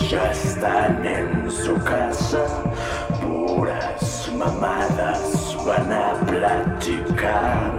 Ya 0.00 0.30
están 0.30 1.04
en 1.06 1.50
su 1.50 1.74
casa, 1.84 2.46
puras 3.20 4.30
mamadas 4.36 5.56
van 5.66 5.92
a 5.92 6.14
platicar. 6.26 7.72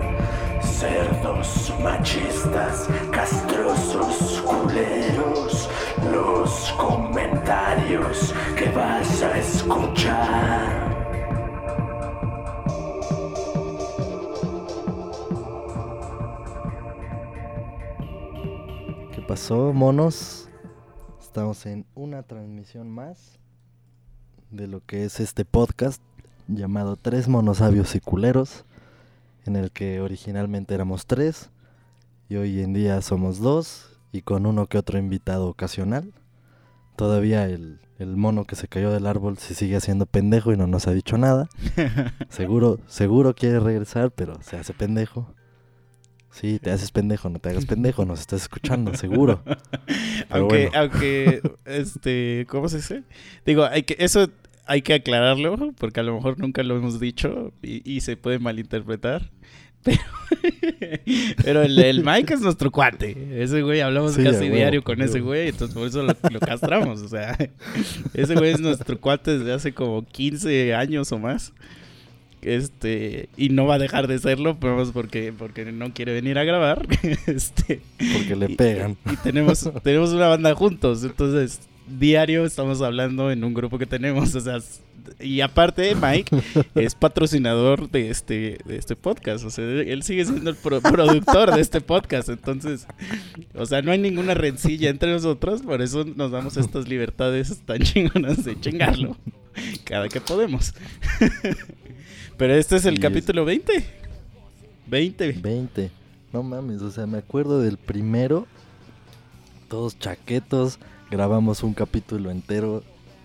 Cerdos 0.61 1.73
machistas, 1.81 2.87
castrosos 3.11 4.41
culeros, 4.41 5.69
los 6.11 6.71
comentarios 6.77 8.33
que 8.55 8.69
vas 8.69 9.21
a 9.23 9.37
escuchar. 9.37 10.83
¿Qué 19.11 19.21
pasó, 19.21 19.73
monos? 19.73 20.42
Estamos 21.33 21.65
en 21.65 21.87
una 21.95 22.21
transmisión 22.21 22.91
más 22.91 23.39
de 24.51 24.67
lo 24.67 24.85
que 24.85 25.03
es 25.03 25.19
este 25.19 25.45
podcast 25.45 25.99
llamado 26.47 26.95
Tres 26.95 27.27
Monosabios 27.27 27.95
y 27.95 27.99
Culeros, 27.99 28.65
en 29.47 29.55
el 29.55 29.71
que 29.71 29.99
originalmente 29.99 30.75
éramos 30.75 31.07
tres 31.07 31.49
y 32.29 32.35
hoy 32.35 32.61
en 32.61 32.73
día 32.73 33.01
somos 33.01 33.39
dos 33.39 33.97
y 34.11 34.21
con 34.21 34.45
uno 34.45 34.67
que 34.67 34.77
otro 34.77 34.99
invitado 34.99 35.47
ocasional. 35.47 36.13
Todavía 36.95 37.47
el, 37.47 37.79
el 37.97 38.15
mono 38.15 38.45
que 38.45 38.55
se 38.55 38.67
cayó 38.67 38.91
del 38.91 39.07
árbol 39.07 39.39
se 39.39 39.55
sigue 39.55 39.75
haciendo 39.75 40.05
pendejo 40.05 40.53
y 40.53 40.57
no 40.57 40.67
nos 40.67 40.85
ha 40.85 40.91
dicho 40.91 41.17
nada. 41.17 41.49
Seguro, 42.29 42.77
seguro 42.85 43.33
quiere 43.33 43.59
regresar, 43.59 44.11
pero 44.11 44.39
se 44.43 44.57
hace 44.57 44.75
pendejo. 44.75 45.33
Sí, 46.33 46.57
te 46.59 46.71
haces 46.71 46.91
pendejo, 46.91 47.29
no 47.29 47.39
te 47.39 47.49
hagas 47.49 47.65
pendejo, 47.67 48.05
nos 48.05 48.19
estás 48.19 48.41
escuchando, 48.43 48.95
seguro. 48.95 49.43
Aunque, 50.29 50.67
bueno. 50.67 50.71
aunque, 50.73 51.41
este, 51.65 52.45
¿cómo 52.49 52.69
se 52.69 52.77
dice? 52.77 53.03
Digo, 53.45 53.65
hay 53.65 53.83
que, 53.83 53.95
eso 53.99 54.27
hay 54.65 54.81
que 54.81 54.95
aclararlo, 54.95 55.73
porque 55.77 55.99
a 55.99 56.03
lo 56.03 56.15
mejor 56.15 56.39
nunca 56.39 56.63
lo 56.63 56.75
hemos 56.75 56.99
dicho 56.99 57.53
y, 57.61 57.87
y 57.89 58.01
se 58.01 58.17
puede 58.17 58.39
malinterpretar. 58.39 59.29
Pero, 59.83 59.99
pero 61.43 61.61
el, 61.61 61.77
el 61.77 62.05
Mike 62.05 62.35
es 62.35 62.39
nuestro 62.39 62.71
cuate. 62.71 63.43
Ese 63.43 63.61
güey 63.63 63.81
hablamos 63.81 64.13
Sí, 64.13 64.23
casi 64.23 64.47
diario 64.47 64.81
con 64.81 65.01
ese 65.01 65.19
güey, 65.19 65.49
entonces 65.49 65.75
por 65.75 65.85
eso 65.85 66.03
lo, 66.03 66.15
lo 66.31 66.39
castramos. 66.39 67.01
O 67.01 67.09
sea, 67.09 67.37
ese 68.13 68.33
güey 68.33 68.51
es 68.51 68.61
nuestro 68.61 68.97
cuate 68.97 69.39
desde 69.39 69.51
hace 69.51 69.73
como 69.73 70.05
15 70.05 70.73
años 70.73 71.11
o 71.11 71.19
más. 71.19 71.51
Este, 72.45 73.29
y 73.37 73.49
no 73.49 73.65
va 73.65 73.75
a 73.75 73.79
dejar 73.79 74.07
de 74.07 74.19
serlo, 74.19 74.57
más 74.61 74.91
porque, 74.91 75.33
porque 75.37 75.65
no 75.71 75.93
quiere 75.93 76.13
venir 76.13 76.37
a 76.37 76.43
grabar. 76.43 76.87
Este, 77.27 77.81
Porque 77.97 78.35
le 78.35 78.49
pegan. 78.49 78.97
Y, 79.11 79.15
tenemos, 79.17 79.69
tenemos 79.83 80.11
una 80.11 80.27
banda 80.27 80.53
juntos, 80.55 81.03
entonces 81.03 81.59
diario 81.87 82.45
estamos 82.45 82.81
hablando 82.81 83.31
en 83.31 83.43
un 83.43 83.53
grupo 83.53 83.77
que 83.77 83.85
tenemos, 83.85 84.33
o 84.35 84.39
sea, 84.39 84.59
y 85.19 85.41
aparte 85.41 85.95
Mike 85.95 86.33
es 86.75 86.95
patrocinador 86.95 87.89
de 87.89 88.09
este, 88.09 88.57
de 88.65 88.77
este 88.77 88.95
podcast, 88.95 89.43
o 89.45 89.49
sea, 89.49 89.65
él 89.65 90.01
sigue 90.03 90.23
siendo 90.25 90.49
el 90.49 90.55
pro- 90.55 90.79
productor 90.81 91.53
de 91.53 91.59
este 91.61 91.81
podcast, 91.81 92.29
entonces, 92.29 92.87
o 93.53 93.65
sea, 93.65 93.81
no 93.81 93.91
hay 93.91 93.97
ninguna 93.99 94.33
rencilla 94.33 94.89
entre 94.89 95.11
nosotros, 95.11 95.61
por 95.61 95.81
eso 95.81 96.05
nos 96.15 96.31
damos 96.31 96.55
estas 96.55 96.87
libertades 96.87 97.61
tan 97.65 97.79
chingonas 97.79 98.45
de 98.45 98.59
chingarlo 98.59 99.17
cada 99.83 100.07
que 100.07 100.21
podemos. 100.21 100.73
Pero 102.37 102.53
este 102.55 102.75
es 102.77 102.85
el 102.85 102.93
Y 102.95 102.97
es- 102.97 103.01
capítulo 103.01 103.45
20. 103.45 103.85
20. 104.87 105.31
20. 105.33 105.91
No 106.31 106.43
mames, 106.43 106.81
o 106.81 106.91
sea, 106.91 107.05
me 107.05 107.17
acuerdo 107.19 107.59
del 107.61 107.77
primero. 107.77 108.47
Todos 109.69 109.97
chaquetos. 109.99 110.79
Grabamos 111.11 111.61
un 111.63 111.73
capítulo 111.73 112.31
entero 112.31 112.83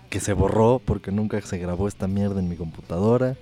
que 0.09 0.19
se 0.19 0.33
borró 0.33 0.79
porque 0.83 1.11
nunca 1.11 1.41
se 1.41 1.57
grabó 1.57 1.87
esta 1.87 2.07
mierda 2.07 2.39
en 2.39 2.49
mi 2.49 2.55
computadora. 2.55 3.35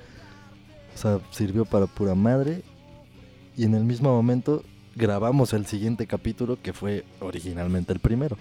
O 0.95 0.97
sea, 0.97 1.19
sirvió 1.31 1.65
para 1.65 1.85
pura 1.87 2.15
madre. 2.15 2.63
Y 3.55 3.65
en 3.65 3.75
el 3.75 3.83
mismo 3.83 4.09
momento 4.09 4.63
grabamos 4.95 5.53
el 5.53 5.65
siguiente 5.65 6.07
capítulo 6.07 6.57
que 6.61 6.73
fue 6.73 7.03
originalmente 7.19 7.91
el 7.93 7.99
primero. 7.99 8.37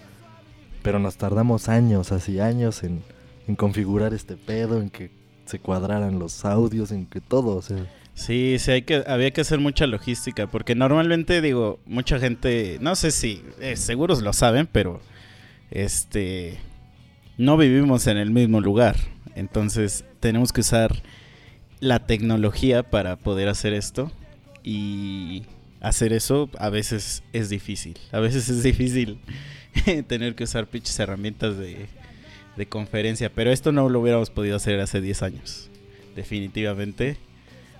Pero 0.82 0.98
nos 1.00 1.16
tardamos 1.16 1.68
años, 1.68 2.12
así 2.12 2.38
años 2.38 2.82
en, 2.84 3.02
en 3.48 3.56
configurar 3.56 4.14
este 4.14 4.36
pedo, 4.36 4.80
en 4.80 4.90
que 4.90 5.10
se 5.46 5.58
cuadraran 5.58 6.18
los 6.18 6.44
audios, 6.44 6.90
en 6.90 7.06
que 7.06 7.20
todo, 7.20 7.56
o 7.56 7.62
sea. 7.62 7.86
Sí, 8.14 8.56
sí, 8.58 8.84
había 9.06 9.30
que 9.30 9.40
hacer 9.42 9.60
mucha 9.60 9.86
logística, 9.86 10.46
porque 10.46 10.74
normalmente 10.74 11.40
digo, 11.42 11.78
mucha 11.86 12.18
gente, 12.18 12.78
no 12.80 12.96
sé 12.96 13.10
si, 13.10 13.42
eh, 13.60 13.76
seguros 13.76 14.22
lo 14.22 14.32
saben, 14.32 14.66
pero 14.66 15.00
este, 15.70 16.58
no 17.36 17.58
vivimos 17.58 18.06
en 18.06 18.16
el 18.16 18.30
mismo 18.30 18.60
lugar, 18.60 18.96
entonces 19.34 20.04
tenemos 20.20 20.52
que 20.52 20.62
usar 20.62 21.02
la 21.80 22.06
tecnología 22.06 22.82
para 22.82 23.16
poder 23.16 23.48
hacer 23.48 23.74
esto 23.74 24.10
y 24.64 25.44
hacer 25.80 26.14
eso 26.14 26.48
a 26.58 26.70
veces 26.70 27.22
es 27.34 27.50
difícil, 27.50 27.98
a 28.12 28.20
veces 28.20 28.48
es 28.48 28.62
difícil 28.62 29.20
tener 30.08 30.34
que 30.34 30.44
usar 30.44 30.66
pinches 30.66 30.98
herramientas 30.98 31.58
de, 31.58 31.86
de 32.56 32.66
conferencia, 32.66 33.30
pero 33.32 33.52
esto 33.52 33.72
no 33.72 33.88
lo 33.88 34.00
hubiéramos 34.00 34.30
podido 34.30 34.56
hacer 34.56 34.80
hace 34.80 35.00
10 35.00 35.22
años, 35.22 35.70
definitivamente 36.14 37.18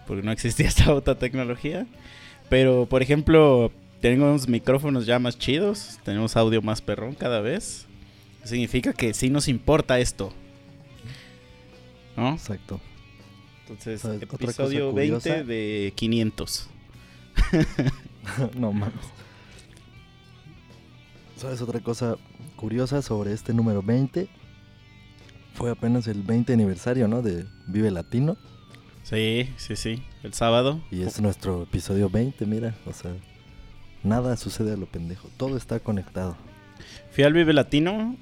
porque 0.07 0.23
no 0.23 0.33
existía 0.33 0.67
esta 0.69 0.93
otra 0.95 1.19
tecnología. 1.19 1.87
Pero, 2.49 2.87
por 2.87 3.03
ejemplo, 3.03 3.73
tenemos 4.01 4.49
micrófonos 4.49 5.07
ya 5.07 5.19
más 5.19 5.39
chidos, 5.39 5.99
tenemos 6.05 6.37
audio 6.37 6.63
más 6.63 6.81
perrón 6.81 7.15
cada 7.15 7.41
vez. 7.41 7.87
Significa 8.45 8.93
que 8.93 9.13
sí 9.15 9.31
nos 9.31 9.49
importa 9.49 9.99
esto. 9.99 10.33
¿No? 12.17 12.35
Exacto. 12.35 12.81
Entonces, 13.63 14.05
episodio 14.05 14.93
curiosa. 14.93 15.35
20 15.35 15.53
de 15.53 15.93
500. 15.97 16.69
no 18.57 18.73
mames. 18.73 18.95
¿Sabes 21.37 21.61
otra 21.61 21.81
cosa 21.81 22.17
curiosa 22.55 23.03
sobre 23.03 23.33
este 23.33 23.53
número 23.53 23.83
20? 23.83 24.29
Fue 25.57 25.71
apenas 25.71 26.07
el 26.07 26.23
20 26.23 26.53
aniversario, 26.53 27.09
¿no? 27.09 27.23
De 27.23 27.47
Vive 27.67 27.91
Latino. 27.91 28.37
Sí, 29.03 29.49
sí, 29.57 29.75
sí. 29.75 30.03
El 30.23 30.35
sábado. 30.35 30.83
Y 30.91 31.01
es 31.01 31.19
nuestro 31.23 31.63
episodio 31.63 32.11
20, 32.11 32.45
mira. 32.45 32.75
O 32.85 32.93
sea, 32.93 33.13
nada 34.03 34.37
sucede 34.37 34.75
a 34.75 34.77
lo 34.77 34.85
pendejo. 34.85 35.31
Todo 35.39 35.57
está 35.57 35.81
conectado. 35.81 36.37
Fui 37.11 37.25
al 37.25 37.33
Vive 37.33 37.55
Latino 37.55 38.17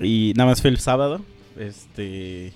y 0.00 0.32
nada 0.36 0.50
más 0.50 0.60
fue 0.60 0.70
el 0.70 0.78
sábado. 0.78 1.20
Este. 1.56 2.52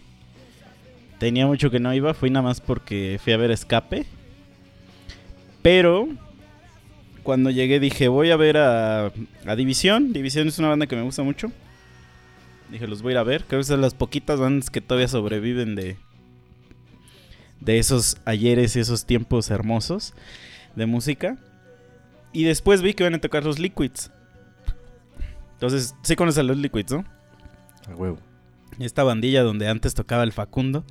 Tenía 1.20 1.46
mucho 1.46 1.70
que 1.70 1.78
no 1.78 1.94
iba, 1.94 2.12
fui 2.12 2.28
nada 2.28 2.42
más 2.42 2.60
porque 2.60 3.20
fui 3.22 3.32
a 3.32 3.36
ver 3.36 3.52
Escape. 3.52 4.06
Pero 5.62 6.08
cuando 7.22 7.50
llegué 7.50 7.78
dije, 7.78 8.08
voy 8.08 8.32
a 8.32 8.36
ver 8.36 8.56
a, 8.56 9.12
a 9.46 9.56
División. 9.56 10.12
División 10.12 10.48
es 10.48 10.58
una 10.58 10.68
banda 10.68 10.88
que 10.88 10.96
me 10.96 11.02
gusta 11.02 11.22
mucho. 11.22 11.52
Dije, 12.70 12.86
los 12.86 13.02
voy 13.02 13.10
a 13.10 13.14
ir 13.14 13.18
a 13.18 13.22
ver. 13.22 13.44
Creo 13.44 13.60
que 13.60 13.64
son 13.64 13.80
las 13.80 13.94
poquitas 13.94 14.40
bandas 14.40 14.70
que 14.70 14.80
todavía 14.80 15.08
sobreviven 15.08 15.74
de, 15.74 15.96
de 17.60 17.78
esos 17.78 18.18
ayeres 18.24 18.76
y 18.76 18.80
esos 18.80 19.06
tiempos 19.06 19.50
hermosos 19.50 20.14
de 20.74 20.86
música. 20.86 21.36
Y 22.32 22.44
después 22.44 22.82
vi 22.82 22.94
que 22.94 23.04
iban 23.04 23.14
a 23.14 23.20
tocar 23.20 23.44
los 23.44 23.58
Liquids. 23.58 24.10
Entonces, 25.52 25.94
sí 26.02 26.16
conoces 26.16 26.40
a 26.40 26.42
los 26.42 26.56
Liquids, 26.56 26.92
¿no? 26.92 27.04
A 27.88 27.94
huevo. 27.94 28.18
Esta 28.78 29.04
bandilla 29.04 29.42
donde 29.42 29.68
antes 29.68 29.94
tocaba 29.94 30.22
el 30.22 30.32
Facundo 30.32 30.84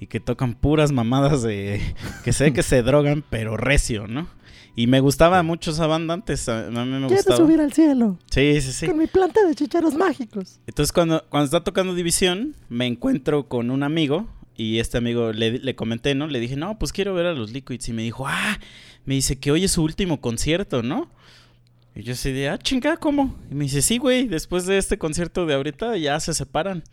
y 0.00 0.06
que 0.06 0.18
tocan 0.18 0.54
puras 0.54 0.90
mamadas 0.90 1.42
de 1.42 1.80
que 2.24 2.32
sé 2.32 2.52
que 2.52 2.62
se 2.62 2.82
drogan, 2.82 3.22
pero 3.28 3.56
recio, 3.56 4.08
¿no? 4.08 4.26
Y 4.80 4.86
me 4.86 5.00
gustaba 5.00 5.42
mucho 5.42 5.72
esa 5.72 5.86
banda 5.86 6.14
antes, 6.14 6.48
a 6.48 6.70
mí 6.70 6.84
me 6.86 7.06
gustaba. 7.06 7.62
al 7.62 7.72
cielo 7.74 8.18
Sí, 8.30 8.62
sí, 8.62 8.72
sí. 8.72 8.88
mi 8.94 9.06
planta 9.06 9.44
de 9.46 9.54
chicharos 9.54 9.94
mágicos. 9.94 10.58
Entonces 10.66 10.90
cuando, 10.90 11.22
cuando 11.28 11.44
está 11.44 11.62
tocando 11.62 11.94
División, 11.94 12.56
me 12.70 12.86
encuentro 12.86 13.46
con 13.46 13.70
un 13.70 13.82
amigo 13.82 14.26
y 14.56 14.78
este 14.78 14.96
amigo 14.96 15.34
le, 15.34 15.58
le 15.58 15.74
comenté, 15.74 16.14
¿no? 16.14 16.28
Le 16.28 16.40
dije, 16.40 16.56
no, 16.56 16.78
pues 16.78 16.94
quiero 16.94 17.12
ver 17.12 17.26
a 17.26 17.34
los 17.34 17.52
Liquids. 17.52 17.90
Y 17.90 17.92
me 17.92 18.02
dijo, 18.02 18.26
ah, 18.26 18.58
me 19.04 19.16
dice 19.16 19.38
que 19.38 19.50
hoy 19.50 19.64
es 19.64 19.72
su 19.72 19.82
último 19.82 20.22
concierto, 20.22 20.82
¿no? 20.82 21.10
Y 21.94 22.02
yo 22.02 22.14
así 22.14 22.32
de, 22.32 22.48
ah, 22.48 22.56
chinga, 22.56 22.96
¿cómo? 22.96 23.36
Y 23.50 23.54
me 23.54 23.64
dice, 23.64 23.82
sí, 23.82 23.98
güey, 23.98 24.28
después 24.28 24.64
de 24.64 24.78
este 24.78 24.96
concierto 24.96 25.44
de 25.44 25.56
ahorita 25.56 25.98
ya 25.98 26.18
se 26.20 26.32
separan. 26.32 26.84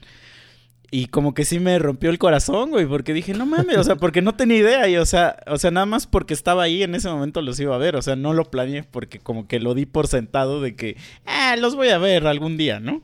Y 0.89 1.07
como 1.07 1.33
que 1.33 1.43
sí 1.43 1.59
me 1.59 1.77
rompió 1.79 2.09
el 2.09 2.17
corazón, 2.17 2.69
güey, 2.69 2.85
porque 2.85 3.13
dije, 3.13 3.33
no 3.33 3.45
mames, 3.45 3.77
o 3.77 3.83
sea, 3.83 3.95
porque 3.97 4.21
no 4.21 4.35
tenía 4.35 4.57
idea. 4.57 4.87
Y 4.89 4.95
o 4.97 5.05
sea, 5.05 5.37
o 5.47 5.57
sea, 5.57 5.69
nada 5.69 5.85
más 5.85 6.07
porque 6.07 6.33
estaba 6.33 6.63
ahí 6.63 6.81
en 6.81 6.95
ese 6.95 7.09
momento 7.09 7.41
los 7.41 7.59
iba 7.59 7.75
a 7.75 7.77
ver. 7.77 7.95
O 7.97 8.01
sea, 8.01 8.15
no 8.15 8.33
lo 8.33 8.45
planeé 8.45 8.83
porque 8.83 9.19
como 9.19 9.47
que 9.47 9.59
lo 9.59 9.73
di 9.73 9.85
por 9.85 10.07
sentado 10.07 10.61
de 10.61 10.75
que, 10.75 10.95
ah, 11.25 11.55
los 11.57 11.75
voy 11.75 11.89
a 11.89 11.97
ver 11.97 12.25
algún 12.25 12.55
día, 12.55 12.79
¿no? 12.79 13.01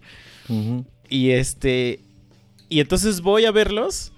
Y 1.10 1.32
este. 1.32 2.00
Y 2.70 2.80
entonces 2.80 3.22
voy 3.22 3.46
a 3.46 3.52
verlos. 3.52 4.12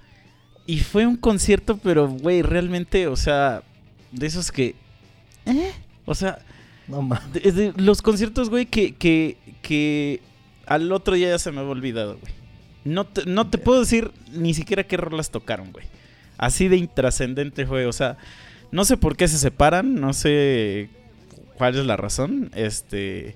Y 0.68 0.80
fue 0.80 1.06
un 1.06 1.16
concierto, 1.18 1.78
pero, 1.78 2.08
güey, 2.08 2.42
realmente, 2.42 3.08
o 3.08 3.16
sea, 3.16 3.64
de 4.12 4.28
esos 4.28 4.52
que. 4.52 4.76
¿Eh? 5.46 5.72
O 6.06 6.14
sea, 6.16 6.40
No 6.88 7.02
mames. 7.02 7.34
de- 7.34 7.52
de 7.52 7.74
los 7.78 8.02
conciertos, 8.02 8.50
güey, 8.50 8.66
que, 8.68 8.94
que, 8.96 9.38
que 9.62 10.22
al 10.68 10.92
otro 10.92 11.16
día 11.16 11.30
ya 11.30 11.40
se 11.40 11.52
me 11.52 11.60
había 11.60 11.72
olvidado, 11.72 12.18
güey. 12.20 12.34
No 12.86 13.06
te, 13.06 13.26
no 13.26 13.50
te 13.50 13.58
puedo 13.58 13.82
decir 13.82 14.12
ni 14.32 14.54
siquiera 14.54 14.84
qué 14.84 14.96
rolas 14.96 15.32
tocaron, 15.32 15.72
güey. 15.74 15.86
Así 16.38 16.68
de 16.70 16.78
intrascendente 16.78 17.66
fue, 17.66 17.86
o 17.88 17.92
sea, 17.94 18.18
no 18.72 18.86
sé 18.86 18.96
por 18.98 19.18
qué 19.18 19.28
se 19.28 19.38
separan, 19.38 19.96
no 19.96 20.14
sé 20.14 20.90
cuál 21.58 21.78
es 21.78 21.86
la 21.86 21.98
razón, 21.98 22.52
este... 22.56 23.36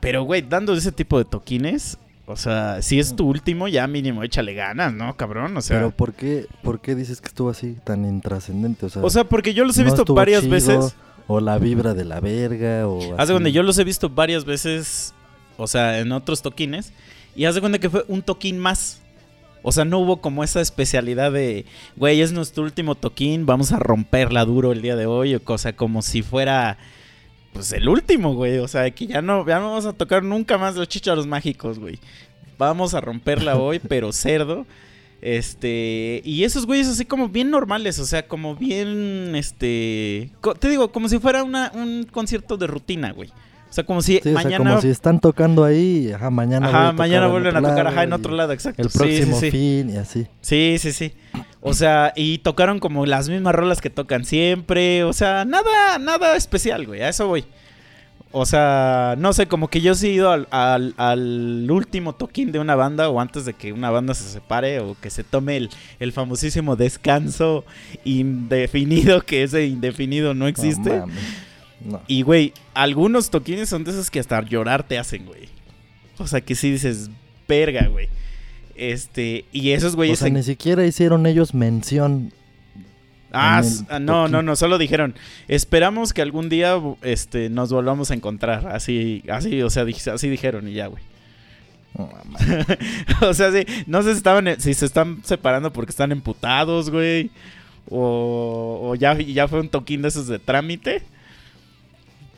Pero, 0.00 0.22
güey, 0.22 0.40
dando 0.42 0.72
ese 0.72 0.92
tipo 0.92 1.18
de 1.18 1.26
toquines, 1.26 1.98
o 2.26 2.36
sea, 2.36 2.80
si 2.80 2.98
es 2.98 3.14
tu 3.16 3.26
último, 3.28 3.68
ya 3.68 3.86
mínimo 3.86 4.22
échale 4.22 4.54
ganas, 4.54 4.94
¿no, 4.94 5.14
cabrón? 5.16 5.54
O 5.56 5.60
sea, 5.60 5.76
Pero 5.78 5.90
¿por 5.90 6.14
qué, 6.14 6.46
¿por 6.62 6.80
qué 6.80 6.94
dices 6.94 7.20
que 7.20 7.28
estuvo 7.28 7.50
así 7.50 7.76
tan 7.84 8.04
intrascendente? 8.06 8.86
O 8.86 8.88
sea, 8.88 9.02
o 9.02 9.10
sea 9.10 9.24
porque 9.24 9.52
yo 9.52 9.64
los 9.64 9.76
he 9.76 9.84
¿no 9.84 9.92
visto 9.94 10.14
varias 10.14 10.40
chido? 10.42 10.52
veces. 10.52 10.96
O 11.26 11.40
la 11.40 11.58
vibra 11.58 11.92
de 11.92 12.04
la 12.06 12.20
verga, 12.20 12.88
o 12.88 12.98
Haz 12.98 13.16
de 13.16 13.22
así. 13.22 13.32
cuenta, 13.32 13.50
yo 13.50 13.62
los 13.62 13.78
he 13.78 13.84
visto 13.84 14.08
varias 14.08 14.44
veces, 14.46 15.12
o 15.58 15.66
sea, 15.66 15.98
en 15.98 16.12
otros 16.12 16.40
toquines. 16.40 16.92
Y 17.34 17.44
haz 17.44 17.54
de 17.54 17.60
cuenta 17.60 17.78
que 17.78 17.90
fue 17.90 18.04
un 18.08 18.22
toquín 18.22 18.58
más. 18.58 19.00
O 19.62 19.72
sea, 19.72 19.84
no 19.84 19.98
hubo 19.98 20.20
como 20.20 20.42
esa 20.42 20.60
especialidad 20.60 21.32
de, 21.32 21.66
güey, 21.96 22.20
es 22.20 22.32
nuestro 22.32 22.62
último 22.64 22.94
toquín, 22.94 23.44
vamos 23.44 23.72
a 23.72 23.78
romperla 23.78 24.44
duro 24.44 24.72
el 24.72 24.80
día 24.80 24.96
de 24.96 25.06
hoy. 25.06 25.34
O 25.34 25.44
cosa 25.44 25.74
como 25.74 26.02
si 26.02 26.22
fuera, 26.22 26.78
pues, 27.52 27.72
el 27.72 27.88
último, 27.88 28.34
güey. 28.34 28.58
O 28.58 28.68
sea, 28.68 28.90
que 28.90 29.06
ya 29.06 29.22
no, 29.22 29.46
ya 29.46 29.58
no 29.58 29.68
vamos 29.68 29.86
a 29.86 29.92
tocar 29.92 30.22
nunca 30.22 30.58
más 30.58 30.76
los 30.76 30.88
chícharos 30.88 31.26
mágicos, 31.26 31.78
güey. 31.78 31.98
Vamos 32.58 32.94
a 32.94 33.00
romperla 33.00 33.56
hoy, 33.56 33.78
pero 33.88 34.12
cerdo. 34.12 34.66
Este, 35.22 36.22
y 36.24 36.44
esos 36.44 36.64
güeyes 36.64 36.88
así 36.88 37.04
como 37.04 37.28
bien 37.28 37.50
normales, 37.50 37.98
o 37.98 38.06
sea, 38.06 38.26
como 38.26 38.56
bien, 38.56 39.34
este, 39.36 40.30
te 40.58 40.68
digo, 40.70 40.92
como 40.92 41.10
si 41.10 41.18
fuera 41.18 41.44
una, 41.44 41.70
un 41.74 42.04
concierto 42.10 42.56
de 42.56 42.66
rutina, 42.66 43.12
güey. 43.12 43.30
O 43.70 43.72
sea, 43.72 43.84
como 43.84 44.02
si 44.02 44.14
Sí, 44.14 44.18
o 44.18 44.22
sea, 44.24 44.32
mañana, 44.32 44.58
como 44.70 44.80
si 44.80 44.88
están 44.88 45.20
tocando 45.20 45.62
ahí, 45.64 46.10
ajá, 46.12 46.28
mañana 46.30 46.66
ajá, 46.68 46.88
a 46.88 46.92
mañana 46.92 47.28
vuelven 47.28 47.56
a 47.56 47.62
tocar, 47.62 47.86
ajá, 47.86 48.02
en 48.02 48.12
otro 48.12 48.34
lado, 48.34 48.52
exacto. 48.52 48.82
El 48.82 48.88
próximo 48.90 49.38
sí, 49.38 49.46
sí. 49.46 49.50
fin 49.52 49.90
y 49.90 49.96
así. 49.96 50.26
Sí, 50.40 50.76
sí, 50.80 50.92
sí. 50.92 51.12
O 51.60 51.72
sea, 51.72 52.12
y 52.16 52.38
tocaron 52.38 52.80
como 52.80 53.06
las 53.06 53.28
mismas 53.28 53.54
rolas 53.54 53.80
que 53.80 53.88
tocan 53.90 54.24
siempre. 54.24 55.04
O 55.04 55.12
sea, 55.12 55.44
nada, 55.44 55.98
nada 56.00 56.34
especial, 56.36 56.86
güey. 56.86 57.02
A 57.02 57.08
eso 57.10 57.28
voy. 57.28 57.44
O 58.32 58.46
sea, 58.46 59.16
no 59.18 59.32
sé, 59.32 59.46
como 59.46 59.68
que 59.68 59.80
yo 59.80 59.94
sí 59.96 60.06
he 60.08 60.12
ido 60.12 60.30
al, 60.30 60.46
al- 60.52 60.94
al 60.98 61.68
último 61.70 62.14
toquín 62.14 62.52
de 62.52 62.60
una 62.60 62.76
banda 62.76 63.08
o 63.08 63.20
antes 63.20 63.44
de 63.44 63.54
que 63.54 63.72
una 63.72 63.90
banda 63.90 64.14
se 64.14 64.22
separe 64.24 64.78
o 64.80 64.96
que 65.00 65.10
se 65.10 65.24
tome 65.24 65.56
el, 65.56 65.68
el 65.98 66.12
famosísimo 66.12 66.76
descanso 66.76 67.64
indefinido, 68.04 69.20
que 69.22 69.42
ese 69.42 69.66
indefinido 69.66 70.34
no 70.34 70.46
existe. 70.48 70.90
Mames. 71.00 71.16
No. 71.84 72.02
Y, 72.06 72.22
güey, 72.22 72.52
algunos 72.74 73.30
toquines 73.30 73.68
son 73.68 73.84
de 73.84 73.90
esos 73.92 74.10
que 74.10 74.20
hasta 74.20 74.42
llorar 74.42 74.82
te 74.86 74.98
hacen, 74.98 75.24
güey. 75.26 75.48
O 76.18 76.26
sea, 76.26 76.40
que 76.40 76.54
sí 76.54 76.70
dices, 76.70 77.10
verga, 77.48 77.88
güey. 77.88 78.08
Este, 78.74 79.44
y 79.52 79.70
esos 79.70 79.94
O 79.94 79.96
güeyes... 79.96 80.18
sea, 80.18 80.28
en- 80.28 80.34
ni 80.34 80.42
siquiera 80.42 80.84
hicieron 80.86 81.26
ellos 81.26 81.54
mención. 81.54 82.32
Ah, 83.32 83.62
ah, 83.88 84.00
no, 84.00 84.26
no, 84.26 84.42
no, 84.42 84.56
solo 84.56 84.76
dijeron, 84.76 85.14
esperamos 85.46 86.12
que 86.12 86.20
algún 86.20 86.48
día 86.48 86.74
este, 87.02 87.48
nos 87.48 87.72
volvamos 87.72 88.10
a 88.10 88.14
encontrar. 88.14 88.66
Así, 88.68 89.22
así, 89.30 89.62
o 89.62 89.70
sea, 89.70 89.84
así 90.12 90.28
dijeron 90.28 90.66
y 90.68 90.72
ya, 90.72 90.88
güey. 90.88 91.02
Mames. 91.94 92.66
o 93.22 93.32
sea, 93.34 93.52
sí, 93.52 93.64
no 93.86 94.02
sé 94.02 94.12
si, 94.12 94.16
estaban, 94.16 94.60
si 94.60 94.74
se 94.74 94.84
están 94.86 95.22
separando 95.24 95.72
porque 95.72 95.90
están 95.90 96.10
emputados, 96.12 96.90
güey. 96.90 97.30
O, 97.88 98.80
o 98.90 98.94
ya, 98.96 99.14
ya 99.14 99.48
fue 99.48 99.60
un 99.60 99.68
toquín 99.68 100.02
de 100.02 100.08
esos 100.08 100.26
de 100.26 100.38
trámite. 100.38 101.02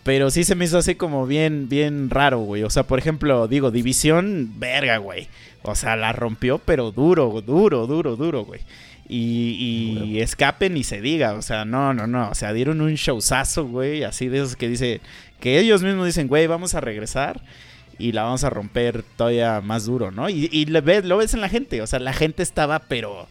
Pero 0.02 0.31
sí 0.31 0.43
se 0.43 0.54
me 0.56 0.64
hizo 0.64 0.78
así 0.78 0.96
como 0.96 1.26
bien, 1.26 1.69
bien 1.69 2.10
raro, 2.10 2.40
güey. 2.40 2.64
O 2.64 2.70
sea, 2.70 2.82
por 2.84 2.99
ejemplo, 2.99 3.46
digo, 3.46 3.70
División, 3.70 4.54
verga, 4.56 4.96
güey. 4.99 5.28
O 5.62 5.76
sea, 5.76 5.94
la 5.94 6.12
rompió, 6.12 6.58
pero 6.58 6.90
duro, 6.90 7.40
duro, 7.40 7.87
duro, 7.87 8.16
duro, 8.16 8.44
güy. 8.44 8.60
Y, 9.08 10.02
y 10.04 10.20
escape 10.20 10.70
ni 10.70 10.82
se 10.82 11.00
diga. 11.00 11.34
O 11.34 11.43
sea, 11.43 11.64
no, 11.64 11.94
no, 11.94 12.06
no. 12.06 12.31
O 12.31 12.34
sea, 12.34 12.52
dieron 12.52 12.81
un 12.81 12.94
showzazo, 12.94 13.66
güey. 13.66 14.02
Así 14.02 14.28
de 14.28 14.38
esos 14.38 14.56
que 14.56 14.69
dice. 14.69 15.00
Que 15.38 15.58
ellos 15.58 15.82
mismos 15.82 16.06
dicen, 16.06 16.28
güey, 16.28 16.46
vamos 16.46 16.75
a 16.75 16.81
regresar. 16.81 17.40
Y 17.98 18.12
la 18.12 18.22
vamos 18.25 18.43
a 18.43 18.50
romper 18.50 19.05
todavía 19.16 19.60
más 19.60 19.84
duro, 19.84 20.10
¿no? 20.10 20.28
Y, 20.28 20.48
y 20.50 20.64
le 20.66 20.81
ves, 20.81 21.05
lo 21.05 21.19
ves 21.19 21.34
en 21.34 21.40
la 21.40 21.48
gente. 21.48 21.81
O 21.82 21.87
sea, 21.87 22.00
la 22.00 22.12
gente 22.12 22.43
estaba, 22.43 22.81
pero. 22.81 23.28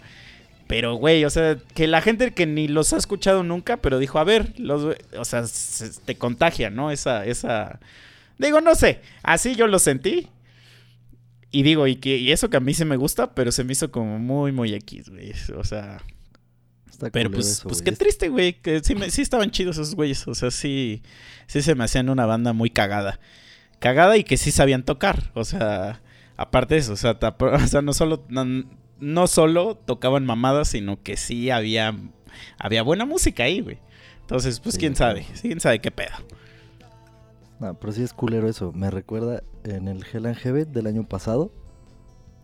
Pero, 0.72 0.96
güey, 0.96 1.26
o 1.26 1.30
sea, 1.30 1.58
que 1.76 1.86
la 1.86 2.02
gente 2.02 2.32
que 2.34 2.46
ni 2.46 2.70
los 2.70 2.94
ha 2.94 2.98
escuchado 2.98 3.44
nunca, 3.44 3.78
pero 3.82 4.00
dijo, 4.00 4.20
a 4.20 4.24
ver, 4.24 4.58
los, 4.58 4.96
o 5.18 5.26
sea, 5.26 5.46
se- 5.46 6.00
te 6.06 6.16
contagia, 6.16 6.70
¿no? 6.70 6.92
Esa, 6.92 7.26
esa. 7.26 7.82
Digo, 8.38 8.62
no 8.62 8.74
sé. 8.76 9.02
Así 9.22 9.56
yo 9.56 9.68
lo 9.68 9.80
sentí. 9.80 10.30
Y 11.52 11.64
digo, 11.64 11.88
y 11.88 11.98
que 11.98 12.16
y 12.18 12.32
eso 12.32 12.50
que 12.50 12.56
a 12.56 12.62
mí 12.62 12.74
sí 12.74 12.86
me 12.86 12.96
gusta, 12.96 13.36
pero 13.36 13.52
se 13.52 13.66
me 13.66 13.74
hizo 13.74 13.92
como 13.92 14.18
muy, 14.18 14.54
muy 14.54 14.74
X, 14.74 15.10
güey. 15.10 15.34
O 15.58 15.66
sea, 15.66 16.02
Está 16.90 17.10
pero 17.10 17.30
pues, 17.30 17.48
eso, 17.48 17.68
pues 17.68 17.82
qué 17.82 17.92
triste, 17.92 18.30
güey. 18.30 18.54
Que 18.54 18.80
sí, 18.82 18.96
me- 18.96 19.12
sí 19.12 19.22
estaban 19.22 19.52
chidos 19.52 19.76
esos 19.76 19.94
güeyes. 19.96 20.26
O 20.30 20.36
sea, 20.36 20.52
sí, 20.52 21.02
sí 21.48 21.62
se 21.62 21.76
me 21.76 21.84
hacían 21.84 22.08
una 22.08 22.26
banda 22.26 22.54
muy 22.54 22.70
cagada. 22.70 23.20
Cagada 23.80 24.16
y 24.16 24.24
que 24.24 24.38
sí 24.38 24.52
sabían 24.52 24.84
tocar. 24.84 25.32
O 25.34 25.44
sea, 25.44 26.02
aparte 26.38 26.76
de 26.76 26.80
eso, 26.80 26.94
o 26.94 26.96
sea, 26.96 27.18
o 27.40 27.68
sea 27.68 27.82
no 27.82 27.92
solo, 27.92 28.24
no, 28.30 28.46
no 29.02 29.28
solo 29.28 29.76
tocaban 29.76 30.26
mamadas, 30.26 30.70
sino 30.70 31.02
que 31.04 31.18
sí 31.18 31.50
había, 31.50 31.94
había 32.58 32.84
buena 32.84 33.06
música 33.06 33.44
ahí, 33.44 33.60
güey. 33.60 33.80
Entonces, 34.22 34.62
pues 34.62 34.76
Sí, 34.76 34.80
quién 34.80 34.96
sabe, 34.96 35.26
quién 35.42 35.60
sabe 35.60 35.80
qué 35.80 35.92
pedo. 35.92 36.16
No, 37.60 37.74
pero 37.76 37.92
sí 37.94 38.02
es 38.02 38.14
culero 38.14 38.48
eso. 38.48 38.72
Me 38.72 38.90
recuerda 38.90 39.44
en 39.64 39.88
el 39.88 40.06
Hell 40.12 40.26
and 40.26 40.38
Heaven 40.38 40.72
del 40.72 40.88
año 40.88 41.04
pasado. 41.08 41.52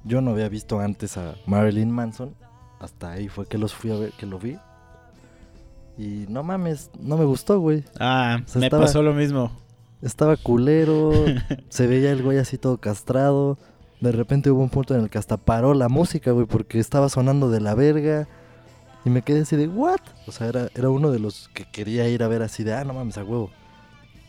Yo 0.04 0.21
no 0.21 0.31
había 0.31 0.50
visto 0.50 0.80
antes 0.80 1.18
a 1.18 1.36
Marilyn 1.45 1.89
Manson. 1.92 2.36
Hasta 2.80 3.12
ahí 3.12 3.27
fue 3.30 3.48
que 3.48 3.57
los 3.57 3.74
fui 3.74 3.89
a 3.92 3.95
ver, 3.95 4.12
que 4.12 4.25
lo 4.27 4.38
vi. 4.38 4.57
Y 5.98 6.25
no 6.30 6.44
mames, 6.44 6.92
no 7.00 7.18
me 7.18 7.25
gustó, 7.25 7.59
güey. 7.59 7.83
Ah, 8.00 8.42
O 8.45 8.48
sea, 8.48 8.59
me 8.59 8.68
estaba- 8.68 8.83
pasó 8.83 9.01
lo 9.01 9.13
mismo. 9.13 9.51
Estaba 10.04 10.38
culero. 10.38 11.12
se 11.69 11.88
veía 11.88 12.12
el 12.12 12.21
güey 12.21 12.38
así 12.38 12.57
todo 12.59 12.77
castrado. 12.77 13.57
De 13.99 14.11
repente 14.11 14.51
hubo 14.51 14.61
un 14.61 14.69
punto 14.69 14.94
en 14.94 15.01
el 15.01 15.09
que 15.09 15.17
hasta 15.17 15.38
paró 15.38 15.73
la 15.73 15.89
música, 15.89 16.31
güey, 16.31 16.45
porque 16.45 16.79
estaba 16.79 17.09
sonando 17.09 17.49
de 17.49 17.61
la 17.61 17.73
verga. 17.73 18.27
Y 19.06 19.09
me 19.09 19.21
quedé 19.21 19.42
así 19.42 19.56
de, 19.56 19.68
¿what? 19.68 20.01
O 20.27 20.31
sea, 20.31 20.47
era, 20.47 20.69
era 20.75 20.89
uno 20.89 21.11
de 21.11 21.19
los 21.19 21.49
que 21.54 21.66
quería 21.66 22.07
ir 22.09 22.23
a 22.23 22.27
ver 22.27 22.42
así 22.42 22.63
de, 22.63 22.73
ah, 22.73 22.83
no 22.83 22.94
mames, 22.94 23.18
a 23.18 23.23
huevo. 23.23 23.49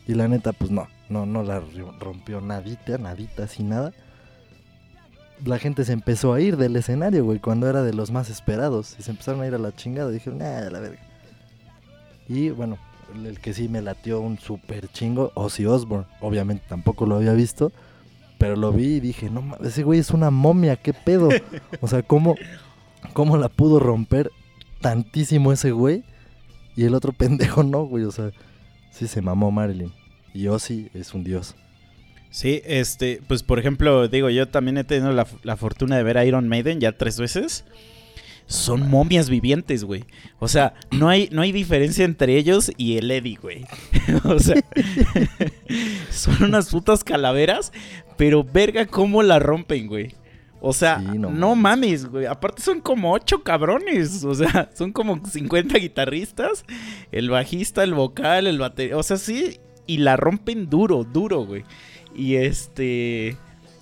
Y 0.07 0.15
la 0.15 0.27
neta, 0.27 0.53
pues 0.53 0.71
no, 0.71 0.89
no, 1.09 1.27
no 1.27 1.43
la 1.43 1.63
rompió 2.01 2.41
nadita, 2.41 2.97
nadita, 2.97 3.45
así 3.45 3.63
nada. 3.63 3.93
La 5.45 5.59
gente 5.59 5.85
se 5.85 5.93
empezó 5.93 6.33
a 6.33 6.41
ir 6.41 6.57
del 6.57 6.77
escenario, 6.77 7.25
güey, 7.25 7.39
cuando 7.39 7.69
era 7.69 7.83
de 7.83 7.93
los 7.93 8.11
más 8.11 8.31
esperados. 8.31 8.97
Y 8.99 9.03
se 9.03 9.11
empezaron 9.11 9.43
a 9.43 9.47
ir 9.47 9.55
a 9.55 9.59
la 9.59 9.75
chingada. 9.75 10.11
Dijeron, 10.11 10.41
ah, 10.43 10.59
a 10.67 10.71
la 10.71 10.81
verga. 10.81 11.01
Y 12.29 12.51
bueno, 12.51 12.79
el 13.15 13.39
que 13.41 13.53
sí 13.53 13.69
me 13.69 13.83
latió 13.83 14.21
un 14.21 14.39
super 14.39 14.89
chingo, 14.89 15.33
Ozzy 15.35 15.67
Osbourne. 15.67 16.07
Obviamente 16.21 16.65
tampoco 16.69 17.05
lo 17.05 17.17
había 17.17 17.35
visto. 17.35 17.73
Pero 18.39 18.55
lo 18.57 18.73
vi 18.73 18.97
y 18.97 19.01
dije, 19.01 19.29
no 19.31 19.43
mames, 19.43 19.69
ese 19.69 19.83
güey 19.83 19.99
es 19.99 20.11
una 20.11 20.31
momia, 20.31 20.77
qué 20.77 20.95
pedo. 20.95 21.29
O 21.81 21.89
sea, 21.89 22.03
¿cómo, 22.03 22.37
cómo 23.13 23.37
la 23.37 23.49
pudo 23.49 23.81
romper 23.81 24.31
tantísimo 24.81 25.53
ese 25.53 25.73
güey? 25.73 26.05
Y 26.77 26.85
el 26.85 26.95
otro 26.95 27.13
pendejo 27.19 27.65
no, 27.65 27.85
güey. 27.85 28.05
O 28.05 28.13
sea, 28.13 28.31
sí 28.91 29.09
se 29.09 29.21
mamó 29.21 29.51
Marilyn. 29.51 29.93
Y 30.33 30.47
Ozzy 30.47 30.89
es 30.95 31.15
un 31.15 31.25
dios. 31.25 31.57
Sí, 32.31 32.63
este, 32.65 33.21
pues 33.27 33.43
por 33.43 33.59
ejemplo, 33.59 34.07
digo, 34.07 34.31
yo 34.31 34.47
también 34.49 34.79
he 34.79 34.85
tenido 34.85 35.13
la, 35.13 35.27
la 35.43 35.57
fortuna 35.57 35.97
de 35.97 36.03
ver 36.03 36.19
a 36.19 36.25
Iron 36.25 36.47
Maiden 36.47 36.79
ya 36.79 36.97
tres 36.97 37.19
veces. 37.19 37.65
Son 38.51 38.89
momias 38.89 39.29
vivientes, 39.29 39.85
güey. 39.85 40.05
O 40.39 40.49
sea, 40.49 40.73
no 40.91 41.09
hay, 41.11 41.29
no 41.31 41.43
hay 41.43 41.53
diferencia 41.53 42.05
entre 42.07 42.37
ellos 42.39 42.73
y 42.79 42.97
el 42.97 43.11
Eddie, 43.11 43.37
güey. 43.41 43.67
o 44.25 44.39
sea, 44.39 44.57
son 46.11 46.43
unas 46.43 46.71
putas 46.71 47.05
calaveras, 47.05 47.73
pero 48.17 48.43
verga 48.45 48.87
cómo 48.87 49.23
la 49.23 49.39
rompen, 49.39 49.87
güey. 49.87 50.15
O 50.61 50.73
sea, 50.73 50.99
Sí, 50.99 51.19
no 51.19 51.31
no, 51.31 51.55
mames. 51.55 52.03
mames, 52.05 52.07
güey. 52.07 52.27
Aparte 52.27 52.63
son 52.63 52.81
como 52.81 53.13
ocho 53.13 53.43
cabrones. 53.45 54.25
O 54.25 54.35
sea, 54.35 54.71
son 54.75 54.93
como 54.93 55.25
50 55.25 55.79
guitarristas. 55.79 56.65
El 57.13 57.31
bajista, 57.31 57.85
el 57.85 57.95
vocal, 57.95 58.47
el 58.47 58.59
batería. 58.59 58.97
O 58.97 59.03
sea, 59.03 59.19
sí. 59.19 59.61
Y 59.87 59.99
la 59.99 60.17
rompen 60.17 60.69
duro, 60.69 61.05
duro, 61.05 61.45
güey. 61.45 61.65
Y 62.15 62.37
este. 62.37 63.37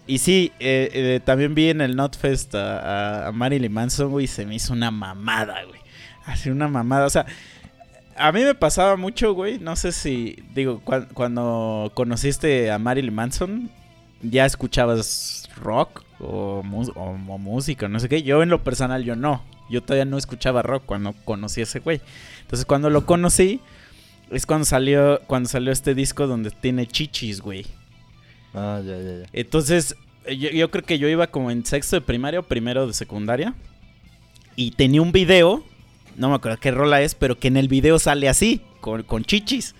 Y 0.07 0.19
sí, 0.19 0.53
eh, 0.61 0.91
eh, 0.93 1.21
también 1.25 1.55
vi 1.55 1.69
en 1.71 1.81
el 1.81 1.97
Notfest 1.97 2.55
a, 2.55 3.27
a, 3.29 3.33
Marilyn 3.33 3.73
Manson, 3.73 4.11
güey. 4.11 4.25
Y 4.27 4.29
se 4.29 4.47
me 4.47 4.55
hizo 4.55 4.73
una 4.73 4.91
mamada, 4.91 5.65
güey. 5.65 5.81
Así 6.25 6.49
una 6.51 6.69
mamada. 6.69 7.07
O 7.07 7.11
sea, 7.11 7.27
a 8.17 8.31
mí 8.33 8.43
me 8.45 8.55
pasaba 8.55 8.97
mucho, 8.97 9.35
güey. 9.35 9.59
No 9.59 9.75
sé 9.77 9.91
si. 9.93 10.37
Digo, 10.55 10.81
cuan- 10.85 11.09
cuando 11.13 11.91
conociste 11.95 12.71
a 12.71 12.79
Marilyn 12.79 13.15
Manson, 13.15 13.71
ya 14.23 14.47
escuchabas 14.47 15.49
rock 15.57 16.05
o- 16.21 16.63
o 16.95 17.39
música, 17.39 17.89
no 17.89 17.99
sé 18.01 18.09
qué. 18.09 18.23
Yo 18.23 18.43
en 18.43 18.49
lo 18.49 18.63
personal, 18.63 19.03
yo 19.05 19.17
no. 19.17 19.43
Yo 19.69 19.83
todavía 19.83 20.05
no 20.05 20.17
escuchaba 20.19 20.63
rock 20.63 20.85
cuando 20.87 21.13
conocí 21.25 21.61
a 21.61 21.65
ese 21.65 21.81
güey. 21.81 22.01
Entonces 22.43 22.65
cuando 22.65 22.91
lo 22.91 23.05
conocí, 23.07 23.61
es 24.31 24.47
cuando 24.47 24.65
salió, 24.65 25.21
cuando 25.27 25.49
salió 25.49 25.73
este 25.73 25.95
disco 25.95 26.27
donde 26.29 26.53
tiene 26.53 26.87
chichis, 26.87 27.41
güey. 27.41 27.67
Ah, 28.57 28.81
ya, 28.85 28.97
ya, 28.97 29.19
ya. 29.21 29.27
Entonces, 29.33 29.95
yo, 30.27 30.49
yo 30.51 30.71
creo 30.71 30.83
que 30.85 30.99
yo 30.99 31.09
iba 31.09 31.27
como 31.29 31.51
en 31.51 31.65
sexto 31.65 31.95
de 31.97 32.01
primaria 32.01 32.41
o 32.41 32.43
primero 32.43 32.87
de 32.87 32.95
secundaria. 32.95 33.55
Y 34.57 34.71
tenía 34.71 35.03
un 35.03 35.13
video, 35.13 35.63
no 36.17 36.31
me 36.31 36.35
acuerdo 36.37 36.59
qué 36.59 36.71
rola 36.71 37.03
es, 37.03 37.15
pero 37.15 37.39
que 37.39 37.49
en 37.49 37.59
el 37.59 37.69
video 37.69 37.99
sale 37.99 38.29
así, 38.29 38.63
con, 38.81 39.03
con 39.03 39.25
chichis. 39.25 39.75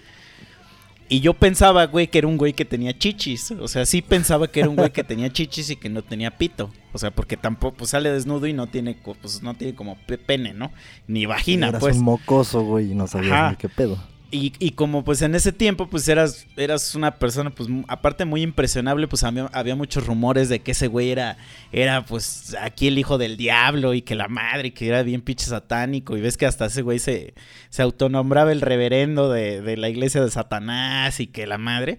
Y 1.09 1.21
yo 1.21 1.35
pensaba, 1.35 1.87
güey, 1.87 2.09
que 2.09 2.19
era 2.19 2.27
un 2.27 2.37
güey 2.37 2.53
que 2.53 2.65
tenía 2.65 2.93
chichis. 2.99 3.53
O 3.53 3.69
sea, 3.69 3.87
sí 3.87 4.03
pensaba 4.03 4.49
que 4.49 4.61
era 4.61 4.69
un 4.69 4.75
güey 4.77 4.91
que 4.91 5.05
tenía 5.05 5.33
chichis 5.33 5.71
y 5.71 5.77
que 5.77 5.89
no 5.89 6.03
tenía 6.03 6.33
pito. 6.37 6.71
O 6.93 6.99
sea, 6.99 7.13
porque 7.13 7.37
tampoco 7.37 7.77
pues, 7.79 7.91
sale 7.91 8.11
desnudo 8.11 8.47
y 8.49 8.53
no 8.53 8.67
tiene, 8.67 8.99
pues, 9.23 9.41
no 9.43 9.55
tiene 9.55 9.75
como 9.77 9.97
pe- 10.07 10.19
pene, 10.19 10.53
¿no? 10.53 10.73
Ni 11.07 11.25
vagina, 11.25 11.69
Eras 11.69 11.81
pues. 11.81 11.97
un 11.97 12.03
mocoso, 12.05 12.61
güey, 12.63 12.91
y 12.91 12.95
no 12.97 13.07
sabías 13.07 13.33
Ajá. 13.33 13.51
ni 13.51 13.57
qué 13.57 13.69
pedo. 13.69 14.03
Y, 14.31 14.53
y 14.59 14.73
como 14.73 15.05
pues 15.05 15.23
en 15.23 15.37
ese 15.37 15.53
tiempo 15.53 15.89
pues 15.89 16.09
eras, 16.09 16.47
eras 16.57 16.97
una 16.97 17.13
persona 17.13 17.51
pues 17.51 17.69
aparte 17.87 18.25
muy 18.25 18.43
impresionable 18.43 19.07
pues 19.07 19.23
había, 19.23 19.47
había 19.53 19.77
muchos 19.77 20.05
rumores 20.05 20.49
de 20.49 20.59
que 20.59 20.73
ese 20.73 20.89
güey 20.89 21.11
era, 21.11 21.37
era 21.71 22.05
pues 22.05 22.57
aquí 22.61 22.89
el 22.89 22.99
hijo 22.99 23.19
del 23.19 23.37
diablo 23.37 23.95
y 23.95 24.03
que 24.03 24.17
la 24.17 24.27
madre 24.27 24.75
que 24.75 24.89
era 24.89 25.05
bien 25.05 25.21
pinche 25.21 25.47
satánico 25.47 26.17
y 26.17 26.21
ves 26.21 26.37
que 26.37 26.45
hasta 26.45 26.67
ese 26.67 26.83
güey 26.83 26.99
se, 26.99 27.35
se 27.71 27.83
autonombraba 27.83 28.51
el 28.51 28.63
reverendo 28.63 29.31
de, 29.31 29.63
de 29.63 29.77
la 29.77 29.89
iglesia 29.89 30.21
de 30.25 30.31
Satanás 30.31 31.21
y 31.21 31.29
que 31.29 31.47
la 31.47 31.59
madre. 31.59 31.97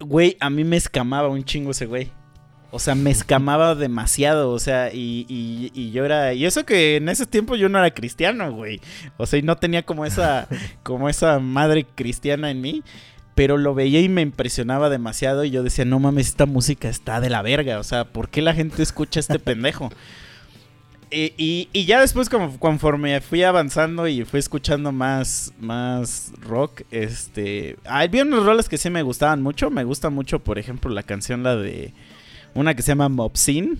Güey, 0.00 0.36
a 0.40 0.50
mí 0.50 0.64
me 0.64 0.76
escamaba 0.76 1.28
un 1.28 1.44
chingo 1.44 1.70
ese 1.70 1.86
güey. 1.86 2.10
O 2.70 2.78
sea, 2.78 2.94
me 2.94 3.10
escamaba 3.10 3.74
demasiado, 3.74 4.50
o 4.50 4.58
sea, 4.58 4.92
y, 4.92 5.24
y, 5.28 5.70
y 5.74 5.90
yo 5.90 6.04
era... 6.04 6.34
Y 6.34 6.44
eso 6.44 6.66
que 6.66 6.96
en 6.96 7.08
ese 7.08 7.24
tiempo 7.24 7.56
yo 7.56 7.68
no 7.70 7.78
era 7.78 7.92
cristiano, 7.94 8.52
güey. 8.52 8.80
O 9.16 9.24
sea, 9.24 9.38
y 9.38 9.42
no 9.42 9.56
tenía 9.56 9.84
como 9.84 10.04
esa, 10.04 10.48
como 10.82 11.08
esa 11.08 11.38
madre 11.38 11.86
cristiana 11.94 12.50
en 12.50 12.60
mí. 12.60 12.82
Pero 13.34 13.56
lo 13.56 13.72
veía 13.74 14.00
y 14.00 14.08
me 14.08 14.20
impresionaba 14.20 14.90
demasiado 14.90 15.44
y 15.44 15.50
yo 15.50 15.62
decía, 15.62 15.84
no 15.84 15.98
mames, 16.00 16.26
esta 16.26 16.44
música 16.44 16.88
está 16.88 17.20
de 17.20 17.30
la 17.30 17.40
verga. 17.40 17.78
O 17.78 17.84
sea, 17.84 18.04
¿por 18.04 18.28
qué 18.28 18.42
la 18.42 18.52
gente 18.52 18.82
escucha 18.82 19.20
a 19.20 19.22
este 19.22 19.38
pendejo? 19.38 19.90
Y, 21.10 21.32
y- 21.38 21.68
y 21.72 21.86
ya 21.86 22.02
después, 22.02 22.28
como, 22.28 22.58
conforme 22.58 23.22
fui 23.22 23.42
avanzando 23.42 24.06
y 24.08 24.26
fui 24.26 24.40
escuchando 24.40 24.92
más, 24.92 25.54
más 25.58 26.32
rock, 26.38 26.82
este... 26.90 27.76
Había 27.86 28.24
unas 28.24 28.42
rolas 28.44 28.68
que 28.68 28.76
sí 28.76 28.90
me 28.90 29.00
gustaban 29.00 29.42
mucho. 29.42 29.70
Me 29.70 29.84
gusta 29.84 30.10
mucho, 30.10 30.40
por 30.40 30.58
ejemplo, 30.58 30.90
la 30.90 31.02
canción, 31.02 31.42
la 31.42 31.56
de... 31.56 31.94
Una 32.58 32.74
que 32.74 32.82
se 32.82 32.88
llama 32.88 33.08
Mobsin. 33.08 33.78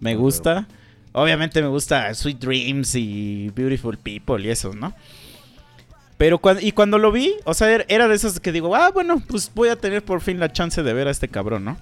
Me 0.00 0.12
Ah, 0.12 0.16
gusta. 0.16 0.66
Obviamente 1.12 1.60
me 1.60 1.68
gusta 1.68 2.14
Sweet 2.14 2.38
Dreams 2.38 2.94
y 2.94 3.50
Beautiful 3.54 3.98
People 3.98 4.40
y 4.44 4.50
eso, 4.50 4.72
¿no? 4.74 4.94
Pero 6.16 6.38
cuando, 6.38 6.62
y 6.62 6.72
cuando 6.72 6.98
lo 6.98 7.12
vi, 7.12 7.34
o 7.44 7.54
sea, 7.54 7.70
era- 7.70 7.84
era 7.88 8.08
de 8.08 8.14
esos 8.16 8.40
que 8.40 8.52
digo, 8.52 8.74
ah, 8.74 8.90
bueno, 8.92 9.22
pues 9.28 9.50
voy 9.54 9.68
a 9.68 9.76
tener 9.76 10.04
por 10.04 10.20
fin 10.20 10.38
la 10.40 10.52
chance 10.52 10.82
de 10.82 10.92
ver 10.92 11.08
a 11.08 11.10
este 11.10 11.28
cabrón, 11.28 11.64
¿no? 11.64 11.76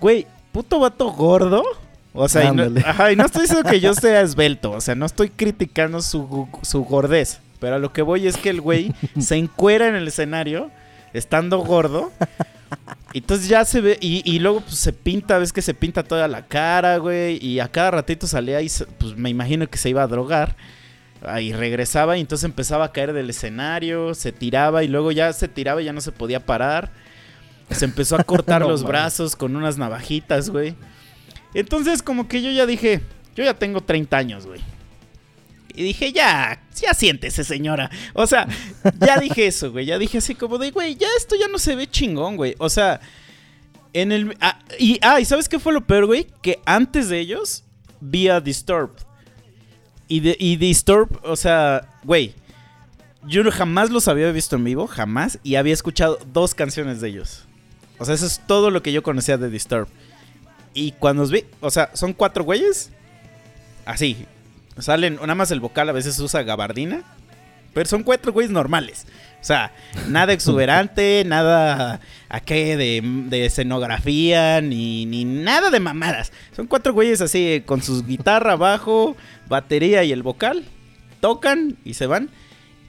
Güey, 0.00 0.26
puto 0.52 0.78
vato 0.80 1.10
gordo. 1.12 1.62
O 2.14 2.28
sea, 2.28 2.50
y 2.50 2.56
no, 2.56 2.64
ajá, 2.86 3.12
y 3.12 3.16
no 3.16 3.26
estoy 3.26 3.42
diciendo 3.42 3.68
que 3.68 3.78
yo 3.80 3.92
sea 3.94 4.22
esbelto, 4.22 4.70
o 4.72 4.80
sea, 4.80 4.94
no 4.94 5.04
estoy 5.04 5.28
criticando 5.28 6.00
su, 6.00 6.48
su 6.62 6.82
gordez. 6.84 7.40
Pero 7.60 7.76
a 7.76 7.78
lo 7.78 7.92
que 7.92 8.00
voy 8.02 8.26
es 8.26 8.36
que 8.38 8.48
el 8.50 8.60
güey 8.62 8.92
se 9.18 9.36
encuera 9.36 9.86
en 9.88 9.94
el 9.96 10.08
escenario, 10.08 10.70
estando 11.12 11.58
gordo. 11.58 12.12
Y 13.12 13.18
entonces 13.18 13.48
ya 13.48 13.64
se 13.64 13.80
ve, 13.80 13.98
y, 14.00 14.22
y 14.30 14.38
luego 14.40 14.60
pues, 14.60 14.76
se 14.76 14.92
pinta, 14.92 15.38
ves 15.38 15.52
que 15.52 15.62
se 15.62 15.74
pinta 15.74 16.02
toda 16.02 16.28
la 16.28 16.46
cara, 16.46 16.98
güey. 16.98 17.44
Y 17.44 17.60
a 17.60 17.68
cada 17.68 17.90
ratito 17.90 18.26
salía 18.26 18.60
y 18.60 18.68
pues 18.98 19.16
me 19.16 19.30
imagino 19.30 19.68
que 19.68 19.78
se 19.78 19.88
iba 19.88 20.02
a 20.02 20.06
drogar. 20.06 20.56
Ah, 21.22 21.40
Y 21.40 21.52
regresaba 21.52 22.16
y 22.16 22.20
entonces 22.20 22.44
empezaba 22.44 22.84
a 22.84 22.92
caer 22.92 23.12
del 23.12 23.30
escenario, 23.30 24.14
se 24.14 24.32
tiraba 24.32 24.84
y 24.84 24.88
luego 24.88 25.12
ya 25.12 25.32
se 25.32 25.48
tiraba 25.48 25.80
y 25.80 25.86
ya 25.86 25.92
no 25.92 26.00
se 26.00 26.12
podía 26.12 26.44
parar. 26.44 26.92
Se 27.70 27.84
empezó 27.84 28.16
a 28.16 28.24
cortar 28.24 28.62
No 28.62 28.68
los 28.68 28.84
brazos 28.84 29.34
con 29.34 29.56
unas 29.56 29.78
navajitas, 29.78 30.50
güey. 30.50 30.74
Entonces 31.54 32.02
como 32.02 32.28
que 32.28 32.42
yo 32.42 32.50
ya 32.50 32.66
dije, 32.66 33.00
yo 33.34 33.44
ya 33.44 33.54
tengo 33.54 33.80
30 33.80 34.16
años, 34.16 34.46
güey. 34.46 34.60
Y 35.76 35.82
dije, 35.82 36.10
ya, 36.10 36.62
ya 36.74 36.94
siéntese, 36.94 37.44
señora. 37.44 37.90
O 38.14 38.26
sea, 38.26 38.48
ya 38.98 39.20
dije 39.20 39.46
eso, 39.46 39.70
güey. 39.70 39.84
Ya 39.84 39.98
dije 39.98 40.18
así 40.18 40.34
como 40.34 40.56
de, 40.56 40.70
güey, 40.70 40.96
ya 40.96 41.06
esto 41.18 41.36
ya 41.38 41.48
no 41.48 41.58
se 41.58 41.76
ve 41.76 41.86
chingón, 41.86 42.36
güey. 42.36 42.54
O 42.58 42.70
sea, 42.70 43.00
en 43.92 44.10
el... 44.10 44.36
ah, 44.40 44.58
y, 44.78 44.98
ah, 45.02 45.20
¿y 45.20 45.26
sabes 45.26 45.50
qué 45.50 45.58
fue 45.58 45.74
lo 45.74 45.86
peor, 45.86 46.06
güey? 46.06 46.26
Que 46.40 46.60
antes 46.64 47.10
de 47.10 47.20
ellos 47.20 47.62
vi 48.00 48.28
a 48.28 48.40
Disturbed. 48.40 49.02
Y, 50.08 50.20
de, 50.20 50.36
y 50.40 50.56
Disturbed, 50.56 51.18
o 51.22 51.36
sea, 51.36 51.90
güey, 52.04 52.34
yo 53.26 53.42
jamás 53.50 53.90
los 53.90 54.08
había 54.08 54.32
visto 54.32 54.56
en 54.56 54.64
vivo, 54.64 54.86
jamás. 54.86 55.38
Y 55.42 55.56
había 55.56 55.74
escuchado 55.74 56.18
dos 56.32 56.54
canciones 56.54 57.02
de 57.02 57.08
ellos. 57.08 57.44
O 57.98 58.06
sea, 58.06 58.14
eso 58.14 58.24
es 58.24 58.40
todo 58.46 58.70
lo 58.70 58.82
que 58.82 58.92
yo 58.92 59.02
conocía 59.02 59.36
de 59.36 59.50
Disturbed. 59.50 59.92
Y 60.72 60.92
cuando 60.92 61.22
os 61.22 61.30
vi, 61.30 61.44
o 61.60 61.70
sea, 61.70 61.90
son 61.94 62.14
cuatro 62.14 62.44
güeyes. 62.44 62.90
Así. 63.84 64.26
Salen, 64.78 65.16
nada 65.16 65.34
más 65.34 65.50
el 65.50 65.60
vocal 65.60 65.88
a 65.88 65.92
veces 65.92 66.18
usa 66.18 66.42
gabardina. 66.42 67.02
Pero 67.72 67.90
son 67.90 68.04
cuatro 68.04 68.32
güeyes 68.32 68.50
normales. 68.50 69.06
O 69.38 69.44
sea, 69.44 69.70
nada 70.08 70.32
exuberante, 70.32 71.24
nada 71.26 72.00
aquí 72.30 72.54
de, 72.54 73.02
de 73.28 73.44
escenografía, 73.44 74.62
ni, 74.62 75.04
ni 75.04 75.26
nada 75.26 75.70
de 75.70 75.78
mamadas. 75.78 76.32
Son 76.54 76.66
cuatro 76.66 76.94
güeyes 76.94 77.20
así, 77.20 77.62
con 77.66 77.82
su 77.82 78.02
guitarra, 78.04 78.56
bajo, 78.56 79.14
batería 79.46 80.04
y 80.04 80.12
el 80.12 80.22
vocal. 80.22 80.64
Tocan 81.20 81.76
y 81.84 81.94
se 81.94 82.06
van. 82.06 82.30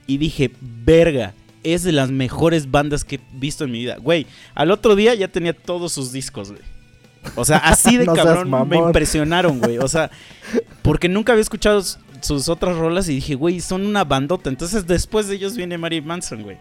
Y 0.06 0.16
dije, 0.16 0.50
verga, 0.60 1.34
es 1.64 1.82
de 1.82 1.92
las 1.92 2.10
mejores 2.10 2.70
bandas 2.70 3.04
que 3.04 3.16
he 3.16 3.20
visto 3.32 3.64
en 3.64 3.72
mi 3.72 3.80
vida. 3.80 3.98
Güey, 3.98 4.26
al 4.54 4.70
otro 4.70 4.96
día 4.96 5.14
ya 5.14 5.28
tenía 5.28 5.52
todos 5.52 5.92
sus 5.92 6.12
discos, 6.12 6.50
güey. 6.50 6.62
O 7.34 7.44
sea, 7.44 7.58
así 7.58 7.96
de 7.96 8.04
No 8.06 8.14
cabrón 8.14 8.68
me 8.68 8.76
impresionaron, 8.78 9.58
güey. 9.60 9.78
O 9.78 9.88
sea, 9.88 10.10
porque 10.82 11.08
nunca 11.08 11.32
había 11.32 11.42
escuchado 11.42 11.82
sus 12.20 12.48
otras 12.48 12.76
rolas 12.76 13.08
y 13.08 13.14
dije, 13.16 13.34
güey, 13.34 13.60
son 13.60 13.86
una 13.86 14.04
bandota. 14.04 14.50
Entonces 14.50 14.86
después 14.86 15.28
de 15.28 15.36
ellos 15.36 15.56
viene 15.56 15.78
Mary 15.78 16.00
Manson, 16.00 16.42
güey. 16.42 16.56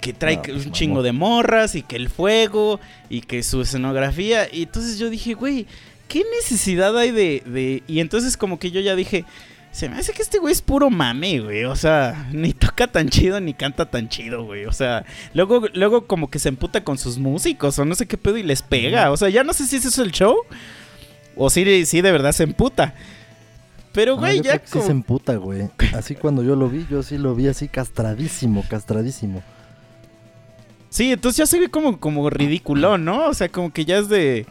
Que 0.00 0.12
trae 0.12 0.36
No, 0.36 0.42
pues, 0.42 0.52
un 0.54 0.58
mamón. 0.60 0.72
chingo 0.72 1.02
de 1.02 1.12
morras 1.12 1.74
y 1.74 1.82
que 1.82 1.96
el 1.96 2.08
fuego 2.08 2.78
y 3.10 3.22
que 3.22 3.42
su 3.42 3.60
escenografía. 3.60 4.48
Y 4.52 4.62
entonces 4.64 4.98
yo 4.98 5.10
dije, 5.10 5.34
güey, 5.34 5.66
¿qué 6.06 6.22
necesidad 6.40 6.96
hay 6.96 7.10
de, 7.10 7.42
de...? 7.44 7.82
Y 7.86 8.00
entonces 8.00 8.36
como 8.36 8.58
que 8.58 8.70
yo 8.70 8.80
ya 8.80 8.94
dije, 8.94 9.24
se 9.78 9.88
me 9.88 9.96
hace 9.96 10.12
que 10.12 10.22
este 10.22 10.40
güey 10.40 10.50
es 10.50 10.60
puro 10.60 10.90
mame, 10.90 11.38
güey. 11.38 11.64
O 11.64 11.76
sea, 11.76 12.28
ni 12.32 12.52
toca 12.52 12.88
tan 12.88 13.08
chido 13.08 13.38
ni 13.38 13.54
canta 13.54 13.86
tan 13.88 14.08
chido, 14.08 14.44
güey. 14.44 14.66
O 14.66 14.72
sea, 14.72 15.04
luego, 15.34 15.62
luego 15.72 16.08
como 16.08 16.30
que 16.30 16.40
se 16.40 16.48
emputa 16.48 16.82
con 16.82 16.98
sus 16.98 17.18
músicos 17.18 17.78
o 17.78 17.84
no 17.84 17.94
sé 17.94 18.06
qué 18.06 18.18
pedo 18.18 18.38
y 18.38 18.42
les 18.42 18.60
pega. 18.60 19.12
O 19.12 19.16
sea, 19.16 19.28
ya 19.28 19.44
no 19.44 19.52
sé 19.52 19.68
si 19.68 19.76
ese 19.76 19.86
es 19.86 19.98
el 19.98 20.10
show 20.10 20.36
o 21.36 21.48
si, 21.48 21.86
si 21.86 22.00
de 22.00 22.10
verdad 22.10 22.32
se 22.32 22.42
emputa. 22.42 22.94
Pero, 23.92 24.16
No, 24.16 24.22
güey, 24.22 24.38
yo 24.38 24.42
ya 24.42 24.58
creo 24.58 24.62
que 24.62 24.80
sí 24.80 24.84
se 24.84 24.90
emputa, 24.90 25.36
güey. 25.36 25.70
Así 25.94 26.16
cuando 26.16 26.42
yo 26.42 26.56
lo 26.56 26.68
vi, 26.68 26.84
yo 26.90 27.04
sí 27.04 27.16
lo 27.16 27.36
vi 27.36 27.46
así 27.46 27.68
castradísimo, 27.68 28.64
castradísimo. 28.68 29.44
Sí, 30.90 31.12
entonces 31.12 31.36
ya 31.36 31.46
se 31.46 31.60
ve 31.60 31.68
como, 31.68 32.00
como 32.00 32.28
ridículo, 32.30 32.98
¿no? 32.98 33.28
O 33.28 33.34
sea, 33.34 33.48
como 33.48 33.72
que 33.72 33.84
ya 33.84 33.98
es 33.98 34.08
de. 34.08 34.44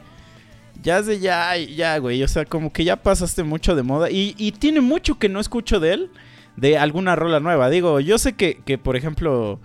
Ya 0.81 1.01
de 1.01 1.19
ya, 1.19 1.55
ya, 1.57 1.98
güey. 1.98 2.24
O 2.24 2.27
sea, 2.27 2.46
como 2.46 2.72
que 2.72 2.84
ya 2.84 2.96
pasaste 2.98 3.43
mucho 3.43 3.75
de 3.75 3.84
moda. 3.84 4.10
Y, 4.10 4.36
y 4.38 4.51
tiene 4.51 4.81
mucho 4.81 5.17
que 5.19 5.29
no 5.29 5.39
escucho 5.39 5.79
de 5.79 5.93
él. 5.93 6.12
De 6.55 6.77
alguna 6.77 7.15
rola 7.15 7.39
nueva. 7.39 7.69
Digo, 7.69 8.00
yo 8.00 8.17
sé 8.17 8.34
que, 8.34 8.62
que 8.65 8.77
por 8.77 8.96
ejemplo. 8.96 9.60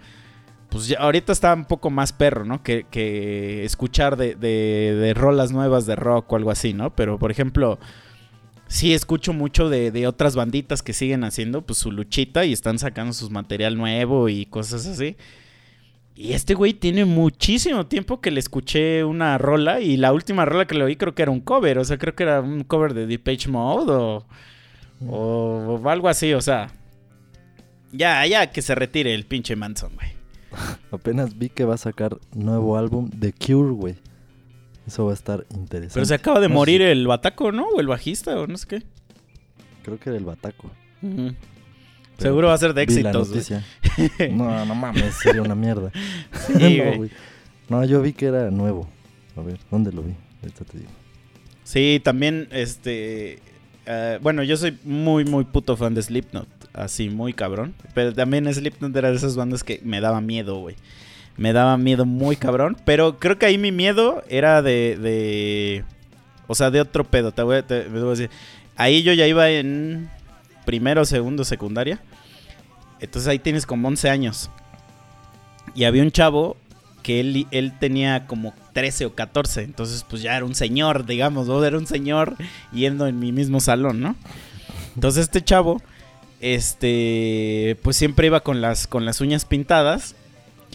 Pues 0.69 0.89
ya 0.89 0.99
ahorita 1.01 1.33
está 1.33 1.53
un 1.53 1.67
poco 1.67 1.91
más 1.91 2.13
perro, 2.13 2.47
¿no? 2.47 2.63
Que, 2.63 2.87
que 2.91 3.65
escuchar 3.65 4.17
de, 4.17 4.35
de, 4.35 4.97
de 4.99 5.13
rolas 5.15 5.53
nuevas 5.53 5.85
de 5.85 5.97
rock 5.97 6.33
o 6.33 6.37
algo 6.37 6.51
así, 6.51 6.73
¿no? 6.73 6.95
Pero 6.95 7.19
por 7.19 7.31
ejemplo. 7.31 7.79
Sí 8.69 8.95
escucho 8.95 9.35
mucho 9.35 9.69
de, 9.69 9.91
de 9.91 10.07
otras 10.07 10.35
banditas 10.35 10.83
que 10.83 10.95
siguen 10.95 11.25
haciendo 11.25 11.61
pues 11.61 11.79
su 11.79 11.93
luchita 11.93 12.47
y 12.47 12.55
están 12.55 12.79
sacando 12.79 13.13
sus 13.13 13.29
material 13.29 13.77
nuevo 13.77 14.31
y 14.31 14.47
cosas 14.47 14.87
así. 14.87 15.17
Y 16.15 16.35
este 16.35 16.55
güey 16.55 16.75
tiene 16.75 17.05
muchísimo 17.05 17.87
tiempo 17.87 18.21
que 18.21 18.31
le 18.31 18.41
escuché 18.41 19.03
una 19.03 19.39
rola 19.39 19.81
y 19.81 19.97
la 19.97 20.13
última 20.13 20.45
rola 20.45 20.67
que 20.67 20.75
le 20.75 20.85
oí 20.85 20.97
creo 20.97 21.15
que 21.15 21.23
era 21.23 21.31
un 21.31 21.41
cover, 21.41 21.79
o 21.79 21.85
sea, 21.85 21.97
creo 21.99 22.15
que 22.15 22.25
era 22.25 22.41
un 22.41 22.65
cover 22.65 22.93
de 22.93 23.07
Depeche 23.07 23.49
Mode 23.49 23.93
o, 23.93 24.27
o, 25.09 25.81
o 25.83 25.89
algo 25.89 26.09
así, 26.09 26.35
o 26.35 26.43
sea, 26.43 26.71
ya, 27.93 28.27
ya 28.27 28.51
que 28.51 28.63
se 28.63 28.75
retire 28.75 29.15
el 29.15 29.25
pinche 29.25 29.57
Manson, 29.57 29.95
güey. 29.95 30.11
Apenas 30.91 31.39
vi 31.39 31.49
que 31.49 31.65
va 31.65 31.75
a 31.75 31.79
sacar 31.79 32.19
nuevo 32.35 32.77
álbum 32.77 33.09
de 33.11 33.33
Cure, 33.33 33.73
güey. 33.73 33.95
Eso 34.87 35.07
va 35.07 35.13
a 35.13 35.15
estar 35.15 35.47
interesante. 35.51 35.95
Pero 35.95 36.07
se 36.07 36.15
acaba 36.15 36.41
de 36.41 36.49
No 36.49 36.55
morir 36.55 36.81
sé, 36.81 36.91
el 36.93 37.07
bataco, 37.07 37.53
¿no? 37.53 37.69
O 37.69 37.81
el 37.81 37.87
bajista 37.87 38.39
o 38.39 38.47
no 38.47 38.57
sé 38.57 38.67
qué. 38.67 38.83
Creo 39.83 39.99
que 39.99 40.11
era 40.11 40.19
el 40.19 40.25
Bataco. 40.25 40.71
Pero 42.23 42.31
Seguro 42.31 42.49
va 42.49 42.55
a 42.55 42.59
ser 42.59 42.75
de 42.75 42.83
éxitos. 42.83 43.31
No, 44.31 44.65
no 44.65 44.75
mames, 44.75 45.15
sería 45.23 45.43
una 45.43 45.55
mierda. 45.55 45.91
Sí, 46.47 46.53
no, 46.79 46.85
güey. 46.85 46.97
güey. 46.97 47.11
No, 47.69 47.85
yo 47.85 48.01
vi 48.01 48.13
que 48.13 48.27
era 48.27 48.51
nuevo. 48.51 48.89
A 49.37 49.41
ver, 49.41 49.59
¿dónde 49.71 49.93
lo 49.93 50.03
vi? 50.03 50.15
Ahorita 50.43 50.65
te 50.65 50.79
digo. 50.79 50.91
Sí, 51.65 52.01
también, 52.03 52.49
este... 52.51 53.39
eh, 53.87 54.19
bueno, 54.23 54.43
yo 54.43 54.57
soy 54.57 54.79
muy, 54.85 55.25
muy 55.25 55.45
puto 55.45 55.77
fan 55.77 55.95
de 55.95 56.03
Slipknot. 56.03 56.49
Así, 56.73 57.09
muy 57.11 57.33
cabrón. 57.33 57.75
Pero 57.95 58.13
también 58.13 58.53
Slipknot 58.53 58.95
era 58.97 59.11
de 59.11 59.17
esas 59.17 59.37
bandas 59.37 59.65
que 59.65 59.81
me 59.85 60.01
daba 60.01 60.21
miedo, 60.21 60.59
güey. 60.59 60.77
me 61.37 61.53
daba 61.53 61.77
miedo 61.77 62.05
muy 62.05 62.37
cabrón. 62.37 62.77
Pero 62.85 63.19
creo 63.19 63.39
que 63.39 63.47
ahí 63.47 63.59
mi 63.59 63.73
miedo 63.73 64.23
era 64.29 64.63
de. 64.63 64.97
de 64.97 65.85
o 66.47 66.55
sea, 66.55 66.71
de 66.71 66.81
otro 66.81 67.05
pedo. 67.05 67.33
Te 67.33 67.43
voy, 67.43 67.57
a, 67.57 67.67
te, 67.67 67.89
voy 67.89 68.01
a 68.01 68.11
decir. 68.11 68.31
Ahí 68.77 69.03
yo 69.03 69.13
ya 69.13 69.27
iba 69.27 69.51
en 69.51 70.11
primero, 70.65 71.05
segundo, 71.05 71.45
secundaria. 71.45 72.01
Entonces 73.03 73.29
ahí 73.29 73.39
tienes 73.39 73.67
como 73.67 73.89
11 73.89 74.09
años. 74.09 74.51
Y 75.75 75.85
había 75.85 76.03
un 76.03 76.11
chavo 76.11 76.57
que 77.03 77.21
él, 77.21 77.47
él 77.51 77.79
tenía 77.79 78.27
como 78.27 78.55
13 78.73 79.07
o 79.07 79.15
14. 79.15 79.63
Entonces, 79.63 80.07
pues 80.09 80.23
ya 80.23 80.37
era 80.37 80.45
un 80.45 80.55
señor, 80.55 81.05
digamos, 81.05 81.49
¿no? 81.49 81.63
Era 81.65 81.77
un 81.77 81.87
señor 81.87 82.37
yendo 82.73 83.07
en 83.07 83.19
mi 83.19 83.33
mismo 83.33 83.61
salón, 83.61 84.01
¿no? 84.01 84.17
Entonces 84.95 85.25
este 85.25 85.43
chavo, 85.43 85.83
este, 86.41 87.77
pues 87.83 87.97
siempre 87.97 88.29
iba 88.29 88.41
con 88.41 88.61
las, 88.61 88.87
con 88.87 89.05
las 89.05 89.21
uñas 89.21 89.45
pintadas 89.45 90.15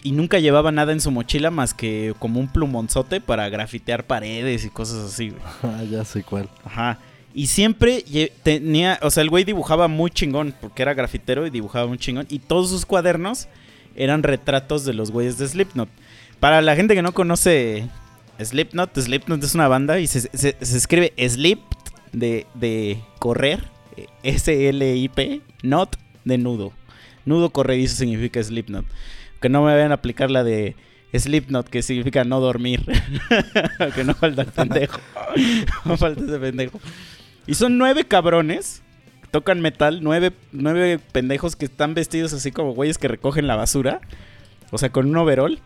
y 0.02 0.12
nunca 0.12 0.38
llevaba 0.38 0.70
nada 0.70 0.92
en 0.92 1.00
su 1.00 1.10
mochila 1.10 1.50
más 1.50 1.74
que 1.74 2.14
como 2.18 2.40
un 2.40 2.48
plumonzote 2.48 3.20
para 3.20 3.48
grafitear 3.48 4.04
paredes 4.04 4.64
y 4.64 4.70
cosas 4.70 5.12
así, 5.12 5.30
güey. 5.30 5.42
Ah, 5.62 5.84
ya 5.84 6.04
sé 6.04 6.22
cuál. 6.22 6.48
Ajá. 6.64 6.98
Y 7.38 7.46
siempre 7.46 8.02
tenía, 8.42 8.98
o 9.00 9.12
sea, 9.12 9.22
el 9.22 9.30
güey 9.30 9.44
dibujaba 9.44 9.86
muy 9.86 10.10
chingón, 10.10 10.56
porque 10.60 10.82
era 10.82 10.92
grafitero 10.92 11.46
y 11.46 11.50
dibujaba 11.50 11.86
muy 11.86 11.96
chingón. 11.96 12.26
Y 12.28 12.40
todos 12.40 12.68
sus 12.68 12.84
cuadernos 12.84 13.46
eran 13.94 14.24
retratos 14.24 14.84
de 14.84 14.92
los 14.92 15.12
güeyes 15.12 15.38
de 15.38 15.46
Slipknot. 15.46 15.88
Para 16.40 16.60
la 16.62 16.74
gente 16.74 16.96
que 16.96 17.02
no 17.02 17.12
conoce 17.14 17.88
Slipknot, 18.42 18.98
Slipknot 18.98 19.44
es 19.44 19.54
una 19.54 19.68
banda 19.68 20.00
y 20.00 20.08
se, 20.08 20.28
escribe 20.58 21.12
Slip 21.28 21.60
de, 22.10 22.44
de 22.54 22.98
correr, 23.20 23.62
S-L-I-P, 24.24 25.40
not 25.62 25.94
de 26.24 26.38
nudo. 26.38 26.72
Nudo 27.24 27.50
corredizo 27.50 27.94
significa 27.94 28.42
Slipknot. 28.42 28.84
Que 29.40 29.48
no 29.48 29.62
me 29.62 29.72
vayan 29.72 29.92
a 29.92 29.94
aplicar 29.94 30.32
la 30.32 30.42
de 30.42 30.74
Slipknot, 31.16 31.68
que 31.68 31.82
significa 31.82 32.24
no 32.24 32.40
dormir. 32.40 32.84
que 33.94 34.02
no 34.02 34.14
falta 34.14 34.42
el 34.42 34.48
pendejo. 34.48 34.98
no 35.84 35.96
falta 35.96 36.24
ese 36.24 36.38
pendejo. 36.40 36.80
Y 37.48 37.54
son 37.54 37.78
nueve 37.78 38.04
cabrones. 38.04 38.82
tocan 39.30 39.60
metal. 39.60 40.00
Nueve, 40.02 40.32
nueve 40.52 41.00
pendejos 41.12 41.56
que 41.56 41.64
están 41.64 41.94
vestidos 41.94 42.34
así 42.34 42.52
como 42.52 42.74
güeyes 42.74 42.98
que 42.98 43.08
recogen 43.08 43.46
la 43.46 43.56
basura. 43.56 44.00
O 44.70 44.76
sea, 44.76 44.90
con 44.92 45.06
un 45.06 45.16
overall. 45.16 45.58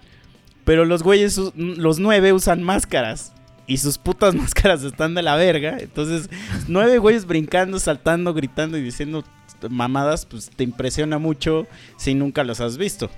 Pero 0.65 0.85
los 0.85 1.03
güeyes, 1.03 1.37
los 1.57 1.99
nueve 1.99 2.33
usan 2.33 2.62
máscaras. 2.62 3.33
Y 3.67 3.79
sus 3.79 3.99
putas 3.99 4.35
máscaras 4.37 4.85
están 4.85 5.15
de 5.15 5.23
la 5.23 5.35
verga. 5.35 5.77
Entonces, 5.81 6.31
nueve 6.69 6.99
güeyes 6.99 7.27
brincando, 7.27 7.81
saltando, 7.81 8.33
gritando 8.33 8.79
y 8.79 8.83
diciendo 8.83 9.25
mamadas, 9.69 10.25
pues 10.25 10.51
te 10.51 10.62
impresiona 10.62 11.19
mucho 11.19 11.67
si 11.97 12.15
nunca 12.15 12.45
los 12.45 12.61
has 12.61 12.77
visto. 12.77 13.11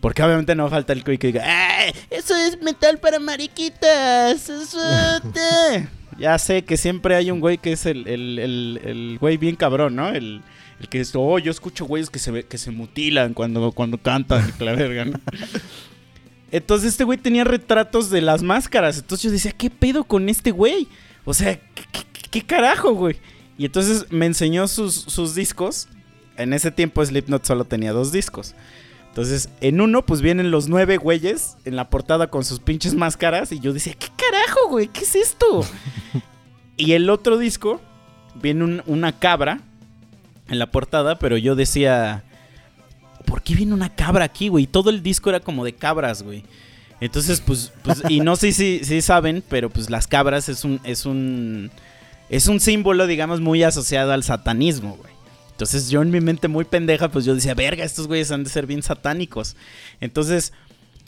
Porque 0.00 0.22
obviamente 0.22 0.54
no 0.54 0.68
falta 0.68 0.92
el 0.92 1.02
güey 1.02 1.16
que 1.16 1.28
diga, 1.28 1.42
¡Ah, 1.46 1.86
eso 2.10 2.36
es 2.36 2.60
metal 2.60 2.98
para 2.98 3.18
mariquitas! 3.18 4.50
Eso 4.50 5.20
ya 6.18 6.38
sé 6.38 6.64
que 6.64 6.76
siempre 6.76 7.14
hay 7.14 7.30
un 7.30 7.40
güey 7.40 7.58
que 7.58 7.72
es 7.72 7.86
el, 7.86 8.06
el, 8.08 9.18
güey 9.20 9.36
bien 9.36 9.56
cabrón, 9.56 9.96
¿no? 9.96 10.08
El, 10.08 10.42
que 10.90 11.00
es, 11.00 11.12
oh, 11.14 11.38
yo 11.38 11.50
escucho 11.50 11.86
güeyes 11.86 12.10
que 12.10 12.18
se, 12.18 12.44
que 12.44 12.58
se 12.58 12.70
mutilan 12.70 13.34
cuando, 13.34 13.72
cuando 13.72 13.98
cantan 13.98 14.52
la 14.58 14.74
verga, 14.74 15.04
¿no? 15.04 15.20
Entonces 16.52 16.90
este 16.92 17.04
güey 17.04 17.18
tenía 17.18 17.44
retratos 17.44 18.10
de 18.10 18.20
las 18.20 18.42
máscaras. 18.42 18.98
Entonces 18.98 19.24
yo 19.24 19.30
decía, 19.30 19.52
¿qué 19.52 19.68
pedo 19.68 20.04
con 20.04 20.28
este 20.28 20.52
güey? 20.52 20.88
O 21.24 21.34
sea, 21.34 21.58
¿qué, 22.30 22.42
carajo, 22.42 22.92
güey? 22.94 23.16
Y 23.58 23.64
entonces 23.64 24.06
me 24.10 24.26
enseñó 24.26 24.68
sus, 24.68 24.94
sus 24.94 25.34
discos. 25.34 25.88
En 26.36 26.52
ese 26.52 26.70
tiempo 26.70 27.04
Slipknot 27.04 27.44
solo 27.44 27.64
tenía 27.64 27.92
dos 27.92 28.12
discos. 28.12 28.54
Entonces, 29.16 29.48
en 29.62 29.80
uno, 29.80 30.04
pues 30.04 30.20
vienen 30.20 30.50
los 30.50 30.68
nueve 30.68 30.98
güeyes 30.98 31.56
en 31.64 31.74
la 31.74 31.88
portada 31.88 32.26
con 32.26 32.44
sus 32.44 32.60
pinches 32.60 32.92
máscaras. 32.92 33.50
Y 33.50 33.60
yo 33.60 33.72
decía, 33.72 33.94
¿qué 33.94 34.08
carajo, 34.14 34.68
güey? 34.68 34.88
¿Qué 34.88 35.04
es 35.04 35.14
esto? 35.14 35.64
y 36.76 36.92
el 36.92 37.08
otro 37.08 37.38
disco, 37.38 37.80
viene 38.34 38.82
una 38.84 39.18
cabra 39.18 39.60
en 40.50 40.58
la 40.58 40.70
portada, 40.70 41.18
pero 41.18 41.38
yo 41.38 41.56
decía, 41.56 42.24
¿por 43.24 43.40
qué 43.40 43.54
viene 43.54 43.72
una 43.72 43.88
cabra 43.88 44.26
aquí, 44.26 44.48
güey? 44.48 44.66
Todo 44.66 44.90
el 44.90 45.02
disco 45.02 45.30
era 45.30 45.40
como 45.40 45.64
de 45.64 45.72
cabras, 45.72 46.22
güey. 46.22 46.44
Entonces, 47.00 47.40
pues, 47.40 47.72
pues 47.82 48.02
y 48.10 48.20
no 48.20 48.36
sé 48.36 48.52
si, 48.52 48.84
si 48.84 49.00
saben, 49.00 49.42
pero 49.48 49.70
pues 49.70 49.88
las 49.88 50.06
cabras 50.06 50.50
es 50.50 50.62
un, 50.62 50.78
es 50.84 51.06
un, 51.06 51.70
es 52.28 52.48
un 52.48 52.60
símbolo, 52.60 53.06
digamos, 53.06 53.40
muy 53.40 53.62
asociado 53.62 54.12
al 54.12 54.24
satanismo, 54.24 54.98
güey. 55.00 55.15
Entonces 55.56 55.88
yo 55.88 56.02
en 56.02 56.10
mi 56.10 56.20
mente 56.20 56.48
muy 56.48 56.66
pendeja, 56.66 57.08
pues 57.08 57.24
yo 57.24 57.34
decía, 57.34 57.54
verga, 57.54 57.82
estos 57.82 58.08
güeyes 58.08 58.30
han 58.30 58.44
de 58.44 58.50
ser 58.50 58.66
bien 58.66 58.82
satánicos. 58.82 59.56
Entonces, 60.02 60.52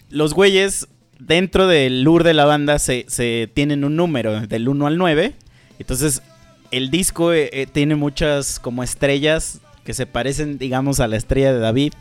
los 0.09 0.33
güeyes 0.33 0.89
dentro 1.19 1.67
del 1.67 2.01
lure 2.01 2.25
de 2.25 2.33
la 2.33 2.47
banda 2.47 2.79
se, 2.79 3.51
tienen 3.53 3.85
un 3.85 3.95
número, 3.95 4.47
del 4.47 4.67
1 4.67 4.87
al 4.87 4.97
9. 4.97 5.35
Entonces, 5.79 6.23
el 6.71 6.91
disco 6.91 7.35
eh, 7.35 7.51
eh, 7.53 7.67
tiene 7.67 7.95
muchas 7.95 8.59
como 8.59 8.83
estrellas 8.83 9.61
que 9.85 9.93
se 9.93 10.07
parecen, 10.07 10.57
digamos, 10.57 10.99
a 11.01 11.09
la 11.09 11.19
estrella 11.19 11.53
de 11.53 11.59
David. 11.59 11.93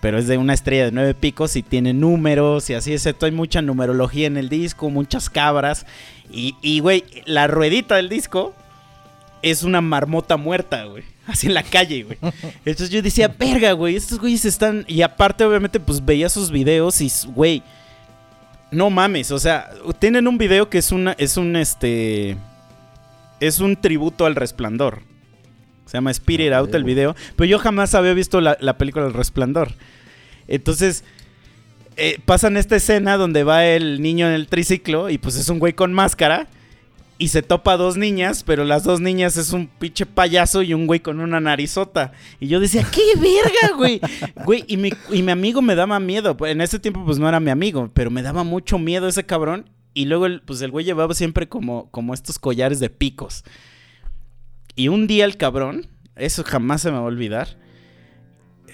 Pero 0.00 0.18
es 0.18 0.26
de 0.26 0.38
una 0.38 0.54
estrella 0.54 0.86
de 0.86 0.92
nueve 0.92 1.14
picos 1.14 1.54
y 1.54 1.62
tiene 1.62 1.92
números 1.92 2.68
y 2.68 2.74
así, 2.74 2.92
excepto 2.92 3.26
hay 3.26 3.32
mucha 3.32 3.62
numerología 3.62 4.26
en 4.26 4.38
el 4.38 4.48
disco, 4.48 4.90
muchas 4.90 5.30
cabras. 5.30 5.86
Y, 6.32 6.80
güey, 6.80 7.04
la 7.26 7.46
ruedita 7.46 7.94
del 7.94 8.08
disco 8.08 8.56
es 9.42 9.62
una 9.62 9.80
marmota 9.80 10.36
muerta, 10.36 10.84
güey. 10.86 11.04
Así 11.26 11.46
en 11.46 11.54
la 11.54 11.62
calle, 11.62 12.02
güey. 12.02 12.18
Entonces 12.64 12.90
yo 12.90 13.02
decía, 13.02 13.28
verga, 13.28 13.72
güey, 13.72 13.96
estos 13.96 14.18
güeyes 14.18 14.44
están... 14.44 14.84
Y 14.88 15.02
aparte, 15.02 15.44
obviamente, 15.44 15.78
pues 15.78 16.04
veía 16.04 16.28
sus 16.28 16.50
videos 16.50 17.00
y, 17.00 17.10
güey, 17.28 17.62
no 18.70 18.90
mames, 18.90 19.30
o 19.30 19.38
sea, 19.38 19.70
tienen 19.98 20.28
un 20.28 20.38
video 20.38 20.70
que 20.70 20.78
es 20.78 20.92
una, 20.92 21.12
es 21.12 21.36
un, 21.36 21.56
este... 21.56 22.36
Es 23.40 23.60
un 23.60 23.80
tributo 23.80 24.26
al 24.26 24.34
resplandor. 24.34 25.02
Se 25.90 25.96
llama 25.96 26.12
Spirit 26.12 26.52
Out 26.52 26.72
el 26.74 26.84
video. 26.84 27.16
Pero 27.34 27.50
yo 27.50 27.58
jamás 27.58 27.96
había 27.96 28.14
visto 28.14 28.40
la, 28.40 28.78
película 28.78 29.06
El 29.06 29.12
Resplandor. 29.12 29.72
Entonces, 30.46 31.02
eh, 31.96 32.20
pasan 32.24 32.56
esta 32.56 32.76
escena 32.76 33.16
donde 33.16 33.42
va 33.42 33.66
el 33.66 34.00
niño 34.00 34.28
en 34.28 34.34
el 34.34 34.46
triciclo 34.46 35.10
y 35.10 35.18
pues 35.18 35.34
es 35.34 35.48
un 35.48 35.58
güey 35.58 35.72
con 35.72 35.92
máscara 35.92 36.46
y 37.20 37.28
se 37.28 37.42
topa 37.42 37.74
a 37.74 37.76
dos 37.76 37.98
niñas, 37.98 38.42
pero 38.44 38.64
las 38.64 38.82
dos 38.82 39.02
niñas 39.02 39.36
es 39.36 39.52
un 39.52 39.66
pinche 39.66 40.06
payaso 40.06 40.62
y 40.62 40.72
un 40.72 40.86
güey 40.86 41.00
con 41.00 41.20
una 41.20 41.38
narizota. 41.38 42.12
Y 42.40 42.48
yo 42.48 42.60
decía, 42.60 42.82
¡qué 42.90 43.02
verga, 43.20 43.76
güey! 43.76 44.00
güey, 44.46 44.64
y 44.66 44.78
mi, 44.78 44.90
y 45.10 45.22
mi 45.22 45.30
amigo 45.30 45.60
me 45.60 45.74
daba 45.74 46.00
miedo. 46.00 46.34
En 46.46 46.62
ese 46.62 46.78
tiempo, 46.78 47.04
pues 47.04 47.18
no 47.18 47.28
era 47.28 47.38
mi 47.38 47.50
amigo, 47.50 47.90
pero 47.92 48.10
me 48.10 48.22
daba 48.22 48.42
mucho 48.42 48.78
miedo 48.78 49.06
ese 49.06 49.26
cabrón. 49.26 49.68
Y 49.92 50.06
luego, 50.06 50.24
el, 50.24 50.40
pues 50.40 50.62
el 50.62 50.70
güey 50.70 50.86
llevaba 50.86 51.12
siempre 51.12 51.46
como, 51.46 51.90
como 51.90 52.14
estos 52.14 52.38
collares 52.38 52.80
de 52.80 52.88
picos. 52.88 53.44
Y 54.74 54.88
un 54.88 55.06
día 55.06 55.26
el 55.26 55.36
cabrón, 55.36 55.88
eso 56.16 56.42
jamás 56.42 56.80
se 56.80 56.90
me 56.90 56.96
va 56.96 57.02
a 57.02 57.06
olvidar, 57.06 57.58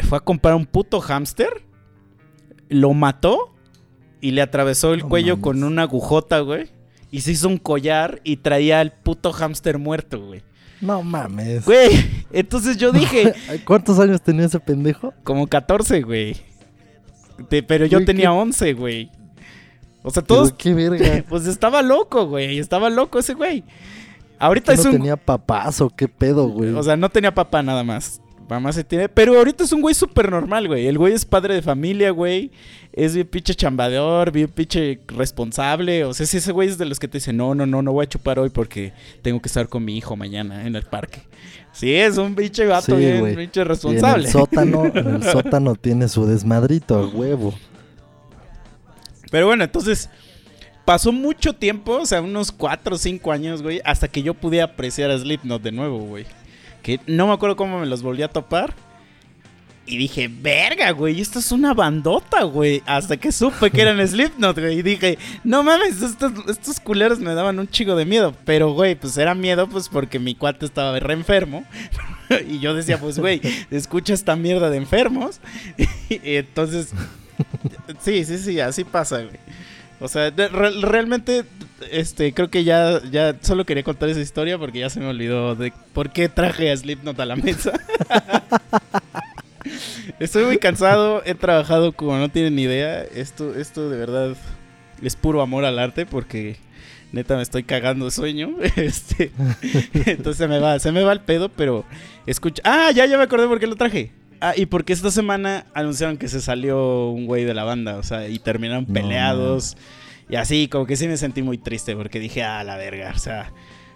fue 0.08 0.18
a 0.18 0.20
comprar 0.20 0.54
un 0.54 0.66
puto 0.66 1.00
hámster, 1.00 1.64
lo 2.68 2.94
mató 2.94 3.56
y 4.20 4.30
le 4.30 4.42
atravesó 4.42 4.94
el 4.94 5.02
cuello 5.02 5.40
con 5.40 5.64
una 5.64 5.82
agujota, 5.82 6.38
güey. 6.38 6.75
Y 7.10 7.20
se 7.20 7.32
hizo 7.32 7.48
un 7.48 7.58
collar 7.58 8.20
y 8.24 8.38
traía 8.38 8.80
al 8.80 8.92
puto 8.92 9.32
hámster 9.32 9.78
muerto, 9.78 10.20
güey. 10.20 10.42
No 10.80 11.02
mames. 11.02 11.64
Güey, 11.64 12.04
entonces 12.32 12.76
yo 12.76 12.92
dije... 12.92 13.34
¿Cuántos 13.64 13.98
años 13.98 14.20
tenía 14.20 14.46
ese 14.46 14.60
pendejo? 14.60 15.14
Como 15.24 15.46
14, 15.46 16.02
güey. 16.02 16.36
pero 17.66 17.86
yo 17.86 18.04
tenía 18.04 18.32
11, 18.32 18.72
güey. 18.74 19.10
O 20.02 20.10
sea, 20.10 20.22
todos... 20.22 20.52
¿Qué 20.52 20.74
verga? 20.74 21.24
Pues 21.28 21.46
estaba 21.46 21.82
loco, 21.82 22.26
güey. 22.26 22.58
Estaba 22.58 22.90
loco 22.90 23.18
ese 23.18 23.34
güey. 23.34 23.64
Ahorita 24.38 24.72
es 24.74 24.84
no 24.84 24.90
tenía 24.90 25.16
papás 25.16 25.80
o 25.80 25.88
qué 25.88 26.08
pedo, 26.08 26.48
güey. 26.48 26.70
O 26.74 26.82
sea, 26.82 26.96
no 26.96 27.08
tenía 27.08 27.34
papá 27.34 27.62
nada 27.62 27.82
más. 27.82 28.20
Mamá 28.48 28.72
se 28.72 28.84
tiene. 28.84 29.08
Pero 29.08 29.36
ahorita 29.36 29.64
es 29.64 29.72
un 29.72 29.80
güey 29.80 29.94
súper 29.94 30.30
normal, 30.30 30.68
güey. 30.68 30.86
El 30.86 30.98
güey 30.98 31.14
es 31.14 31.24
padre 31.24 31.54
de 31.54 31.62
familia, 31.62 32.10
güey. 32.10 32.50
Es 32.92 33.14
bien 33.14 33.26
pinche 33.26 33.54
chambadeor, 33.54 34.30
bien 34.30 34.48
pinche 34.48 35.00
responsable. 35.08 36.04
O 36.04 36.14
sea, 36.14 36.26
si 36.26 36.36
ese 36.36 36.52
güey 36.52 36.68
es 36.68 36.78
de 36.78 36.84
los 36.84 36.98
que 36.98 37.08
te 37.08 37.18
dice, 37.18 37.32
no, 37.32 37.54
no, 37.54 37.66
no, 37.66 37.82
no 37.82 37.92
voy 37.92 38.04
a 38.04 38.08
chupar 38.08 38.38
hoy 38.38 38.50
porque 38.50 38.92
tengo 39.22 39.40
que 39.40 39.48
estar 39.48 39.68
con 39.68 39.84
mi 39.84 39.96
hijo 39.96 40.16
mañana 40.16 40.66
en 40.66 40.76
el 40.76 40.84
parque. 40.84 41.22
Sí, 41.72 41.92
es 41.94 42.16
un 42.16 42.34
pinche 42.34 42.64
gato 42.66 42.96
bien 42.96 43.34
pinche 43.34 43.62
responsable. 43.64 44.22
en 44.22 44.26
el 44.26 44.32
sótano, 44.32 44.86
en 44.94 45.08
el 45.16 45.22
sótano 45.24 45.74
tiene 45.74 46.08
su 46.08 46.24
desmadrito 46.26 47.10
huevo. 47.10 47.52
Pero 49.30 49.46
bueno, 49.46 49.64
entonces 49.64 50.08
pasó 50.84 51.12
mucho 51.12 51.52
tiempo, 51.52 51.98
o 51.98 52.06
sea, 52.06 52.22
unos 52.22 52.52
4 52.52 52.94
o 52.94 52.98
5 52.98 53.32
años, 53.32 53.62
güey, 53.62 53.82
hasta 53.84 54.08
que 54.08 54.22
yo 54.22 54.34
pude 54.34 54.62
apreciar 54.62 55.10
a 55.10 55.18
Slipknot 55.18 55.60
de 55.60 55.72
nuevo, 55.72 55.98
güey. 55.98 56.24
Que 56.86 57.00
no 57.08 57.26
me 57.26 57.32
acuerdo 57.32 57.56
cómo 57.56 57.80
me 57.80 57.86
los 57.86 58.00
volví 58.00 58.22
a 58.22 58.28
topar. 58.28 58.72
Y 59.88 59.96
dije, 59.96 60.28
verga, 60.28 60.92
güey, 60.92 61.20
esto 61.20 61.40
es 61.40 61.50
una 61.50 61.74
bandota, 61.74 62.44
güey. 62.44 62.80
Hasta 62.86 63.16
que 63.16 63.32
supe 63.32 63.72
que 63.72 63.82
eran 63.82 63.98
Slipknot, 64.08 64.56
güey. 64.56 64.78
Y 64.78 64.82
dije, 64.82 65.18
no 65.42 65.64
mames, 65.64 66.00
estos, 66.00 66.32
estos 66.48 66.78
culeros 66.78 67.18
me 67.18 67.34
daban 67.34 67.58
un 67.58 67.66
chico 67.66 67.96
de 67.96 68.04
miedo. 68.04 68.36
Pero, 68.44 68.70
güey, 68.72 68.94
pues 68.94 69.18
era 69.18 69.34
miedo, 69.34 69.68
pues 69.68 69.88
porque 69.88 70.20
mi 70.20 70.36
cuate 70.36 70.64
estaba 70.64 70.96
re 71.00 71.14
enfermo. 71.14 71.64
y 72.48 72.60
yo 72.60 72.72
decía, 72.72 73.00
pues, 73.00 73.18
güey, 73.18 73.40
escucha 73.72 74.14
esta 74.14 74.36
mierda 74.36 74.70
de 74.70 74.76
enfermos. 74.76 75.40
y 76.08 76.36
entonces 76.36 76.92
Sí, 78.00 78.24
sí, 78.24 78.38
sí, 78.38 78.60
así 78.60 78.84
pasa, 78.84 79.18
güey. 79.22 79.38
O 80.00 80.08
sea, 80.08 80.30
realmente, 80.30 81.44
este, 81.90 82.34
creo 82.34 82.50
que 82.50 82.64
ya, 82.64 83.00
ya 83.10 83.36
solo 83.40 83.64
quería 83.64 83.82
contar 83.82 84.08
esa 84.08 84.20
historia 84.20 84.58
porque 84.58 84.80
ya 84.80 84.90
se 84.90 85.00
me 85.00 85.06
olvidó 85.06 85.54
de 85.54 85.72
por 85.94 86.10
qué 86.10 86.28
traje 86.28 86.70
a 86.70 86.76
Slipknot 86.76 87.18
a 87.18 87.24
la 87.24 87.36
mesa. 87.36 87.72
Estoy 90.20 90.44
muy 90.44 90.58
cansado, 90.58 91.22
he 91.24 91.34
trabajado 91.34 91.92
como 91.92 92.16
no 92.16 92.28
tienen 92.28 92.56
ni 92.56 92.62
idea. 92.62 93.02
Esto, 93.02 93.54
esto 93.54 93.88
de 93.88 93.98
verdad 93.98 94.36
es 95.02 95.16
puro 95.16 95.42
amor 95.42 95.64
al 95.64 95.78
arte 95.78 96.06
porque 96.06 96.56
neta 97.12 97.36
me 97.36 97.42
estoy 97.42 97.64
cagando 97.64 98.04
de 98.04 98.10
sueño. 98.10 98.56
Este, 98.76 99.32
entonces 100.06 100.36
se 100.36 100.48
me 100.48 100.58
va, 100.58 100.78
se 100.78 100.92
me 100.92 101.02
va 101.02 101.12
el 101.12 101.20
pedo, 101.20 101.48
pero 101.48 101.84
escucha. 102.26 102.62
Ah, 102.64 102.90
ya, 102.92 103.06
ya 103.06 103.16
me 103.16 103.24
acordé 103.24 103.46
por 103.46 103.58
qué 103.58 103.66
lo 103.66 103.76
traje. 103.76 104.12
Ah, 104.40 104.52
y 104.56 104.66
porque 104.66 104.92
esta 104.92 105.10
semana 105.10 105.66
anunciaron 105.74 106.16
que 106.16 106.28
se 106.28 106.40
salió 106.40 107.08
un 107.08 107.26
güey 107.26 107.44
de 107.44 107.54
la 107.54 107.64
banda, 107.64 107.96
o 107.96 108.02
sea, 108.02 108.28
y 108.28 108.38
terminaron 108.38 108.84
No, 108.86 108.94
peleados. 108.94 109.76
Y 110.28 110.36
así, 110.36 110.68
como 110.68 110.86
que 110.86 110.96
sí 110.96 111.08
me 111.08 111.16
sentí 111.16 111.42
muy 111.42 111.58
triste 111.58 111.96
porque 111.96 112.18
dije, 112.20 112.42
ah, 112.42 112.64
la 112.64 112.76
verga, 112.76 113.12
o 113.14 113.18
sea. 113.18 113.52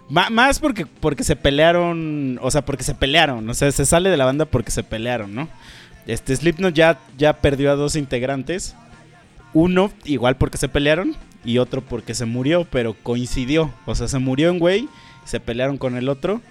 Más 0.09 0.59
porque, 0.59 0.85
porque 0.85 1.23
se 1.23 1.37
pelearon, 1.37 2.37
o 2.41 2.51
sea, 2.51 2.65
porque 2.65 2.83
se 2.83 2.93
pelearon, 2.93 3.49
o 3.49 3.53
sea, 3.53 3.71
se 3.71 3.85
sale 3.85 4.09
de 4.09 4.17
la 4.17 4.25
banda 4.25 4.43
porque 4.43 4.71
se 4.71 4.83
pelearon, 4.83 5.33
¿no? 5.33 5.47
Este 6.05 6.35
Slipknot 6.35 6.73
ya, 6.73 6.99
ya 7.17 7.33
perdió 7.39 7.71
a 7.71 7.75
dos 7.75 7.95
integrantes. 7.95 8.75
Uno 9.53 9.91
igual 10.03 10.35
porque 10.35 10.57
se 10.57 10.67
pelearon 10.67 11.15
y 11.45 11.59
otro 11.59 11.81
porque 11.81 12.13
se 12.13 12.25
murió, 12.25 12.65
pero 12.69 12.93
coincidió. 12.93 13.73
O 13.85 13.95
sea, 13.95 14.07
se 14.07 14.19
murió 14.19 14.51
un 14.51 14.59
güey, 14.59 14.89
se 15.23 15.39
pelearon 15.39 15.77
con 15.77 15.95
el 15.95 16.09
otro. 16.09 16.41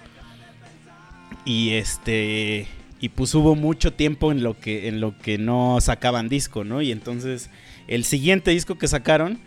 Y 1.45 1.71
este 1.71 2.67
y 3.01 3.09
pues 3.09 3.33
hubo 3.35 3.55
mucho 3.55 3.91
tiempo 3.91 4.31
en 4.31 4.43
lo 4.43 4.57
que 4.57 4.87
en 4.87 5.01
lo 5.01 5.17
que 5.17 5.37
no 5.37 5.79
sacaban 5.81 6.29
disco, 6.29 6.63
¿no? 6.63 6.81
Y 6.81 6.91
entonces 6.91 7.49
el 7.87 8.05
siguiente 8.05 8.51
disco 8.51 8.77
que 8.77 8.87
sacaron 8.87 9.39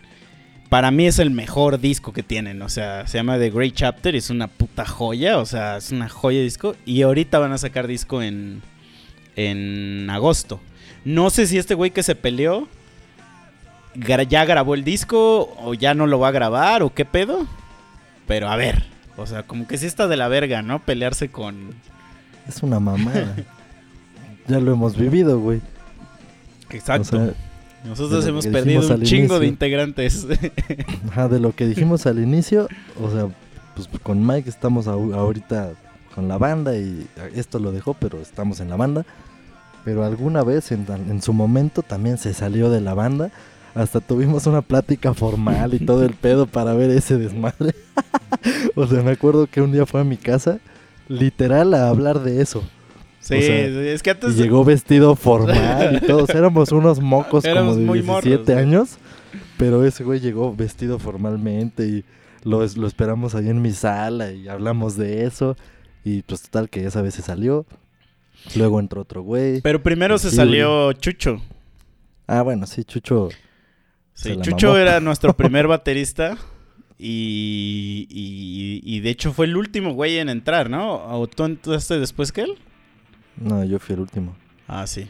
para 0.69 0.91
mí 0.91 1.07
es 1.07 1.19
el 1.19 1.31
mejor 1.31 1.79
disco 1.79 2.11
que 2.11 2.23
tienen, 2.23 2.61
o 2.61 2.69
sea, 2.69 3.07
se 3.07 3.17
llama 3.17 3.37
The 3.37 3.49
Great 3.49 3.73
Chapter, 3.73 4.15
es 4.15 4.29
una 4.29 4.47
puta 4.47 4.85
joya, 4.85 5.37
o 5.37 5.45
sea, 5.45 5.77
es 5.77 5.91
una 5.91 6.09
joya 6.09 6.39
de 6.39 6.43
disco 6.43 6.75
y 6.85 7.01
ahorita 7.01 7.39
van 7.39 7.53
a 7.53 7.57
sacar 7.57 7.87
disco 7.87 8.21
en 8.21 8.61
en 9.35 10.09
agosto. 10.09 10.59
No 11.05 11.29
sé 11.29 11.47
si 11.47 11.57
este 11.57 11.75
güey 11.75 11.91
que 11.91 12.03
se 12.03 12.15
peleó 12.15 12.67
ya 14.27 14.45
grabó 14.45 14.75
el 14.75 14.83
disco 14.83 15.55
o 15.57 15.73
ya 15.73 15.93
no 15.93 16.07
lo 16.07 16.19
va 16.19 16.29
a 16.29 16.31
grabar 16.31 16.83
o 16.83 16.93
qué 16.93 17.05
pedo. 17.05 17.47
Pero 18.27 18.49
a 18.49 18.55
ver, 18.55 18.83
o 19.17 19.25
sea, 19.25 19.43
como 19.43 19.67
que 19.67 19.77
sí 19.77 19.85
está 19.85 20.07
de 20.07 20.17
la 20.17 20.27
verga, 20.27 20.61
¿no? 20.61 20.83
Pelearse 20.83 21.29
con... 21.29 21.75
Es 22.47 22.61
una 22.63 22.79
mamada. 22.79 23.35
ya 24.47 24.59
lo 24.59 24.71
hemos 24.73 24.95
vivido, 24.97 25.39
güey. 25.39 25.61
Exacto. 26.69 27.17
O 27.17 27.25
sea, 27.25 27.33
Nosotros 27.85 28.23
de 28.23 28.29
hemos 28.31 28.47
perdido 28.47 28.81
un 28.81 29.03
chingo 29.03 29.39
de 29.39 29.45
inicio. 29.47 29.53
integrantes. 29.53 30.27
Ajá, 31.09 31.27
de 31.27 31.39
lo 31.39 31.55
que 31.55 31.67
dijimos 31.67 32.05
al 32.05 32.19
inicio, 32.19 32.67
o 33.01 33.11
sea, 33.11 33.27
pues 33.75 33.87
con 34.01 34.25
Mike 34.25 34.49
estamos 34.49 34.87
ahorita 34.87 35.73
con 36.13 36.27
la 36.27 36.37
banda 36.37 36.75
y 36.77 37.07
esto 37.35 37.59
lo 37.59 37.71
dejó, 37.71 37.93
pero 37.93 38.19
estamos 38.21 38.59
en 38.59 38.69
la 38.69 38.75
banda. 38.77 39.05
Pero 39.83 40.03
alguna 40.03 40.43
vez 40.43 40.71
en, 40.71 40.85
en 41.09 41.21
su 41.21 41.33
momento 41.33 41.81
también 41.83 42.17
se 42.17 42.33
salió 42.33 42.69
de 42.69 42.81
la 42.81 42.93
banda. 42.93 43.31
Hasta 43.75 43.99
tuvimos 43.99 44.47
una 44.47 44.61
plática 44.61 45.13
formal 45.13 45.73
y 45.73 45.79
todo 45.79 46.05
el 46.05 46.13
pedo 46.21 46.47
para 46.47 46.73
ver 46.73 46.89
ese 46.91 47.17
desmadre. 47.17 47.75
o 48.75 48.87
sea, 48.87 49.03
me 49.03 49.11
acuerdo 49.11 49.47
que 49.47 49.61
un 49.61 49.71
día 49.71 49.85
fue 49.85 50.01
a 50.01 50.03
mi 50.05 50.17
casa, 50.17 50.59
literal, 51.07 51.73
a 51.73 51.89
hablar 51.89 52.21
de 52.21 52.41
eso. 52.41 52.63
sí, 53.19 53.35
O 53.35 53.41
sea, 53.41 53.65
es 53.93 54.03
que 54.03 54.09
Y 54.09 54.13
antes... 54.13 54.37
llegó 54.37 54.63
vestido 54.63 55.15
formal 55.15 55.99
y 56.01 56.05
todos 56.05 56.29
éramos 56.31 56.71
unos 56.71 56.99
mocos 56.99 57.45
Éramos 57.45 57.73
como 57.75 57.79
de 57.81 57.85
muy 57.85 58.01
17 58.01 58.37
morros, 58.37 58.45
güey. 58.47 58.57
años. 58.59 58.97
Pero 59.57 59.85
ese 59.85 60.03
güey 60.03 60.19
llegó 60.19 60.53
vestido 60.55 60.99
formalmente 60.99 61.85
y 61.87 62.03
lo, 62.43 62.63
es- 62.63 62.77
lo 62.77 62.87
esperamos 62.87 63.35
ahí 63.35 63.49
en 63.49 63.61
mi 63.61 63.71
sala 63.71 64.31
y 64.31 64.47
hablamos 64.47 64.97
de 64.97 65.25
eso. 65.25 65.55
Y 66.03 66.21
pues 66.23 66.41
total 66.43 66.69
que 66.69 66.85
esa 66.85 67.01
vez 67.01 67.13
se 67.15 67.21
salió. 67.21 67.65
Luego 68.55 68.79
entró 68.79 69.01
otro 69.01 69.23
güey. 69.23 69.61
Pero 69.61 69.81
primero 69.81 70.17
se 70.19 70.29
salió 70.29 70.91
Chucho. 70.93 71.41
Ah, 72.27 72.41
bueno, 72.43 72.67
sí, 72.67 72.83
Chucho. 72.83 73.29
Sí, 74.13 74.37
Chucho 74.41 74.67
mamó. 74.67 74.77
era 74.79 74.99
nuestro 74.99 75.33
primer 75.37 75.67
baterista. 75.67 76.37
Y, 76.97 78.07
y, 78.09 78.81
y 78.83 78.99
de 79.01 79.09
hecho 79.09 79.33
fue 79.33 79.45
el 79.47 79.57
último 79.57 79.93
güey 79.93 80.17
en 80.17 80.29
entrar, 80.29 80.69
¿no? 80.69 80.93
¿O 81.19 81.27
tú 81.27 81.43
entraste 81.43 81.99
después 81.99 82.31
que 82.31 82.41
él? 82.41 82.55
No, 83.37 83.63
yo 83.65 83.79
fui 83.79 83.93
el 83.95 84.01
último. 84.01 84.35
Ah, 84.67 84.87
sí. 84.87 85.07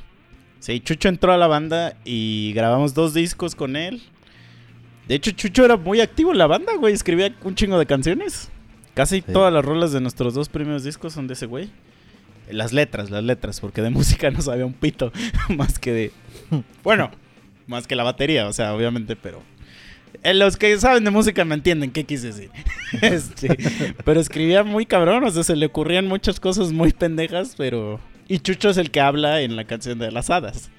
Sí, 0.60 0.80
Chucho 0.80 1.10
entró 1.10 1.32
a 1.32 1.38
la 1.38 1.45
banda 1.48 1.95
y 2.04 2.52
grabamos 2.56 2.93
dos 2.95 3.13
discos 3.13 3.54
con 3.54 3.76
él. 3.76 4.02
De 5.08 5.13
hecho, 5.15 5.30
Chucho 5.32 5.63
era 5.63 5.78
muy 5.78 6.02
activo 6.02 6.32
en 6.32 6.39
la 6.39 6.48
banda, 6.48 6.74
güey. 6.78 6.93
Escribía 6.93 7.36
un 7.43 7.54
chingo 7.54 7.78
de 7.78 7.86
canciones. 7.86 8.50
Casi 8.95 9.17
Sí. 9.17 9.32
todas 9.32 9.54
las 9.54 9.63
rolas 9.63 9.91
de 9.91 10.02
nuestros 10.02 10.34
dos 10.34 10.50
primeros 10.50 10.84
discos 10.84 11.13
son 11.13 11.28
de 11.28 11.34
ese 11.34 11.45
güey. 11.45 11.69
Las 12.50 12.74
letras, 12.74 13.12
las 13.12 13.24
letras, 13.24 13.60
porque 13.60 13.84
de 13.84 13.89
música 13.91 14.32
no 14.32 14.41
sabía 14.41 14.65
un 14.65 14.74
pito. 14.74 15.12
más 15.56 15.78
que 15.78 15.91
de. 15.91 16.12
Bueno, 16.84 17.12
más 17.67 17.86
que 17.86 17.95
la 17.95 18.04
batería, 18.04 18.48
o 18.48 18.54
sea, 18.54 18.74
obviamente, 18.74 19.15
pero. 19.15 19.43
Eh, 20.23 20.34
Los 20.34 20.58
que 20.58 20.78
saben 20.80 21.04
de 21.04 21.12
música 21.12 21.43
me 21.45 21.56
entienden 21.56 21.91
qué 21.91 22.04
quise 22.04 22.28
decir. 22.28 22.49
Este, 23.01 23.58
pero 24.06 24.19
escribía 24.19 24.63
muy 24.63 24.86
cabrón, 24.86 25.23
o 25.25 25.32
sea, 25.32 25.43
se 25.43 25.56
le 25.56 25.65
ocurrían 25.65 26.08
muchas 26.08 26.39
cosas 26.39 26.71
muy 26.71 26.91
pendejas, 26.93 27.56
pero. 27.58 27.99
Y 28.28 28.39
Chucho 28.39 28.69
es 28.69 28.78
el 28.78 28.89
que 28.91 29.01
habla 29.01 29.41
en 29.41 29.56
la 29.56 29.65
canción 29.65 29.99
de 29.99 30.12
las 30.12 30.30
hadas. 30.30 30.69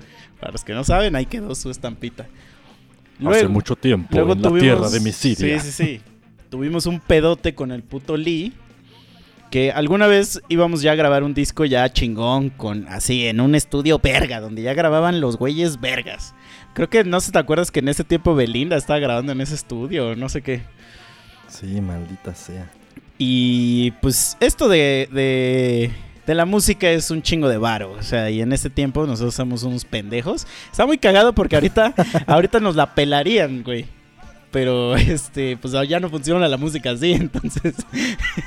Para 0.41 0.53
los 0.53 0.65
que 0.65 0.73
no 0.73 0.83
saben, 0.85 1.15
ahí 1.17 1.27
quedó 1.27 1.55
su 1.55 1.71
estampita. 1.71 2.27
Hace 3.25 3.49
mucho 3.49 3.77
tiempo 3.77 4.09
Luego 4.13 4.33
en 4.33 4.43
la 4.43 4.49
tuvimos- 4.49 4.61
tierra 4.63 4.91
de 4.91 5.01
Misiria. 5.01 5.61
Sí, 5.61 5.71
sí, 5.73 5.85
sí. 5.85 6.01
tuvimos 6.51 6.87
un 6.87 7.01
pedote 7.01 7.55
con 7.55 7.71
el 7.73 7.83
puto 7.83 8.17
Lee. 8.17 8.53
Que 9.51 9.71
alguna 9.71 10.07
vez 10.09 10.41
íbamos 10.49 10.83
ya 10.83 10.93
a 10.93 10.95
grabar 10.97 11.23
un 11.23 11.33
disco 11.33 11.65
ya 11.65 11.91
chingón 11.93 12.51
con 12.51 12.89
así 12.89 13.27
en 13.29 13.41
un 13.41 13.55
estudio 13.55 14.01
verga, 14.01 14.41
donde 14.41 14.63
ya 14.63 14.75
grababan 14.75 15.21
los 15.21 15.37
güeyes 15.39 15.81
vergas. 15.81 16.35
Creo 16.77 16.91
que 16.91 17.05
no 17.05 17.23
sé 17.23 17.33
te 17.33 17.39
acuerdas 17.39 17.71
que 17.71 17.81
en 17.81 17.89
ese 17.89 18.05
tiempo 18.05 18.35
Belinda 18.35 18.77
estaba 18.77 18.99
grabando 18.99 19.33
en 19.33 19.41
ese 19.41 19.55
estudio, 19.55 20.15
no 20.15 20.29
sé 20.29 20.43
qué. 20.43 20.61
Sí, 21.49 21.81
maldita 21.81 22.35
sea. 22.35 22.71
Y 23.17 23.93
pues 24.03 24.37
esto 24.41 24.69
de, 24.69 25.09
de, 25.11 25.91
de 26.27 26.35
la 26.35 26.45
música 26.45 26.91
es 26.91 27.11
un 27.11 27.23
chingo 27.23 27.49
de 27.49 27.57
varo. 27.57 27.93
O 27.93 28.03
sea, 28.03 28.29
y 28.29 28.43
en 28.43 28.53
ese 28.53 28.69
tiempo 28.69 29.07
nosotros 29.07 29.35
somos 29.35 29.63
unos 29.63 29.87
pendejos. 29.87 30.47
Está 30.71 30.85
muy 30.85 30.99
cagado 30.99 31.33
porque 31.33 31.57
ahorita, 31.57 31.95
ahorita 32.27 32.61
nos 32.61 32.77
la 32.77 32.95
pelarían, 32.95 33.63
güey. 33.63 33.87
Pero 34.51 34.97
este, 34.97 35.57
pues 35.57 35.73
ya 35.89 35.99
no 35.99 36.11
funciona 36.11 36.47
la 36.47 36.59
música 36.59 36.91
así, 36.91 37.13
entonces. 37.15 37.75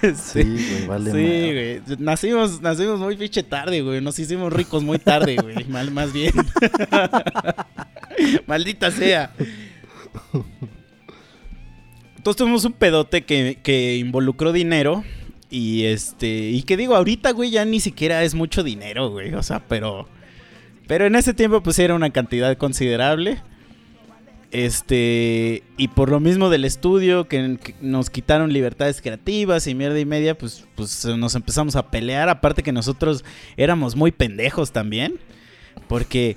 este, 0.03 0.43
Sí, 0.43 0.43
güey, 0.43 0.85
vale 0.85 1.11
sí, 1.11 1.81
güey. 1.87 1.97
Nacimos, 1.97 2.61
nacimos 2.61 2.99
muy 2.99 3.17
pinche 3.17 3.41
tarde, 3.41 3.81
güey. 3.81 4.01
Nos 4.01 4.19
hicimos 4.19 4.53
ricos 4.53 4.83
muy 4.83 4.99
tarde, 4.99 5.37
güey. 5.37 5.65
Mal, 5.67 5.89
más 5.89 6.13
bien. 6.13 6.33
Maldita 8.47 8.91
sea. 8.91 9.33
Entonces 12.17 12.37
tuvimos 12.37 12.65
un 12.65 12.73
pedote 12.73 13.23
que, 13.23 13.59
que 13.63 13.97
involucró 13.97 14.51
dinero. 14.51 15.03
Y 15.49 15.85
este. 15.85 16.49
Y 16.49 16.63
que 16.63 16.77
digo, 16.77 16.95
ahorita, 16.95 17.31
güey, 17.31 17.49
ya 17.49 17.65
ni 17.65 17.79
siquiera 17.79 18.23
es 18.23 18.35
mucho 18.35 18.63
dinero, 18.63 19.09
güey. 19.09 19.33
O 19.33 19.43
sea, 19.43 19.63
pero. 19.67 20.07
Pero 20.87 21.05
en 21.05 21.15
ese 21.15 21.33
tiempo, 21.33 21.61
pues 21.61 21.79
era 21.79 21.95
una 21.95 22.11
cantidad 22.11 22.55
considerable. 22.57 23.41
Este. 24.51 25.63
Y 25.77 25.87
por 25.89 26.09
lo 26.09 26.19
mismo 26.19 26.49
del 26.49 26.65
estudio, 26.65 27.27
que, 27.27 27.57
nos 27.81 28.09
quitaron 28.09 28.53
libertades 28.53 29.01
creativas 29.01 29.65
y 29.67 29.73
mierda 29.73 29.99
y 29.99 30.05
media, 30.05 30.37
pues, 30.37 30.67
pues 30.75 31.05
nos 31.05 31.33
empezamos 31.35 31.75
a 31.75 31.89
pelear. 31.89 32.29
Aparte 32.29 32.63
que 32.63 32.71
nosotros 32.71 33.25
éramos 33.57 33.95
muy 33.95 34.11
pendejos 34.11 34.71
también. 34.71 35.19
Porque 35.87 36.35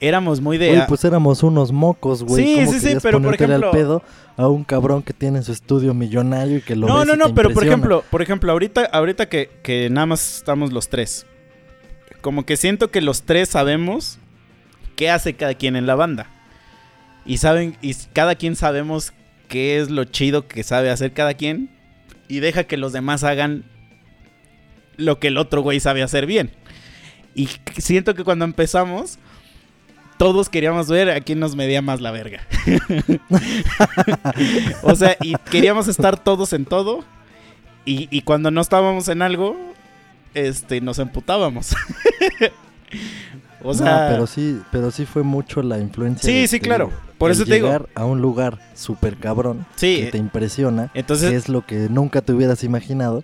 éramos 0.00 0.40
muy 0.40 0.58
de. 0.58 0.70
Oye, 0.70 0.84
pues 0.88 1.04
éramos 1.04 1.42
unos 1.42 1.72
mocos, 1.72 2.22
güey. 2.24 2.44
Sí, 2.44 2.54
¿Cómo 2.56 2.72
sí, 2.72 2.80
sí, 2.80 2.96
pero 3.02 3.20
por 3.22 3.34
ejemplo- 3.34 3.66
al 3.66 3.72
pedo 3.72 4.02
a 4.36 4.48
un 4.48 4.64
cabrón 4.64 5.02
que 5.02 5.12
tiene 5.12 5.42
su 5.42 5.52
estudio 5.52 5.94
millonario 5.94 6.58
y 6.58 6.62
que 6.62 6.74
lo 6.74 6.88
no, 6.88 6.98
ves 6.98 7.06
no, 7.06 7.16
no, 7.16 7.34
pero 7.34 7.50
por 7.50 7.64
ejemplo, 7.64 8.04
por 8.10 8.22
ejemplo, 8.22 8.50
ahorita, 8.50 8.86
ahorita 8.86 9.28
que, 9.28 9.50
que 9.62 9.90
nada 9.90 10.06
más 10.06 10.38
estamos 10.38 10.72
los 10.72 10.88
tres. 10.88 11.26
Como 12.22 12.44
que 12.44 12.56
siento 12.56 12.90
que 12.90 13.00
los 13.00 13.22
tres 13.22 13.50
sabemos 13.50 14.18
qué 14.96 15.10
hace 15.10 15.34
cada 15.34 15.54
quien 15.54 15.76
en 15.76 15.86
la 15.86 15.94
banda. 15.94 16.26
Y 17.24 17.36
saben, 17.36 17.76
y 17.82 17.94
cada 18.12 18.34
quien 18.34 18.56
sabemos 18.56 19.12
qué 19.48 19.78
es 19.78 19.90
lo 19.90 20.04
chido 20.04 20.48
que 20.48 20.62
sabe 20.62 20.90
hacer 20.90 21.12
cada 21.12 21.34
quien. 21.34 21.70
Y 22.28 22.40
deja 22.40 22.64
que 22.64 22.76
los 22.76 22.92
demás 22.92 23.24
hagan 23.24 23.64
lo 24.96 25.18
que 25.18 25.28
el 25.28 25.38
otro 25.38 25.62
güey 25.62 25.80
sabe 25.80 26.02
hacer 26.02 26.26
bien. 26.26 26.50
Y 27.34 27.48
siento 27.78 28.14
que 28.14 28.24
cuando 28.24 28.44
empezamos, 28.44 29.18
todos 30.20 30.50
queríamos 30.50 30.86
ver 30.88 31.08
a 31.10 31.18
quién 31.22 31.40
nos 31.40 31.56
medía 31.56 31.80
más 31.80 32.02
la 32.02 32.10
verga. 32.10 32.40
o 34.82 34.94
sea, 34.94 35.16
y 35.22 35.34
queríamos 35.50 35.88
estar 35.88 36.22
todos 36.22 36.52
en 36.52 36.66
todo. 36.66 37.02
Y, 37.86 38.06
y 38.10 38.20
cuando 38.20 38.50
no 38.50 38.60
estábamos 38.60 39.08
en 39.08 39.22
algo, 39.22 39.56
este, 40.34 40.82
nos 40.82 40.98
emputábamos. 40.98 41.74
O 43.62 43.68
No, 43.68 43.74
sea, 43.74 44.08
pero 44.10 44.26
sí, 44.26 44.58
pero 44.72 44.90
sí 44.90 45.04
fue 45.04 45.22
mucho 45.22 45.62
la 45.62 45.78
influencia. 45.78 46.26
Sí, 46.26 46.40
de- 46.40 46.48
sí, 46.48 46.60
claro. 46.60 46.86
digo, 46.86 46.98
Por 47.18 47.30
eso 47.30 47.44
te 47.44 47.54
digo. 47.56 47.66
llegar 47.66 47.88
a 47.94 48.06
un 48.06 48.22
lugar 48.22 48.58
súper 48.74 49.16
cabrón 49.18 49.66
Sí. 49.76 50.00
que 50.04 50.12
te 50.12 50.16
impresiona, 50.18 50.90
entonces 50.94 51.28
que 51.30 51.36
es 51.36 51.48
lo 51.50 51.66
que 51.66 51.88
nunca 51.90 52.22
te 52.22 52.32
hubieras 52.32 52.64
imaginado. 52.64 53.22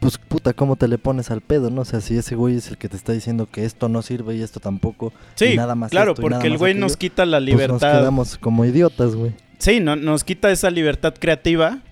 Pues 0.00 0.18
puta, 0.18 0.52
¿cómo 0.52 0.76
te 0.76 0.86
le 0.86 0.98
pones 0.98 1.30
al 1.30 1.40
pedo, 1.40 1.70
no? 1.70 1.82
O 1.82 1.84
sea, 1.84 2.00
si 2.00 2.16
ese 2.16 2.36
güey 2.36 2.56
es 2.56 2.68
el 2.68 2.78
que 2.78 2.88
te 2.88 2.96
está 2.96 3.12
diciendo 3.12 3.46
que 3.50 3.64
esto 3.64 3.88
no 3.88 4.02
sirve 4.02 4.36
y 4.36 4.42
esto 4.42 4.60
tampoco, 4.60 5.12
sí, 5.34 5.46
y 5.46 5.56
nada 5.56 5.74
más 5.74 5.90
claro, 5.90 6.12
esto 6.12 6.22
y 6.22 6.24
nada 6.26 6.36
porque 6.38 6.46
el 6.46 6.52
más 6.52 6.60
güey 6.60 6.72
aquello, 6.72 6.84
nos 6.86 6.96
quita 6.96 7.26
la 7.26 7.38
pues 7.38 7.46
libertad. 7.46 7.72
nos 7.72 7.98
quedamos 8.00 8.38
como 8.38 8.64
idiotas, 8.64 9.16
güey. 9.16 9.32
Sí, 9.58 9.80
no, 9.80 9.96
nos 9.96 10.24
quita 10.24 10.50
esa 10.50 10.70
libertad 10.70 11.14
creativa. 11.18 11.82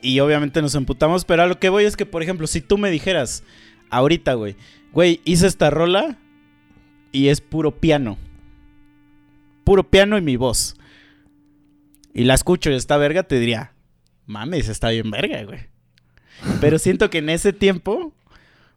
Y 0.00 0.20
obviamente 0.20 0.62
nos 0.62 0.74
emputamos. 0.74 1.24
Pero 1.24 1.42
a 1.42 1.46
lo 1.46 1.58
que 1.58 1.68
voy 1.68 1.84
es 1.84 1.96
que, 1.96 2.06
por 2.06 2.22
ejemplo, 2.22 2.46
si 2.46 2.60
tú 2.60 2.78
me 2.78 2.90
dijeras 2.90 3.42
ahorita, 3.90 4.34
güey, 4.34 4.56
güey, 4.92 5.20
hice 5.24 5.46
esta 5.46 5.70
rola 5.70 6.18
y 7.12 7.28
es 7.28 7.40
puro 7.40 7.80
piano. 7.80 8.18
Puro 9.64 9.88
piano 9.88 10.18
y 10.18 10.22
mi 10.22 10.36
voz. 10.36 10.76
Y 12.14 12.24
la 12.24 12.34
escucho 12.34 12.70
y 12.70 12.74
está 12.74 12.96
verga, 12.96 13.22
te 13.22 13.38
diría, 13.38 13.74
mames, 14.26 14.68
está 14.68 14.90
bien 14.90 15.10
verga, 15.10 15.42
güey. 15.44 15.60
Pero 16.60 16.78
siento 16.78 17.10
que 17.10 17.18
en 17.18 17.30
ese 17.30 17.52
tiempo 17.52 18.12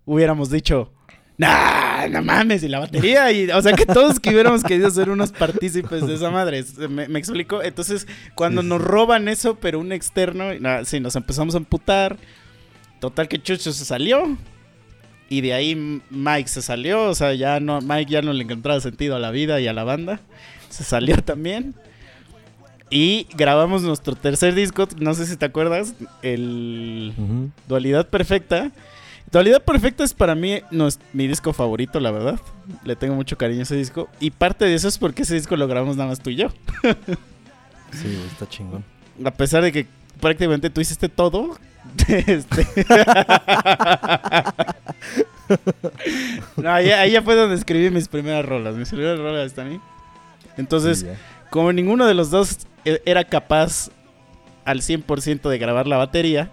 hubiéramos 0.06 0.50
dicho, 0.50 0.92
nah, 1.38 2.08
no 2.08 2.22
mames, 2.22 2.64
y 2.64 2.68
la 2.68 2.80
batería, 2.80 3.32
y, 3.32 3.50
o 3.52 3.62
sea, 3.62 3.74
que 3.74 3.86
todos 3.86 4.20
que 4.20 4.30
hubiéramos 4.32 4.64
querido 4.64 4.90
ser 4.92 5.10
unos 5.10 5.32
partícipes 5.32 6.06
de 6.06 6.16
esa 6.16 6.30
madre. 6.30 6.64
¿Me, 6.90 7.08
me 7.08 7.20
explico? 7.20 7.64
Entonces, 7.64 8.08
cuando 8.36 8.62
Sí, 8.62 8.68
nos 8.68 8.82
roban 8.82 9.28
eso, 9.28 9.56
pero 9.56 9.80
un 9.80 9.92
externo, 9.92 10.54
nah, 10.60 10.84
sí, 10.84 11.00
nos 11.00 11.16
empezamos 11.16 11.56
a 11.56 11.60
emputar. 11.60 12.18
Total 13.00 13.28
que 13.28 13.42
Chucho 13.42 13.74
se 13.74 13.86
salió. 13.86 14.38
Y 15.28 15.40
de 15.42 15.54
ahí 15.54 16.02
Mike 16.10 16.50
se 16.50 16.62
salió. 16.62 17.04
O 17.10 17.16
sea, 17.16 17.34
ya 17.34 17.60
no, 17.60 17.80
Mike 17.82 18.12
ya 18.12 18.22
no 18.22 18.34
le 18.34 18.44
encontraba 18.44 18.80
sentido 18.82 19.16
a 19.16 19.20
la 19.20 19.32
vida 19.32 19.60
y 19.62 19.68
a 19.68 19.74
la 19.74 19.84
banda. 19.86 20.20
Se 20.70 20.84
salió 20.84 21.16
también. 21.24 21.74
Y 22.92 23.28
grabamos 23.36 23.84
nuestro 23.84 24.16
tercer 24.16 24.54
disco. 24.54 24.88
No 25.00 25.14
sé 25.14 25.26
si 25.26 25.38
te 25.38 25.46
acuerdas. 25.46 25.96
El. 26.22 27.14
Dualidad 27.68 28.10
Perfecta. 28.10 28.70
Dualidad 29.32 29.64
Perfecta 29.64 30.04
es 30.04 30.14
para 30.14 30.36
mí 30.36 30.60
no 30.72 30.88
es 30.88 31.00
mi 31.14 31.26
disco 31.26 31.54
favorito, 31.54 32.02
la 32.02 32.12
verdad. 32.12 32.38
Le 32.84 32.98
tengo 32.98 33.16
mucho 33.16 33.38
cariño 33.38 33.62
a 33.62 33.64
ese 33.64 33.78
disco. 33.78 34.10
Y 34.20 34.32
parte 34.32 34.66
de 34.66 34.76
eso 34.76 34.90
es 34.90 34.98
porque 34.98 35.22
ese 35.22 35.36
disco 35.36 35.56
lo 35.56 35.70
grabamos 35.70 35.96
nada 35.96 36.10
más 36.10 36.20
tú 36.20 36.30
y 36.30 36.36
yo. 36.36 36.50
Sí, 37.94 38.26
está 38.32 38.48
chingón. 38.48 38.86
A 39.26 39.32
pesar 39.32 39.62
de 39.64 39.74
que 39.74 39.86
prácticamente 40.22 40.70
tú 40.70 40.80
hiciste 40.80 41.10
todo. 41.10 41.58
este... 42.08 42.66
no, 46.56 46.72
ahí, 46.72 46.90
ahí 46.92 47.12
ya 47.12 47.22
fue 47.22 47.36
donde 47.36 47.58
escribí 47.58 47.90
mis 47.90 48.08
primeras 48.08 48.46
rolas. 48.46 48.78
Mis 48.78 48.88
primeras 48.88 49.20
rolas 49.20 49.48
están 49.48 49.72
ahí. 49.72 49.82
Entonces, 50.56 51.00
Sí, 51.00 51.08
como 51.52 51.74
ninguno 51.74 52.08
de 52.08 52.14
los 52.14 52.32
dos 52.32 52.60
era 52.84 53.24
capaz 53.24 53.90
al 54.66 54.82
100% 54.82 55.50
de 55.50 55.58
grabar 55.58 55.88
la 55.88 55.98
batería, 55.98 56.50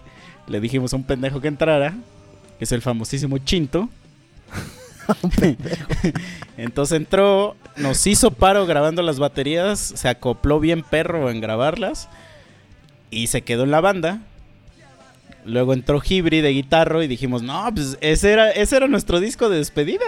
le 0.46 0.60
dijimos 0.60 0.92
a 0.92 0.96
un 0.96 1.04
pendejo 1.04 1.40
que 1.40 1.48
entrara, 1.48 1.94
que 2.58 2.64
es 2.64 2.72
el 2.72 2.82
famosísimo 2.82 3.38
Chinto. 3.38 3.88
Entonces 6.56 6.96
entró, 6.96 7.56
nos 7.76 8.06
hizo 8.06 8.30
paro 8.30 8.66
grabando 8.66 9.02
las 9.02 9.18
baterías, 9.18 9.78
se 9.78 10.08
acopló 10.08 10.60
bien 10.60 10.82
perro 10.82 11.30
en 11.30 11.40
grabarlas 11.40 12.08
y 13.10 13.28
se 13.28 13.42
quedó 13.42 13.64
en 13.64 13.70
la 13.70 13.80
banda. 13.80 14.20
Luego 15.44 15.72
entró 15.72 16.02
Hibri 16.06 16.40
de 16.40 16.50
guitarra 16.50 17.02
y 17.02 17.08
dijimos, 17.08 17.42
no, 17.42 17.70
pues 17.74 17.96
ese 18.00 18.32
era, 18.32 18.50
ese 18.50 18.76
era 18.76 18.86
nuestro 18.86 19.18
disco 19.18 19.48
de 19.48 19.58
despedida. 19.58 20.04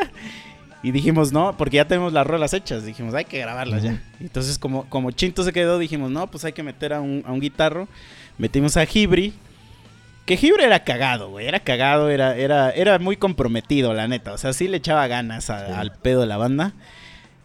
Y 0.83 0.93
dijimos, 0.93 1.31
no, 1.33 1.57
porque 1.59 1.77
ya 1.77 1.87
tenemos 1.87 2.13
las 2.13 2.27
rolas 2.27 2.55
hechas. 2.55 2.85
Dijimos, 2.85 3.15
hay 3.15 3.27
que 3.27 3.39
grabarlas 3.39 3.83
ya. 3.83 4.03
Entonces, 4.19 4.59
como, 4.59 4.85
como 4.89 5.11
Chinto 5.11 5.43
se 5.45 5.53
quedó, 5.53 5.79
dijimos, 5.79 6.11
no, 6.11 6.27
pues 6.31 6.45
hay 6.45 6.53
que 6.55 6.63
meter 6.63 6.95
a 6.95 7.01
un, 7.01 7.23
a 7.27 7.33
un 7.33 7.41
guitarro. 7.41 7.87
Metimos 8.39 8.77
a 8.79 8.85
Hibri. 8.85 9.35
Que 10.25 10.35
Hibri 10.41 10.65
era 10.65 10.83
cagado, 10.85 11.29
güey. 11.31 11.47
Era 11.47 11.61
cagado, 11.61 12.09
era, 12.09 12.35
era, 12.37 12.71
era 12.71 12.99
muy 12.99 13.17
comprometido, 13.17 13.93
la 13.93 14.09
neta. 14.09 14.33
O 14.33 14.39
sea, 14.39 14.53
sí 14.55 14.69
le 14.69 14.79
echaba 14.79 15.07
ganas 15.07 15.51
a- 15.51 15.67
Sí. 15.67 15.73
al 15.75 15.93
pedo 15.93 16.21
de 16.23 16.27
la 16.27 16.37
banda. 16.39 16.73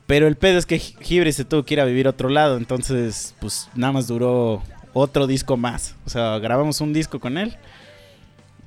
Pero 0.08 0.28
el 0.28 0.36
pedo 0.38 0.58
es 0.60 0.66
que 0.66 0.80
Hibri 1.02 1.34
se 1.34 1.44
tuvo 1.46 1.64
que 1.64 1.74
ir 1.74 1.82
a 1.82 1.86
vivir 1.86 2.08
a 2.08 2.12
otro 2.12 2.30
lado. 2.30 2.56
Entonces, 2.58 3.36
pues 3.42 3.70
nada 3.76 3.92
más 3.92 4.08
duró 4.08 4.62
otro 4.94 5.28
disco 5.28 5.58
más. 5.58 5.96
O 6.06 6.10
sea, 6.10 6.38
grabamos 6.40 6.80
un 6.80 6.94
disco 6.94 7.20
con 7.20 7.38
él. 7.38 7.58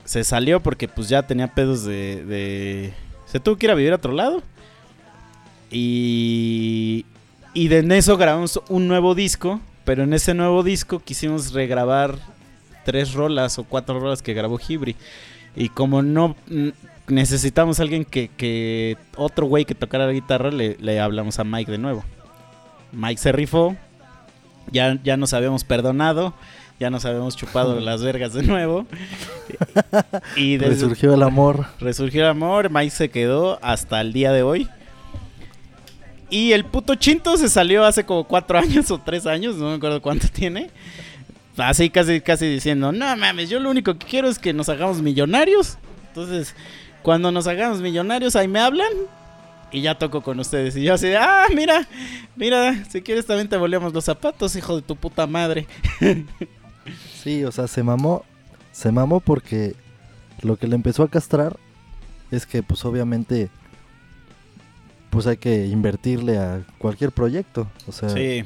Se 0.04 0.24
salió 0.24 0.60
porque 0.62 0.88
pues 0.88 1.08
ya 1.08 1.22
tenía 1.22 1.54
pedos 1.54 1.84
de... 1.84 2.24
de- 2.26 2.92
Se 3.26 3.40
tuvo 3.40 3.56
que 3.56 3.66
ir 3.66 3.70
a 3.70 3.74
vivir 3.74 3.92
a 3.92 3.96
otro 3.96 4.12
lado. 4.12 4.42
Y... 5.70 7.04
Y 7.54 7.68
de 7.68 7.78
en 7.78 7.92
eso 7.92 8.16
grabamos 8.16 8.60
un 8.68 8.88
nuevo 8.88 9.14
disco. 9.14 9.60
Pero 9.84 10.02
en 10.02 10.12
ese 10.12 10.34
nuevo 10.34 10.62
disco 10.62 11.00
quisimos 11.00 11.54
regrabar 11.54 12.16
tres 12.84 13.14
rolas 13.14 13.58
o 13.58 13.64
cuatro 13.64 13.98
rolas 13.98 14.20
que 14.20 14.34
grabó 14.34 14.58
Hibri. 14.58 14.96
Y 15.56 15.70
como 15.70 16.02
no 16.02 16.36
necesitamos 17.06 17.80
a 17.80 17.84
alguien 17.84 18.04
que, 18.04 18.28
que 18.28 18.98
otro 19.16 19.46
güey 19.46 19.64
que 19.64 19.74
tocara 19.74 20.06
la 20.06 20.12
guitarra, 20.12 20.50
le, 20.50 20.76
le 20.78 21.00
hablamos 21.00 21.38
a 21.38 21.44
Mike 21.44 21.72
de 21.72 21.78
nuevo. 21.78 22.04
Mike 22.92 23.18
se 23.18 23.32
rifó. 23.32 23.76
Ya, 24.70 24.98
ya 25.02 25.16
nos 25.16 25.32
habíamos 25.32 25.64
perdonado. 25.64 26.34
Ya 26.78 26.90
nos 26.90 27.04
habíamos 27.04 27.36
chupado 27.36 27.80
las 27.80 28.02
vergas 28.02 28.34
de 28.34 28.42
nuevo. 28.42 28.86
Y 30.36 30.58
desde, 30.58 30.74
Resurgió 30.74 31.14
el 31.14 31.22
amor. 31.22 31.66
Resurgió 31.80 32.22
el 32.22 32.28
amor, 32.28 32.70
Mike 32.70 32.90
se 32.90 33.08
quedó 33.08 33.58
hasta 33.62 34.00
el 34.00 34.12
día 34.12 34.32
de 34.32 34.42
hoy. 34.42 34.68
Y 36.30 36.52
el 36.52 36.64
puto 36.64 36.94
Chinto 36.94 37.36
se 37.36 37.48
salió 37.48 37.84
hace 37.84 38.04
como 38.04 38.24
cuatro 38.24 38.58
años 38.58 38.90
o 38.90 38.98
tres 38.98 39.26
años, 39.26 39.56
no 39.56 39.70
me 39.70 39.76
acuerdo 39.76 40.02
cuánto 40.02 40.28
tiene. 40.32 40.70
Así 41.56 41.90
casi, 41.90 42.20
casi 42.20 42.46
diciendo, 42.46 42.92
no 42.92 43.16
mames, 43.16 43.50
yo 43.50 43.58
lo 43.58 43.70
único 43.70 43.98
que 43.98 44.06
quiero 44.06 44.28
es 44.28 44.38
que 44.38 44.52
nos 44.52 44.68
hagamos 44.68 45.02
millonarios. 45.02 45.76
Entonces, 46.08 46.54
cuando 47.02 47.32
nos 47.32 47.46
hagamos 47.46 47.80
millonarios, 47.80 48.36
ahí 48.36 48.46
me 48.46 48.60
hablan. 48.60 48.92
Y 49.70 49.82
ya 49.82 49.98
toco 49.98 50.22
con 50.22 50.38
ustedes. 50.40 50.76
Y 50.76 50.82
yo 50.82 50.94
así, 50.94 51.12
ah, 51.14 51.46
mira, 51.54 51.86
mira, 52.36 52.84
si 52.88 53.02
quieres 53.02 53.26
también 53.26 53.48
te 53.48 53.56
volvemos 53.56 53.92
los 53.92 54.04
zapatos, 54.04 54.56
hijo 54.56 54.76
de 54.76 54.82
tu 54.82 54.96
puta 54.96 55.26
madre. 55.26 55.66
Sí, 57.22 57.44
o 57.44 57.52
sea, 57.52 57.68
se 57.68 57.82
mamó. 57.82 58.24
Se 58.72 58.92
mamó 58.92 59.20
porque 59.20 59.74
lo 60.40 60.56
que 60.56 60.66
le 60.68 60.74
empezó 60.74 61.02
a 61.02 61.10
castrar 61.10 61.58
es 62.30 62.46
que, 62.46 62.62
pues 62.62 62.84
obviamente, 62.86 63.50
pues 65.10 65.26
hay 65.26 65.36
que 65.36 65.66
invertirle 65.66 66.38
a 66.38 66.64
cualquier 66.78 67.12
proyecto. 67.12 67.70
O 67.86 67.92
sea, 67.92 68.08
Sí. 68.10 68.44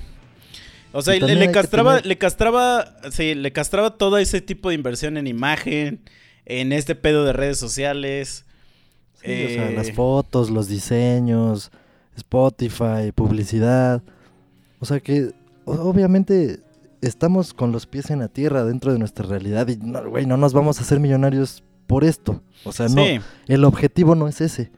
O 0.95 1.01
sea, 1.01 1.15
le, 1.19 1.35
le 1.37 1.51
castraba, 1.51 1.93
tener- 1.97 2.07
le 2.07 2.19
castraba, 2.19 2.97
sí, 3.11 3.35
le 3.35 3.51
castraba 3.53 3.97
todo 3.97 4.19
ese 4.19 4.43
tipo 4.43 4.69
de 4.69 4.75
inversión 4.75 5.17
en 5.17 5.27
imagen, 5.27 6.03
en 6.45 6.73
este 6.73 6.95
pedo 6.95 7.25
de 7.25 7.33
redes 7.33 7.59
sociales. 7.59 8.45
sí, 9.15 9.31
o 9.45 9.49
sea, 9.49 9.71
Eh, 9.71 9.75
las 9.75 9.93
fotos, 9.93 10.51
los 10.51 10.69
diseños, 10.69 11.71
Spotify, 12.17 13.11
publicidad. 13.15 14.03
O 14.81 14.85
sea 14.85 15.01
que, 15.01 15.33
obviamente, 15.65 16.61
estamos 17.01 17.55
con 17.55 17.73
los 17.73 17.87
pies 17.87 18.11
en 18.11 18.19
la 18.19 18.29
tierra 18.29 18.65
dentro 18.65 18.93
de 18.93 18.99
nuestra 18.99 19.25
realidad 19.27 19.69
y, 19.69 19.77
no, 19.77 20.09
güey, 20.11 20.27
no 20.27 20.37
nos 20.37 20.53
vamos 20.53 20.79
a 20.79 20.83
hacer 20.83 21.01
millonarios 21.01 21.63
por 21.87 22.05
esto. 22.05 22.43
O 22.65 22.73
sea, 22.73 22.89
no, 22.89 23.05
Sí, 23.05 23.19
el 23.49 23.65
objetivo 23.65 24.15
no 24.15 24.29
es 24.29 24.41
ese. 24.41 24.71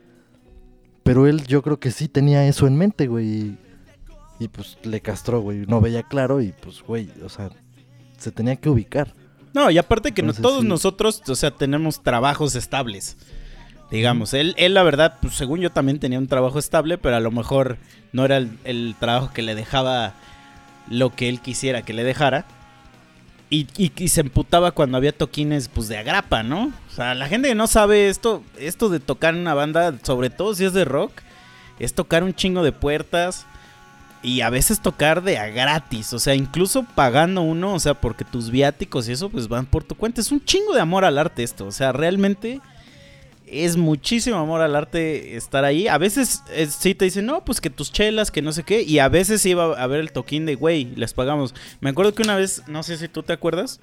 Pero 1.05 1.27
él 1.27 1.47
yo 1.47 1.63
creo 1.63 1.79
que 1.79 1.91
sí 1.91 2.09
tenía 2.09 2.47
eso 2.47 2.67
en 2.67 2.77
mente, 2.77 3.07
güey. 3.07 3.57
Y, 4.41 4.49
pues 4.49 4.77
le 4.83 5.01
castró, 5.01 5.41
güey. 5.41 5.65
No 5.67 5.81
veía 5.81 6.03
claro 6.03 6.41
y 6.43 6.53
pues, 6.53 6.83
güey, 6.83 7.09
o 7.25 7.29
sea, 7.29 7.51
se 8.19 8.33
tenía 8.33 8.57
que 8.57 8.69
ubicar. 8.69 9.13
no, 9.53 9.71
y 9.71 9.79
aparte 9.79 10.13
que 10.13 10.23
no, 10.23 10.33
todos 10.35 10.63
sí. 10.63 10.67
nosotros, 10.67 11.23
o 11.29 11.35
sea, 11.37 11.51
tenemos 11.53 12.03
trabajos 12.03 12.57
estables. 12.57 13.17
Digamos, 13.91 14.35
él, 14.35 14.55
él 14.59 14.75
la 14.75 14.83
verdad, 14.83 15.19
pues, 15.21 15.35
según 15.35 15.61
yo 15.61 15.71
también 15.71 16.01
tenía 16.01 16.19
un 16.19 16.27
trabajo 16.27 16.59
estable, 16.59 16.99
pero 16.99 17.15
a 17.17 17.21
lo 17.21 17.31
mejor 17.31 17.77
no 18.13 18.25
era 18.25 18.39
el, 18.39 18.59
el 18.65 18.97
trabajo 18.99 19.31
que 19.33 19.43
le 19.43 19.55
dejaba 19.55 20.15
lo 20.91 21.15
que 21.15 21.29
él 21.29 21.41
quisiera 21.41 21.83
que 21.83 21.93
le 21.93 22.03
dejara. 22.03 22.45
Y, 23.51 23.69
y- 23.77 23.93
y 23.97 24.09
se 24.09 24.23
emputaba 24.23 24.73
cuando 24.73 24.97
había 24.97 25.13
toquines 25.17 25.69
pues 25.69 25.87
de 25.89 25.99
agrapa, 25.99 26.43
¿no? 26.43 26.73
O 26.95 26.97
sea, 26.97 27.17
la 27.17 27.27
gente 27.27 27.49
que 27.49 27.57
no 27.57 27.67
sabe 27.67 28.09
esto, 28.09 28.45
esto 28.57 28.89
de 28.89 29.01
tocar 29.01 29.35
una 29.35 29.53
banda, 29.53 29.99
sobre 30.05 30.31
todo 30.31 30.55
si 30.55 30.65
es 30.65 30.73
de 30.73 30.85
rock, 30.85 31.11
es 31.81 31.93
tocar 31.93 32.23
un 32.23 32.33
chingo 32.33 32.63
de 32.63 32.71
puertas 32.71 33.47
y 34.23 34.43
a 34.43 34.49
veces 34.49 34.81
tocar 34.81 35.25
de 35.25 35.39
a 35.39 35.49
gratis, 35.49 36.13
o 36.13 36.21
sea, 36.21 36.37
incluso 36.37 36.87
pagando 36.95 37.43
uno, 37.43 37.75
o 37.75 37.81
sea, 37.81 37.95
porque 37.95 38.25
tus 38.25 38.49
viáticos 38.49 39.09
y 39.09 39.13
eso 39.13 39.29
pues 39.29 39.49
van 39.49 39.67
por 39.67 39.83
tu 39.83 39.97
cuenta. 39.97 40.21
Es 40.21 40.31
un 40.31 40.45
chingo 40.45 40.73
de 40.73 40.83
amor 40.83 41.05
al 41.05 41.19
arte 41.19 41.43
esto, 41.43 41.67
o 41.67 41.73
sea, 41.73 41.91
realmente 41.91 42.61
es 43.45 43.77
muchísimo 43.77 44.37
amor 44.37 44.61
al 44.61 44.77
arte 44.77 45.35
estar 45.37 45.65
ahí. 45.65 45.89
A 45.89 45.99
veces 45.99 46.45
eh, 46.53 46.69
sí 46.69 46.95
te 46.95 47.07
dicen, 47.07 47.27
no, 47.27 47.45
pues 47.45 47.61
que 47.61 47.71
tus 47.71 47.91
chelas, 47.91 48.31
que 48.31 48.41
no 48.41 48.53
sé 48.53 48.63
qué. 48.63 48.83
Y 48.83 49.01
a 49.01 49.09
veces 49.09 49.45
iba 49.47 49.65
a 49.65 49.87
ver 49.89 49.99
el 49.99 50.13
toquín 50.13 50.47
de, 50.47 50.55
güey, 50.55 50.85
les 50.95 51.13
pagamos. 51.13 51.57
Me 51.81 51.91
acuerdo 51.91 52.15
que 52.15 52.23
una 52.23 52.37
vez, 52.37 52.63
no 52.69 52.85
sé 52.85 52.99
si 52.99 53.09
tú 53.09 53.25
te 53.25 53.33
acuerdas, 53.33 53.81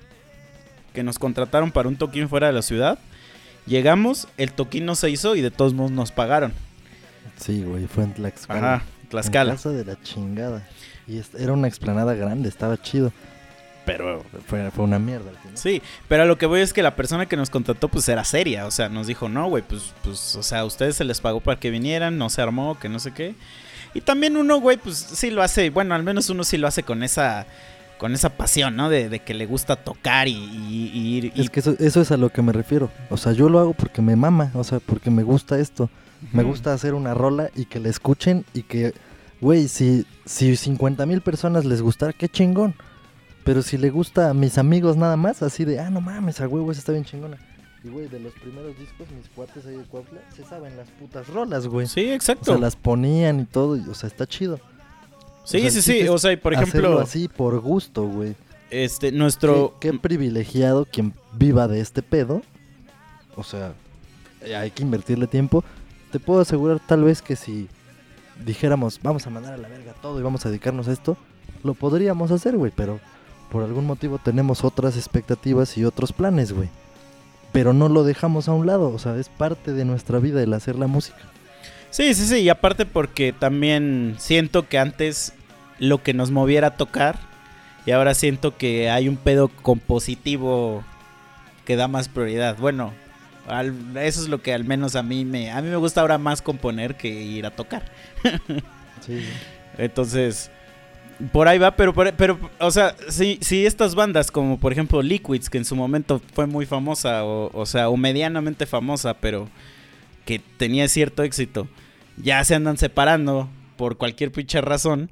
que 0.94 1.04
nos 1.04 1.20
contrataron 1.20 1.72
para 1.72 1.88
un 1.88 1.96
toquín 1.96 2.30
fuera 2.30 2.48
de 2.48 2.54
la 2.54 2.62
ciudad. 2.62 3.00
Llegamos, 3.66 4.28
el 4.38 4.52
toquín 4.52 4.86
no 4.86 4.96
se 4.96 5.10
hizo 5.10 5.36
y 5.36 5.42
de 5.42 5.52
todos 5.52 5.74
modos 5.74 5.92
nos 5.92 6.12
pagaron. 6.12 6.54
Sí, 7.38 7.64
güey, 7.64 7.88
fue 7.88 8.04
en 8.04 8.14
Tlaxcala. 8.14 8.76
Ajá, 8.76 8.86
Tlaxcala. 9.10 9.52
En 9.52 9.58
casa 9.58 9.70
de 9.70 9.86
la 9.86 10.02
chingada. 10.02 10.68
Y 11.08 11.22
era 11.38 11.54
una 11.54 11.68
explanada 11.68 12.14
grande, 12.14 12.50
estaba 12.50 12.82
chido. 12.82 13.12
Pero 13.86 14.24
Fue, 14.48 14.70
fue 14.72 14.84
una 14.86 15.00
mierda 15.00 15.32
al 15.32 15.38
final. 15.38 15.58
Sí, 15.58 15.82
pero 16.08 16.24
a 16.24 16.26
lo 16.26 16.38
que 16.38 16.46
voy 16.46 16.62
es 16.62 16.72
que 16.72 16.84
la 16.84 16.96
persona 16.96 17.26
que 17.26 17.36
nos 17.36 17.50
contrató 17.50 17.88
pues 17.90 18.08
era 18.10 18.24
seria, 18.24 18.68
o 18.68 18.72
sea, 18.72 18.90
nos 18.90 19.08
dijo, 19.08 19.28
no, 19.28 19.50
güey, 19.50 19.64
pues, 19.64 19.94
pues, 20.04 20.36
o 20.36 20.44
sea, 20.44 20.60
a 20.60 20.66
ustedes 20.66 20.96
se 20.96 21.04
les 21.04 21.20
pagó 21.20 21.40
para 21.40 21.60
que 21.60 21.72
vinieran, 21.72 22.18
no 22.18 22.30
se 22.30 22.42
armó, 22.42 22.78
que 22.80 22.90
no 22.90 23.00
sé 23.00 23.12
qué. 23.12 23.34
Y 23.94 24.02
también 24.02 24.38
uno, 24.38 24.60
güey, 24.60 24.78
pues 24.78 24.98
sí 24.98 25.32
lo 25.32 25.42
hace, 25.42 25.72
bueno, 25.72 25.96
al 25.96 26.04
menos 26.04 26.30
uno 26.30 26.44
sí 26.44 26.58
lo 26.58 26.68
hace 26.68 26.84
con 26.84 27.02
esa, 27.04 27.48
con 28.02 28.16
esa 28.16 28.32
pasión, 28.36 28.76
¿no? 28.76 28.90
De, 28.90 29.10
de 29.10 29.20
que 29.20 29.36
le 29.36 29.46
gusta 29.46 29.76
tocar 29.76 30.28
y, 30.28 30.32
y- 30.34 30.92
y 30.92 31.18
ir. 31.18 31.26
y- 31.36 31.42
Es 31.42 31.52
que 31.52 31.60
eso, 31.60 31.76
eso 31.78 32.02
es 32.02 32.12
a 32.12 32.18
lo 32.18 32.30
que 32.32 32.42
me 32.42 32.52
refiero. 32.52 32.90
O 33.12 33.18
sea, 33.18 33.32
yo 33.32 33.48
lo 33.48 33.60
hago 33.60 33.74
porque 33.76 34.02
me 34.02 34.16
mama, 34.16 34.50
o 34.56 34.64
sea, 34.64 34.80
porque 34.80 35.12
me 35.12 35.22
gusta 35.22 35.60
esto. 35.60 35.88
Me 36.34 36.42
gusta 36.42 36.74
hacer 36.74 36.96
una 36.96 37.14
rola 37.14 37.52
y 37.56 37.66
que 37.66 37.80
la 37.80 37.90
escuchen 37.90 38.44
y 38.56 38.64
que, 38.64 38.96
güey, 39.40 39.68
si, 39.68 40.08
si 40.26 40.56
50 40.56 41.06
mil 41.06 41.22
personas 41.22 41.64
les 41.64 41.84
gustara, 41.84 42.12
qué 42.12 42.28
chingón. 42.28 42.74
Pero 43.44 43.62
si 43.62 43.78
le 43.78 43.92
gusta 43.92 44.32
a 44.32 44.34
mis 44.34 44.58
amigos 44.58 44.98
nada 44.98 45.16
más, 45.16 45.44
así 45.44 45.64
de, 45.64 45.80
ah, 45.80 45.92
no 45.92 46.02
mames, 46.02 46.42
a 46.42 46.48
huevo, 46.48 46.72
esa 46.72 46.80
está 46.80 46.92
bien 46.94 47.06
chingona. 47.06 47.38
Y, 47.84 47.90
güey, 47.90 48.08
de 48.08 48.20
los 48.20 48.34
primeros 48.34 48.76
discos, 48.80 49.08
mis 49.16 49.28
cuates 49.30 49.64
ahí 49.68 49.76
de 49.76 49.84
Cuautla, 49.84 50.22
se 50.36 50.44
saben 50.44 50.76
las 50.76 50.88
putas 50.90 51.28
rolas, 51.28 51.68
güey. 51.68 51.86
Sí, 51.86 52.10
O 52.10 52.14
exacto. 52.14 52.46
sea, 52.46 52.58
las 52.58 52.76
ponían 52.76 53.40
y 53.42 53.46
todo, 53.46 53.78
y, 53.78 53.82
o 53.88 53.94
sea, 53.94 54.08
está 54.08 54.26
chido. 54.28 54.60
Sí, 55.44 55.58
o 55.58 55.60
sea, 55.60 55.68
el 55.68 55.72
sí, 55.72 55.82
sí, 55.82 56.08
o 56.08 56.18
sea, 56.18 56.32
y 56.32 56.38
por 56.38 56.54
ejemplo, 56.54 57.00
así 57.00 57.28
por 57.28 57.60
gusto, 57.60 58.06
güey. 58.06 58.36
este, 58.70 59.12
nuestro... 59.12 59.78
Qué, 59.80 59.92
qué 59.92 60.00
privilegiado 60.00 60.86
quien 60.86 61.14
viva 61.34 61.68
de 61.68 61.80
este 61.80 62.02
pedo. 62.02 62.42
O 63.36 63.44
sea, 63.44 63.74
hay 64.56 64.72
que 64.72 64.84
invertirle 64.84 65.28
tiempo. 65.28 65.64
Te 66.12 66.20
puedo 66.20 66.42
asegurar 66.42 66.80
tal 66.86 67.04
vez 67.04 67.22
que 67.22 67.36
si 67.36 67.70
dijéramos, 68.46 69.00
vamos 69.02 69.26
a 69.28 69.30
mandar 69.30 69.54
a 69.54 69.58
la 69.58 69.68
verga 69.68 69.94
todo 70.02 70.20
y 70.20 70.24
vamos 70.24 70.46
a 70.46 70.50
dedicarnos 70.50 70.88
a 70.88 70.92
esto, 70.92 71.18
lo 71.64 71.74
podríamos 71.74 72.32
hacer, 72.32 72.58
güey, 72.58 72.72
pero 72.76 73.00
por 73.52 73.64
algún 73.64 73.86
motivo 73.86 74.18
tenemos 74.18 74.64
otras 74.64 74.98
expectativas 74.98 75.78
y 75.78 75.86
otros 75.86 76.14
planes, 76.14 76.52
güey. 76.54 76.70
Pero 77.52 77.74
no 77.74 77.90
lo 77.90 78.04
dejamos 78.04 78.48
a 78.48 78.54
un 78.54 78.66
lado, 78.66 78.90
o 78.90 79.00
sea, 79.00 79.18
es 79.18 79.30
parte 79.30 79.74
de 79.74 79.86
nuestra 79.86 80.20
vida 80.20 80.42
el 80.42 80.54
hacer 80.54 80.78
la 80.78 80.88
música. 80.88 81.20
Sí, 81.92 82.14
sí, 82.14 82.26
sí, 82.28 82.38
y 82.40 82.50
aparte 82.50 82.86
porque 82.86 83.34
también 83.34 84.16
siento 84.18 84.68
que 84.68 84.80
antes 84.80 85.34
lo 85.80 86.02
que 86.02 86.14
nos 86.14 86.32
moviera 86.32 86.68
a 86.68 86.78
tocar 86.78 87.20
y 87.86 87.92
ahora 87.92 88.14
siento 88.14 88.58
que 88.58 88.90
hay 88.90 89.10
un 89.10 89.18
pedo 89.18 89.50
compositivo 89.50 90.84
que 91.66 91.76
da 91.76 91.88
más 91.90 92.10
prioridad. 92.10 92.58
Bueno, 92.58 92.94
al- 93.48 93.98
eso 93.98 94.22
es 94.22 94.30
lo 94.30 94.42
que 94.42 94.54
al 94.54 94.64
menos 94.66 94.96
a 94.96 95.04
mí 95.04 95.26
me 95.26 95.52
a 95.52 95.62
mí 95.62 95.70
me 95.70 95.76
gusta 95.78 96.02
ahora 96.02 96.18
más 96.18 96.42
componer 96.42 96.96
que 96.96 97.10
ir 97.10 97.46
a 97.46 97.52
tocar. 97.52 97.84
Sí, 99.06 99.20
Entonces, 99.80 100.52
por 101.32 101.48
ahí 101.48 101.58
va, 101.60 101.76
pero, 101.76 101.94
pero, 101.94 102.12
pero, 102.18 102.40
o 102.60 102.72
sea, 102.72 102.96
si, 103.10 103.40
si 103.42 103.66
estas 103.66 103.96
bandas 103.96 104.32
como 104.32 104.60
por 104.60 104.72
ejemplo 104.72 105.02
Liquids, 105.02 105.50
que 105.50 105.58
en 105.60 105.66
su 105.66 105.76
momento 105.76 106.22
fue 106.34 106.48
muy 106.48 106.66
famosa, 106.66 107.26
o, 107.26 107.52
o 107.60 107.66
sea, 107.66 107.90
o 107.90 107.98
medianamente 107.98 108.66
famosa, 108.68 109.16
pero 109.16 109.50
que 110.26 110.40
tenía 110.58 110.88
cierto 110.88 111.24
éxito, 111.24 111.68
ya 112.18 112.44
se 112.44 112.56
andan 112.56 112.78
separando 112.78 113.50
por 113.78 113.98
cualquier 113.98 114.32
pinche 114.32 114.62
razón, 114.62 115.10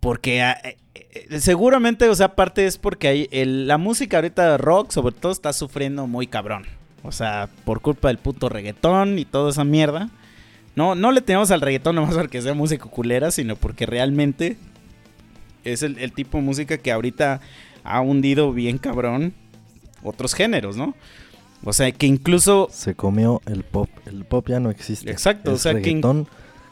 porque 0.00 0.42
ah, 0.42 0.58
eh, 0.62 0.76
eh, 0.94 1.40
seguramente, 1.40 2.08
o 2.08 2.14
sea, 2.14 2.26
aparte 2.26 2.66
es 2.66 2.78
porque 2.78 3.08
hay 3.08 3.28
el- 3.32 3.66
la 3.66 3.78
música 3.78 4.18
ahorita 4.18 4.56
rock, 4.58 4.90
sobre 4.90 5.14
todo, 5.14 5.32
está 5.32 5.52
sufriendo 5.52 6.06
muy 6.06 6.26
cabrón. 6.26 6.64
O 7.02 7.12
sea, 7.12 7.48
por 7.64 7.80
culpa 7.80 8.08
del 8.08 8.18
puto 8.18 8.48
reggaetón 8.48 9.18
y 9.18 9.24
toda 9.24 9.50
esa 9.50 9.64
mierda. 9.64 10.10
No, 10.76 10.94
no 10.94 11.10
le 11.12 11.20
tenemos 11.20 11.50
al 11.50 11.60
reggaetón 11.60 11.96
nomás 11.96 12.14
porque 12.14 12.42
sea 12.42 12.54
música 12.54 12.84
culera, 12.86 13.30
sino 13.30 13.56
porque 13.56 13.86
realmente 13.86 14.56
es 15.64 15.82
el, 15.82 15.98
el 15.98 16.12
tipo 16.12 16.38
de 16.38 16.44
música 16.44 16.78
que 16.78 16.92
ahorita 16.92 17.40
ha 17.84 18.00
hundido 18.00 18.52
bien 18.52 18.78
cabrón 18.78 19.32
otros 20.02 20.34
géneros, 20.34 20.76
¿no? 20.76 20.94
O 21.64 21.72
sea, 21.72 21.90
que 21.92 22.06
incluso... 22.06 22.68
Se 22.72 22.94
comió 22.94 23.42
el 23.46 23.64
pop. 23.64 23.88
El 24.06 24.24
pop 24.24 24.48
ya 24.48 24.60
no 24.60 24.70
existe. 24.70 25.10
Exacto, 25.10 25.52
o 25.52 25.54
Es 25.54 25.62
sea, 25.62 25.80
que 25.80 26.00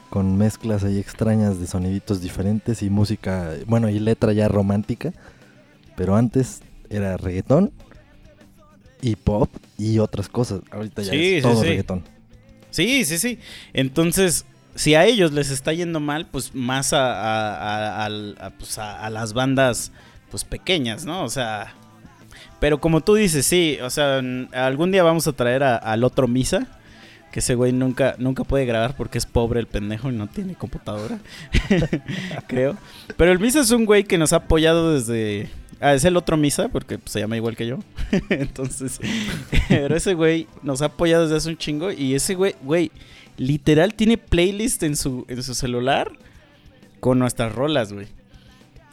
con 0.08 0.38
mezclas 0.38 0.84
ahí 0.84 0.98
extrañas 0.98 1.58
de 1.60 1.66
soniditos 1.66 2.20
diferentes 2.20 2.82
y 2.82 2.90
música, 2.90 3.52
bueno, 3.66 3.88
y 3.88 3.98
letra 3.98 4.32
ya 4.32 4.48
romántica. 4.48 5.12
Pero 5.96 6.14
antes 6.16 6.60
era 6.88 7.16
reggaetón 7.16 7.72
y 9.02 9.16
pop 9.16 9.50
y 9.76 9.98
otras 9.98 10.28
cosas. 10.28 10.60
Ahorita 10.70 11.02
ya 11.02 11.10
Sí, 11.12 11.34
es 11.36 11.42
todo 11.42 11.60
sí. 11.62 11.68
reggaetón. 11.68 12.04
Sí, 12.70 13.04
sí, 13.04 13.18
sí. 13.18 13.38
Entonces, 13.72 14.44
si 14.74 14.94
a 14.94 15.04
ellos 15.06 15.32
les 15.32 15.50
está 15.50 15.72
yendo 15.72 15.98
mal, 16.00 16.26
pues 16.30 16.54
más 16.54 16.92
a, 16.92 17.12
a- 17.12 17.56
a- 17.56 18.04
al- 18.04 18.36
a, 18.40 18.50
pues, 18.50 18.78
las 19.10 19.32
bandas 19.32 19.90
pues 20.30 20.44
pequeñas, 20.44 21.04
¿no? 21.06 21.24
O 21.24 21.28
sea, 21.28 21.74
pero 22.60 22.80
como 22.80 23.00
tú 23.00 23.14
dices, 23.14 23.46
sí, 23.46 23.78
o 23.82 23.90
sea, 23.90 24.22
algún 24.52 24.90
día 24.90 25.02
vamos 25.02 25.26
a 25.26 25.32
traer 25.32 25.62
al 25.62 26.04
otro 26.04 26.26
Misa, 26.28 26.66
que 27.30 27.40
ese 27.40 27.54
güey 27.54 27.72
nunca, 27.72 28.14
nunca 28.18 28.44
puede 28.44 28.64
grabar 28.64 28.96
porque 28.96 29.18
es 29.18 29.26
pobre 29.26 29.60
el 29.60 29.66
pendejo 29.66 30.10
y 30.10 30.14
no 30.14 30.26
tiene 30.26 30.54
computadora, 30.54 31.18
creo. 32.46 32.76
Pero 33.16 33.32
el 33.32 33.38
Misa 33.38 33.60
es 33.60 33.70
un 33.70 33.84
güey 33.84 34.04
que 34.04 34.18
nos 34.18 34.32
ha 34.32 34.36
apoyado 34.36 34.94
desde... 34.94 35.50
Ah, 35.78 35.92
es 35.92 36.06
el 36.06 36.16
otro 36.16 36.38
Misa, 36.38 36.68
porque 36.70 36.98
se 37.04 37.20
llama 37.20 37.36
igual 37.36 37.54
que 37.54 37.66
yo. 37.66 37.80
Entonces, 38.30 38.98
pero 39.68 39.94
ese 39.94 40.14
güey 40.14 40.46
nos 40.62 40.80
ha 40.80 40.86
apoyado 40.86 41.24
desde 41.24 41.36
hace 41.36 41.50
un 41.50 41.58
chingo. 41.58 41.92
Y 41.92 42.14
ese 42.14 42.34
güey, 42.34 42.54
güey, 42.62 42.90
literal 43.36 43.92
tiene 43.92 44.16
playlist 44.16 44.82
en 44.84 44.96
su, 44.96 45.26
en 45.28 45.42
su 45.42 45.54
celular 45.54 46.10
con 47.00 47.18
nuestras 47.18 47.54
rolas, 47.54 47.92
güey. 47.92 48.06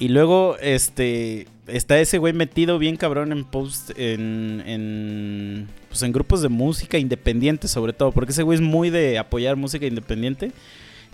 Y 0.04 0.10
luego, 0.10 0.58
este, 0.60 1.48
está 1.66 1.98
ese 1.98 2.18
güey 2.18 2.34
metido 2.34 2.78
bien 2.78 2.98
cabrón 2.98 3.32
en 3.32 3.46
post, 3.46 3.92
en, 3.96 4.62
en, 4.66 5.70
pues 5.88 6.02
en 6.04 6.12
grupos 6.12 6.42
de 6.42 6.50
música 6.50 6.98
independiente 6.98 7.70
sobre 7.70 7.94
todo, 7.94 8.12
porque 8.12 8.34
ese 8.34 8.44
güey 8.44 8.58
es 8.58 8.62
muy 8.62 8.90
de 8.90 9.18
apoyar 9.18 9.56
música 9.56 9.86
independiente. 9.86 10.52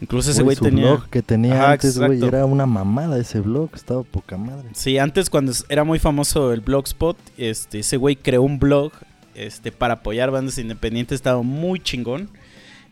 Incluso 0.02 0.32
ese 0.32 0.41
güey 0.41 0.58
tenía... 0.58 0.93
blog 0.93 1.08
que 1.12 1.21
tenía 1.21 1.54
Ajá, 1.54 1.73
antes, 1.73 1.99
güey, 1.99 2.25
era 2.25 2.47
una 2.47 2.65
mamada 2.65 3.19
ese 3.19 3.41
blog, 3.41 3.69
estaba 3.75 4.02
poca 4.02 4.38
madre. 4.38 4.69
Sí, 4.73 4.97
antes 4.97 5.30
cuando 5.30 5.52
era 5.69 5.84
muy 5.84 5.99
famoso 5.99 6.52
el 6.52 6.62
Blogspot, 6.62 7.15
este, 7.38 7.82
ese 7.82 7.97
güey 7.97 8.15
creó 8.15 8.41
un 8.41 8.58
blog 8.58 8.91
este, 9.36 9.71
para 9.71 9.93
apoyar 9.93 10.32
bandas 10.32 10.58
independientes, 10.58 11.17
estaba 11.17 11.43
muy 11.43 11.80
chingón. 11.80 12.28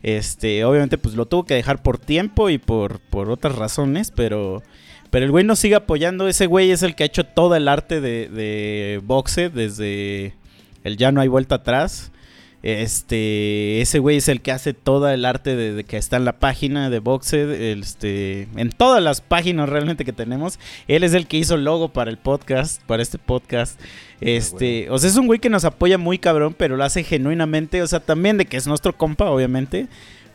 Este, 0.04 0.64
obviamente, 0.64 0.96
pues 0.96 1.16
lo 1.16 1.26
tuvo 1.26 1.42
que 1.42 1.54
dejar 1.54 1.82
por 1.82 1.98
tiempo 1.98 2.50
y 2.50 2.58
por, 2.58 3.00
por 3.00 3.30
otras 3.30 3.56
razones, 3.56 4.12
pero, 4.12 4.62
pero 5.10 5.24
el 5.24 5.30
güey 5.30 5.44
nos 5.44 5.58
sigue 5.58 5.74
apoyando. 5.74 6.28
Ese 6.28 6.46
güey 6.46 6.70
es 6.70 6.82
el 6.82 6.94
que 6.94 7.04
ha 7.04 7.06
hecho 7.06 7.24
todo 7.24 7.54
el 7.54 7.68
arte 7.68 8.00
de, 8.00 8.28
de 8.28 9.00
Boxe 9.04 9.50
desde 9.50 10.34
el 10.84 10.96
Ya 10.96 11.12
no 11.12 11.20
hay 11.20 11.28
vuelta 11.28 11.56
atrás. 11.56 12.12
Este, 12.62 13.80
ese 13.80 14.00
güey 14.00 14.16
es 14.16 14.28
el 14.28 14.40
que 14.40 14.50
hace 14.50 14.74
todo 14.74 15.08
el 15.08 15.24
arte 15.24 15.54
de, 15.54 15.72
de 15.72 15.84
que 15.84 15.96
está 15.96 16.16
en 16.16 16.24
la 16.24 16.40
página 16.40 16.90
de 16.90 16.98
Boxed, 16.98 17.50
este, 17.50 18.48
en 18.56 18.70
todas 18.70 19.00
las 19.00 19.20
páginas 19.20 19.68
realmente 19.68 20.04
que 20.04 20.12
tenemos. 20.12 20.58
Él 20.88 21.04
es 21.04 21.14
el 21.14 21.28
que 21.28 21.36
hizo 21.36 21.54
el 21.54 21.64
logo 21.64 21.90
para 21.90 22.10
el 22.10 22.18
podcast, 22.18 22.82
para 22.82 23.02
este 23.02 23.18
podcast. 23.18 23.80
Este, 24.20 24.90
o 24.90 24.98
sea, 24.98 25.08
es 25.08 25.16
un 25.16 25.28
güey 25.28 25.38
que 25.38 25.50
nos 25.50 25.64
apoya 25.64 25.98
muy 25.98 26.18
cabrón, 26.18 26.54
pero 26.58 26.76
lo 26.76 26.82
hace 26.82 27.04
genuinamente, 27.04 27.80
o 27.80 27.86
sea, 27.86 28.00
también 28.00 28.38
de 28.38 28.46
que 28.46 28.56
es 28.56 28.66
nuestro 28.66 28.96
compa, 28.96 29.30
obviamente, 29.30 29.86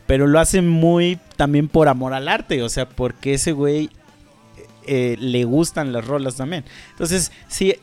pero 0.06 0.26
lo 0.26 0.40
hace 0.40 0.62
muy 0.62 1.18
también 1.36 1.68
por 1.68 1.88
amor 1.88 2.14
al 2.14 2.28
arte, 2.28 2.62
o 2.62 2.70
sea, 2.70 2.88
porque 2.88 3.34
ese 3.34 3.52
güey 3.52 3.90
eh, 4.86 5.16
le 5.18 5.44
gustan 5.44 5.92
las 5.92 6.06
rolas 6.06 6.36
también. 6.36 6.64
Entonces, 6.90 7.32
sí, 7.48 7.74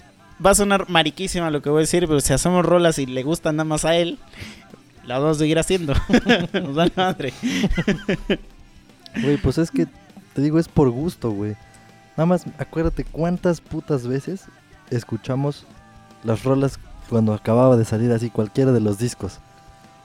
va 0.44 0.52
a 0.52 0.56
sonar 0.56 0.90
mariquísima 0.90 1.50
lo 1.52 1.62
que 1.62 1.70
voy 1.70 1.80
a 1.80 1.82
decir, 1.82 2.08
pero 2.08 2.20
si 2.22 2.34
hacemos 2.34 2.66
rolas 2.66 3.00
y 3.00 3.06
le 3.06 3.24
gustan 3.24 3.56
nada 3.58 3.66
más 3.66 3.86
a 3.86 3.96
él, 3.96 4.18
la 5.06 5.20
vamos 5.20 5.38
a 5.38 5.40
seguir 5.42 5.60
haciendo. 5.60 5.94
Nos 6.54 6.76
da 6.76 6.86
la 6.86 6.92
madre. 6.96 7.34
Güey, 9.22 9.38
pues 9.38 9.58
es 9.58 9.72
que, 9.72 9.88
te 10.34 10.42
digo, 10.42 10.60
es 10.60 10.68
por 10.68 10.90
gusto, 10.90 11.32
güey. 11.32 11.56
Nada 12.18 12.26
más, 12.26 12.46
acuérdate 12.58 13.04
cuántas 13.04 13.62
putas 13.62 14.08
veces 14.08 14.46
escuchamos 14.90 15.66
las 16.24 16.44
rolas 16.44 16.80
cuando 17.10 17.34
acababa 17.34 17.78
de 17.78 17.86
salir 17.86 18.12
así 18.12 18.30
cualquiera 18.30 18.72
de 18.72 18.80
los 18.80 18.98
discos. 19.00 19.40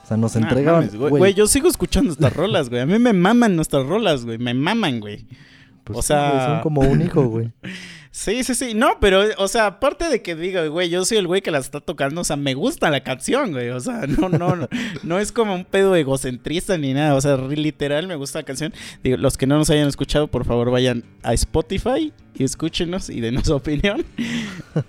O 0.03 0.07
sea, 0.07 0.17
nos 0.17 0.35
Nah, 0.35 0.41
entregaban, 0.41 0.85
mames, 0.85 0.95
güey, 0.95 1.09
güey, 1.09 1.33
yo 1.33 1.47
sigo 1.47 1.67
escuchando 1.67 2.11
estas 2.11 2.33
rolas, 2.33 2.69
güey. 2.69 2.81
A 2.81 2.85
mí 2.85 2.97
me 2.97 3.13
maman 3.13 3.55
nuestras 3.55 3.85
rolas, 3.85 4.25
güey. 4.25 4.37
Me 4.37 4.53
maman, 4.53 4.99
güey. 4.99 5.25
Pues 5.87 5.99
o 5.99 6.01
sí, 6.01 6.13
güey, 6.13 6.31
sea- 6.31 6.45
son 6.47 6.61
como 6.61 6.81
un 6.81 7.01
hijo, 7.01 7.23
güey. 7.23 7.51
Sí, 8.09 8.43
sí, 8.43 8.55
sí. 8.55 8.73
No, 8.73 8.93
pero, 8.99 9.21
o 9.37 9.47
sea, 9.47 9.67
aparte 9.67 10.09
de 10.09 10.23
que 10.23 10.33
diga, 10.35 10.65
güey, 10.65 10.89
yo 10.89 11.05
soy 11.05 11.19
el 11.19 11.27
güey 11.27 11.43
que 11.43 11.51
la 11.51 11.59
está 11.59 11.81
tocando, 11.81 12.21
o 12.21 12.23
sea, 12.23 12.35
me 12.35 12.55
gusta 12.55 12.89
la 12.89 13.01
canción, 13.03 13.51
güey. 13.51 13.69
O 13.69 13.79
sea, 13.79 14.07
no, 14.07 14.27
no, 14.27 14.55
no, 14.55 14.67
no 15.03 15.19
es 15.19 15.31
como 15.31 15.53
un 15.53 15.65
pedo 15.65 15.95
egocentrista 15.95 16.79
ni 16.79 16.93
nada. 16.95 17.13
O 17.13 17.21
sea, 17.21 17.37
literal 17.37 18.07
me 18.07 18.15
gusta 18.15 18.39
la 18.39 18.43
canción. 18.43 18.73
Digo, 19.03 19.17
los 19.17 19.37
que 19.37 19.45
no 19.45 19.57
nos 19.59 19.69
hayan 19.69 19.87
escuchado, 19.87 20.25
por 20.29 20.45
favor, 20.45 20.71
vayan 20.71 21.03
a 21.21 21.33
Spotify 21.33 22.11
y 22.33 22.43
escúchenos 22.43 23.11
y 23.11 23.21
denos 23.21 23.43
su 23.45 23.55
opinión. 23.55 24.03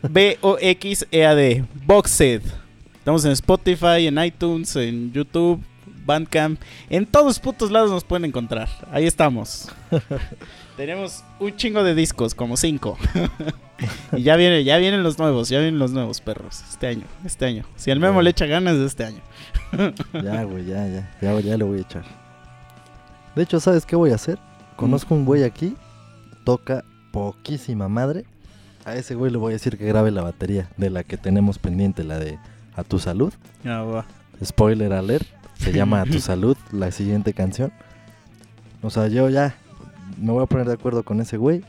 B-O-X-E-A-D, 0.08 1.64
Boxed. 1.84 2.42
Estamos 2.98 3.24
en 3.26 3.32
Spotify, 3.32 4.06
en 4.06 4.24
iTunes, 4.24 4.74
en 4.76 5.12
YouTube. 5.12 5.62
Bandcamp. 6.06 6.58
En 6.88 7.04
todos 7.04 7.38
putos 7.38 7.70
lados 7.70 7.90
nos 7.90 8.04
pueden 8.04 8.24
encontrar. 8.24 8.70
Ahí 8.90 9.06
estamos. 9.06 9.68
Tenemos 10.78 11.24
un 11.40 11.56
chingo 11.56 11.82
de 11.82 11.92
discos, 11.92 12.36
como 12.36 12.56
cinco. 12.56 12.96
y 14.12 14.22
ya 14.22 14.36
viene, 14.36 14.62
ya 14.62 14.76
vienen 14.76 15.02
los 15.02 15.18
nuevos, 15.18 15.48
ya 15.48 15.58
vienen 15.58 15.80
los 15.80 15.90
nuevos 15.90 16.20
perros. 16.20 16.62
Este 16.70 16.86
año, 16.86 17.02
este 17.24 17.46
año. 17.46 17.64
Si 17.74 17.90
el 17.90 17.98
Memo 17.98 18.22
le 18.22 18.30
echa 18.30 18.46
ganas 18.46 18.78
de 18.78 18.86
este 18.86 19.04
año. 19.04 19.18
ya, 20.22 20.44
güey, 20.44 20.66
ya, 20.66 20.86
ya, 20.86 21.10
ya, 21.20 21.40
ya 21.40 21.56
le 21.56 21.64
voy 21.64 21.78
a 21.78 21.80
echar. 21.80 22.04
De 23.34 23.42
hecho, 23.42 23.58
¿sabes 23.58 23.84
qué 23.84 23.96
voy 23.96 24.12
a 24.12 24.14
hacer? 24.14 24.38
Conozco 24.76 25.16
un 25.16 25.24
güey 25.24 25.42
aquí, 25.42 25.74
toca 26.44 26.84
poquísima 27.10 27.88
madre. 27.88 28.24
A 28.84 28.94
ese 28.94 29.16
güey 29.16 29.32
le 29.32 29.38
voy 29.38 29.50
a 29.50 29.54
decir 29.54 29.78
que 29.78 29.84
grabe 29.84 30.12
la 30.12 30.22
batería 30.22 30.70
de 30.76 30.90
la 30.90 31.02
que 31.02 31.16
tenemos 31.16 31.58
pendiente, 31.58 32.04
la 32.04 32.20
de 32.20 32.38
A 32.76 32.84
tu 32.84 33.00
salud. 33.00 33.32
Ya 33.64 33.82
va. 33.82 34.06
Spoiler 34.44 34.92
alert, 34.92 35.26
se 35.54 35.72
llama 35.72 36.02
A 36.02 36.04
tu 36.04 36.20
salud, 36.20 36.56
la 36.70 36.92
siguiente 36.92 37.32
canción. 37.32 37.72
O 38.80 38.90
sea, 38.90 39.08
yo 39.08 39.28
ya 39.28 39.56
me 40.18 40.32
voy 40.32 40.42
a 40.42 40.46
poner 40.46 40.66
de 40.66 40.74
acuerdo 40.74 41.02
con 41.02 41.20
ese 41.20 41.36
güey. 41.36 41.62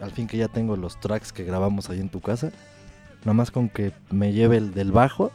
Al 0.00 0.10
fin 0.10 0.26
que 0.26 0.36
ya 0.36 0.48
tengo 0.48 0.76
los 0.76 1.00
tracks 1.00 1.32
que 1.32 1.44
grabamos 1.44 1.88
ahí 1.88 2.00
en 2.00 2.08
tu 2.08 2.20
casa. 2.20 2.52
Nada 3.20 3.34
más 3.34 3.50
con 3.50 3.68
que 3.68 3.92
me 4.10 4.32
lleve 4.32 4.58
el 4.58 4.74
del 4.74 4.92
bajo 4.92 5.32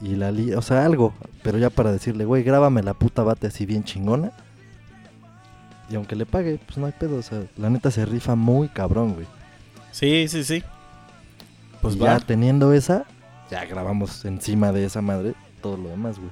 y 0.00 0.16
la 0.16 0.30
li 0.30 0.52
o 0.52 0.62
sea, 0.62 0.84
algo. 0.84 1.14
Pero 1.42 1.58
ya 1.58 1.70
para 1.70 1.92
decirle, 1.92 2.24
güey, 2.24 2.42
grábame 2.42 2.82
la 2.82 2.94
puta 2.94 3.22
bate 3.22 3.46
así 3.46 3.66
bien 3.66 3.84
chingona. 3.84 4.32
Y 5.90 5.94
aunque 5.94 6.16
le 6.16 6.26
pague, 6.26 6.58
pues 6.66 6.76
no 6.76 6.86
hay 6.86 6.92
pedo. 6.92 7.16
O 7.16 7.22
sea, 7.22 7.42
la 7.56 7.70
neta 7.70 7.90
se 7.90 8.04
rifa 8.04 8.34
muy 8.34 8.68
cabrón, 8.68 9.14
güey. 9.14 9.26
Sí, 9.92 10.28
sí, 10.28 10.44
sí. 10.44 10.62
Pues 11.80 11.96
ya 11.96 12.18
teniendo 12.18 12.72
esa, 12.72 13.06
ya 13.50 13.64
grabamos 13.64 14.24
encima 14.24 14.72
de 14.72 14.84
esa 14.84 15.00
madre 15.00 15.34
todo 15.62 15.76
lo 15.76 15.88
demás, 15.90 16.18
güey. 16.18 16.30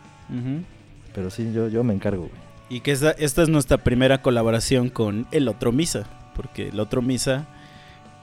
Pero 1.14 1.30
sí, 1.30 1.52
yo, 1.52 1.68
yo 1.68 1.84
me 1.84 1.94
encargo, 1.94 2.22
güey. 2.22 2.45
Y 2.68 2.80
que 2.80 2.92
esta, 2.92 3.12
esta 3.12 3.42
es 3.42 3.48
nuestra 3.48 3.78
primera 3.78 4.22
colaboración 4.22 4.88
con 4.88 5.26
El 5.30 5.48
Otro 5.48 5.72
Misa. 5.72 6.04
Porque 6.34 6.68
El 6.68 6.80
Otro 6.80 7.00
Misa 7.00 7.46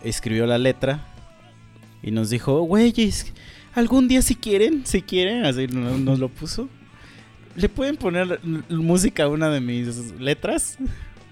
escribió 0.02 0.46
la 0.46 0.58
letra 0.58 1.08
y 2.02 2.12
nos 2.12 2.30
dijo, 2.30 2.62
güeyes, 2.62 3.34
algún 3.74 4.08
día 4.08 4.22
si 4.22 4.36
quieren, 4.36 4.86
si 4.86 5.02
quieren, 5.02 5.46
así 5.46 5.68
nos, 5.68 6.20
lo 6.20 6.30
puso. 6.30 6.68
¿Le 7.56 7.70
pueden 7.70 7.96
poner 7.96 8.42
música 8.70 9.24
a 9.24 9.28
una 9.30 9.50
de 9.50 9.62
mis 9.62 10.20
letras? 10.20 10.78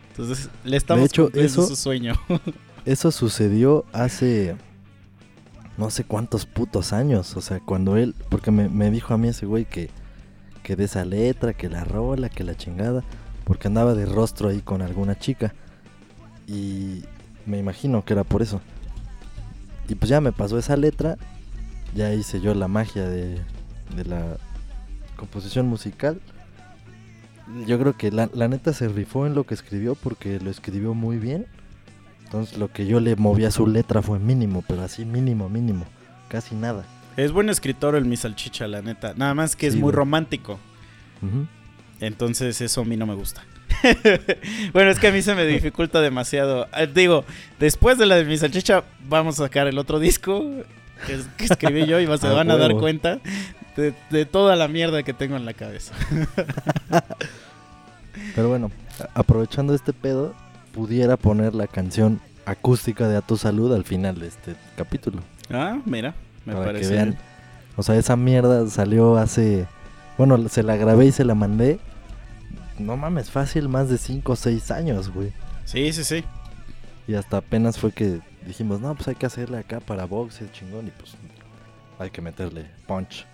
Entonces, 0.10 0.50
le 0.64 0.78
estamos 0.78 1.02
de 1.02 1.08
hecho, 1.08 1.32
eso, 1.34 1.68
su 1.68 1.76
sueño. 1.76 2.14
eso 2.86 3.12
sucedió 3.12 3.86
hace 3.92 4.56
no 5.78 5.90
sé 5.90 6.04
cuántos 6.04 6.46
putos 6.46 6.94
años. 6.94 7.36
O 7.36 7.42
sea, 7.42 7.60
cuando 7.60 7.98
él, 7.98 8.16
porque 8.30 8.52
me, 8.52 8.70
me 8.70 8.92
dijo 8.92 9.14
a 9.14 9.18
mí 9.18 9.28
ese 9.30 9.46
güey 9.46 9.66
que 9.66 9.90
que 10.64 10.76
de 10.76 10.86
esa 10.86 11.06
letra, 11.06 11.54
que 11.54 11.70
la 11.70 11.84
rola, 11.84 12.30
que 12.30 12.44
la 12.44 12.56
chingada, 12.56 13.04
porque 13.44 13.68
andaba 13.68 13.94
de 13.94 14.06
rostro 14.06 14.50
ahí 14.50 14.62
con 14.62 14.82
alguna 14.82 15.18
chica. 15.18 15.54
Y 16.48 17.04
me 17.46 17.58
imagino 17.58 18.04
que 18.04 18.14
era 18.14 18.24
por 18.24 18.42
eso. 18.42 18.62
Y 19.88 19.96
pues 19.96 20.10
ya 20.10 20.22
me 20.22 20.32
pasó 20.32 20.58
esa 20.58 20.78
letra, 20.78 21.18
ya 21.96 22.14
hice 22.14 22.40
yo 22.40 22.54
la 22.54 22.68
magia 22.68 23.08
de, 23.08 23.42
la 24.06 24.38
composición 25.18 25.68
musical. 25.68 26.22
Yo 27.68 27.78
creo 27.80 27.98
que 27.98 28.12
la, 28.12 28.30
la, 28.34 28.48
neta 28.48 28.72
se 28.72 28.88
rifó 28.88 29.26
en 29.28 29.36
lo 29.36 29.46
que 29.46 29.54
escribió 29.54 29.96
porque 29.96 30.40
lo 30.40 30.50
escribió 30.50 30.94
muy 30.94 31.18
bien. 31.18 31.46
Entonces 32.24 32.58
lo 32.58 32.72
que 32.72 32.86
yo 32.86 33.02
le 33.02 33.18
moví 33.18 33.44
a 33.44 33.52
su 33.52 33.68
letra 33.68 34.02
fue 34.02 34.18
mínimo, 34.20 34.64
pero 34.66 34.84
así 34.84 35.04
mínimo, 35.04 35.50
mínimo, 35.50 35.84
casi 36.30 36.56
nada. 36.56 36.86
Es 37.18 37.32
buen 37.32 37.50
escritor 37.50 37.96
el 37.96 38.06
Mi 38.06 38.18
Salchicha, 38.18 38.68
la 38.68 38.82
neta. 38.82 39.14
Nada 39.16 39.34
más 39.34 39.56
que 39.56 39.68
es 39.68 39.76
muy 39.76 39.92
romántico. 39.92 40.60
Entonces 42.00 42.62
eso 42.62 42.82
a 42.82 42.86
mí 42.86 42.98
no 42.98 43.06
me 43.06 43.16
gusta. 43.16 43.44
bueno, 44.74 44.92
es 44.92 45.00
que 45.00 45.08
a 45.08 45.12
mí 45.12 45.22
se 45.22 45.36
me 45.36 45.46
dificulta 45.46 46.02
demasiado. 46.02 46.68
Ah, 46.72 46.86
digo, 46.86 47.26
después 47.60 47.98
de 47.98 48.06
la 48.06 48.16
de 48.16 48.26
Mi 48.26 48.38
Salchicha, 48.38 48.84
vamos 49.08 49.40
a 49.40 49.44
sacar 49.46 49.68
el 49.68 49.78
otro 49.78 50.00
disco 50.00 50.44
que, 51.06 51.20
escribí 51.44 51.86
yo 51.86 52.00
y 52.00 52.06
se 52.18 52.28
van 52.28 52.52
a 52.52 52.58
dar 52.58 52.76
cuenta 52.76 53.20
de, 53.76 54.26
toda 54.26 54.56
la 54.56 54.68
mierda 54.68 55.04
que 55.04 55.14
tengo 55.14 55.36
en 55.36 55.46
la 55.46 55.54
cabeza. 55.54 55.94
Pero 58.36 58.50
bueno, 58.50 58.72
aprovechando 59.14 59.74
este 59.74 59.94
pedo, 59.94 60.36
pudiera 60.74 61.18
poner 61.18 61.56
la 61.56 61.68
canción 61.68 62.20
acústica 62.46 63.08
de 63.08 63.18
A 63.18 63.22
Tu 63.22 63.38
Salud 63.38 63.74
al 63.74 63.84
final 63.84 64.20
de 64.20 64.28
este 64.28 64.56
capítulo. 64.76 65.22
Ah, 65.50 65.80
mira. 65.86 66.14
Me 66.46 66.54
para 66.54 66.80
que 66.80 66.88
vean. 66.88 67.18
O 67.78 67.84
sea, 67.84 67.96
esa 67.96 68.16
mierda 68.16 68.68
salió 68.68 69.18
hace. 69.18 69.66
Bueno, 70.18 70.50
se 70.50 70.64
la 70.64 70.76
grabé 70.76 71.08
y 71.08 71.12
se 71.12 71.26
la 71.26 71.36
mandé. 71.36 71.80
No 72.80 72.98
mames, 72.98 73.30
fácil, 73.30 73.70
más 73.70 73.90
de 73.90 73.98
5 73.98 74.32
o 74.32 74.36
6 74.36 74.72
años, 74.72 75.10
güey. 75.14 75.32
Sí, 75.66 75.92
sí, 75.94 76.04
sí. 76.04 76.24
Y 77.08 77.16
hasta 77.16 77.38
apenas 77.38 77.78
fue 77.78 77.92
que 77.92 78.20
dijimos, 78.46 78.82
no, 78.82 78.96
pues 78.96 79.08
hay 79.08 79.16
que 79.16 79.26
hacerle 79.26 79.58
acá 79.58 79.80
para 79.80 80.06
box, 80.06 80.42
el 80.42 80.52
chingón, 80.52 80.88
y 80.88 80.92
pues 80.92 81.16
hay 82.00 82.10
que 82.10 82.22
meterle 82.22 82.66
punch. 82.88 83.26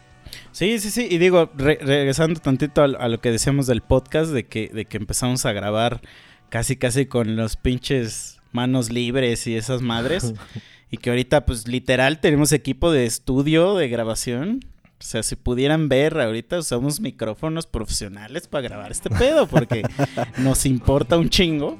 Sí, 0.52 0.80
sí, 0.80 0.92
sí. 0.92 1.08
Y 1.10 1.18
digo, 1.18 1.50
regresando 1.56 2.40
tantito 2.40 2.84
a, 2.84 3.08
lo 3.08 3.22
que 3.22 3.32
decíamos 3.32 3.68
del 3.68 3.82
podcast, 3.82 4.32
de 4.32 4.46
que, 4.46 4.70
de 4.70 4.86
que 4.86 4.98
empezamos 4.98 5.46
a 5.46 5.54
grabar 5.54 6.02
casi, 6.50 6.76
casi 6.76 7.06
con 7.06 7.36
los 7.36 7.56
pinches 7.56 8.40
manos 8.52 8.92
libres 8.92 9.48
y 9.48 9.56
esas 9.56 9.82
madres. 9.82 10.34
Y 10.90 10.98
que 10.98 11.10
ahorita, 11.10 11.46
pues 11.46 11.68
literal, 11.68 12.20
tenemos 12.20 12.52
equipo 12.52 12.92
de 12.92 13.06
estudio, 13.06 13.76
de 13.76 13.90
grabación. 13.90 14.66
O 15.00 15.04
sea, 15.04 15.22
si 15.22 15.36
pudieran 15.36 15.90
ver, 15.90 16.20
ahorita 16.20 16.60
usamos 16.60 17.02
micrófonos 17.02 17.68
profesionales 17.68 18.48
para 18.48 18.68
grabar 18.68 18.92
este 18.92 19.10
pedo, 19.10 19.48
porque 19.48 19.84
nos 20.38 20.66
importa 20.66 21.18
un 21.18 21.30
chingo 21.30 21.78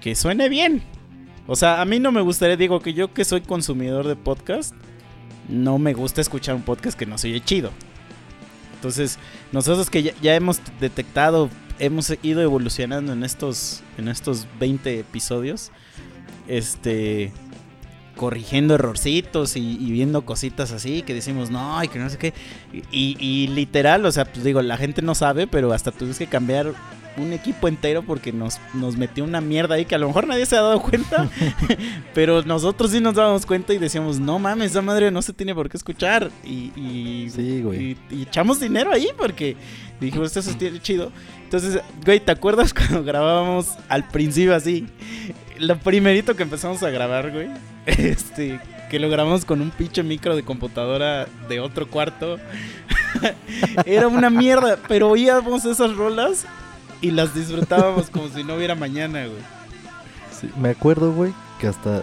que 0.00 0.14
suene 0.14 0.48
bien. 0.48 0.82
O 1.46 1.56
sea, 1.56 1.80
a 1.80 1.84
mí 1.84 1.98
no 1.98 2.12
me 2.12 2.20
gustaría, 2.20 2.56
digo 2.56 2.80
que 2.80 2.92
yo 2.92 3.14
que 3.14 3.24
soy 3.24 3.40
consumidor 3.40 4.06
de 4.06 4.16
podcast, 4.16 4.74
no 5.48 5.78
me 5.78 5.94
gusta 5.94 6.20
escuchar 6.20 6.54
un 6.54 6.62
podcast 6.62 6.98
que 6.98 7.06
no 7.06 7.16
se 7.16 7.28
oye 7.28 7.40
chido. 7.40 7.70
Entonces, 8.74 9.18
nosotros 9.50 9.88
que 9.88 10.02
ya, 10.02 10.12
ya, 10.20 10.34
hemos 10.36 10.60
detectado, 10.78 11.48
hemos 11.78 12.12
ido 12.22 12.42
evolucionando 12.42 13.12
en 13.12 13.24
estos, 13.24 13.82
en 13.96 14.08
estos 14.08 14.46
20 14.60 15.00
episodios, 15.00 15.72
este 16.46 17.32
corrigiendo 18.18 18.74
errorcitos 18.74 19.56
y, 19.56 19.76
viendo 19.90 20.26
cositas 20.26 20.72
así 20.72 21.02
que 21.02 21.14
decimos 21.14 21.50
no 21.50 21.82
y 21.82 21.88
que 21.88 21.98
no 21.98 22.10
sé 22.10 22.18
qué. 22.18 22.34
Y, 22.90 23.46
literal, 23.54 24.04
o 24.04 24.12
sea, 24.12 24.26
pues 24.26 24.44
digo, 24.44 24.60
la 24.60 24.76
gente 24.76 25.00
no 25.00 25.14
sabe, 25.14 25.46
pero 25.46 25.72
hasta 25.72 25.92
tuvimos 25.92 26.18
que 26.18 26.26
cambiar 26.26 26.74
un 27.16 27.32
equipo 27.32 27.66
entero 27.66 28.02
porque 28.02 28.32
nos, 28.32 28.60
nos 28.74 28.96
metió 28.96 29.24
una 29.24 29.40
mierda 29.40 29.76
ahí 29.76 29.84
que 29.84 29.94
a 29.94 29.98
lo 29.98 30.06
mejor 30.06 30.26
nadie 30.26 30.46
se 30.46 30.56
ha 30.56 30.60
dado 30.60 30.80
cuenta, 30.80 31.28
pero 32.14 32.42
nosotros 32.42 32.90
sí 32.90 33.00
nos 33.00 33.14
dábamos 33.14 33.46
cuenta 33.46 33.72
y 33.72 33.78
decíamos, 33.78 34.20
no 34.20 34.38
mames, 34.38 34.72
esa 34.72 34.82
madre 34.82 35.10
no 35.10 35.22
se 35.22 35.32
tiene 35.32 35.54
por 35.54 35.68
qué 35.68 35.76
escuchar. 35.76 36.30
Y, 36.44 36.72
y, 36.76 37.96
y 38.10 38.22
echamos 38.22 38.60
dinero 38.60 38.92
ahí 38.92 39.08
porque 39.16 39.56
dijimos, 40.00 40.36
esto 40.36 40.50
es 40.50 40.82
chido. 40.82 41.12
Entonces, 41.44 41.80
güey, 42.04 42.20
¿te 42.20 42.32
acuerdas 42.32 42.74
cuando 42.74 43.02
grabábamos 43.02 43.68
al 43.88 44.06
principio 44.08 44.54
así? 44.54 44.86
Lo 45.58 45.78
primerito 45.78 46.36
que 46.36 46.42
empezamos 46.42 46.82
a 46.82 46.90
grabar, 46.90 47.30
güey. 47.32 47.48
Este, 47.86 48.60
que 48.90 48.98
lo 48.98 49.08
grabamos 49.08 49.44
con 49.44 49.60
un 49.60 49.70
pinche 49.70 50.02
micro 50.02 50.36
de 50.36 50.42
computadora 50.42 51.26
de 51.48 51.60
otro 51.60 51.88
cuarto. 51.88 52.38
Era 53.86 54.08
una 54.08 54.30
mierda, 54.30 54.78
pero 54.88 55.08
oíamos 55.08 55.64
esas 55.64 55.96
rolas 55.96 56.44
y 57.00 57.10
las 57.10 57.34
disfrutábamos 57.34 58.10
como 58.10 58.28
si 58.28 58.44
no 58.44 58.56
hubiera 58.56 58.74
mañana, 58.74 59.26
güey. 59.26 59.40
Sí, 60.38 60.50
me 60.58 60.70
acuerdo, 60.70 61.12
güey, 61.12 61.32
que 61.60 61.66
hasta 61.66 62.02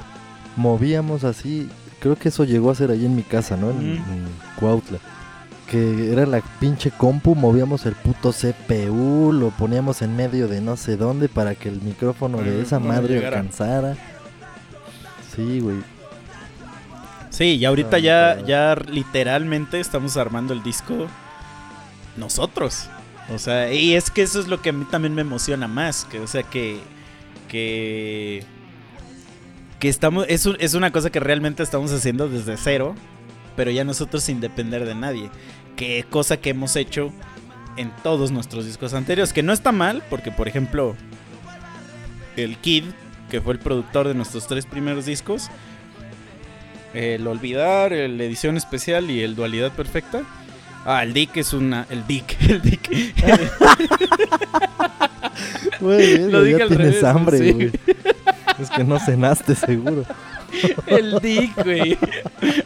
movíamos 0.56 1.24
así. 1.24 1.70
Creo 2.00 2.18
que 2.18 2.30
eso 2.30 2.44
llegó 2.44 2.72
a 2.72 2.76
ser 2.76 2.92
ahí 2.92 3.06
en 3.06 3.16
mi 3.16 3.24
casa, 3.24 3.58
¿no? 3.58 3.70
En, 3.70 4.04
Cuautla 4.60 5.00
que 5.70 6.12
era 6.12 6.26
la 6.26 6.42
pinche 6.60 6.92
compu, 6.92 7.36
movíamos 7.36 7.86
el 7.86 7.94
puto 7.94 8.32
CPU, 8.32 9.32
lo 9.34 9.50
poníamos 9.50 10.02
en 10.02 10.16
medio 10.16 10.48
de 10.48 10.62
no 10.62 10.78
sé 10.78 10.98
dónde 10.98 11.30
para 11.30 11.56
que 11.56 11.70
el 11.70 11.82
micrófono 11.82 12.42
de 12.42 12.62
esa 12.62 12.80
madre 12.80 13.26
alcanzara. 13.26 13.96
Sí, 15.36 15.60
güey. 15.60 15.78
Sí, 17.30 17.56
y 17.58 17.66
ahorita 17.66 18.00
ya, 18.00 18.42
ya 18.46 18.76
literalmente 18.76 19.80
estamos 19.80 20.16
armando 20.16 20.54
el 20.54 20.64
disco 20.64 21.08
nosotros. 22.16 22.88
O 23.34 23.40
sea, 23.40 23.74
y 23.74 23.96
es 23.96 24.12
que 24.12 24.22
eso 24.22 24.40
es 24.40 24.48
lo 24.48 24.62
que 24.62 24.70
a 24.70 24.74
mí 24.74 24.86
también 24.86 25.14
me 25.16 25.22
emociona 25.22 25.68
más. 25.68 26.06
Que, 26.06 26.20
o 26.20 26.28
sea, 26.28 26.44
que. 26.44 26.80
Que. 27.50 28.46
Que 29.80 29.90
estamos. 29.90 30.26
Es, 30.30 30.48
es 30.60 30.76
una 30.76 30.92
cosa 30.92 31.10
que 31.10 31.20
realmente 31.20 31.64
estamos 31.64 31.92
haciendo 31.92 32.30
desde 32.30 32.56
cero 32.56 32.96
pero 33.56 33.72
ya 33.72 33.84
nosotros 33.84 34.24
sin 34.24 34.40
depender 34.42 34.86
de 34.86 34.96
nadie. 34.96 35.30
Que 35.76 36.06
cosa 36.10 36.38
que 36.38 36.52
hemos 36.52 36.76
hecho 36.76 37.12
en 37.78 37.92
todos 38.04 38.32
nuestros 38.32 38.66
discos 38.66 38.94
anteriores. 38.94 39.34
Que 39.34 39.44
no 39.44 39.54
está 39.54 39.72
mal, 39.72 40.04
porque 40.10 40.32
por 40.32 40.48
ejemplo, 40.48 40.96
el 42.38 42.58
Kid, 42.58 42.86
que 43.30 43.42
fue 43.42 43.54
el 43.54 43.60
productor 43.60 44.08
de 44.08 44.14
nuestros 44.14 44.48
tres 44.48 44.66
primeros 44.66 45.06
discos, 45.06 45.50
el 46.94 47.28
Olvidar, 47.28 47.92
el 47.94 48.20
Edición 48.22 48.56
Especial 48.58 49.10
y 49.12 49.22
el 49.22 49.36
Dualidad 49.36 49.72
Perfecta, 49.74 50.24
Ah, 50.88 51.02
el 51.02 51.14
Dick 51.14 51.36
es 51.38 51.52
una. 51.52 51.88
El 51.90 52.06
Dick. 52.06 52.38
El 52.48 52.62
Dick. 52.62 52.90
Güey, 55.80 56.30
Lo 56.30 56.44
dije 56.44 56.60
ya 56.60 56.64
al 56.66 56.70
tienes 56.70 56.88
revés, 56.88 57.04
hambre, 57.04 57.38
sí. 57.40 57.52
güey. 57.52 57.72
Es 58.60 58.70
que 58.70 58.84
no 58.84 59.00
cenaste 59.00 59.56
seguro. 59.56 60.06
El 60.88 61.20
Dick, 61.20 61.64
güey. 61.64 61.98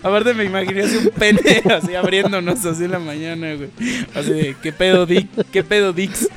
Aparte 0.03 0.33
me 0.33 0.45
imaginé 0.45 0.83
así 0.83 0.97
un 0.97 1.09
pene 1.09 1.39
así 1.73 1.95
abriéndonos 1.95 2.65
así 2.65 2.83
en 2.85 2.91
la 2.91 2.99
mañana, 2.99 3.53
güey. 3.55 3.69
Así 4.15 4.31
de, 4.31 4.55
¿qué 4.61 4.71
pedo 4.71 5.05
Dick? 5.05 5.27
¿Qué 5.51 5.63
pedo 5.63 5.93
Dix? 5.93 6.27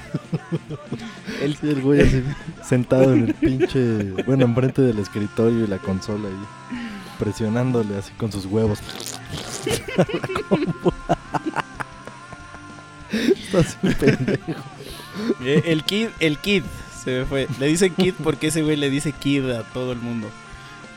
El, 1.41 1.57
Sí, 1.57 1.69
el 1.69 1.81
güey 1.83 2.01
así 2.03 2.23
sentado 2.65 3.13
en 3.13 3.29
el 3.29 3.35
pinche, 3.35 4.13
bueno, 4.27 4.45
enfrente 4.45 4.83
del 4.83 4.99
escritorio 4.99 5.65
y 5.65 5.67
la 5.67 5.79
consola 5.79 6.29
ahí, 6.29 6.79
presionándole 7.19 7.97
así 7.97 8.13
con 8.17 8.31
sus 8.31 8.47
huevos. 8.47 8.79
Estás 13.13 13.77
un 13.83 13.93
pendejo. 13.95 14.63
eh, 15.45 15.63
el 15.67 15.85
Kid, 15.85 16.09
el 16.21 16.39
Kid. 16.39 16.63
Se 17.05 17.11
me 17.21 17.25
fue. 17.27 17.49
Le 17.59 17.67
dicen 17.67 17.93
Kid 17.95 18.15
porque 18.23 18.47
ese 18.49 18.63
güey 18.63 18.77
le 18.77 18.89
dice 18.89 19.13
Kid 19.13 19.51
a 19.51 19.65
todo 19.65 19.93
el 19.93 19.99
mundo. 19.99 20.29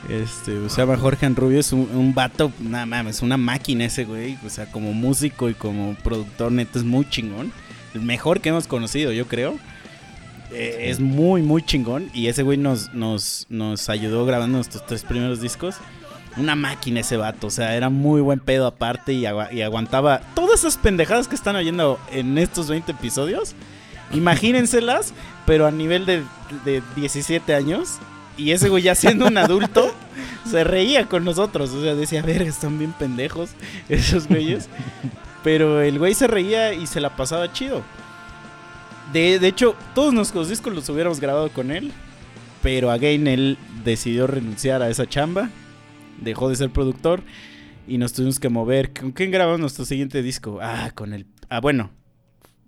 Este, 0.08 0.68
se 0.68 0.76
llama 0.80 0.96
Jorge 0.96 1.28
Rubio, 1.30 1.58
es 1.58 1.72
un, 1.72 1.88
un 1.92 2.14
vato, 2.14 2.52
nada 2.60 2.86
mames, 2.86 3.22
una 3.22 3.36
máquina 3.36 3.84
ese 3.86 4.04
güey. 4.04 4.38
O 4.46 4.50
sea, 4.50 4.66
como 4.66 4.92
músico 4.92 5.48
y 5.50 5.54
como 5.54 5.94
productor, 5.96 6.52
neto, 6.52 6.78
es 6.78 6.84
muy 6.84 7.08
chingón. 7.08 7.52
El 7.94 8.02
mejor 8.02 8.40
que 8.40 8.50
hemos 8.50 8.66
conocido, 8.66 9.10
yo 9.12 9.26
creo. 9.26 9.58
Eh, 10.52 10.90
es 10.90 11.00
muy, 11.00 11.42
muy 11.42 11.62
chingón. 11.62 12.08
Y 12.14 12.28
ese 12.28 12.42
güey 12.44 12.56
nos, 12.58 12.94
nos, 12.94 13.46
nos 13.48 13.88
ayudó 13.88 14.24
grabando 14.26 14.58
nuestros 14.58 14.86
tres 14.86 15.02
primeros 15.02 15.40
discos. 15.40 15.76
Una 16.36 16.54
máquina 16.54 17.00
ese 17.00 17.16
vato, 17.16 17.46
o 17.46 17.50
sea, 17.50 17.74
era 17.76 17.88
muy 17.88 18.20
buen 18.20 18.40
pedo 18.40 18.66
aparte 18.66 19.14
y, 19.14 19.24
agua- 19.24 19.50
y 19.52 19.62
aguantaba 19.62 20.20
todas 20.34 20.60
esas 20.60 20.76
pendejadas 20.76 21.28
que 21.28 21.34
están 21.34 21.56
oyendo 21.56 21.98
en 22.12 22.36
estos 22.36 22.68
20 22.68 22.92
episodios. 22.92 23.54
Imagínenselas, 24.12 25.14
pero 25.46 25.66
a 25.66 25.70
nivel 25.70 26.04
de, 26.06 26.22
de 26.64 26.82
17 26.94 27.54
años. 27.54 27.98
Y 28.36 28.52
ese 28.52 28.68
güey 28.68 28.82
ya 28.82 28.94
siendo 28.94 29.26
un 29.26 29.38
adulto, 29.38 29.92
se 30.48 30.64
reía 30.64 31.08
con 31.08 31.24
nosotros. 31.24 31.70
O 31.70 31.82
sea, 31.82 31.94
decía, 31.94 32.22
verga, 32.22 32.48
están 32.48 32.78
bien 32.78 32.92
pendejos 32.92 33.50
esos 33.88 34.28
güeyes. 34.28 34.68
Pero 35.42 35.80
el 35.80 35.98
güey 35.98 36.14
se 36.14 36.26
reía 36.26 36.74
y 36.74 36.86
se 36.86 37.00
la 37.00 37.16
pasaba 37.16 37.52
chido. 37.52 37.82
De, 39.12 39.38
de 39.38 39.48
hecho, 39.48 39.76
todos 39.94 40.12
nuestros 40.12 40.48
discos 40.48 40.74
los 40.74 40.88
hubiéramos 40.88 41.20
grabado 41.20 41.50
con 41.50 41.70
él. 41.70 41.92
Pero 42.62 42.90
again, 42.90 43.26
él 43.28 43.58
decidió 43.84 44.26
renunciar 44.26 44.82
a 44.82 44.90
esa 44.90 45.06
chamba. 45.06 45.50
Dejó 46.20 46.48
de 46.48 46.56
ser 46.56 46.70
productor. 46.70 47.22
Y 47.86 47.98
nos 47.98 48.12
tuvimos 48.12 48.40
que 48.40 48.48
mover. 48.48 48.92
¿Con 48.92 49.12
quién 49.12 49.30
grabamos 49.30 49.60
nuestro 49.60 49.84
siguiente 49.84 50.22
disco? 50.22 50.58
Ah, 50.60 50.90
con 50.94 51.12
el. 51.12 51.26
Ah, 51.48 51.60
bueno. 51.60 51.90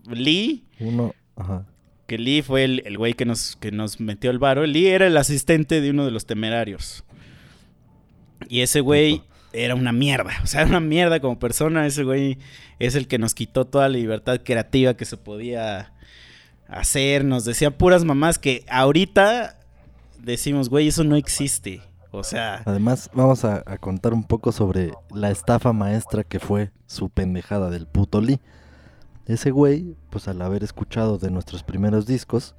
Lee. 0.07 0.65
Uno, 0.79 1.15
ajá. 1.37 1.67
Que 2.09 2.19
Lee 2.19 2.43
fue 2.43 2.65
el, 2.65 2.83
el 2.87 2.99
güey 2.99 3.13
que 3.13 3.27
nos, 3.27 3.55
que 3.57 3.71
nos 3.71 4.01
metió 4.01 4.31
el 4.31 4.41
varo. 4.41 4.67
Lee 4.67 4.87
era 4.87 5.07
el 5.07 5.17
asistente 5.17 5.81
de 5.81 5.91
uno 5.91 6.05
de 6.07 6.11
los 6.11 6.27
temerarios. 6.27 7.05
Y 8.49 8.63
ese 8.63 8.81
güey 8.81 9.23
era 9.53 9.75
una 9.75 9.93
mierda. 9.93 10.33
O 10.43 10.47
sea, 10.47 10.63
era 10.63 10.71
una 10.71 10.81
mierda 10.81 11.21
como 11.21 11.39
persona. 11.39 11.87
Ese 11.87 12.05
güey 12.05 12.39
es 12.79 12.95
el 12.95 13.09
que 13.09 13.19
nos 13.19 13.35
quitó 13.35 13.67
toda 13.67 13.89
la 13.89 13.99
libertad 13.99 14.41
creativa 14.43 14.95
que 14.95 15.05
se 15.05 15.19
podía 15.19 15.93
hacer. 16.67 17.27
Nos 17.27 17.45
decía 17.45 17.77
puras 17.77 18.05
mamás 18.05 18.39
que 18.39 18.65
ahorita 18.71 19.59
decimos, 20.19 20.71
güey, 20.71 20.89
eso 20.89 21.05
no 21.05 21.17
existe. 21.17 21.83
O 22.11 22.25
sea, 22.25 22.63
Además, 22.65 23.11
vamos 23.13 23.45
a, 23.45 23.63
a 23.67 23.77
contar 23.77 24.15
un 24.15 24.25
poco 24.25 24.51
sobre 24.51 24.93
la 25.11 25.31
estafa 25.31 25.75
maestra 25.75 26.25
que 26.25 26.41
fue 26.41 26.71
su 26.87 27.11
pendejada 27.11 27.69
del 27.69 27.87
puto 27.87 28.23
Lee. 28.23 28.41
Ese 29.29 29.51
güey, 29.51 29.95
pues 30.11 30.27
al 30.27 30.41
haber 30.43 30.65
escuchado 30.65 31.19
de 31.19 31.31
nuestros 31.31 31.63
primeros 31.63 32.07
discos, 32.07 32.55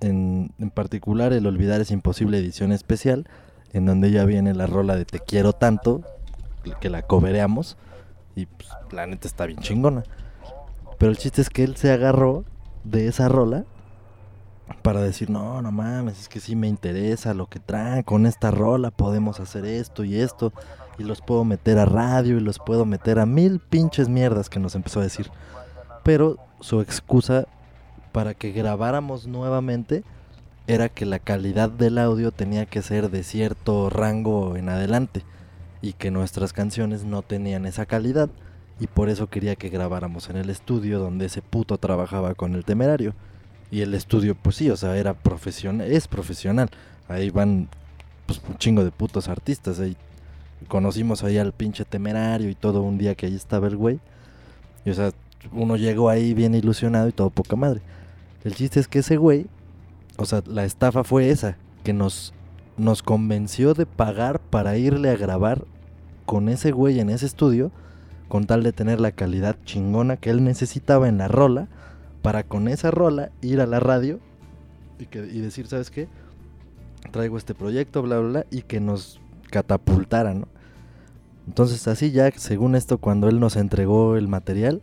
en, 0.00 0.52
en 0.58 0.70
particular 0.70 1.32
el 1.32 1.46
Olvidar 1.46 1.80
es 1.82 1.90
Imposible 1.90 2.38
edición 2.38 2.72
especial, 2.72 3.28
en 3.72 3.86
donde 3.86 4.10
ya 4.10 4.24
viene 4.24 4.54
la 4.54 4.66
rola 4.66 4.96
de 4.96 5.04
Te 5.04 5.20
quiero 5.20 5.52
tanto, 5.52 6.02
que 6.80 6.90
la 6.90 7.02
cobereamos, 7.02 7.76
y 8.34 8.46
pues 8.46 8.70
la 8.90 9.06
neta 9.06 9.28
está 9.28 9.46
bien 9.46 9.60
chingona. 9.60 10.02
Pero 10.98 11.10
el 11.10 11.18
chiste 11.18 11.42
es 11.42 11.50
que 11.50 11.62
él 11.62 11.76
se 11.76 11.92
agarró 11.92 12.44
de 12.84 13.06
esa 13.06 13.28
rola 13.28 13.64
para 14.80 15.02
decir, 15.02 15.28
no, 15.28 15.60
no 15.60 15.72
mames, 15.72 16.20
es 16.20 16.28
que 16.28 16.40
sí 16.40 16.56
me 16.56 16.68
interesa 16.68 17.34
lo 17.34 17.46
que 17.46 17.60
traen, 17.60 18.02
con 18.02 18.26
esta 18.26 18.50
rola 18.50 18.90
podemos 18.90 19.40
hacer 19.40 19.66
esto 19.66 20.04
y 20.04 20.16
esto, 20.16 20.52
y 20.98 21.04
los 21.04 21.20
puedo 21.20 21.44
meter 21.44 21.78
a 21.78 21.84
radio 21.84 22.38
y 22.38 22.40
los 22.40 22.58
puedo 22.58 22.86
meter 22.86 23.18
a 23.18 23.26
mil 23.26 23.60
pinches 23.60 24.08
mierdas 24.08 24.48
que 24.48 24.58
nos 24.58 24.74
empezó 24.74 25.00
a 25.00 25.04
decir. 25.04 25.30
Pero 26.02 26.38
su 26.60 26.80
excusa 26.80 27.46
para 28.12 28.34
que 28.34 28.52
grabáramos 28.52 29.26
nuevamente 29.26 30.04
era 30.66 30.88
que 30.88 31.06
la 31.06 31.18
calidad 31.18 31.70
del 31.70 31.98
audio 31.98 32.30
tenía 32.30 32.66
que 32.66 32.82
ser 32.82 33.10
de 33.10 33.24
cierto 33.24 33.90
rango 33.90 34.56
en 34.56 34.68
adelante 34.68 35.24
y 35.80 35.94
que 35.94 36.10
nuestras 36.10 36.52
canciones 36.52 37.04
no 37.04 37.22
tenían 37.22 37.66
esa 37.66 37.86
calidad 37.86 38.30
y 38.82 38.86
por 38.86 39.08
eso 39.08 39.28
quería 39.28 39.56
que 39.56 39.68
grabáramos 39.68 40.28
en 40.30 40.36
el 40.36 40.50
estudio 40.50 40.98
donde 40.98 41.26
ese 41.26 41.42
puto 41.42 41.78
trabajaba 41.78 42.34
con 42.34 42.54
el 42.54 42.64
temerario. 42.64 43.14
Y 43.70 43.80
el 43.80 43.94
estudio, 43.94 44.34
pues 44.34 44.56
sí, 44.56 44.70
o 44.70 44.76
sea, 44.76 44.96
era 44.96 45.14
profesional, 45.14 45.90
es 45.90 46.08
profesional. 46.08 46.68
Ahí 47.08 47.30
van 47.30 47.68
pues 48.26 48.40
un 48.48 48.58
chingo 48.58 48.84
de 48.84 48.90
putos 48.90 49.28
artistas. 49.28 49.78
Ahí 49.78 49.96
conocimos 50.68 51.22
ahí 51.22 51.38
al 51.38 51.52
pinche 51.52 51.84
temerario 51.84 52.50
y 52.50 52.54
todo 52.54 52.82
un 52.82 52.98
día 52.98 53.14
que 53.14 53.26
ahí 53.26 53.34
estaba 53.34 53.68
el 53.68 53.76
güey. 53.76 54.00
Y 54.84 54.90
o 54.90 54.94
sea, 54.94 55.12
uno 55.50 55.76
llegó 55.76 56.08
ahí 56.08 56.34
bien 56.34 56.54
ilusionado 56.54 57.08
y 57.08 57.12
todo 57.12 57.30
poca 57.30 57.56
madre. 57.56 57.80
El 58.44 58.54
chiste 58.54 58.80
es 58.80 58.88
que 58.88 59.00
ese 59.00 59.16
güey, 59.16 59.46
o 60.16 60.24
sea, 60.24 60.42
la 60.46 60.64
estafa 60.64 61.04
fue 61.04 61.30
esa, 61.30 61.56
que 61.84 61.92
nos, 61.92 62.32
nos 62.76 63.02
convenció 63.02 63.74
de 63.74 63.86
pagar 63.86 64.40
para 64.40 64.76
irle 64.76 65.10
a 65.10 65.16
grabar 65.16 65.64
con 66.26 66.48
ese 66.48 66.70
güey 66.70 67.00
en 67.00 67.10
ese 67.10 67.26
estudio, 67.26 67.70
con 68.28 68.46
tal 68.46 68.62
de 68.62 68.72
tener 68.72 69.00
la 69.00 69.12
calidad 69.12 69.56
chingona 69.64 70.16
que 70.16 70.30
él 70.30 70.44
necesitaba 70.44 71.08
en 71.08 71.18
la 71.18 71.28
rola, 71.28 71.68
para 72.22 72.44
con 72.44 72.68
esa 72.68 72.90
rola 72.90 73.30
ir 73.40 73.60
a 73.60 73.66
la 73.66 73.80
radio 73.80 74.20
y, 74.98 75.06
que, 75.06 75.18
y 75.18 75.40
decir, 75.40 75.66
¿sabes 75.66 75.90
qué? 75.90 76.08
Traigo 77.10 77.36
este 77.36 77.54
proyecto, 77.54 78.00
bla, 78.02 78.18
bla, 78.20 78.28
bla, 78.28 78.46
y 78.50 78.62
que 78.62 78.80
nos 78.80 79.20
catapultara, 79.50 80.34
¿no? 80.34 80.46
Entonces 81.46 81.86
así 81.88 82.12
ya, 82.12 82.30
según 82.30 82.76
esto, 82.76 82.98
cuando 82.98 83.28
él 83.28 83.40
nos 83.40 83.56
entregó 83.56 84.16
el 84.16 84.28
material, 84.28 84.80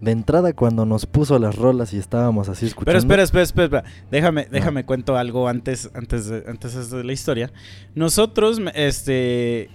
de 0.00 0.12
entrada 0.12 0.52
cuando 0.52 0.86
nos 0.86 1.06
puso 1.06 1.38
las 1.38 1.56
rolas 1.56 1.92
y 1.92 1.98
estábamos 1.98 2.48
así 2.48 2.66
escuchando... 2.66 2.86
Pero 2.86 2.98
espera, 2.98 3.22
espera, 3.22 3.42
espera, 3.42 3.64
espera. 3.64 3.84
Déjame, 4.10 4.46
déjame 4.50 4.84
cuento 4.84 5.16
algo 5.16 5.48
antes, 5.48 5.90
antes, 5.94 6.26
de, 6.26 6.44
antes 6.46 6.90
de 6.90 7.04
la 7.04 7.12
historia. 7.12 7.50
Nosotros, 7.94 8.60
este, 8.74 9.70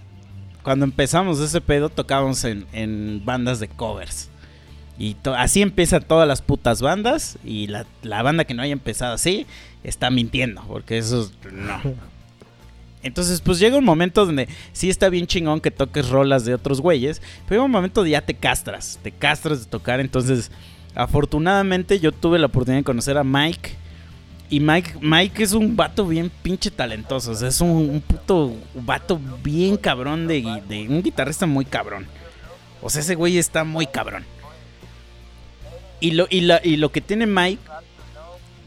cuando 0.63 0.85
empezamos 0.85 1.39
ese 1.39 1.61
pedo, 1.61 1.89
tocábamos 1.89 2.43
en, 2.45 2.65
en 2.71 3.21
bandas 3.25 3.59
de 3.59 3.67
covers. 3.67 4.29
Y 4.97 5.17
así 5.35 5.61
empiezan 5.61 6.03
todas 6.03 6.27
las 6.27 6.41
putas 6.41 6.81
bandas. 6.81 7.37
Y 7.43 7.67
la, 7.67 7.85
la 8.01 8.21
banda 8.23 8.45
que 8.45 8.53
no 8.53 8.61
haya 8.61 8.73
empezado 8.73 9.13
así 9.13 9.45
está 9.83 10.09
mintiendo, 10.09 10.63
porque 10.67 10.97
eso 10.97 11.29
no. 11.51 11.81
Entonces, 13.03 13.41
pues 13.41 13.59
llega 13.59 13.77
un 13.77 13.83
momento 13.83 14.25
donde 14.25 14.47
sí 14.71 14.89
está 14.89 15.09
bien 15.09 15.27
chingón 15.27 15.59
que 15.59 15.71
toques 15.71 16.09
rolas 16.09 16.45
de 16.45 16.53
otros 16.53 16.79
güeyes, 16.81 17.21
pero 17.45 17.59
llega 17.59 17.65
un 17.65 17.71
momento 17.71 17.99
donde 18.01 18.11
ya 18.11 18.21
te 18.21 18.33
castras, 18.33 18.97
te 19.03 19.11
castras 19.11 19.59
de 19.59 19.65
tocar. 19.69 19.99
Entonces, 19.99 20.49
afortunadamente 20.95 21.99
yo 21.99 22.11
tuve 22.11 22.39
la 22.39 22.45
oportunidad 22.47 22.79
de 22.79 22.85
conocer 22.85 23.17
a 23.17 23.23
Mike. 23.23 23.75
Y 24.49 24.59
Mike, 24.59 24.95
Mike 25.01 25.41
es 25.43 25.53
un 25.53 25.75
vato 25.75 26.05
bien 26.07 26.31
pinche 26.43 26.69
talentoso. 26.71 27.31
O 27.31 27.35
sea, 27.35 27.47
es 27.49 27.59
un, 27.59 28.01
puto 28.05 28.53
vato 28.75 29.19
bien 29.43 29.77
cabrón 29.77 30.27
de, 30.27 30.61
de 30.69 30.87
un 30.87 31.01
guitarrista 31.01 31.45
muy 31.45 31.65
cabrón. 31.65 32.05
O 32.81 32.89
sea, 32.89 33.01
ese 33.01 33.15
güey 33.15 33.37
está 33.37 33.63
muy 33.63 33.87
cabrón. 33.87 34.23
Y 35.99 36.11
lo, 36.11 36.27
y, 36.29 36.41
la- 36.41 36.61
y 36.63 36.75
lo 36.77 36.91
que 36.91 37.01
tiene 37.01 37.25
Mike 37.25 37.61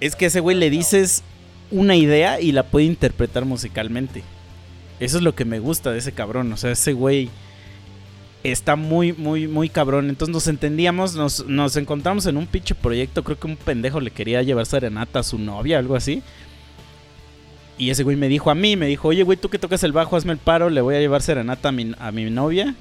es 0.01 0.17
que 0.17 0.27
ese 0.27 0.41
güey 0.41 0.57
le 0.57 0.71
dices 0.71 1.23
una 1.71 1.97
idea 1.97 2.41
y 2.41 2.53
la 2.53 2.65
puede 2.65 2.87
interpretar 2.87 3.45
musicalmente. 3.45 4.23
Eso 5.01 5.19
es 5.19 5.23
lo 5.23 5.35
que 5.35 5.45
me 5.45 5.59
gusta 5.59 5.93
de 5.93 5.99
ese 5.99 6.13
cabrón. 6.13 6.53
O 6.53 6.57
sea, 6.57 6.73
ese 6.73 6.93
güey 6.93 7.29
está 8.43 8.77
muy, 8.77 9.13
muy, 9.13 9.49
muy 9.49 9.69
cabrón. 9.69 10.09
Entonces 10.09 10.33
nos 10.33 10.47
entendíamos, 10.49 11.15
nos, 11.15 11.47
nos 11.47 11.77
encontramos 11.77 12.27
en 12.27 12.37
un 12.37 12.47
pinche 12.47 12.75
proyecto. 12.75 13.25
Creo 13.25 13.39
que 13.39 13.47
un 13.47 13.57
pendejo 13.57 14.01
le 14.01 14.11
quería 14.11 14.43
llevar 14.43 14.67
serenata 14.67 15.21
a 15.21 15.23
su 15.23 15.39
novia, 15.39 15.79
algo 15.79 15.97
así. 15.97 16.23
Y 17.79 17.91
ese 17.91 18.05
güey 18.05 18.17
me 18.17 18.29
dijo 18.29 18.51
a 18.51 18.55
mí, 18.55 18.77
me 18.77 18.87
dijo, 18.87 19.09
oye, 19.09 19.23
güey, 19.23 19.37
tú 19.37 19.51
que 19.51 19.59
tocas 19.59 19.83
el 19.83 19.93
bajo, 19.93 20.17
hazme 20.17 20.33
el 20.33 20.39
paro, 20.39 20.71
le 20.71 20.81
voy 20.81 20.95
a 20.95 21.01
llevar 21.01 21.21
serenata 21.21 21.69
a 21.69 21.73
mi, 21.73 21.93
a 21.99 22.11
mi 22.11 22.31
novia. 22.31 22.75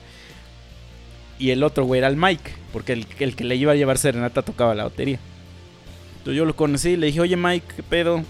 Y 1.37 1.49
el 1.49 1.63
otro 1.63 1.83
güey 1.83 1.97
era 1.97 2.07
el 2.07 2.15
Mike, 2.15 2.51
porque 2.71 2.93
el, 2.93 3.05
el 3.19 3.35
que 3.35 3.43
le 3.43 3.57
iba 3.57 3.73
a 3.73 3.75
llevar 3.75 3.97
serenata 3.97 4.41
tocaba 4.41 4.73
la 4.73 4.85
batería. 4.85 5.19
Entonces 6.19 6.37
yo 6.37 6.45
lo 6.45 6.55
conocí 6.55 6.91
y 6.91 6.97
le 6.97 7.07
dije, 7.07 7.19
oye 7.19 7.35
Mike, 7.35 7.65
¿qué 7.75 7.83
pedo? 7.83 8.23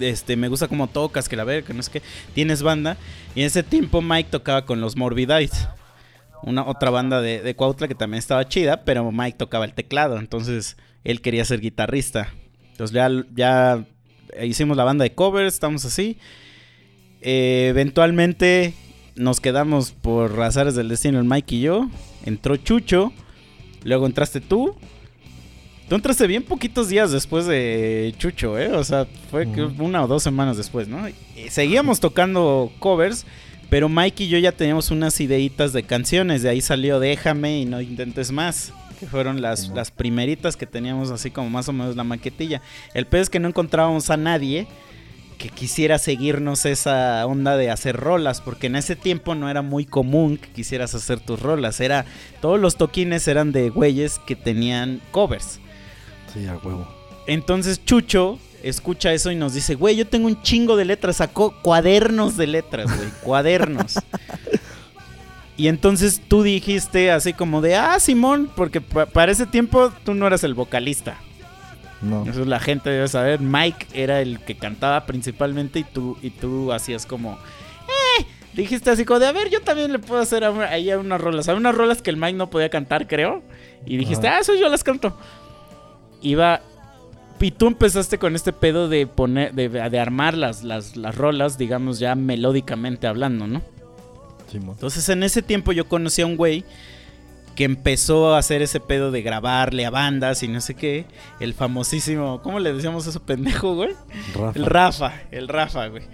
Este, 0.00 0.36
me 0.36 0.48
gusta 0.48 0.68
cómo 0.68 0.86
tocas, 0.88 1.28
que 1.28 1.36
la 1.36 1.44
verga, 1.44 1.66
que 1.66 1.74
no 1.74 1.80
es 1.80 1.88
que 1.88 2.02
tienes 2.34 2.62
banda. 2.62 2.96
Y 3.34 3.40
en 3.40 3.46
ese 3.46 3.62
tiempo 3.62 4.02
Mike 4.02 4.30
tocaba 4.30 4.64
con 4.64 4.80
los 4.80 4.96
Morbidites. 4.96 5.68
una 6.42 6.66
otra 6.66 6.90
banda 6.90 7.20
de, 7.20 7.40
de 7.40 7.56
Cuautla 7.56 7.88
que 7.88 7.94
también 7.94 8.18
estaba 8.18 8.46
chida, 8.48 8.84
pero 8.84 9.10
Mike 9.10 9.38
tocaba 9.38 9.64
el 9.64 9.72
teclado, 9.72 10.18
entonces 10.18 10.76
él 11.04 11.20
quería 11.20 11.44
ser 11.44 11.60
guitarrista. 11.60 12.32
Entonces 12.72 12.94
ya, 12.94 13.08
ya 13.34 13.84
hicimos 14.42 14.76
la 14.76 14.84
banda 14.84 15.04
de 15.04 15.14
covers, 15.14 15.54
estamos 15.54 15.84
así. 15.84 16.18
Eh, 17.20 17.68
eventualmente 17.70 18.74
nos 19.16 19.40
quedamos 19.40 19.92
por 19.92 20.36
razones 20.36 20.74
del 20.74 20.88
destino 20.88 21.18
el 21.18 21.24
Mike 21.24 21.54
y 21.54 21.60
yo. 21.60 21.88
Entró 22.24 22.56
Chucho, 22.56 23.12
luego 23.84 24.06
entraste 24.06 24.40
tú. 24.40 24.76
Tú 25.88 25.94
entraste 25.96 26.26
bien 26.26 26.42
poquitos 26.42 26.88
días 26.88 27.12
después 27.12 27.46
de 27.46 28.14
Chucho, 28.18 28.58
¿eh? 28.58 28.72
O 28.72 28.82
sea, 28.84 29.06
fue 29.30 29.46
una 29.78 30.02
o 30.04 30.06
dos 30.06 30.22
semanas 30.22 30.56
después, 30.56 30.88
¿no? 30.88 31.06
Y 31.08 31.14
seguíamos 31.50 32.00
tocando 32.00 32.72
covers, 32.78 33.26
pero 33.68 33.90
Mike 33.90 34.24
y 34.24 34.28
yo 34.28 34.38
ya 34.38 34.52
teníamos 34.52 34.90
unas 34.90 35.20
ideitas 35.20 35.74
de 35.74 35.82
canciones. 35.82 36.42
De 36.42 36.48
ahí 36.48 36.62
salió 36.62 37.00
Déjame 37.00 37.60
y 37.60 37.64
No 37.66 37.80
Intentes 37.82 38.32
Más. 38.32 38.72
Que 38.98 39.06
fueron 39.06 39.42
las, 39.42 39.68
las 39.70 39.90
primeritas 39.90 40.56
que 40.56 40.66
teníamos 40.66 41.10
así 41.10 41.30
como 41.30 41.50
más 41.50 41.68
o 41.68 41.72
menos 41.72 41.96
la 41.96 42.04
maquetilla. 42.04 42.62
El 42.94 43.06
peor 43.06 43.22
es 43.22 43.30
que 43.30 43.40
no 43.40 43.48
encontrábamos 43.48 44.08
a 44.08 44.16
nadie 44.16 44.66
que 45.36 45.48
quisiera 45.48 45.98
seguirnos 45.98 46.64
esa 46.64 47.26
onda 47.26 47.56
de 47.56 47.70
hacer 47.70 47.96
rolas, 47.96 48.40
porque 48.40 48.68
en 48.68 48.76
ese 48.76 48.96
tiempo 48.96 49.34
no 49.34 49.50
era 49.50 49.62
muy 49.62 49.84
común 49.84 50.38
que 50.38 50.48
quisieras 50.48 50.94
hacer 50.94 51.20
tus 51.20 51.40
rolas, 51.40 51.80
era 51.80 52.04
todos 52.40 52.58
los 52.60 52.76
toquines 52.76 53.26
eran 53.28 53.52
de 53.52 53.68
güeyes 53.68 54.20
que 54.20 54.36
tenían 54.36 55.00
covers. 55.10 55.60
Sí, 56.34 56.46
a 56.46 56.56
huevo. 56.56 56.86
Entonces 57.26 57.82
Chucho 57.84 58.38
escucha 58.62 59.12
eso 59.12 59.30
y 59.30 59.36
nos 59.36 59.54
dice, 59.54 59.74
güey, 59.76 59.96
yo 59.96 60.06
tengo 60.06 60.26
un 60.26 60.42
chingo 60.42 60.76
de 60.76 60.84
letras, 60.84 61.16
sacó 61.16 61.54
cuadernos 61.62 62.36
de 62.36 62.46
letras, 62.48 62.94
güey, 62.96 63.08
cuadernos. 63.22 63.94
Y 65.56 65.68
entonces 65.68 66.20
tú 66.26 66.42
dijiste 66.42 67.12
así 67.12 67.32
como 67.32 67.60
de, 67.60 67.76
ah, 67.76 68.00
Simón, 68.00 68.50
porque 68.56 68.80
pa- 68.80 69.06
para 69.06 69.30
ese 69.30 69.46
tiempo 69.46 69.92
tú 70.04 70.12
no 70.12 70.26
eras 70.26 70.42
el 70.42 70.52
vocalista. 70.52 71.16
No. 72.02 72.26
Eso 72.28 72.44
la 72.44 72.58
gente 72.58 72.90
debe 72.90 73.06
saber. 73.06 73.38
Mike 73.38 73.86
era 73.92 74.20
el 74.20 74.40
que 74.40 74.56
cantaba 74.56 75.06
principalmente 75.06 75.78
y 75.78 75.84
tú, 75.84 76.18
y 76.22 76.30
tú 76.30 76.72
hacías 76.72 77.06
como... 77.06 77.38
Eh, 78.18 78.24
dijiste 78.54 78.90
así 78.90 79.04
como 79.04 79.20
de, 79.20 79.28
a 79.28 79.32
ver, 79.32 79.48
yo 79.48 79.60
también 79.60 79.92
le 79.92 80.00
puedo 80.00 80.20
hacer 80.20 80.42
ahí 80.42 80.90
a 80.90 80.98
unas 80.98 81.20
rolas. 81.20 81.48
Hay 81.48 81.54
unas 81.56 81.74
rolas 81.76 82.02
que 82.02 82.10
el 82.10 82.16
Mike 82.16 82.36
no 82.36 82.50
podía 82.50 82.68
cantar, 82.68 83.06
creo. 83.06 83.44
Y 83.86 83.96
dijiste, 83.96 84.26
ah, 84.26 84.40
eso 84.40 84.56
yo 84.56 84.68
las 84.68 84.82
canto. 84.82 85.16
Iba... 86.24 86.60
Y 87.40 87.50
tú 87.50 87.66
empezaste 87.66 88.18
con 88.18 88.34
este 88.34 88.52
pedo 88.52 88.88
de 88.88 89.06
poner, 89.06 89.52
de, 89.52 89.68
de 89.68 90.00
armar 90.00 90.34
las, 90.34 90.64
las, 90.64 90.96
las 90.96 91.14
rolas, 91.14 91.58
digamos, 91.58 91.98
ya 91.98 92.14
melódicamente 92.14 93.06
hablando, 93.06 93.46
¿no? 93.46 93.60
Entonces 94.72 95.08
en 95.08 95.22
ese 95.22 95.42
tiempo 95.42 95.72
yo 95.72 95.86
conocí 95.88 96.22
a 96.22 96.26
un 96.26 96.36
güey 96.36 96.64
que 97.54 97.64
empezó 97.64 98.34
a 98.34 98.38
hacer 98.38 98.62
ese 98.62 98.80
pedo 98.80 99.10
de 99.10 99.22
grabarle 99.22 99.86
a 99.86 99.90
bandas 99.90 100.42
y 100.42 100.48
no 100.48 100.60
sé 100.60 100.74
qué. 100.74 101.06
El 101.40 101.54
famosísimo, 101.54 102.40
¿cómo 102.42 102.58
le 102.58 102.72
decíamos 102.72 103.06
a 103.06 103.10
ese 103.10 103.20
pendejo, 103.20 103.74
güey? 103.74 103.90
Rafa. 104.34 104.58
El 104.58 104.66
Rafa, 104.66 105.12
el 105.30 105.48
Rafa, 105.48 105.86
güey. 105.88 106.04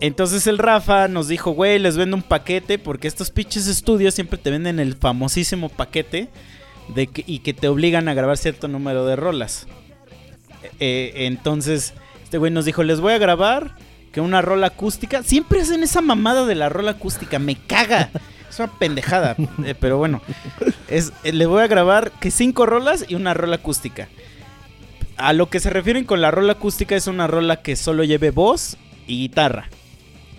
Entonces 0.00 0.46
el 0.46 0.58
Rafa 0.58 1.08
nos 1.08 1.28
dijo, 1.28 1.52
güey, 1.52 1.78
les 1.78 1.96
vendo 1.96 2.16
un 2.16 2.22
paquete 2.22 2.78
porque 2.78 3.08
estos 3.08 3.30
pinches 3.30 3.66
estudios 3.66 4.14
siempre 4.14 4.38
te 4.38 4.50
venden 4.50 4.78
el 4.78 4.94
famosísimo 4.94 5.68
paquete 5.68 6.28
de 6.88 7.06
que, 7.06 7.24
y 7.26 7.40
que 7.40 7.54
te 7.54 7.68
obligan 7.68 8.08
a 8.08 8.14
grabar 8.14 8.36
cierto 8.36 8.68
número 8.68 9.06
de 9.06 9.16
rolas. 9.16 9.66
Eh, 10.80 11.12
entonces 11.26 11.94
este 12.34 12.38
güey 12.38 12.50
nos 12.50 12.64
dijo, 12.64 12.82
les 12.82 13.00
voy 13.00 13.12
a 13.12 13.18
grabar 13.18 13.76
que 14.10 14.20
una 14.20 14.42
rola 14.42 14.66
acústica. 14.66 15.22
Siempre 15.22 15.60
hacen 15.60 15.84
esa 15.84 16.00
mamada 16.00 16.46
de 16.46 16.56
la 16.56 16.68
rola 16.68 16.92
acústica, 16.92 17.38
me 17.38 17.54
caga. 17.54 18.10
Es 18.50 18.58
una 18.60 18.76
pendejada, 18.78 19.36
eh, 19.64 19.74
pero 19.78 19.98
bueno. 19.98 20.20
Es, 20.88 21.12
eh, 21.24 21.32
le 21.32 21.46
voy 21.46 21.62
a 21.62 21.66
grabar 21.66 22.12
que 22.20 22.30
cinco 22.30 22.66
rolas 22.66 23.04
y 23.08 23.16
una 23.16 23.34
rola 23.34 23.56
acústica. 23.56 24.08
A 25.16 25.32
lo 25.32 25.48
que 25.48 25.58
se 25.58 25.70
refieren 25.70 26.04
con 26.04 26.20
la 26.20 26.30
rola 26.30 26.52
acústica 26.54 26.94
es 26.94 27.08
una 27.08 27.26
rola 27.28 27.62
que 27.62 27.74
solo 27.76 28.04
lleve 28.04 28.30
voz 28.30 28.76
y 29.08 29.18
guitarra. 29.18 29.68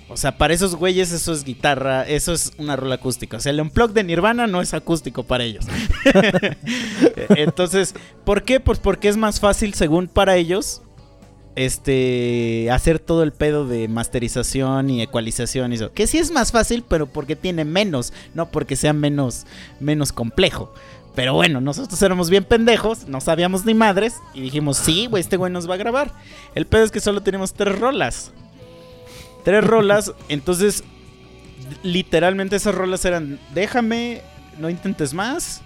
O 0.08 0.18
sea, 0.18 0.38
para 0.38 0.54
esos 0.54 0.76
güeyes 0.76 1.12
eso 1.12 1.34
es 1.34 1.44
guitarra, 1.44 2.04
eso 2.04 2.32
es 2.32 2.52
una 2.58 2.76
rola 2.76 2.96
acústica. 2.96 3.38
O 3.38 3.40
sea, 3.40 3.52
el 3.52 3.60
unplug 3.60 3.92
de 3.92 4.04
Nirvana 4.04 4.46
no 4.46 4.62
es 4.62 4.74
acústico 4.74 5.24
para 5.24 5.44
ellos. 5.44 5.66
Entonces, 7.30 7.96
¿por 8.24 8.44
qué? 8.44 8.60
Pues 8.60 8.78
porque 8.80 9.08
es 9.08 9.18
más 9.18 9.40
fácil, 9.40 9.74
según 9.74 10.08
para 10.08 10.36
ellos, 10.36 10.84
este 11.56 12.70
hacer 12.72 13.00
todo 13.00 13.24
el 13.24 13.32
pedo 13.32 13.66
de 13.66 13.88
masterización 13.88 14.90
y 14.90 15.02
ecualización 15.02 15.72
y 15.72 15.76
eso. 15.76 15.92
Que 15.92 16.06
sí 16.06 16.18
es 16.20 16.32
más 16.32 16.52
fácil, 16.52 16.84
pero 16.88 17.08
porque 17.08 17.36
tiene 17.36 17.66
menos, 17.66 18.14
no 18.34 18.52
porque 18.52 18.76
sea 18.76 18.94
menos 18.94 19.46
menos 19.80 20.12
complejo. 20.12 20.74
Pero 21.16 21.34
bueno, 21.34 21.62
nosotros 21.62 22.00
éramos 22.02 22.30
bien 22.30 22.44
pendejos, 22.44 23.08
no 23.08 23.22
sabíamos 23.22 23.66
ni 23.66 23.74
madres 23.74 24.16
y 24.34 24.42
dijimos, 24.42 24.78
"Sí, 24.78 25.08
güey, 25.08 25.22
este 25.22 25.38
güey 25.38 25.52
nos 25.52 25.68
va 25.70 25.76
a 25.76 25.78
grabar." 25.78 26.12
El 26.56 26.68
pedo 26.68 26.84
es 26.84 26.92
que 26.92 27.00
solo 27.00 27.22
tenemos 27.22 27.54
tres 27.54 27.80
rolas. 27.80 28.32
Tres 29.46 29.64
rolas, 29.64 30.12
entonces 30.28 30.84
literalmente 31.84 32.58
esas 32.58 32.76
rolas 32.76 33.06
eran 33.06 33.40
"Déjame, 33.54 34.22
no 34.60 34.70
intentes 34.70 35.14
más." 35.14 35.62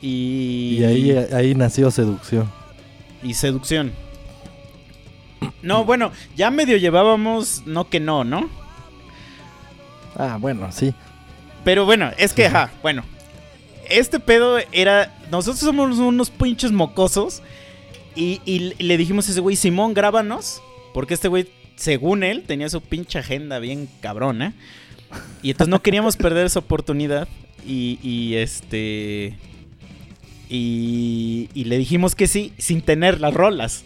Y, 0.00 0.78
Y 0.80 0.84
ahí, 0.84 1.10
ahí 1.32 1.54
nació 1.54 1.90
seducción. 1.92 2.50
y 3.22 3.34
seducción. 3.34 3.92
No, 5.62 5.84
bueno, 5.84 6.10
ya 6.36 6.50
medio 6.50 6.76
llevábamos, 6.76 7.62
no 7.66 7.88
que 7.88 8.00
no, 8.00 8.24
¿no? 8.24 8.48
Ah, 10.16 10.38
bueno, 10.40 10.70
sí. 10.72 10.92
Pero 11.64 11.84
bueno, 11.84 12.10
es 12.18 12.32
que, 12.32 12.46
ajá, 12.46 12.70
bueno. 12.82 13.04
Este 13.88 14.18
pedo 14.20 14.58
era. 14.72 15.14
Nosotros 15.30 15.60
somos 15.60 15.98
unos 15.98 16.30
pinches 16.30 16.72
mocosos. 16.72 17.42
Y, 18.14 18.40
y 18.44 18.74
le 18.82 18.96
dijimos 18.96 19.28
a 19.28 19.32
ese 19.32 19.40
güey, 19.40 19.54
Simón, 19.56 19.94
grábanos. 19.94 20.60
Porque 20.92 21.14
este 21.14 21.28
güey, 21.28 21.48
según 21.76 22.22
él, 22.22 22.44
tenía 22.46 22.68
su 22.68 22.80
pinche 22.80 23.18
agenda 23.18 23.58
bien 23.58 23.88
cabrona. 24.00 24.54
Y 25.42 25.50
entonces 25.50 25.70
no 25.70 25.82
queríamos 25.82 26.16
perder 26.16 26.46
esa 26.46 26.60
oportunidad. 26.60 27.28
Y, 27.66 27.98
y 28.02 28.34
este. 28.34 29.38
Y, 30.48 31.48
y 31.54 31.64
le 31.64 31.78
dijimos 31.78 32.14
que 32.14 32.26
sí, 32.26 32.52
sin 32.58 32.82
tener 32.82 33.20
las 33.20 33.32
rolas. 33.34 33.84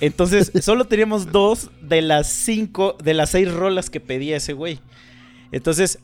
Entonces, 0.00 0.52
solo 0.60 0.86
teníamos 0.86 1.32
dos 1.32 1.70
de 1.80 2.02
las 2.02 2.26
cinco, 2.26 2.96
de 3.02 3.14
las 3.14 3.30
seis 3.30 3.50
rolas 3.50 3.90
que 3.90 4.00
pedía 4.00 4.36
ese 4.36 4.52
güey. 4.52 4.80
Entonces, 5.52 6.00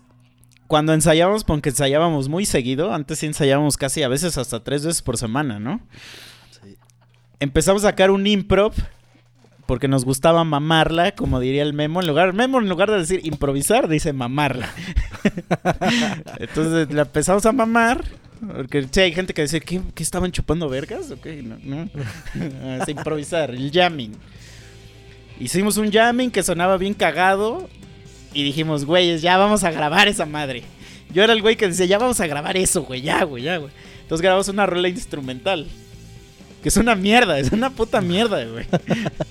cuando 0.67 0.95
ensayábamos, 0.95 1.45
porque 1.45 1.71
ensayábamos 1.71 2.29
muy 2.29 2.47
seguido, 2.47 2.95
antes 2.95 3.19
sí 3.19 3.27
ensayábamos 3.27 3.77
casi 3.77 4.03
a 4.03 4.09
veces 4.09 4.39
hasta 4.39 4.63
tres 4.63 4.87
veces 4.87 5.03
por 5.03 5.19
semana, 5.19 5.59
¿no? 5.59 5.81
Sí. 6.51 6.77
Empezamos 7.41 7.85
a 7.85 7.89
sacar 7.89 8.11
un 8.13 8.27
improv, 8.27 8.73
porque 9.71 9.87
nos 9.87 10.05
gustaba 10.05 10.43
mamarla, 10.43 11.13
como 11.13 11.39
diría 11.39 11.63
el 11.63 11.75
Memo. 11.75 12.01
En 12.01 12.09
lugar, 12.09 12.33
Memo, 12.33 12.59
en 12.59 12.69
lugar 12.69 12.91
de 12.91 12.99
decir 12.99 13.21
improvisar, 13.23 13.87
dice 13.87 14.13
mamarla. 14.13 14.69
Entonces 16.41 16.93
la 16.93 17.03
empezamos 17.03 17.47
a 17.47 17.53
mamar. 17.53 18.05
Porque 18.45 18.85
hay 18.97 19.13
gente 19.13 19.33
que 19.33 19.43
dice, 19.43 19.61
¿qué, 19.61 19.81
qué 19.95 20.03
estaban 20.03 20.33
chupando 20.33 20.69
vergas? 20.69 21.13
Ok, 21.13 21.25
no, 21.45 21.57
no. 21.63 21.89
Es 22.83 22.89
improvisar, 22.89 23.53
el 23.53 23.71
jamming. 23.71 24.11
Hicimos 25.39 25.77
un 25.77 25.93
jamming 25.93 26.33
que 26.33 26.43
sonaba 26.43 26.77
bien 26.77 26.95
cagado. 26.95 27.69
Y 28.35 28.43
dijimos, 28.43 28.85
güeyes, 28.85 29.23
ya 29.23 29.39
vamos 29.39 29.63
a 29.63 29.71
grabar 29.71 30.09
esa 30.09 30.27
madre. 30.27 30.65
Yo 31.15 31.23
era 31.23 31.33
el 31.33 31.43
güey 31.43 31.55
que 31.55 31.69
decía, 31.69 31.87
ya 31.87 31.99
vamos 31.99 32.19
a 32.19 32.27
grabar 32.27 32.57
eso, 32.57 32.83
güey, 32.83 33.03
ya, 33.03 33.23
güey, 33.23 33.45
ya, 33.45 33.59
güey. 33.59 33.71
Entonces 34.03 34.21
grabamos 34.21 34.49
una 34.49 34.67
rola 34.67 34.89
instrumental. 34.89 35.69
Que 36.63 36.69
es 36.69 36.77
una 36.77 36.95
mierda, 36.95 37.39
es 37.39 37.53
una 37.53 37.71
puta 37.71 38.01
mierda, 38.03 38.45
güey. 38.45 38.67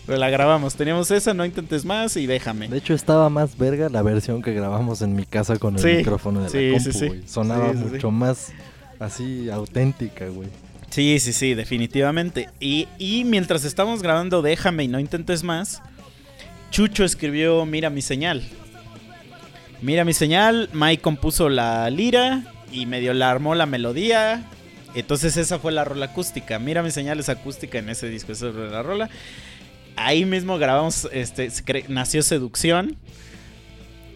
Pero 0.08 0.18
la 0.18 0.30
grabamos. 0.32 0.74
Teníamos 0.76 1.12
esa, 1.12 1.34
no 1.36 1.46
intentes 1.46 1.86
más 1.86 2.18
y 2.18 2.26
déjame. 2.26 2.68
De 2.68 2.78
hecho, 2.78 2.94
estaba 2.96 3.30
más 3.30 3.56
verga 3.58 3.88
la 3.90 4.02
versión 4.02 4.42
que 4.42 4.54
grabamos 4.54 5.02
en 5.04 5.16
mi 5.16 5.26
casa 5.26 5.58
con 5.60 5.76
el 5.76 5.82
Sí, 5.82 5.88
micrófono 5.98 6.42
de 6.42 6.50
sí, 6.50 6.68
la 6.72 6.74
compu, 6.78 6.92
sí. 6.92 7.08
güey. 7.08 7.28
Sonaba 7.28 7.72
Sí, 7.72 7.78
sí, 7.78 7.84
sí. 7.84 7.90
mucho 7.92 8.12
más 8.12 8.52
así 9.00 9.50
auténtica, 9.50 10.26
güey. 10.28 10.50
Sí, 10.90 11.20
sí, 11.20 11.34
sí, 11.34 11.54
definitivamente. 11.54 12.50
Y, 12.60 12.88
y 12.98 13.24
mientras 13.26 13.64
estamos 13.64 14.02
grabando 14.02 14.42
Déjame 14.42 14.86
y 14.86 14.88
no 14.88 15.00
intentes 15.00 15.44
más, 15.44 15.84
Chucho 16.72 17.04
escribió 17.06 17.64
Mira 17.68 17.92
mi 17.92 18.02
señal. 18.02 18.42
Mira 19.84 20.04
mi 20.04 20.14
señal, 20.14 20.70
Mike 20.74 21.02
compuso 21.04 21.48
la 21.48 21.90
lira 21.92 22.44
y 22.72 22.86
medio 22.88 23.14
la 23.14 23.30
armó 23.30 23.54
la 23.56 23.66
melodía. 23.68 24.44
Entonces 24.96 25.38
esa 25.38 25.60
fue 25.60 25.72
la 25.72 25.86
rola 25.86 26.08
acústica. 26.08 26.60
Mira 26.60 26.84
mi 26.84 26.92
señal 26.92 27.20
es 27.20 27.30
acústica 27.30 27.78
en 27.78 27.90
ese 27.90 28.10
disco, 28.10 28.32
esa 28.32 28.52
fue 28.52 28.70
la 28.70 28.84
rola. 28.84 29.10
Ahí 29.96 30.26
mismo 30.26 30.58
grabamos, 30.58 31.08
este, 31.12 31.52
nació 31.88 32.24
Seducción. 32.24 32.98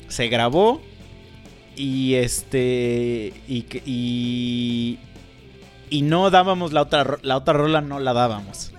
Se 0.07 0.28
grabó. 0.28 0.82
Y 1.76 2.15
este. 2.15 3.34
Y, 3.47 3.65
y, 3.86 4.99
y 5.89 6.01
no 6.03 6.30
dábamos 6.30 6.71
la 6.71 6.84
otra, 6.84 7.17
la 7.21 7.38
otra 7.38 7.53
rola, 7.53 7.82
no 7.82 7.99
la 7.99 8.13
dábamos. 8.13 8.74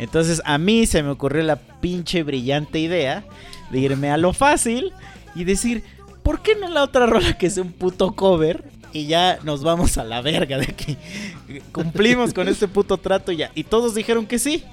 Entonces 0.00 0.40
a 0.44 0.56
mí 0.56 0.86
se 0.86 1.02
me 1.02 1.10
ocurrió 1.10 1.42
la 1.42 1.56
pinche 1.56 2.22
brillante 2.22 2.78
idea 2.78 3.24
de 3.70 3.80
irme 3.80 4.10
a 4.10 4.16
lo 4.16 4.32
fácil 4.32 4.92
y 5.34 5.44
decir, 5.44 5.84
¿por 6.22 6.42
qué 6.42 6.56
no 6.56 6.68
la 6.68 6.82
otra 6.82 7.06
rola 7.06 7.36
que 7.36 7.46
es 7.46 7.58
un 7.58 7.72
puto 7.72 8.14
cover 8.14 8.64
y 8.92 9.06
ya 9.06 9.38
nos 9.42 9.62
vamos 9.62 9.98
a 9.98 10.04
la 10.04 10.20
verga 10.22 10.58
de 10.58 10.64
aquí. 10.64 10.96
Cumplimos 11.72 12.34
con 12.34 12.48
este 12.48 12.68
puto 12.68 12.96
trato 12.96 13.32
ya. 13.32 13.50
Y 13.54 13.64
todos 13.64 13.94
dijeron 13.94 14.26
que 14.26 14.38
sí. 14.38 14.64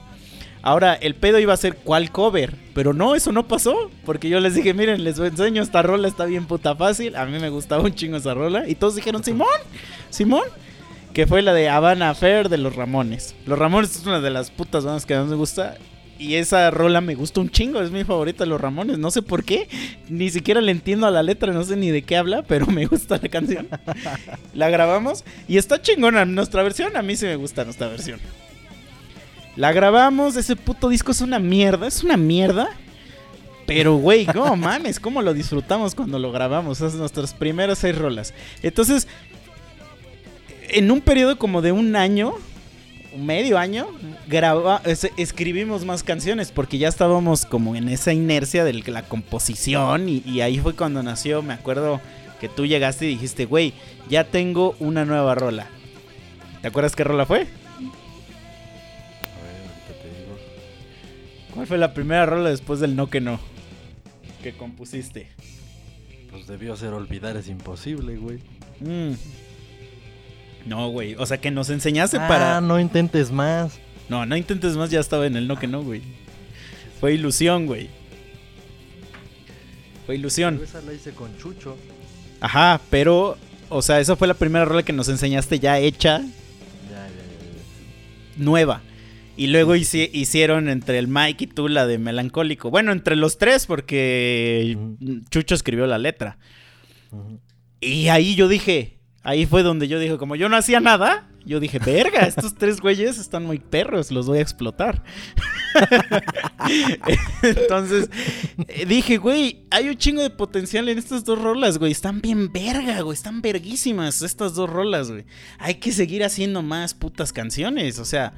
Ahora, 0.62 0.96
el 0.96 1.16
pedo 1.16 1.40
iba 1.40 1.54
a 1.54 1.58
ser 1.58 1.76
cuál 1.78 2.12
cover. 2.12 2.56
Pero 2.74 2.94
no, 2.94 3.16
eso 3.16 3.32
no 3.32 3.48
pasó. 3.48 3.90
Porque 4.06 4.30
yo 4.30 4.40
les 4.40 4.56
dije, 4.56 4.74
miren, 4.74 5.04
les 5.04 5.18
enseño 5.20 5.62
esta 5.62 5.82
rola, 5.82 6.08
está 6.08 6.26
bien 6.26 6.46
puta 6.46 6.76
fácil. 6.76 7.16
A 7.16 7.26
mí 7.26 7.40
me 7.40 7.50
gustaba 7.50 7.84
un 7.84 7.94
chingo 7.94 8.18
esa 8.18 8.34
rola. 8.34 8.68
Y 8.68 8.76
todos 8.76 8.96
dijeron, 8.96 9.24
Simón, 9.24 9.48
Simón. 10.10 10.46
Que 11.14 11.26
fue 11.26 11.42
la 11.42 11.54
de 11.54 11.70
Habana 11.70 12.14
Fair 12.14 12.50
de 12.50 12.58
los 12.58 12.76
Ramones. 12.76 13.34
Los 13.46 13.58
Ramones 13.58 13.96
es 13.96 14.06
una 14.06 14.20
de 14.20 14.30
las 14.30 14.52
putas 14.52 14.86
bandas 14.86 15.06
que 15.06 15.16
más 15.16 15.28
me 15.28 15.36
gusta. 15.36 15.78
Y 16.20 16.36
esa 16.36 16.72
rola 16.72 17.00
me 17.00 17.16
gusta 17.16 17.42
un 17.42 17.50
chingo, 17.50 17.80
es 17.82 17.92
mi 17.92 18.04
favorita 18.04 18.44
de 18.44 18.50
los 18.50 18.60
Ramones. 18.60 18.98
No 18.98 19.12
sé 19.12 19.22
por 19.22 19.44
qué, 19.44 19.68
ni 20.10 20.30
siquiera 20.30 20.62
le 20.62 20.72
entiendo 20.72 21.06
a 21.06 21.12
la 21.12 21.22
letra, 21.22 21.54
no 21.54 21.64
sé 21.64 21.76
ni 21.76 21.92
de 21.92 22.02
qué 22.02 22.18
habla, 22.18 22.42
pero 22.42 22.66
me 22.66 22.86
gusta 22.88 23.20
la 23.22 23.30
canción. 23.30 23.68
la 24.54 24.70
grabamos 24.70 25.24
y 25.48 25.58
está 25.58 25.82
chingona 25.82 26.26
nuestra 26.26 26.64
versión. 26.64 26.98
A 26.98 27.02
mí 27.02 27.16
sí 27.16 27.26
me 27.26 27.36
gusta 27.36 27.64
nuestra 27.66 27.88
versión. 27.88 28.20
La 29.56 29.72
grabamos, 29.72 30.36
ese 30.36 30.56
puto 30.56 30.90
disco 30.90 31.12
es 31.12 31.22
una 31.22 31.40
mierda, 31.40 31.88
es 31.88 32.04
una 32.04 32.18
mierda. 32.18 32.70
Pero, 33.66 33.96
güey, 33.98 34.26
no 34.34 34.56
mames, 34.56 35.00
cómo 35.00 35.22
lo 35.22 35.34
disfrutamos 35.34 35.94
cuando 35.94 36.20
lo 36.20 36.32
grabamos. 36.32 36.78
Esas 36.78 36.96
nuestras 36.96 37.34
primeras 37.34 37.80
seis 37.80 37.98
rolas. 37.98 38.34
Entonces, 38.64 39.08
en 40.70 40.90
un 40.90 41.02
periodo 41.02 41.38
como 41.38 41.62
de 41.62 41.72
un 41.72 41.96
año, 41.96 42.34
medio 43.18 43.58
año, 43.58 43.88
graba, 44.28 44.82
es- 44.86 45.10
escribimos 45.18 45.84
más 45.86 46.04
canciones 46.04 46.52
porque 46.52 46.78
ya 46.78 46.88
estábamos 46.88 47.46
como 47.46 47.76
en 47.76 47.90
esa 47.90 48.14
inercia 48.14 48.64
de 48.64 48.74
la 48.74 49.02
composición 49.04 50.08
y, 50.10 50.24
y 50.26 50.42
ahí 50.42 50.60
fue 50.60 50.76
cuando 50.76 51.04
nació, 51.04 51.42
me 51.42 51.54
acuerdo 51.54 52.00
que 52.40 52.48
tú 52.50 52.66
llegaste 52.66 53.06
y 53.06 53.10
dijiste, 53.10 53.46
güey, 53.46 53.74
ya 54.10 54.24
tengo 54.26 54.76
una 54.80 55.06
nueva 55.06 55.34
rola. 55.36 55.68
¿Te 56.62 56.68
acuerdas 56.68 56.96
qué 56.96 57.04
rola 57.04 57.26
fue? 57.26 57.40
A 57.40 57.42
ver, 57.42 57.48
ahorita 59.62 60.02
te 60.02 60.10
digo. 60.10 60.38
¿Cuál 61.54 61.68
fue 61.68 61.78
la 61.78 61.94
primera 61.94 62.26
rola 62.26 62.50
después 62.50 62.80
del 62.80 62.96
no 62.96 63.10
que 63.10 63.22
no? 63.22 63.40
Que 64.44 64.54
compusiste. 64.56 65.28
Pues 66.32 66.46
debió 66.48 66.76
ser 66.76 66.94
olvidar 66.94 67.38
es 67.38 67.48
imposible, 67.48 68.18
güey. 68.18 68.40
Mm. 68.80 69.14
No, 70.68 70.90
güey. 70.90 71.16
O 71.16 71.26
sea, 71.26 71.38
que 71.40 71.52
nos 71.52 71.70
enseñaste 71.70 72.18
Ah, 72.18 72.28
para... 72.28 72.62
no 72.62 72.80
intentes 72.80 73.32
más. 73.32 73.80
No, 74.10 74.26
no 74.26 74.36
intentes 74.38 74.76
más, 74.76 74.90
ya 74.90 75.00
estaba 75.00 75.26
en 75.28 75.36
el 75.38 75.48
no 75.48 75.58
que 75.58 75.68
no, 75.68 75.84
güey. 75.84 76.02
Fue 77.00 77.14
ilusión, 77.14 77.66
güey. 77.66 77.90
Fue 80.06 80.16
ilusión. 80.16 80.56
Pero 80.56 80.66
esa 80.66 80.82
la 80.82 80.94
hice 80.94 81.12
con 81.12 81.36
Chucho. 81.38 81.78
Ajá, 82.40 82.80
pero, 82.90 83.38
o 83.70 83.82
sea, 83.82 84.00
esa 84.00 84.16
fue 84.16 84.28
la 84.28 84.34
primera 84.34 84.66
rola 84.66 84.84
que 84.84 84.94
nos 84.94 85.10
enseñaste 85.10 85.60
ya 85.60 85.80
hecha, 85.80 86.20
Ya, 86.20 86.26
ya, 86.90 87.08
ya, 87.08 87.08
ya. 87.08 88.44
nueva. 88.44 88.82
Y 89.36 89.48
luego 89.48 89.76
hici- 89.76 90.10
hicieron 90.14 90.68
entre 90.70 90.98
el 90.98 91.08
Mike 91.08 91.44
y 91.44 91.48
tú 91.48 91.68
la 91.68 91.86
de 91.86 91.98
Melancólico. 92.00 92.72
Bueno, 92.72 92.92
entre 92.92 93.16
los 93.16 93.38
tres, 93.38 93.66
porque. 93.68 94.78
Chucho 95.30 95.54
escribió 95.56 95.86
la 95.88 95.98
letra. 96.00 96.38
Y 97.80 98.08
ahí 98.08 98.34
yo 98.36 98.48
dije, 98.48 98.97
ahí 99.24 99.46
fue 99.46 99.64
donde 99.64 99.88
yo 99.88 100.00
dije, 100.00 100.18
como 100.18 100.36
yo 100.36 100.50
no 100.50 100.58
hacía 100.58 100.80
nada, 100.80 101.28
yo 101.48 101.62
dije, 101.62 101.80
verga, 101.80 102.22
estos 102.28 102.56
tres 102.56 102.82
güeyes 102.82 103.18
están 103.18 103.46
muy 103.46 103.60
perros, 103.60 104.12
los 104.12 104.28
voy 104.28 104.40
a 104.40 104.42
explotar. 104.42 105.02
Entonces 107.42 108.10
eh, 108.68 108.86
dije, 108.86 109.18
güey, 109.18 109.66
hay 109.72 109.88
un 109.88 109.96
chingo 109.96 110.22
de 110.22 110.30
potencial 110.30 110.90
en 110.90 110.98
estas 110.98 111.24
dos 111.24 111.42
rolas, 111.42 111.78
güey. 111.78 111.94
Están 111.94 112.20
bien 112.20 112.52
verga, 112.52 113.00
güey. 113.02 113.16
Están 113.16 113.42
verguísimas 113.42 114.22
estas 114.22 114.56
dos 114.56 114.70
rolas, 114.70 115.10
güey. 115.10 115.26
Hay 115.58 115.76
que 115.76 115.94
seguir 115.94 116.26
haciendo 116.26 116.62
más 116.64 116.94
putas 116.94 117.32
canciones, 117.32 117.98
o 118.00 118.06
sea. 118.06 118.34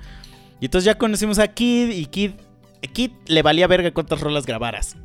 Y 0.62 0.66
entonces 0.66 0.86
ya 0.86 0.98
conocimos 1.00 1.40
a 1.40 1.48
Kid 1.48 1.90
y 1.90 2.06
Kid, 2.06 2.32
Kid 2.94 3.12
le 3.26 3.42
valía 3.42 3.66
verga 3.66 3.92
cuántas 3.92 4.22
rolas 4.22 4.46
grabaras. 4.46 4.98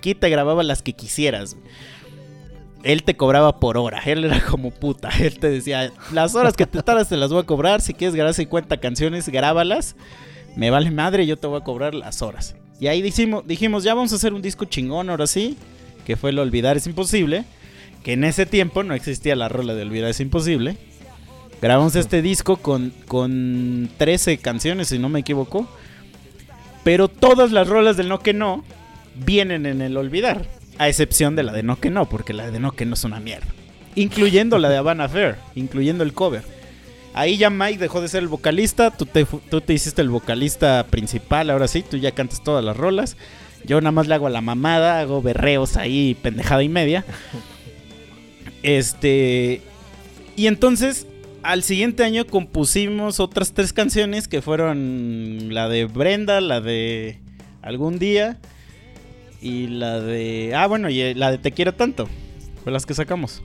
Kid 0.00 0.16
te 0.16 0.30
grababa 0.30 0.62
las 0.62 0.82
que 0.82 0.94
quisieras, 0.94 1.54
güey 1.54 1.66
él 2.86 3.02
te 3.02 3.16
cobraba 3.16 3.58
por 3.58 3.76
hora. 3.76 4.00
Él 4.04 4.24
era 4.24 4.40
como 4.40 4.70
puta. 4.70 5.10
Él 5.20 5.38
te 5.38 5.50
decía, 5.50 5.92
las 6.12 6.34
horas 6.36 6.54
que 6.54 6.66
te 6.66 6.82
tardas 6.82 7.08
te 7.08 7.16
las 7.16 7.30
voy 7.30 7.40
a 7.40 7.46
cobrar. 7.46 7.80
Si 7.80 7.94
quieres 7.94 8.14
grabar 8.14 8.32
50 8.32 8.76
canciones, 8.78 9.28
grábalas. 9.28 9.96
Me 10.54 10.70
vale 10.70 10.90
madre, 10.92 11.26
yo 11.26 11.36
te 11.36 11.48
voy 11.48 11.60
a 11.60 11.64
cobrar 11.64 11.94
las 11.94 12.22
horas. 12.22 12.54
Y 12.78 12.86
ahí 12.86 13.02
dijimos, 13.02 13.46
dijimos, 13.46 13.82
ya 13.82 13.94
vamos 13.94 14.12
a 14.12 14.16
hacer 14.16 14.32
un 14.32 14.40
disco 14.40 14.64
chingón 14.66 15.10
ahora 15.10 15.26
sí. 15.26 15.56
Que 16.04 16.16
fue 16.16 16.30
el 16.30 16.38
Olvidar 16.38 16.76
es 16.76 16.86
Imposible. 16.86 17.44
Que 18.04 18.12
en 18.12 18.22
ese 18.22 18.46
tiempo 18.46 18.84
no 18.84 18.94
existía 18.94 19.34
la 19.34 19.48
rola 19.48 19.74
de 19.74 19.82
Olvidar 19.82 20.10
es 20.10 20.20
Imposible. 20.20 20.78
Grabamos 21.60 21.96
este 21.96 22.22
disco 22.22 22.58
con, 22.58 22.92
con 23.08 23.90
13 23.98 24.38
canciones, 24.38 24.88
si 24.88 25.00
no 25.00 25.08
me 25.08 25.20
equivoco. 25.20 25.66
Pero 26.84 27.08
todas 27.08 27.50
las 27.50 27.66
rolas 27.66 27.96
del 27.96 28.08
No 28.08 28.20
Que 28.20 28.32
No 28.32 28.62
vienen 29.16 29.66
en 29.66 29.82
el 29.82 29.96
Olvidar. 29.96 30.55
A 30.78 30.88
excepción 30.88 31.36
de 31.36 31.42
la 31.42 31.52
de 31.52 31.62
No 31.62 31.80
Que 31.80 31.90
No, 31.90 32.08
porque 32.08 32.32
la 32.32 32.50
de 32.50 32.60
No 32.60 32.72
Que 32.72 32.86
No 32.86 32.94
es 32.94 33.04
una 33.04 33.20
mierda. 33.20 33.46
Incluyendo 33.94 34.58
la 34.58 34.68
de 34.68 34.76
Havana 34.76 35.08
Fair, 35.08 35.36
incluyendo 35.54 36.04
el 36.04 36.12
cover. 36.12 36.42
Ahí 37.14 37.38
ya 37.38 37.48
Mike 37.48 37.78
dejó 37.78 38.02
de 38.02 38.08
ser 38.08 38.22
el 38.22 38.28
vocalista, 38.28 38.90
tú 38.90 39.06
te, 39.06 39.24
tú 39.24 39.62
te 39.62 39.72
hiciste 39.72 40.02
el 40.02 40.10
vocalista 40.10 40.84
principal, 40.90 41.48
ahora 41.48 41.66
sí, 41.66 41.82
tú 41.82 41.96
ya 41.96 42.12
cantas 42.12 42.44
todas 42.44 42.62
las 42.62 42.76
rolas. 42.76 43.16
Yo 43.64 43.80
nada 43.80 43.92
más 43.92 44.06
le 44.06 44.14
hago 44.14 44.26
a 44.26 44.30
la 44.30 44.42
mamada, 44.42 45.00
hago 45.00 45.22
berreos 45.22 45.78
ahí, 45.78 46.14
pendejada 46.20 46.62
y 46.62 46.68
media. 46.68 47.06
Este. 48.62 49.62
Y 50.36 50.46
entonces, 50.46 51.06
al 51.42 51.62
siguiente 51.62 52.04
año 52.04 52.26
compusimos 52.26 53.18
otras 53.18 53.52
tres 53.52 53.72
canciones 53.72 54.28
que 54.28 54.42
fueron 54.42 55.54
la 55.54 55.68
de 55.68 55.86
Brenda, 55.86 56.40
la 56.42 56.60
de 56.60 57.18
Algún 57.62 57.98
Día 57.98 58.38
y 59.40 59.66
la 59.68 60.00
de... 60.00 60.52
Ah, 60.54 60.66
bueno, 60.66 60.88
y 60.88 61.14
la 61.14 61.30
de 61.30 61.38
Te 61.38 61.52
Quiero 61.52 61.74
Tanto. 61.74 62.08
Fue 62.62 62.72
las 62.72 62.86
que 62.86 62.94
sacamos. 62.94 63.42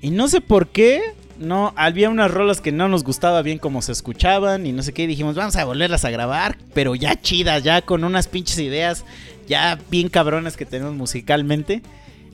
Y 0.00 0.10
no 0.10 0.28
sé 0.28 0.40
por 0.40 0.68
qué, 0.68 1.14
no, 1.38 1.72
había 1.76 2.10
unas 2.10 2.30
rolas 2.30 2.60
que 2.60 2.72
no 2.72 2.88
nos 2.88 3.02
gustaba 3.02 3.42
bien 3.42 3.58
como 3.58 3.82
se 3.82 3.92
escuchaban 3.92 4.66
y 4.66 4.72
no 4.72 4.82
sé 4.82 4.92
qué, 4.92 5.04
y 5.04 5.06
dijimos, 5.06 5.34
vamos 5.34 5.56
a 5.56 5.64
volverlas 5.64 6.04
a 6.04 6.10
grabar, 6.10 6.58
pero 6.74 6.94
ya 6.94 7.20
chidas, 7.20 7.62
ya 7.62 7.82
con 7.82 8.04
unas 8.04 8.28
pinches 8.28 8.58
ideas, 8.58 9.04
ya 9.48 9.78
bien 9.90 10.08
cabronas 10.08 10.56
que 10.56 10.66
tenemos 10.66 10.94
musicalmente. 10.94 11.82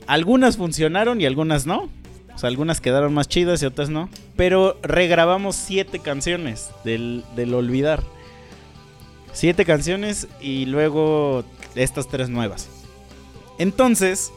Algunas 0.07 0.57
funcionaron 0.57 1.19
y 1.19 1.25
algunas 1.25 1.65
no. 1.65 1.89
O 2.33 2.37
sea, 2.37 2.49
algunas 2.49 2.81
quedaron 2.81 3.13
más 3.13 3.27
chidas 3.27 3.63
y 3.63 3.65
otras 3.65 3.89
no. 3.89 4.09
Pero 4.35 4.77
regrabamos 4.83 5.55
siete 5.55 5.99
canciones 5.99 6.69
del, 6.83 7.23
del 7.35 7.53
Olvidar. 7.53 8.03
Siete 9.33 9.65
canciones 9.65 10.27
y 10.39 10.65
luego 10.65 11.43
estas 11.83 12.07
tres 12.07 12.29
nuevas. 12.29 12.69
Entonces, 13.57 14.31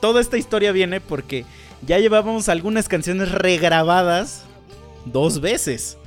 toda 0.00 0.20
esta 0.20 0.38
historia 0.38 0.72
viene 0.72 1.00
porque 1.00 1.44
ya 1.86 1.98
llevábamos 1.98 2.48
algunas 2.48 2.88
canciones 2.88 3.32
regrabadas 3.32 4.44
dos 5.04 5.40
veces. 5.40 5.98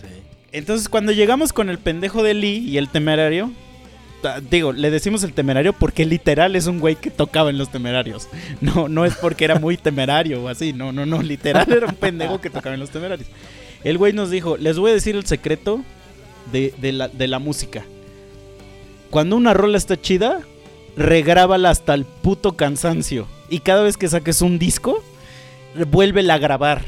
Sí. 0.00 0.08
Entonces, 0.52 0.88
cuando 0.88 1.12
llegamos 1.12 1.52
con 1.52 1.70
el 1.70 1.78
pendejo 1.78 2.22
de 2.22 2.34
Lee 2.34 2.58
y 2.58 2.78
el 2.78 2.88
temerario, 2.88 3.50
digo, 4.50 4.72
le 4.72 4.90
decimos 4.90 5.22
el 5.24 5.32
temerario 5.32 5.72
porque 5.72 6.04
literal 6.04 6.56
es 6.56 6.66
un 6.66 6.80
güey 6.80 6.96
que 6.96 7.10
tocaba 7.10 7.50
en 7.50 7.58
los 7.58 7.70
temerarios. 7.70 8.28
No, 8.60 8.88
no 8.88 9.04
es 9.04 9.14
porque 9.16 9.44
era 9.44 9.58
muy 9.58 9.76
temerario 9.76 10.42
o 10.42 10.48
así, 10.48 10.72
no, 10.72 10.92
no, 10.92 11.06
no, 11.06 11.22
literal 11.22 11.70
era 11.70 11.86
un 11.86 11.94
pendejo 11.94 12.40
que 12.40 12.50
tocaba 12.50 12.74
en 12.74 12.80
los 12.80 12.90
temerarios. 12.90 13.28
El 13.84 13.98
güey 13.98 14.12
nos 14.12 14.30
dijo, 14.30 14.56
les 14.56 14.78
voy 14.78 14.90
a 14.90 14.94
decir 14.94 15.14
el 15.14 15.26
secreto 15.26 15.82
de, 16.52 16.74
de 16.78 16.92
la, 16.92 17.08
de 17.08 17.28
la 17.28 17.38
música. 17.38 17.84
Cuando 19.16 19.36
una 19.36 19.54
rola 19.54 19.78
está 19.78 19.98
chida, 19.98 20.42
regrábala 20.94 21.70
hasta 21.70 21.94
el 21.94 22.04
puto 22.04 22.54
cansancio. 22.54 23.26
Y 23.48 23.60
cada 23.60 23.82
vez 23.82 23.96
que 23.96 24.08
saques 24.08 24.42
un 24.42 24.58
disco, 24.58 25.02
vuélvela 25.90 26.34
a 26.34 26.38
grabar. 26.38 26.84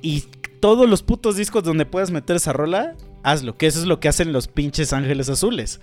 Y 0.00 0.20
todos 0.60 0.88
los 0.88 1.02
putos 1.02 1.34
discos 1.34 1.64
donde 1.64 1.84
puedas 1.84 2.12
meter 2.12 2.36
esa 2.36 2.52
rola, 2.52 2.94
hazlo. 3.24 3.56
Que 3.56 3.66
eso 3.66 3.80
es 3.80 3.86
lo 3.86 3.98
que 3.98 4.06
hacen 4.06 4.32
los 4.32 4.46
pinches 4.46 4.92
ángeles 4.92 5.28
azules. 5.30 5.80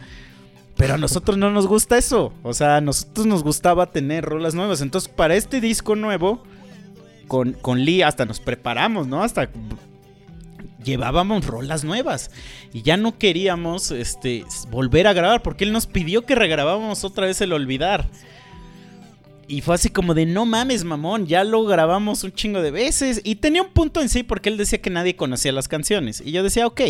Pero 0.78 0.94
a 0.94 0.98
nosotros 0.98 1.38
no 1.38 1.52
nos 1.52 1.68
gusta 1.68 1.98
eso. 1.98 2.32
O 2.42 2.54
sea, 2.54 2.78
a 2.78 2.82
nosotros 2.82 3.26
nos 3.26 3.44
gustaba 3.44 3.92
tener 3.92 4.24
rolas 4.24 4.56
nuevas. 4.56 4.80
Entonces, 4.80 5.12
para 5.14 5.36
este 5.36 5.60
disco 5.60 5.98
nuevo, 5.98 6.42
con, 7.28 7.52
con 7.52 7.84
Lee 7.84 8.02
hasta 8.02 8.24
nos 8.24 8.40
preparamos, 8.40 9.08
¿no? 9.08 9.24
Hasta 9.24 9.50
llevábamos 10.86 11.46
rolas 11.46 11.84
nuevas. 11.84 12.32
Y 12.72 12.84
ya 12.84 12.96
no 12.96 13.18
queríamos 13.18 13.92
este, 13.92 14.46
volver 14.70 15.08
a 15.08 15.14
grabar 15.14 15.42
porque 15.42 15.66
él 15.66 15.74
nos 15.74 15.88
pidió 15.88 16.26
que 16.26 16.36
regrabáramos 16.36 17.04
otra 17.04 17.26
vez 17.26 17.42
el 17.42 17.52
olvidar. 17.52 18.08
Y 19.48 19.62
fue 19.62 19.76
así 19.76 19.90
como 19.90 20.16
de 20.16 20.26
no 20.26 20.46
mames, 20.46 20.84
mamón, 20.84 21.28
ya 21.28 21.44
lo 21.44 21.64
grabamos 21.66 22.24
un 22.24 22.32
chingo 22.32 22.62
de 22.62 22.72
veces. 22.72 23.22
Y 23.24 23.36
tenía 23.36 23.62
un 23.62 23.70
punto 23.70 24.02
en 24.02 24.10
sí 24.10 24.24
porque 24.24 24.50
él 24.50 24.58
decía 24.58 24.82
que 24.82 24.90
nadie 24.90 25.16
conocía 25.16 25.52
las 25.52 25.68
canciones. 25.68 26.22
Y 26.26 26.32
yo 26.32 26.42
decía, 26.42 26.66
ok, 26.66 26.82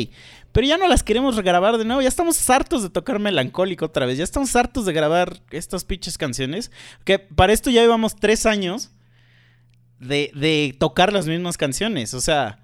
pero 0.54 0.66
ya 0.66 0.78
no 0.78 0.88
las 0.88 1.04
queremos 1.04 1.36
regrabar 1.36 1.78
de 1.78 1.84
nuevo. 1.84 2.02
Ya 2.02 2.08
estamos 2.08 2.50
hartos 2.50 2.82
de 2.82 2.90
tocar 2.90 3.20
melancólico 3.20 3.86
otra 3.86 4.06
vez. 4.06 4.18
Ya 4.18 4.24
estamos 4.24 4.56
hartos 4.56 4.86
de 4.86 4.94
grabar 4.94 5.42
estas 5.52 5.84
pinches 5.84 6.18
canciones. 6.18 6.72
Que 7.04 7.20
para 7.20 7.52
esto 7.52 7.70
ya 7.70 7.82
llevamos 7.82 8.16
tres 8.16 8.46
años 8.46 8.92
de, 10.00 10.32
de 10.34 10.76
tocar 10.80 11.12
las 11.12 11.28
mismas 11.28 11.58
canciones. 11.58 12.14
O 12.14 12.22
sea, 12.22 12.60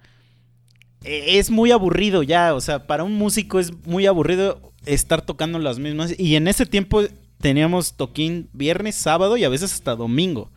es 1.03 1.49
muy 1.49 1.71
aburrido 1.71 2.23
ya. 2.23 2.53
O 2.53 2.61
sea, 2.61 2.87
para 2.87 3.03
un 3.03 3.13
músico 3.13 3.59
es 3.59 3.71
muy 3.85 4.05
aburrido 4.05 4.73
estar 4.85 5.21
tocando 5.21 5.59
las 5.59 5.79
mismas. 5.79 6.17
Y 6.17 6.35
en 6.35 6.47
ese 6.47 6.65
tiempo 6.65 7.03
teníamos 7.39 7.93
toquín 7.93 8.49
viernes, 8.53 8.95
sábado 8.95 9.37
y 9.37 9.43
a 9.43 9.49
veces 9.49 9.73
hasta 9.73 9.95
domingo. 9.95 10.49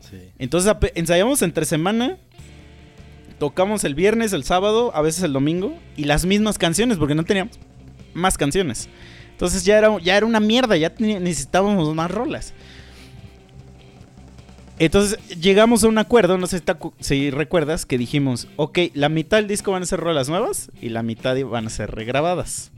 Sí. 0.00 0.18
Entonces 0.38 0.74
ensayamos 0.94 1.42
entre 1.42 1.64
semana. 1.64 2.18
Tocamos 3.38 3.84
el 3.84 3.94
viernes, 3.94 4.34
el 4.34 4.44
sábado, 4.44 4.92
a 4.94 5.00
veces 5.00 5.22
el 5.22 5.32
domingo. 5.32 5.74
Y 5.96 6.04
las 6.04 6.26
mismas 6.26 6.58
canciones, 6.58 6.98
porque 6.98 7.14
no 7.14 7.24
teníamos 7.24 7.58
más 8.12 8.36
canciones. 8.36 8.88
Entonces 9.32 9.64
ya 9.64 9.78
era, 9.78 9.98
ya 10.00 10.16
era 10.16 10.26
una 10.26 10.40
mierda, 10.40 10.76
ya 10.76 10.92
necesitábamos 10.98 11.94
más 11.94 12.10
rolas. 12.10 12.52
Entonces 14.80 15.18
llegamos 15.38 15.84
a 15.84 15.88
un 15.88 15.98
acuerdo, 15.98 16.38
no 16.38 16.46
sé 16.46 16.62
si, 17.00 17.30
recuerdas, 17.30 17.84
que 17.84 17.98
dijimos, 17.98 18.48
ok, 18.56 18.78
la 18.94 19.10
mitad 19.10 19.36
del 19.36 19.46
disco 19.46 19.72
van 19.72 19.82
a 19.82 19.86
ser 19.86 20.00
rolas 20.00 20.30
nuevas 20.30 20.70
y 20.80 20.88
la 20.88 21.02
mitad 21.02 21.36
van 21.44 21.66
a 21.66 21.70
ser 21.70 21.90
regrabadas. 21.90 22.72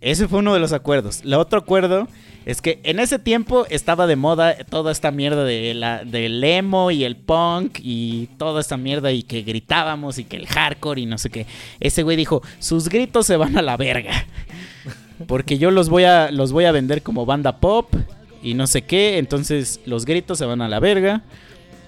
Ese 0.00 0.26
fue 0.26 0.40
uno 0.40 0.52
de 0.52 0.58
los 0.58 0.72
acuerdos. 0.72 1.20
El 1.22 1.34
otro 1.34 1.60
acuerdo 1.60 2.08
es 2.46 2.60
que 2.60 2.80
en 2.82 2.98
ese 2.98 3.20
tiempo 3.20 3.64
estaba 3.70 4.08
de 4.08 4.16
moda 4.16 4.56
toda 4.68 4.90
esta 4.90 5.12
mierda 5.12 5.44
de 5.44 5.72
la, 5.72 6.04
del 6.04 6.42
emo 6.42 6.90
y 6.90 7.04
el 7.04 7.14
punk 7.14 7.78
y 7.80 8.26
toda 8.36 8.60
esta 8.60 8.76
mierda 8.76 9.12
y 9.12 9.22
que 9.22 9.42
gritábamos 9.42 10.18
y 10.18 10.24
que 10.24 10.36
el 10.36 10.48
hardcore 10.48 11.02
y 11.02 11.06
no 11.06 11.18
sé 11.18 11.30
qué. 11.30 11.46
Ese 11.78 12.02
güey 12.02 12.16
dijo, 12.16 12.42
sus 12.58 12.88
gritos 12.88 13.24
se 13.24 13.36
van 13.36 13.56
a 13.56 13.62
la 13.62 13.76
verga. 13.76 14.26
Porque 15.28 15.58
yo 15.58 15.70
los 15.70 15.88
voy 15.88 16.04
a, 16.04 16.32
los 16.32 16.50
voy 16.50 16.64
a 16.64 16.72
vender 16.72 17.04
como 17.04 17.24
banda 17.24 17.58
pop 17.58 17.94
y 18.42 18.54
no 18.54 18.66
sé 18.66 18.82
qué. 18.82 19.18
Entonces 19.18 19.80
los 19.86 20.04
gritos 20.06 20.38
se 20.38 20.44
van 20.44 20.62
a 20.62 20.68
la 20.68 20.80
verga. 20.80 21.22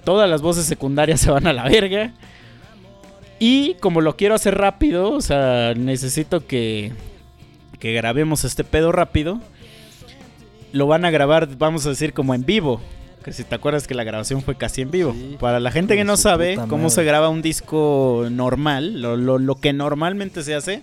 Todas 0.04 0.28
las 0.28 0.42
voces 0.42 0.66
secundarias 0.66 1.20
se 1.22 1.30
van 1.30 1.46
a 1.46 1.52
la 1.52 1.64
verga. 1.64 2.12
Y 3.38 3.74
como 3.80 4.00
lo 4.00 4.16
quiero 4.16 4.34
hacer 4.34 4.56
rápido, 4.56 5.10
o 5.12 5.20
sea, 5.20 5.74
necesito 5.76 6.46
que, 6.46 6.92
que 7.80 7.92
grabemos 7.92 8.44
este 8.44 8.62
pedo 8.64 8.92
rápido. 8.92 9.40
Lo 10.72 10.86
van 10.86 11.04
a 11.04 11.10
grabar, 11.10 11.48
vamos 11.58 11.84
a 11.86 11.90
decir, 11.90 12.12
como 12.12 12.34
en 12.34 12.44
vivo. 12.44 12.80
Que 13.24 13.32
si 13.32 13.44
te 13.44 13.54
acuerdas 13.54 13.86
que 13.86 13.94
la 13.94 14.04
grabación 14.04 14.42
fue 14.42 14.56
casi 14.56 14.80
en 14.82 14.90
vivo. 14.90 15.12
Sí. 15.12 15.36
Para 15.38 15.60
la 15.60 15.70
gente 15.70 15.96
que 15.96 16.04
no 16.04 16.16
sabe 16.16 16.56
cómo 16.68 16.88
se 16.90 17.04
graba 17.04 17.28
un 17.28 17.42
disco 17.42 18.26
normal, 18.30 19.00
lo, 19.02 19.16
lo- 19.16 19.38
lo 19.38 19.54
que 19.56 19.72
normalmente 19.72 20.42
se 20.42 20.54
hace 20.54 20.82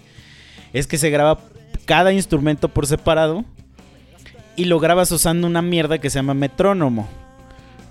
es 0.72 0.86
que 0.88 0.98
se 0.98 1.10
graba 1.10 1.40
cada 1.86 2.14
instrumento 2.14 2.70
por 2.70 2.86
separado 2.88 3.44
y 4.60 4.66
lo 4.66 4.78
grabas 4.78 5.10
usando 5.14 5.48
una 5.48 5.62
mierda 5.62 6.00
que 6.00 6.10
se 6.10 6.20
llama 6.20 6.34
metrónomo. 6.34 7.08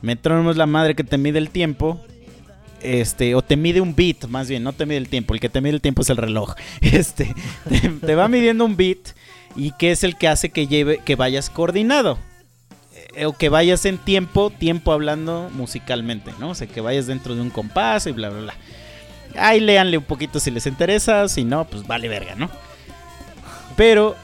Metrónomo 0.02 0.50
es 0.50 0.58
la 0.58 0.66
madre 0.66 0.94
que 0.94 1.02
te 1.02 1.16
mide 1.16 1.38
el 1.38 1.48
tiempo. 1.48 1.98
Este, 2.82 3.34
o 3.34 3.40
te 3.40 3.56
mide 3.56 3.80
un 3.80 3.96
beat, 3.96 4.26
más 4.26 4.50
bien, 4.50 4.64
no 4.64 4.74
te 4.74 4.84
mide 4.84 4.98
el 4.98 5.08
tiempo. 5.08 5.32
El 5.32 5.40
que 5.40 5.48
te 5.48 5.62
mide 5.62 5.76
el 5.76 5.80
tiempo 5.80 6.02
es 6.02 6.10
el 6.10 6.18
reloj. 6.18 6.56
Este, 6.82 7.34
te, 8.04 8.14
va 8.14 8.28
midiendo 8.28 8.66
un 8.66 8.76
beat 8.76 8.98
y 9.56 9.70
que 9.78 9.92
es 9.92 10.04
el 10.04 10.18
que 10.18 10.28
hace 10.28 10.50
que 10.50 10.66
lleve, 10.66 10.98
que 10.98 11.16
vayas 11.16 11.48
coordinado. 11.48 12.18
Eh, 13.14 13.24
o 13.24 13.32
que 13.32 13.48
vayas 13.48 13.86
en 13.86 13.96
tiempo, 13.96 14.50
tiempo 14.50 14.92
hablando 14.92 15.48
musicalmente, 15.54 16.32
¿no? 16.38 16.50
O 16.50 16.54
sea, 16.54 16.66
que 16.66 16.82
vayas 16.82 17.06
dentro 17.06 17.34
de 17.34 17.40
un 17.40 17.48
compás 17.48 18.06
y 18.06 18.12
bla, 18.12 18.28
bla, 18.28 18.40
bla. 18.40 18.54
Ahí 19.38 19.60
léanle 19.60 19.96
un 19.96 20.04
poquito 20.04 20.38
si 20.38 20.50
les 20.50 20.66
interesa, 20.66 21.30
si 21.30 21.44
no, 21.44 21.64
pues 21.64 21.86
vale 21.86 22.08
verga, 22.08 22.34
¿no? 22.34 22.50
Pero, 23.74 24.16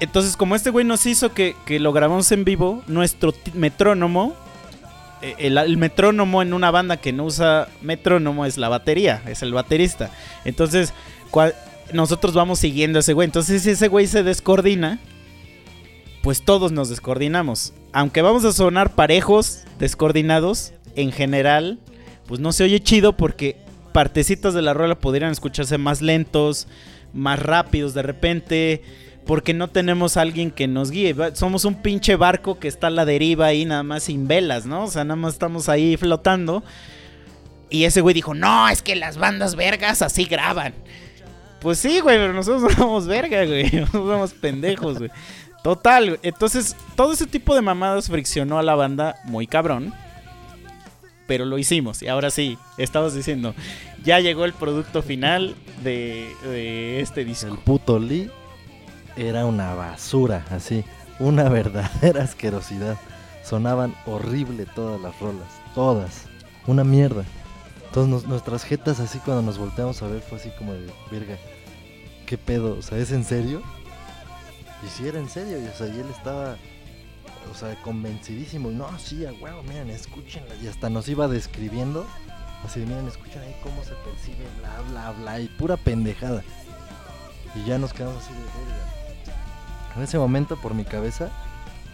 entonces 0.00 0.36
como 0.36 0.54
este 0.56 0.70
güey 0.70 0.84
nos 0.84 1.06
hizo 1.06 1.32
que, 1.32 1.56
que 1.64 1.80
lo 1.80 1.92
grabamos 1.92 2.30
en 2.32 2.44
vivo, 2.44 2.82
nuestro 2.86 3.34
metrónomo, 3.54 4.34
eh, 5.22 5.34
el, 5.38 5.76
metrónomo 5.78 6.42
en 6.42 6.52
una 6.52 6.70
banda 6.70 6.98
que 6.98 7.12
no 7.12 7.24
usa 7.24 7.68
metrónomo 7.80 8.44
es 8.44 8.58
la 8.58 8.68
batería, 8.68 9.22
es 9.26 9.42
el 9.42 9.52
baterista. 9.52 10.10
Entonces, 10.44 10.92
cua- 11.30 11.54
nosotros 11.92 12.34
vamos 12.34 12.58
siguiendo 12.58 12.98
a 12.98 13.00
ese 13.00 13.14
güey. 13.14 13.26
Entonces, 13.26 13.62
si 13.62 13.70
ese 13.70 13.88
güey 13.88 14.06
se 14.06 14.22
descoordina, 14.22 14.98
pues 16.22 16.42
todos 16.42 16.72
nos 16.72 16.88
descoordinamos. 16.88 17.72
Aunque 17.92 18.20
vamos 18.20 18.44
a 18.44 18.52
sonar 18.52 18.94
parejos, 18.94 19.62
descoordinados, 19.78 20.72
en 20.96 21.12
general, 21.12 21.78
pues 22.26 22.40
no 22.40 22.52
se 22.52 22.64
oye 22.64 22.80
chido 22.80 23.16
porque 23.16 23.56
partecitas 23.92 24.52
de 24.52 24.62
la 24.62 24.74
rola 24.74 24.98
podrían 24.98 25.30
escucharse 25.32 25.78
más 25.78 26.02
lentos, 26.02 26.66
más 27.14 27.38
rápidos 27.38 27.94
de 27.94 28.02
repente, 28.02 28.82
porque 29.26 29.52
no 29.52 29.68
tenemos 29.68 30.16
alguien 30.16 30.52
que 30.52 30.68
nos 30.68 30.90
guíe. 30.90 31.14
Somos 31.34 31.64
un 31.64 31.74
pinche 31.82 32.14
barco 32.14 32.58
que 32.58 32.68
está 32.68 32.86
a 32.86 32.90
la 32.90 33.04
deriva 33.04 33.46
ahí 33.46 33.64
nada 33.64 33.82
más 33.82 34.04
sin 34.04 34.28
velas, 34.28 34.66
¿no? 34.66 34.84
O 34.84 34.90
sea, 34.90 35.04
nada 35.04 35.16
más 35.16 35.34
estamos 35.34 35.68
ahí 35.68 35.96
flotando. 35.96 36.62
Y 37.68 37.84
ese 37.84 38.00
güey 38.00 38.14
dijo, 38.14 38.34
no, 38.34 38.68
es 38.68 38.82
que 38.82 38.94
las 38.94 39.18
bandas 39.18 39.56
vergas 39.56 40.00
así 40.00 40.24
graban. 40.24 40.74
Pues 41.60 41.78
sí, 41.78 41.98
güey, 41.98 42.16
pero 42.16 42.32
nosotros 42.32 42.62
no 42.70 42.70
somos 42.70 43.06
verga, 43.08 43.44
güey. 43.44 43.64
Nosotros 43.72 44.08
somos 44.08 44.32
pendejos, 44.34 44.98
güey. 44.98 45.10
Total, 45.64 46.06
güey. 46.10 46.20
entonces 46.22 46.76
todo 46.94 47.12
ese 47.12 47.26
tipo 47.26 47.56
de 47.56 47.62
mamadas 47.62 48.08
friccionó 48.08 48.60
a 48.60 48.62
la 48.62 48.76
banda 48.76 49.16
muy 49.24 49.48
cabrón. 49.48 49.92
Pero 51.26 51.44
lo 51.44 51.58
hicimos 51.58 52.02
y 52.02 52.06
ahora 52.06 52.30
sí, 52.30 52.56
estamos 52.78 53.12
diciendo, 53.12 53.52
ya 54.04 54.20
llegó 54.20 54.44
el 54.44 54.52
producto 54.52 55.02
final 55.02 55.56
de, 55.82 56.30
de 56.44 57.00
este 57.00 57.22
El 57.22 57.26
disco. 57.26 57.56
puto 57.64 57.98
Lee 57.98 58.30
era 59.16 59.46
una 59.46 59.74
basura, 59.74 60.44
así. 60.50 60.84
Una 61.18 61.48
verdadera 61.48 62.22
asquerosidad. 62.22 62.96
Sonaban 63.42 63.94
horrible 64.06 64.66
todas 64.66 65.00
las 65.00 65.18
rolas. 65.20 65.48
Todas. 65.74 66.26
Una 66.66 66.84
mierda. 66.84 67.24
Entonces 67.86 68.28
nuestras 68.28 68.64
jetas 68.64 69.00
así 69.00 69.18
cuando 69.20 69.42
nos 69.42 69.58
volteamos 69.58 70.02
a 70.02 70.08
ver 70.08 70.20
fue 70.20 70.38
así 70.38 70.50
como 70.58 70.74
de, 70.74 70.92
verga, 71.10 71.38
¿qué 72.26 72.36
pedo? 72.36 72.76
O 72.78 72.82
sea, 72.82 72.98
¿es 72.98 73.10
en 73.10 73.24
serio? 73.24 73.62
Y 74.84 74.88
si 74.88 75.08
era 75.08 75.18
en 75.18 75.30
serio, 75.30 75.58
y, 75.58 75.66
o 75.66 75.72
sea, 75.72 75.86
y 75.86 76.00
él 76.00 76.06
estaba, 76.10 76.56
o 77.50 77.54
sea, 77.54 77.74
convencidísimo. 77.82 78.70
No, 78.70 78.86
sí, 78.98 79.24
a 79.24 79.32
huevo, 79.32 79.62
miren, 79.62 79.88
escúchenla. 79.90 80.54
Y 80.56 80.66
hasta 80.66 80.90
nos 80.90 81.08
iba 81.08 81.28
describiendo. 81.28 82.06
Así, 82.64 82.80
miren, 82.80 83.08
escuchen 83.08 83.40
ahí 83.40 83.56
cómo 83.62 83.82
se 83.82 83.94
percibe, 84.04 84.44
bla, 84.60 84.80
bla, 84.90 85.12
bla. 85.12 85.40
Y 85.40 85.48
pura 85.48 85.76
pendejada. 85.76 86.42
Y 87.54 87.64
ya 87.64 87.78
nos 87.78 87.94
quedamos 87.94 88.22
así 88.22 88.34
de 88.34 88.40
verga. 88.40 88.95
En 89.96 90.02
ese 90.02 90.18
momento, 90.18 90.56
por 90.56 90.74
mi 90.74 90.84
cabeza, 90.84 91.30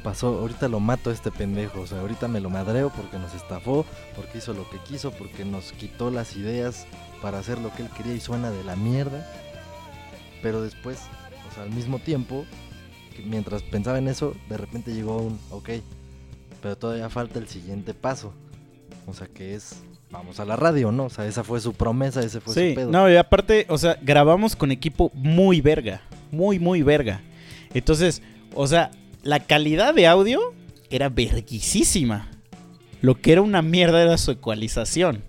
pasó, 0.02 0.28
ahorita 0.38 0.68
lo 0.68 0.80
mato 0.80 1.10
a 1.10 1.12
este 1.12 1.30
pendejo. 1.30 1.80
O 1.82 1.86
sea, 1.86 2.00
ahorita 2.00 2.28
me 2.28 2.40
lo 2.40 2.50
madreo 2.50 2.90
porque 2.94 3.18
nos 3.18 3.34
estafó, 3.34 3.84
porque 4.16 4.38
hizo 4.38 4.52
lo 4.54 4.68
que 4.70 4.78
quiso, 4.78 5.12
porque 5.12 5.44
nos 5.44 5.72
quitó 5.72 6.10
las 6.10 6.36
ideas 6.36 6.86
para 7.20 7.38
hacer 7.38 7.58
lo 7.58 7.72
que 7.74 7.82
él 7.82 7.88
quería 7.96 8.14
y 8.14 8.20
suena 8.20 8.50
de 8.50 8.64
la 8.64 8.76
mierda. 8.76 9.26
Pero 10.42 10.62
después, 10.62 10.98
o 11.50 11.54
sea, 11.54 11.62
al 11.62 11.70
mismo 11.70 11.98
tiempo, 12.00 12.44
mientras 13.24 13.62
pensaba 13.62 13.98
en 13.98 14.08
eso, 14.08 14.34
de 14.48 14.56
repente 14.56 14.92
llegó 14.92 15.18
un, 15.18 15.38
ok, 15.50 15.70
pero 16.60 16.76
todavía 16.76 17.08
falta 17.08 17.38
el 17.38 17.46
siguiente 17.48 17.94
paso. 17.94 18.32
O 19.06 19.14
sea, 19.14 19.28
que 19.28 19.54
es, 19.54 19.82
vamos 20.10 20.40
a 20.40 20.44
la 20.44 20.56
radio, 20.56 20.90
¿no? 20.90 21.04
O 21.04 21.10
sea, 21.10 21.26
esa 21.26 21.44
fue 21.44 21.60
su 21.60 21.74
promesa, 21.74 22.20
ese 22.20 22.40
fue 22.40 22.54
Sí, 22.54 22.70
su 22.70 22.74
pedo. 22.74 22.90
no, 22.90 23.08
y 23.10 23.16
aparte, 23.16 23.66
o 23.68 23.78
sea, 23.78 23.96
grabamos 24.02 24.56
con 24.56 24.72
equipo 24.72 25.10
muy 25.14 25.60
verga, 25.60 26.02
muy, 26.32 26.58
muy 26.58 26.82
verga. 26.82 27.20
Entonces, 27.74 28.22
o 28.54 28.66
sea, 28.66 28.90
la 29.22 29.40
calidad 29.40 29.94
de 29.94 30.06
audio 30.06 30.54
era 30.90 31.08
verguisísima. 31.08 32.28
Lo 33.00 33.20
que 33.20 33.32
era 33.32 33.42
una 33.42 33.62
mierda 33.62 34.02
era 34.02 34.18
su 34.18 34.30
ecualización. 34.30 35.22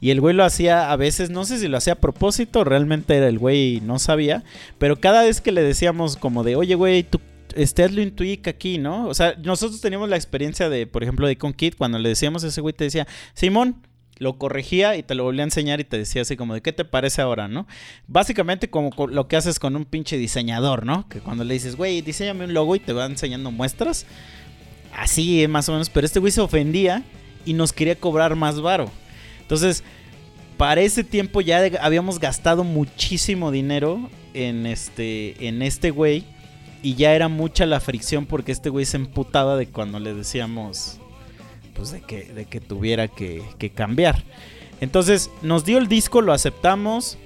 Y 0.00 0.10
el 0.10 0.20
güey 0.20 0.34
lo 0.34 0.44
hacía 0.44 0.92
a 0.92 0.96
veces, 0.96 1.30
no 1.30 1.44
sé 1.44 1.58
si 1.58 1.68
lo 1.68 1.78
hacía 1.78 1.94
a 1.94 2.00
propósito, 2.00 2.64
realmente 2.64 3.16
era 3.16 3.28
el 3.28 3.38
güey 3.38 3.80
no 3.80 3.98
sabía, 3.98 4.44
pero 4.78 5.00
cada 5.00 5.22
vez 5.22 5.40
que 5.40 5.52
le 5.52 5.62
decíamos 5.62 6.16
como 6.16 6.44
de, 6.44 6.54
oye 6.54 6.74
güey, 6.74 7.02
tú 7.02 7.18
este, 7.54 7.82
hazlo 7.82 8.02
en 8.02 8.14
tweak 8.14 8.46
aquí, 8.48 8.76
¿no? 8.78 9.08
O 9.08 9.14
sea, 9.14 9.34
nosotros 9.42 9.80
teníamos 9.80 10.10
la 10.10 10.16
experiencia 10.16 10.68
de, 10.68 10.86
por 10.86 11.02
ejemplo, 11.02 11.26
de 11.26 11.36
con 11.36 11.54
Kid, 11.54 11.74
cuando 11.78 11.98
le 11.98 12.10
decíamos 12.10 12.44
a 12.44 12.48
ese 12.48 12.60
güey, 12.60 12.74
te 12.74 12.84
decía, 12.84 13.06
Simón, 13.34 13.76
lo 14.18 14.38
corregía 14.38 14.96
y 14.96 15.02
te 15.02 15.14
lo 15.14 15.24
volvía 15.24 15.42
a 15.42 15.44
enseñar 15.44 15.80
y 15.80 15.84
te 15.84 15.98
decía 15.98 16.22
así 16.22 16.36
como 16.36 16.54
de, 16.54 16.62
¿qué 16.62 16.72
te 16.72 16.84
parece 16.84 17.20
ahora, 17.22 17.48
no? 17.48 17.66
Básicamente 18.08 18.70
como 18.70 18.90
co- 18.90 19.06
lo 19.08 19.28
que 19.28 19.36
haces 19.36 19.58
con 19.58 19.76
un 19.76 19.84
pinche 19.84 20.16
diseñador, 20.16 20.86
¿no? 20.86 21.08
Que 21.08 21.20
cuando 21.20 21.44
le 21.44 21.54
dices, 21.54 21.76
güey, 21.76 22.00
diseñame 22.00 22.44
un 22.44 22.54
logo 22.54 22.74
y 22.76 22.80
te 22.80 22.92
va 22.92 23.04
enseñando 23.06 23.50
muestras. 23.50 24.06
Así 24.94 25.42
eh, 25.42 25.48
más 25.48 25.68
o 25.68 25.72
menos, 25.72 25.90
pero 25.90 26.06
este 26.06 26.18
güey 26.20 26.32
se 26.32 26.40
ofendía 26.40 27.02
y 27.44 27.52
nos 27.52 27.72
quería 27.72 27.96
cobrar 27.96 28.34
más 28.36 28.60
varo. 28.60 28.90
Entonces, 29.42 29.84
para 30.56 30.80
ese 30.80 31.04
tiempo 31.04 31.42
ya 31.42 31.62
habíamos 31.82 32.18
gastado 32.18 32.64
muchísimo 32.64 33.50
dinero 33.50 34.08
en 34.32 34.64
este, 34.66 35.46
en 35.46 35.60
este 35.62 35.90
güey. 35.90 36.24
Y 36.82 36.94
ya 36.94 37.14
era 37.14 37.28
mucha 37.28 37.66
la 37.66 37.80
fricción 37.80 38.26
porque 38.26 38.52
este 38.52 38.70
güey 38.70 38.84
se 38.86 38.96
emputaba 38.96 39.56
de 39.56 39.66
cuando 39.66 39.98
le 39.98 40.14
decíamos, 40.14 41.00
pues 41.76 41.90
de 41.90 42.00
que, 42.00 42.24
de 42.24 42.46
que 42.46 42.60
tuviera 42.60 43.08
que, 43.08 43.42
que 43.58 43.70
cambiar. 43.70 44.24
Entonces 44.80 45.30
nos 45.42 45.64
dio 45.64 45.78
el 45.78 45.88
disco, 45.88 46.22
lo 46.22 46.32
aceptamos. 46.32 47.18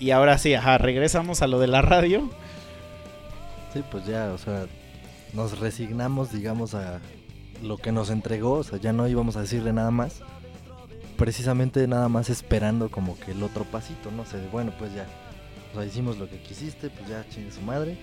Y 0.00 0.10
ahora 0.10 0.38
sí, 0.38 0.52
ajá, 0.54 0.78
regresamos 0.78 1.40
a 1.42 1.46
lo 1.46 1.60
de 1.60 1.68
la 1.68 1.80
radio. 1.80 2.30
Sí, 3.72 3.82
pues 3.90 4.06
ya, 4.06 4.32
o 4.32 4.38
sea, 4.38 4.66
nos 5.32 5.58
resignamos, 5.58 6.32
digamos, 6.32 6.74
a 6.74 7.00
lo 7.62 7.78
que 7.78 7.92
nos 7.92 8.10
entregó, 8.10 8.52
o 8.54 8.64
sea, 8.64 8.78
ya 8.78 8.92
no 8.92 9.08
íbamos 9.08 9.36
a 9.36 9.40
decirle 9.40 9.72
nada 9.72 9.90
más. 9.90 10.20
Precisamente 11.16 11.86
nada 11.86 12.08
más 12.08 12.28
esperando 12.28 12.90
como 12.90 13.18
que 13.18 13.32
el 13.32 13.42
otro 13.42 13.64
pasito, 13.64 14.10
no 14.10 14.26
sé, 14.26 14.38
bueno, 14.50 14.72
pues 14.78 14.92
ya. 14.94 15.06
O 15.72 15.76
sea, 15.76 15.86
hicimos 15.86 16.18
lo 16.18 16.28
que 16.28 16.38
quisiste, 16.38 16.90
pues 16.90 17.08
ya 17.08 17.24
chingue 17.30 17.52
su 17.52 17.62
madre. 17.62 17.96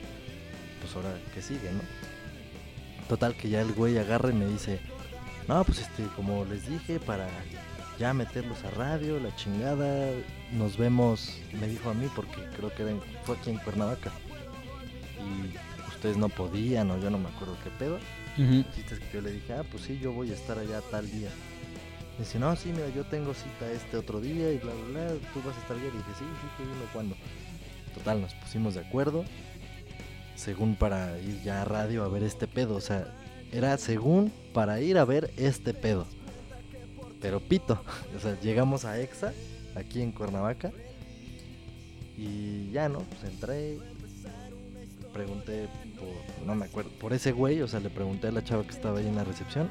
Pues 0.82 0.96
ahora 0.96 1.14
que 1.34 1.42
sigue, 1.42 1.72
¿no? 1.72 1.82
Total 3.08 3.36
que 3.36 3.50
ya 3.50 3.62
el 3.62 3.74
güey 3.74 3.98
agarra 3.98 4.30
y 4.30 4.34
me 4.34 4.48
dice, 4.48 4.80
no, 5.48 5.64
pues 5.64 5.80
este, 5.80 6.04
como 6.16 6.46
les 6.46 6.68
dije, 6.68 7.00
para 7.00 7.28
ya 8.00 8.14
meterlos 8.14 8.64
a 8.64 8.72
radio, 8.72 9.20
la 9.20 9.36
chingada, 9.36 10.10
nos 10.54 10.78
vemos, 10.78 11.38
me 11.60 11.68
dijo 11.68 11.90
a 11.90 11.94
mí 11.94 12.08
porque 12.16 12.46
creo 12.58 12.74
que 12.74 12.84
era 12.84 12.92
en- 12.92 13.02
fue 13.24 13.36
aquí 13.38 13.50
en 13.52 13.58
Cuernavaca. 13.58 14.12
Y 15.20 15.56
ustedes 15.90 16.18
no 16.18 16.30
podían 16.30 16.90
o 16.92 16.98
yo 16.98 17.10
no 17.10 17.18
me 17.20 17.30
acuerdo 17.30 17.56
qué 17.64 17.70
pedo. 17.72 18.00
Es 18.92 19.00
que 19.00 19.14
yo 19.14 19.22
le 19.22 19.32
dije, 19.32 19.54
ah, 19.54 19.64
pues 19.70 19.84
sí, 19.84 20.00
yo 20.02 20.14
voy 20.14 20.32
a 20.32 20.34
estar 20.36 20.58
allá 20.58 20.82
tal 20.90 21.10
día. 21.12 21.30
Me 22.18 22.26
dice, 22.26 22.40
no, 22.40 22.56
sí, 22.56 22.72
mira, 22.72 22.88
yo 22.90 23.04
tengo 23.06 23.34
cita 23.34 23.70
este 23.72 23.98
otro 23.98 24.20
día 24.22 24.52
y 24.52 24.58
bla, 24.58 24.72
bla, 24.74 24.86
bla, 25.02 25.08
tú 25.34 25.42
vas 25.46 25.56
a 25.56 25.60
estar 25.60 25.76
allá. 25.78 25.88
Y 25.88 25.92
dije, 25.98 26.12
sí, 26.18 26.26
sí, 26.42 26.48
tú 26.58 26.64
dime 26.64 26.86
cuándo. 26.94 27.16
Total, 27.94 28.22
nos 28.22 28.34
pusimos 28.36 28.74
de 28.74 28.80
acuerdo, 28.82 29.26
según 30.36 30.76
para 30.76 31.20
ir 31.20 31.42
ya 31.44 31.62
a 31.62 31.66
radio 31.66 32.04
a 32.04 32.08
ver 32.08 32.24
este 32.24 32.48
pedo. 32.48 32.76
O 32.76 32.82
sea, 32.82 33.06
era 33.52 33.78
según 33.78 34.32
para 34.54 34.82
ir 34.82 34.98
a 34.98 35.06
ver 35.06 35.32
este 35.38 35.74
pedo. 35.74 36.06
Pero 37.22 37.40
pito, 37.40 37.82
o 38.16 38.20
sea, 38.20 38.40
llegamos 38.40 38.86
a 38.86 39.00
EXA, 39.00 39.34
aquí 39.76 40.02
en 40.02 40.12
Cuernavaca. 40.12 40.72
Y 42.18 42.70
ya, 42.72 42.88
¿no? 42.88 43.00
Pues 43.00 43.24
entré, 43.24 43.80
pregunté 45.14 45.68
por, 45.98 46.46
no 46.46 46.56
me 46.56 46.66
acuerdo, 46.66 46.92
por 47.00 47.14
ese 47.14 47.32
güey, 47.32 47.62
o 47.62 47.68
sea, 47.68 47.80
le 47.80 47.90
pregunté 47.90 48.28
a 48.28 48.32
la 48.32 48.44
chava 48.44 48.64
que 48.64 48.72
estaba 48.72 49.00
ahí 49.00 49.08
en 49.08 49.16
la 49.16 49.24
recepción 49.24 49.70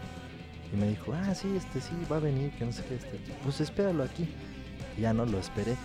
y 0.73 0.77
me 0.77 0.89
dijo, 0.89 1.13
ah, 1.13 1.35
sí, 1.35 1.49
este 1.57 1.81
sí, 1.81 1.95
va 2.11 2.17
a 2.17 2.21
venir, 2.21 2.51
que 2.53 2.65
no 2.65 2.73
sé 2.73 2.83
qué, 2.89 2.97
este, 2.97 3.19
pues 3.43 3.61
espéralo 3.61 4.03
aquí. 4.03 4.29
Ya 4.99 5.13
no 5.13 5.25
lo 5.25 5.39
esperé. 5.39 5.77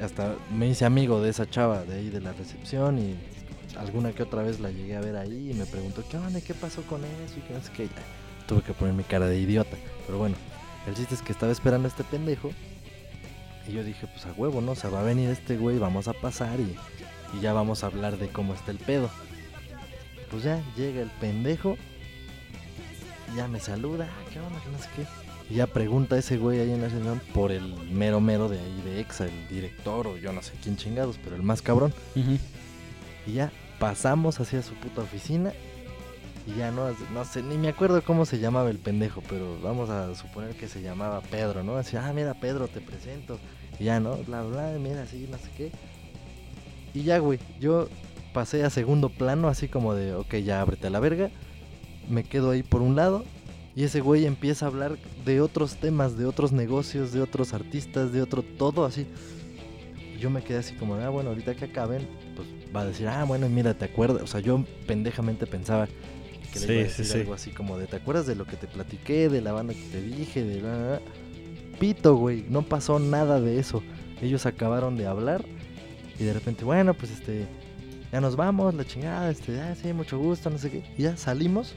Hasta 0.00 0.34
me 0.54 0.68
hice 0.68 0.84
amigo 0.84 1.22
de 1.22 1.30
esa 1.30 1.48
chava 1.48 1.84
de 1.84 1.94
ahí 1.94 2.10
de 2.10 2.20
la 2.20 2.32
recepción 2.32 2.98
y 2.98 3.16
alguna 3.78 4.12
que 4.12 4.22
otra 4.22 4.42
vez 4.42 4.60
la 4.60 4.70
llegué 4.70 4.96
a 4.96 5.00
ver 5.00 5.16
ahí 5.16 5.50
y 5.50 5.54
me 5.54 5.66
preguntó, 5.66 6.04
¿qué 6.08 6.16
onda? 6.16 6.40
¿Qué 6.40 6.54
pasó 6.54 6.82
con 6.82 7.04
eso? 7.04 7.38
Y 7.38 7.40
que 7.42 7.54
no 7.54 7.62
sé 7.62 7.70
qué. 7.72 7.88
Tuve 8.46 8.62
que 8.62 8.72
poner 8.72 8.94
mi 8.94 9.04
cara 9.04 9.26
de 9.26 9.38
idiota. 9.38 9.76
Pero 10.06 10.18
bueno, 10.18 10.36
el 10.86 10.94
chiste 10.94 11.14
es 11.14 11.22
que 11.22 11.32
estaba 11.32 11.52
esperando 11.52 11.86
a 11.86 11.90
este 11.90 12.04
pendejo 12.04 12.50
y 13.68 13.72
yo 13.72 13.82
dije, 13.82 14.06
pues 14.06 14.24
a 14.26 14.32
huevo, 14.32 14.60
¿no? 14.60 14.72
O 14.72 14.76
sea, 14.76 14.90
va 14.90 15.00
a 15.00 15.04
venir 15.04 15.28
este 15.30 15.56
güey, 15.56 15.78
vamos 15.78 16.06
a 16.08 16.12
pasar 16.12 16.60
y 16.60 16.76
y 17.34 17.40
ya 17.40 17.52
vamos 17.52 17.82
a 17.82 17.88
hablar 17.88 18.18
de 18.18 18.28
cómo 18.28 18.54
está 18.54 18.70
el 18.70 18.78
pedo. 18.78 19.10
Pues 20.30 20.42
ya 20.42 20.60
llega 20.76 21.02
el 21.02 21.10
pendejo, 21.10 21.76
ya 23.36 23.48
me 23.48 23.60
saluda, 23.60 24.08
ah, 24.10 24.30
¿qué 24.32 24.40
onda? 24.40 24.60
Que 24.60 24.70
no 24.70 24.78
sé 24.78 24.88
qué. 24.96 25.06
Y 25.48 25.56
ya 25.56 25.66
pregunta 25.68 26.16
a 26.16 26.18
ese 26.18 26.36
güey 26.36 26.60
ahí 26.60 26.72
en 26.72 26.82
la 26.82 26.88
reunión 26.88 27.20
por 27.32 27.52
el 27.52 27.74
mero 27.90 28.20
mero 28.20 28.48
de 28.48 28.58
ahí 28.58 28.82
de 28.84 29.00
EXA, 29.00 29.26
el 29.26 29.48
director 29.48 30.06
o 30.08 30.16
yo 30.16 30.32
no 30.32 30.42
sé 30.42 30.52
quién 30.62 30.76
chingados, 30.76 31.18
pero 31.22 31.36
el 31.36 31.42
más 31.42 31.62
cabrón. 31.62 31.94
Y 33.26 33.32
ya 33.32 33.52
pasamos 33.78 34.40
hacia 34.40 34.62
su 34.62 34.74
puta 34.74 35.02
oficina. 35.02 35.52
Y 36.46 36.58
ya 36.58 36.70
no, 36.70 36.94
no 37.12 37.24
sé, 37.24 37.42
ni 37.42 37.58
me 37.58 37.68
acuerdo 37.68 38.02
cómo 38.02 38.24
se 38.24 38.38
llamaba 38.38 38.70
el 38.70 38.78
pendejo, 38.78 39.20
pero 39.28 39.58
vamos 39.60 39.90
a 39.90 40.14
suponer 40.14 40.54
que 40.54 40.68
se 40.68 40.80
llamaba 40.80 41.20
Pedro, 41.20 41.64
¿no? 41.64 41.76
Así, 41.76 41.96
ah, 41.96 42.12
mira, 42.14 42.34
Pedro, 42.34 42.68
te 42.68 42.80
presento. 42.80 43.40
Y 43.80 43.84
ya, 43.84 43.98
¿no? 43.98 44.16
Bla, 44.18 44.42
bla, 44.42 44.76
mira, 44.78 45.02
así, 45.02 45.26
no 45.28 45.38
sé 45.38 45.50
qué. 45.56 45.72
Y 46.94 47.02
ya, 47.02 47.18
güey, 47.18 47.40
yo 47.58 47.88
pasé 48.32 48.64
a 48.64 48.70
segundo 48.70 49.08
plano, 49.08 49.48
así 49.48 49.66
como 49.66 49.94
de, 49.94 50.14
ok, 50.14 50.36
ya 50.36 50.60
ábrete 50.60 50.86
a 50.86 50.90
la 50.90 51.00
verga. 51.00 51.30
Me 52.08 52.22
quedo 52.22 52.52
ahí 52.52 52.62
por 52.62 52.80
un 52.80 52.94
lado. 52.94 53.24
Y 53.74 53.84
ese 53.84 54.00
güey 54.00 54.24
empieza 54.24 54.66
a 54.66 54.68
hablar 54.68 54.96
de 55.24 55.40
otros 55.40 55.76
temas, 55.76 56.16
de 56.16 56.26
otros 56.26 56.52
negocios, 56.52 57.12
de 57.12 57.20
otros 57.20 57.52
artistas, 57.52 58.12
de 58.12 58.22
otro 58.22 58.42
todo 58.42 58.86
así. 58.86 59.06
Y 60.14 60.18
yo 60.18 60.30
me 60.30 60.42
quedé 60.42 60.58
así 60.58 60.74
como, 60.76 60.94
ah, 60.94 61.08
bueno, 61.10 61.30
ahorita 61.30 61.56
que 61.56 61.66
acaben, 61.66 62.08
va 62.76 62.82
a 62.82 62.86
decir, 62.86 63.08
ah, 63.08 63.24
bueno, 63.24 63.48
mira, 63.48 63.74
¿te 63.74 63.86
acuerdas? 63.86 64.22
O 64.22 64.26
sea, 64.26 64.40
yo 64.40 64.64
pendejamente 64.86 65.46
pensaba 65.46 65.86
que 66.52 66.60
le 66.60 66.66
Sí, 66.66 66.72
iba 66.72 66.80
a 66.80 66.84
decir 66.84 67.04
sí. 67.06 67.18
algo 67.20 67.34
así 67.34 67.50
como 67.50 67.78
de, 67.78 67.86
¿te 67.86 67.96
acuerdas 67.96 68.26
de 68.26 68.34
lo 68.36 68.44
que 68.44 68.56
te 68.56 68.66
platiqué, 68.66 69.28
de 69.28 69.40
la 69.40 69.52
banda 69.52 69.74
que 69.74 69.82
te 69.82 70.00
dije, 70.02 70.44
de 70.44 70.60
la... 70.60 70.76
la, 70.76 70.90
la?". 70.92 71.00
Pito, 71.80 72.16
güey, 72.16 72.44
no 72.48 72.62
pasó 72.62 72.98
nada 72.98 73.40
de 73.40 73.58
eso. 73.58 73.82
Ellos 74.22 74.46
acabaron 74.46 74.96
de 74.96 75.06
hablar 75.06 75.44
y 76.18 76.24
de 76.24 76.32
repente, 76.32 76.64
bueno, 76.64 76.94
pues 76.94 77.10
este, 77.10 77.46
ya 78.12 78.20
nos 78.22 78.36
vamos, 78.36 78.74
la 78.74 78.84
chingada, 78.86 79.30
este, 79.30 79.60
ah, 79.60 79.74
sí, 79.74 79.92
mucho 79.92 80.18
gusto, 80.18 80.48
no 80.48 80.56
sé 80.58 80.70
qué. 80.70 80.84
Y 80.96 81.02
ya 81.02 81.16
salimos. 81.18 81.74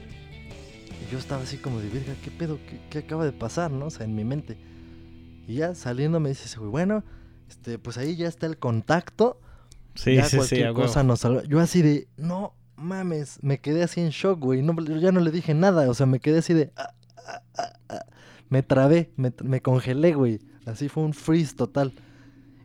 Y 1.06 1.12
yo 1.12 1.18
estaba 1.18 1.42
así 1.42 1.58
como 1.58 1.80
de, 1.80 1.88
verga, 1.90 2.14
¿qué 2.24 2.30
pedo? 2.30 2.58
¿Qué, 2.68 2.78
qué 2.88 2.98
acaba 3.00 3.24
de 3.26 3.32
pasar, 3.32 3.70
no? 3.70 3.86
O 3.86 3.90
sea, 3.90 4.06
en 4.06 4.14
mi 4.14 4.24
mente. 4.24 4.56
Y 5.46 5.56
ya 5.56 5.74
saliendo 5.74 6.20
me 6.20 6.30
dice 6.30 6.44
ese 6.46 6.58
güey, 6.58 6.70
bueno, 6.70 7.04
este, 7.48 7.78
pues 7.78 7.98
ahí 7.98 8.16
ya 8.16 8.28
está 8.28 8.46
el 8.46 8.56
contacto. 8.56 9.38
Sí, 9.94 10.14
ya 10.16 10.24
sí, 10.24 10.30
sí, 10.30 10.36
cualquier 10.36 10.66
a 10.66 10.72
huevo. 10.72 10.82
cosa 10.82 11.02
nos 11.02 11.20
salva. 11.20 11.42
Yo 11.44 11.60
así 11.60 11.82
de, 11.82 12.08
no 12.16 12.54
mames, 12.76 13.38
me 13.42 13.58
quedé 13.58 13.82
así 13.82 14.00
en 14.00 14.10
shock, 14.10 14.40
güey. 14.40 14.62
No, 14.62 14.74
yo 14.82 14.96
ya 14.96 15.12
no 15.12 15.20
le 15.20 15.30
dije 15.30 15.54
nada, 15.54 15.88
o 15.90 15.94
sea, 15.94 16.06
me 16.06 16.20
quedé 16.20 16.38
así 16.38 16.54
de, 16.54 16.72
ah, 16.76 16.92
ah, 17.56 17.72
ah, 17.88 18.04
me 18.48 18.62
trabé, 18.62 19.10
me, 19.16 19.32
me 19.42 19.60
congelé, 19.60 20.14
güey. 20.14 20.40
Así 20.66 20.88
fue 20.88 21.02
un 21.02 21.14
freeze 21.14 21.54
total. 21.54 21.92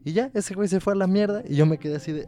Y 0.04 0.14
ya, 0.14 0.30
ese 0.34 0.54
güey 0.54 0.68
se 0.68 0.80
fue 0.80 0.94
a 0.94 0.96
la 0.96 1.08
mierda 1.08 1.44
y 1.48 1.56
yo 1.56 1.66
me 1.66 1.78
quedé 1.78 1.96
así 1.96 2.12
de, 2.12 2.28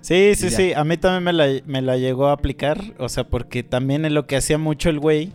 Sí, 0.00 0.34
sí, 0.34 0.50
sí. 0.50 0.72
A 0.72 0.84
mí 0.84 0.96
también 0.96 1.22
me 1.24 1.32
la, 1.32 1.62
me 1.66 1.82
la 1.82 1.96
llegó 1.96 2.28
a 2.28 2.32
aplicar. 2.32 2.82
O 2.98 3.08
sea, 3.08 3.24
porque 3.24 3.62
también 3.62 4.04
en 4.04 4.14
lo 4.14 4.26
que 4.26 4.36
hacía 4.36 4.56
mucho 4.58 4.88
el 4.88 4.98
güey 4.98 5.32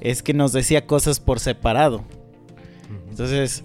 es 0.00 0.22
que 0.22 0.34
nos 0.34 0.52
decía 0.52 0.86
cosas 0.86 1.20
por 1.20 1.40
separado. 1.40 2.04
Entonces, 3.08 3.64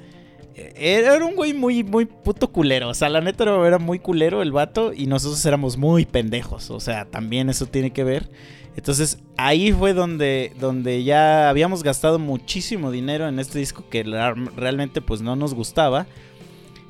era 0.76 1.24
un 1.26 1.36
güey 1.36 1.54
muy, 1.54 1.84
muy 1.84 2.06
puto 2.06 2.52
culero. 2.52 2.90
O 2.90 2.94
sea, 2.94 3.10
la 3.10 3.22
neta 3.22 3.44
era- 3.44 3.78
muy 3.80 4.00
culero 4.00 4.42
el 4.42 4.52
vato 4.52 4.94
y 4.94 5.06
nosotros 5.08 5.46
éramos 5.46 5.78
muy 5.78 6.06
pendejos. 6.06 6.70
O 6.70 6.80
sea, 6.80 7.06
también 7.06 7.50
eso 7.50 7.66
tiene 7.66 7.92
que 7.92 8.04
ver. 8.04 8.30
Entonces, 8.76 9.20
ahí 9.38 9.72
fue 9.72 9.94
donde, 9.94 10.54
donde 10.60 11.04
ya 11.04 11.50
habíamos 11.50 11.84
gastado 11.84 12.20
muchísimo 12.20 12.92
dinero 12.92 13.28
en 13.28 13.40
este 13.40 13.60
disco 13.60 13.84
que 13.90 14.04
realmente 14.04 15.02
pues 15.02 15.22
no 15.22 15.36
nos 15.36 15.54
gustaba. 15.54 16.08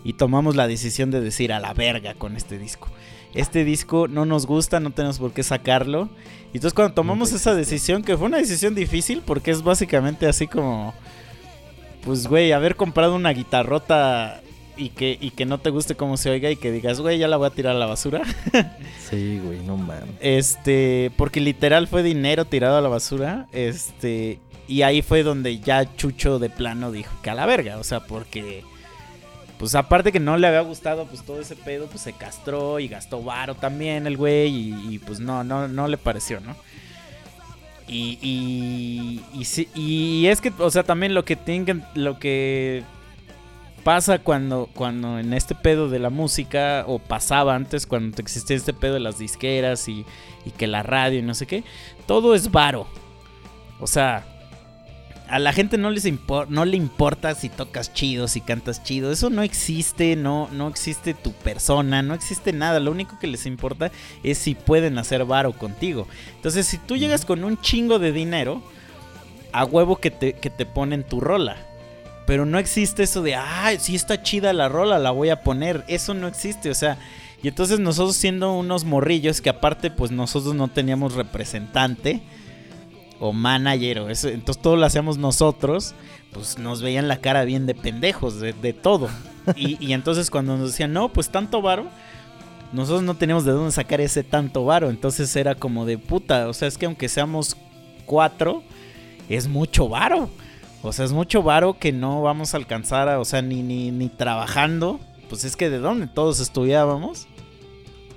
Y 0.04 0.14
tomamos 0.14 0.56
la 0.56 0.68
decisión 0.68 1.12
de 1.12 1.20
decir 1.20 1.52
a 1.52 1.60
la 1.60 1.74
verga 1.74 2.14
con 2.14 2.36
este 2.38 2.58
disco. 2.58 2.88
Este 3.34 3.64
disco 3.64 4.08
no 4.08 4.26
nos 4.26 4.46
gusta, 4.46 4.80
no 4.80 4.92
tenemos 4.92 5.20
por 5.20 5.34
qué 5.34 5.44
sacarlo. 5.44 6.10
Y 6.54 6.58
entonces 6.58 6.74
cuando 6.74 6.94
tomamos 6.94 7.32
esa 7.34 7.54
decisión, 7.54 8.04
que 8.04 8.18
fue 8.18 8.28
una 8.28 8.38
decisión 8.38 8.76
difícil 8.76 9.22
porque 9.26 9.52
es 9.52 9.62
básicamente 9.62 10.28
así 10.28 10.48
como... 10.48 10.94
Pues, 12.04 12.28
güey, 12.28 12.52
haber 12.52 12.76
comprado 12.76 13.16
una 13.16 13.32
guitarrota 13.32 14.42
y 14.80 14.90
que, 14.90 15.18
y 15.20 15.32
que 15.32 15.46
no 15.46 15.60
te 15.60 15.70
guste 15.70 15.96
cómo 15.96 16.18
se 16.18 16.30
oiga 16.30 16.50
y 16.50 16.56
que 16.56 16.72
digas, 16.72 17.02
güey, 17.02 17.18
ya 17.18 17.28
la 17.28 17.38
voy 17.38 17.48
a 17.48 17.52
tirar 17.52 17.76
a 17.76 17.80
la 17.80 17.86
basura. 17.86 18.22
Sí, 19.10 19.40
güey, 19.44 19.58
no 19.62 19.76
mames. 19.76 20.04
Este, 20.20 21.12
porque 21.18 21.42
literal 21.42 21.88
fue 21.88 22.04
dinero 22.04 22.46
tirado 22.46 22.78
a 22.78 22.82
la 22.82 22.90
basura. 22.90 23.48
Este, 23.52 24.40
y 24.68 24.84
ahí 24.84 25.02
fue 25.02 25.24
donde 25.24 25.60
ya 25.60 25.96
Chucho 25.96 26.38
de 26.38 26.52
plano 26.52 26.92
dijo 26.92 27.12
que 27.24 27.32
a 27.32 27.34
la 27.34 27.48
verga. 27.48 27.80
O 27.80 27.84
sea, 27.84 28.02
porque, 28.02 28.64
pues 29.58 29.74
aparte 29.74 30.12
que 30.12 30.20
no 30.20 30.38
le 30.38 30.46
había 30.46 30.62
gustado, 30.62 31.08
pues 31.08 31.24
todo 31.24 31.42
ese 31.42 31.56
pedo, 31.56 31.88
pues 31.88 32.02
se 32.02 32.14
castró 32.14 32.80
y 32.80 32.88
gastó 32.88 33.24
varo 33.24 33.56
también 33.56 34.06
el 34.06 34.16
güey. 34.16 34.48
Y, 34.50 34.94
y, 34.94 35.00
pues 35.00 35.20
no, 35.20 35.44
no, 35.44 35.68
no 35.68 35.88
le 35.88 35.98
pareció, 35.98 36.40
¿no? 36.40 36.56
Y, 37.92 38.20
y, 39.34 39.46
sí- 39.46 39.68
y 39.74 40.28
es 40.28 40.42
que, 40.42 40.54
o 40.60 40.70
sea, 40.70 40.84
también 40.84 41.14
lo 41.16 41.26
que 41.26 41.36
que- 41.66 41.82
lo 41.96 42.20
que 42.20 42.84
pasa 43.84 44.20
cuando, 44.20 44.70
cuando 44.76 45.18
en 45.20 45.34
este 45.34 45.56
pedo 45.56 45.90
de 45.90 46.00
la 46.00 46.10
música, 46.10 46.84
o 46.88 47.00
pasaba 47.00 47.56
antes 47.56 47.88
cuando 47.88 48.22
existía 48.22 48.56
este 48.58 48.74
pedo 48.74 48.94
de 48.96 49.00
las 49.00 49.18
disqueras 49.18 49.88
y, 49.88 50.06
y 50.46 50.52
que 50.52 50.68
la 50.68 50.84
radio 50.84 51.20
y 51.20 51.24
no 51.24 51.34
sé 51.34 51.48
qué, 51.48 51.64
todo 52.06 52.36
es 52.36 52.52
varo. 52.52 52.88
O 53.80 53.88
sea, 53.88 54.26
a 55.30 55.40
la 55.40 55.54
gente 55.54 55.78
no, 55.78 55.92
les 55.92 56.06
impor- 56.06 56.48
no 56.50 56.66
le 56.66 56.76
importa 56.78 57.36
si 57.36 57.50
tocas 57.50 57.94
chido, 57.94 58.28
si 58.28 58.42
cantas 58.42 58.84
chido. 58.84 59.12
Eso 59.12 59.30
no 59.30 59.42
existe, 59.44 60.16
no, 60.16 60.50
no 60.52 60.68
existe 60.68 61.14
tu 61.14 61.32
persona, 61.34 62.02
no 62.02 62.14
existe 62.14 62.52
nada. 62.54 62.80
Lo 62.80 62.92
único 62.92 63.20
que 63.20 63.28
les 63.28 63.46
importa 63.46 63.92
es 64.24 64.38
si 64.38 64.56
pueden 64.56 64.98
hacer 64.98 65.26
varo 65.26 65.54
contigo. 65.54 66.08
Entonces, 66.36 66.66
si 66.66 66.78
tú 66.78 66.98
llegas 66.98 67.26
con 67.26 67.44
un 67.44 67.62
chingo 67.62 68.00
de 68.00 68.12
dinero, 68.12 68.62
a 69.52 69.66
huevo 69.66 69.98
que 69.98 70.12
te, 70.12 70.34
que 70.34 70.50
te 70.50 70.66
ponen 70.66 71.04
tu 71.04 71.20
rola. 71.20 71.58
Pero 72.26 72.46
no 72.46 72.60
existe 72.60 73.04
eso 73.04 73.22
de, 73.22 73.36
ah, 73.36 73.72
si 73.80 73.96
está 73.96 74.22
chida 74.22 74.54
la 74.54 74.70
rola, 74.70 75.00
la 75.00 75.12
voy 75.12 75.30
a 75.30 75.42
poner. 75.42 75.84
Eso 75.88 76.14
no 76.14 76.28
existe, 76.28 76.70
o 76.70 76.76
sea. 76.76 76.98
Y 77.42 77.48
entonces 77.48 77.80
nosotros 77.80 78.16
siendo 78.18 78.54
unos 78.54 78.84
morrillos 78.84 79.42
que 79.42 79.50
aparte 79.50 79.90
pues 79.90 80.12
nosotros 80.12 80.56
no 80.56 80.68
teníamos 80.68 81.14
representante 81.14 82.22
o 83.20 83.34
manager 83.34 84.00
o 84.00 84.10
eso, 84.10 84.30
entonces 84.30 84.62
todo 84.62 84.76
lo 84.76 84.86
hacíamos 84.86 85.18
nosotros, 85.18 85.94
pues 86.32 86.58
nos 86.58 86.82
veían 86.82 87.08
la 87.08 87.18
cara 87.18 87.44
bien 87.44 87.66
de 87.66 87.76
pendejos, 87.76 88.40
de, 88.40 88.74
todo. 88.74 89.10
Y, 89.56 89.84
y 89.84 89.94
entonces 89.94 90.30
cuando 90.30 90.58
nos 90.58 90.72
decían, 90.72 90.94
no, 90.94 91.10
pues 91.10 91.30
tanto 91.30 91.62
varo, 91.62 91.88
nosotros 92.72 93.02
no 93.02 93.16
teníamos 93.16 93.46
de 93.46 93.52
dónde 93.52 93.72
sacar 93.72 94.00
ese 94.02 94.24
tanto 94.24 94.66
varo. 94.66 94.90
Entonces 94.90 95.36
era 95.36 95.56
como 95.56 95.86
de 95.86 95.98
puta. 95.98 96.48
O 96.48 96.54
sea, 96.54 96.68
es 96.68 96.78
que 96.78 96.86
aunque 96.86 97.10
seamos 97.10 97.58
cuatro, 98.06 98.64
es 99.28 99.48
mucho 99.48 99.90
varo. 99.90 100.30
O 100.82 100.94
sea, 100.94 101.06
es 101.06 101.12
mucho 101.12 101.44
varo 101.44 101.78
que 101.78 101.92
no 101.92 102.22
vamos 102.22 102.54
a 102.54 102.58
alcanzar, 102.58 103.10
a, 103.10 103.20
o 103.20 103.26
sea, 103.26 103.42
ni, 103.42 103.64
ni, 103.64 103.92
ni 103.92 104.10
trabajando. 104.10 105.00
Pues 105.30 105.44
es 105.44 105.56
que 105.56 105.70
de 105.70 105.80
dónde 105.80 106.08
todos 106.08 106.40
estudiábamos. 106.40 107.28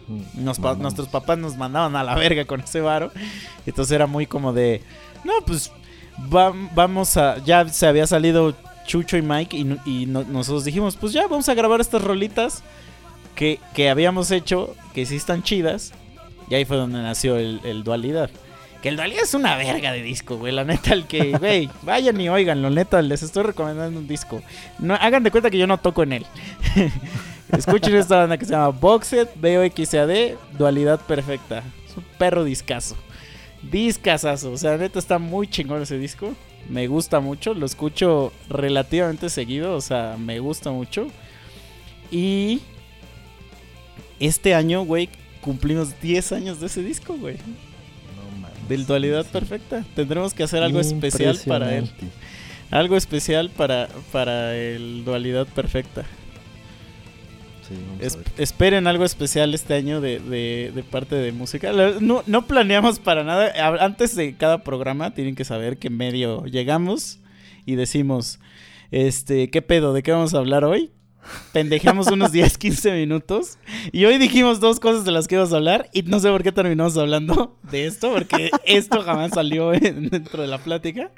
Mm, 0.08 0.44
Nos 0.44 0.58
pa- 0.58 0.74
nuestros 0.74 1.08
papás 1.08 1.38
nos 1.38 1.56
mandaban 1.56 1.94
a 1.96 2.02
la 2.04 2.14
verga 2.14 2.44
con 2.44 2.60
ese 2.60 2.80
varo. 2.80 3.10
Entonces 3.66 3.92
era 3.92 4.06
muy 4.06 4.26
como 4.26 4.52
de, 4.52 4.82
no, 5.24 5.32
pues 5.46 5.70
va- 6.34 6.52
vamos 6.74 7.16
a, 7.16 7.38
ya 7.44 7.68
se 7.68 7.86
había 7.86 8.06
salido 8.06 8.54
Chucho 8.86 9.16
y 9.16 9.22
Mike 9.22 9.56
y, 9.56 9.78
y 10.02 10.06
no- 10.06 10.24
nosotros 10.24 10.64
dijimos, 10.64 10.96
pues 10.96 11.12
ya 11.12 11.22
vamos 11.28 11.48
a 11.48 11.54
grabar 11.54 11.80
estas 11.80 12.02
rolitas 12.02 12.62
que, 13.34 13.60
que 13.74 13.88
habíamos 13.90 14.30
hecho, 14.30 14.74
que 14.94 15.06
sí 15.06 15.16
están 15.16 15.42
chidas. 15.42 15.92
Y 16.50 16.54
ahí 16.54 16.64
fue 16.64 16.76
donde 16.76 17.00
nació 17.00 17.36
el, 17.36 17.60
el 17.64 17.82
Dualidad. 17.84 18.28
Que 18.82 18.88
el 18.88 18.96
Dualidad 18.96 19.22
es 19.22 19.32
una 19.32 19.54
verga 19.56 19.92
de 19.92 20.02
disco, 20.02 20.36
güey. 20.36 20.52
La 20.52 20.64
neta, 20.64 20.92
el 20.92 21.06
que, 21.06 21.30
güey, 21.38 21.70
vayan 21.82 22.20
y 22.20 22.28
oiganlo, 22.28 22.68
neta, 22.68 23.00
les 23.00 23.22
estoy 23.22 23.44
recomendando 23.44 23.98
un 24.00 24.08
disco. 24.08 24.42
No, 24.80 24.94
hagan 24.94 25.22
de 25.22 25.30
cuenta 25.30 25.50
que 25.50 25.56
yo 25.58 25.68
no 25.68 25.78
toco 25.78 26.02
en 26.02 26.14
él. 26.14 26.26
Escuchen 27.52 27.94
esta 27.94 28.16
banda 28.16 28.38
que 28.38 28.46
se 28.46 28.52
llama 28.52 28.70
Boxed, 28.70 29.28
BOXAD, 29.36 30.36
Dualidad 30.58 31.00
Perfecta. 31.00 31.62
Es 31.86 31.96
un 31.96 32.04
perro 32.18 32.44
discazo. 32.44 32.96
Discazazo. 33.70 34.52
O 34.52 34.56
sea, 34.56 34.76
neta 34.78 34.98
está 34.98 35.18
muy 35.18 35.46
chingón 35.46 35.82
ese 35.82 35.98
disco. 35.98 36.34
Me 36.68 36.86
gusta 36.86 37.20
mucho. 37.20 37.52
Lo 37.54 37.66
escucho 37.66 38.32
relativamente 38.48 39.28
seguido. 39.28 39.74
O 39.76 39.80
sea, 39.80 40.16
me 40.18 40.38
gusta 40.38 40.70
mucho. 40.70 41.08
Y 42.10 42.60
este 44.18 44.54
año, 44.54 44.82
güey, 44.84 45.10
cumplimos 45.42 46.00
10 46.00 46.32
años 46.32 46.60
de 46.60 46.66
ese 46.66 46.82
disco, 46.82 47.16
güey. 47.18 47.36
No. 47.36 48.68
Del 48.68 48.86
Dualidad 48.86 49.24
Sí. 49.24 49.30
Perfecta. 49.32 49.84
Tendremos 49.94 50.32
que 50.32 50.44
hacer 50.44 50.62
algo 50.62 50.80
especial 50.80 51.38
para 51.46 51.76
él. 51.76 51.90
Algo 52.70 52.96
especial 52.96 53.50
para, 53.50 53.88
para 54.10 54.56
el 54.56 55.04
Dualidad 55.04 55.46
Perfecta. 55.46 56.06
Sí, 57.68 57.74
Es- 58.00 58.18
esperen 58.38 58.86
algo 58.86 59.04
especial 59.04 59.54
este 59.54 59.74
año 59.74 60.00
de, 60.00 60.18
de- 60.18 60.72
de 60.74 60.82
parte 60.82 61.14
de 61.14 61.32
música. 61.32 61.72
No, 62.00 62.22
no 62.26 62.46
planeamos 62.46 62.98
para 62.98 63.24
nada. 63.24 63.52
Antes 63.84 64.16
de 64.16 64.34
cada 64.36 64.64
programa 64.64 65.14
tienen 65.14 65.34
que 65.34 65.44
saber 65.44 65.78
que 65.78 65.88
medio 65.90 66.44
llegamos 66.46 67.20
y 67.64 67.76
decimos, 67.76 68.40
este, 68.90 69.48
¿qué 69.50 69.62
pedo? 69.62 69.92
¿De 69.92 70.02
qué 70.02 70.12
vamos 70.12 70.34
a 70.34 70.38
hablar 70.38 70.64
hoy? 70.64 70.90
Pendejamos 71.52 72.08
unos 72.08 72.32
10, 72.32 72.58
15 72.58 72.92
minutos. 72.92 73.58
Y 73.92 74.04
hoy 74.04 74.18
dijimos 74.18 74.60
dos 74.60 74.80
cosas 74.80 75.04
de 75.04 75.12
las 75.12 75.28
que 75.28 75.36
íbamos 75.36 75.52
a 75.52 75.56
hablar. 75.56 75.88
Y 75.92 76.02
no 76.02 76.18
sé 76.20 76.28
por 76.30 76.42
qué 76.42 76.52
terminamos 76.52 76.96
hablando 76.96 77.56
de 77.70 77.86
esto. 77.86 78.12
Porque 78.12 78.50
esto 78.64 79.02
jamás 79.02 79.32
salió 79.32 79.72
en- 79.72 80.08
dentro 80.08 80.42
de 80.42 80.48
la 80.48 80.58
plática. 80.58 81.10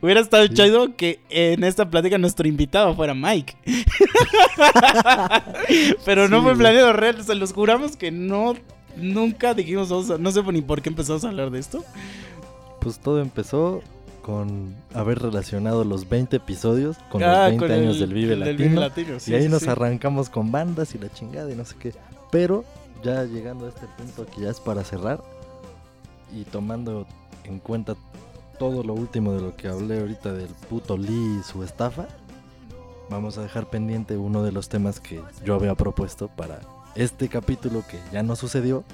Hubiera 0.00 0.20
estado 0.20 0.46
Sí. 0.46 0.54
chido 0.54 0.96
que 0.96 1.20
en 1.30 1.64
esta 1.64 1.90
plática 1.90 2.18
nuestro 2.18 2.46
invitado 2.48 2.94
fuera 2.94 3.14
Mike. 3.14 3.56
Pero 6.04 6.28
no 6.28 6.42
fue 6.42 6.56
planeado 6.56 6.92
real. 6.92 7.22
Se 7.24 7.34
los 7.34 7.52
juramos 7.52 7.96
que 7.96 8.10
no. 8.10 8.54
Nunca 8.96 9.54
dijimos, 9.54 9.90
no 10.18 10.30
sé 10.32 10.42
ni 10.52 10.62
por 10.62 10.82
qué 10.82 10.88
empezamos 10.88 11.24
a 11.24 11.28
hablar 11.28 11.50
de 11.50 11.60
esto. 11.60 11.84
Pues 12.80 12.98
todo 12.98 13.20
empezó 13.20 13.82
con 14.28 14.74
haber 14.92 15.20
relacionado 15.20 15.84
los 15.84 16.06
20 16.06 16.36
episodios 16.36 16.98
con 17.10 17.22
Ah, 17.22 17.48
los 17.48 17.58
20 17.58 17.66
con 17.66 17.74
años 17.74 17.94
el- 17.94 18.00
del 18.00 18.12
Vive 18.12 18.30
del 18.32 18.40
Latino. 18.40 18.58
Vive 18.58 18.74
Latino, 18.80 19.20
sí, 19.20 19.30
y 19.30 19.34
ahí 19.36 19.42
sí, 19.44 19.48
nos 19.48 19.62
sí. 19.62 19.70
arrancamos 19.70 20.28
con 20.28 20.52
bandas 20.52 20.94
y 20.94 20.98
la 20.98 21.08
chingada 21.10 21.50
y 21.50 21.54
no 21.56 21.64
sé 21.64 21.76
qué. 21.80 21.94
Pero 22.30 22.62
ya 23.02 23.24
llegando 23.24 23.64
a 23.64 23.70
este 23.70 23.86
punto 23.96 24.26
que 24.26 24.42
ya 24.42 24.50
es 24.50 24.60
para 24.60 24.84
cerrar 24.84 25.22
y 26.36 26.44
tomando 26.44 27.06
en 27.44 27.58
cuenta 27.58 27.96
todo 28.58 28.82
lo 28.82 28.92
último 28.92 29.32
de 29.32 29.40
lo 29.40 29.56
que 29.56 29.68
hablé 29.68 29.98
ahorita 30.00 30.34
del 30.34 30.48
puto 30.68 30.98
Lee 30.98 31.38
y 31.40 31.42
su 31.42 31.62
estafa, 31.64 32.06
vamos 33.08 33.38
a 33.38 33.42
dejar 33.42 33.70
pendiente 33.70 34.18
uno 34.18 34.42
de 34.42 34.52
los 34.52 34.68
temas 34.68 35.00
que 35.00 35.22
yo 35.42 35.54
había 35.54 35.74
propuesto 35.74 36.28
para 36.28 36.60
este 36.96 37.30
capítulo 37.30 37.82
que 37.90 37.98
ya 38.12 38.22
no 38.22 38.36
sucedió. 38.36 38.84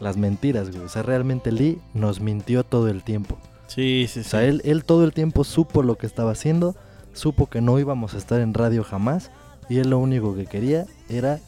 Las 0.00 0.16
mentiras, 0.16 0.70
güey. 0.70 0.82
O 0.84 0.88
sea, 0.88 1.02
realmente 1.02 1.52
Lee 1.52 1.80
nos 1.92 2.20
mintió 2.20 2.64
todo 2.64 2.88
el 2.88 3.02
tiempo. 3.02 3.36
Sí, 3.68 4.06
sí, 4.08 4.20
O 4.20 4.24
sea, 4.24 4.44
él, 4.44 4.60
él 4.64 4.84
todo 4.84 5.04
el 5.04 5.12
tiempo 5.12 5.44
supo 5.44 5.82
lo 5.82 5.96
que 5.96 6.06
estaba 6.06 6.32
haciendo, 6.32 6.74
supo 7.12 7.46
que 7.48 7.60
no 7.60 7.78
íbamos 7.78 8.14
a 8.14 8.18
estar 8.18 8.40
en 8.40 8.52
radio 8.54 8.82
jamás, 8.82 9.30
y 9.68 9.78
él 9.78 9.90
lo 9.90 9.98
único 9.98 10.34
que 10.34 10.46
quería 10.46 10.86
era 11.08 11.38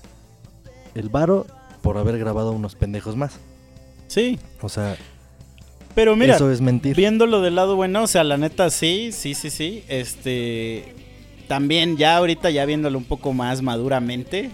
el 0.94 1.08
varo 1.08 1.46
por 1.82 1.96
haber 1.98 2.18
grabado 2.18 2.52
unos 2.52 2.74
pendejos 2.76 3.16
más. 3.16 3.38
Sí. 4.06 4.38
O 4.60 4.68
sea, 4.68 4.96
Pero 5.94 6.14
mira, 6.16 6.36
eso 6.36 6.50
es 6.50 6.60
mentir. 6.60 6.94
viéndolo 6.96 7.40
del 7.40 7.54
lado 7.54 7.74
bueno, 7.76 8.02
o 8.02 8.06
sea, 8.06 8.22
la 8.24 8.36
neta 8.36 8.70
sí, 8.70 9.10
sí, 9.12 9.34
sí, 9.34 9.50
sí. 9.50 9.84
Este. 9.88 10.94
También 11.48 11.96
ya 11.96 12.16
ahorita, 12.16 12.50
ya 12.50 12.64
viéndolo 12.64 12.96
un 12.98 13.04
poco 13.04 13.32
más 13.32 13.60
maduramente, 13.62 14.50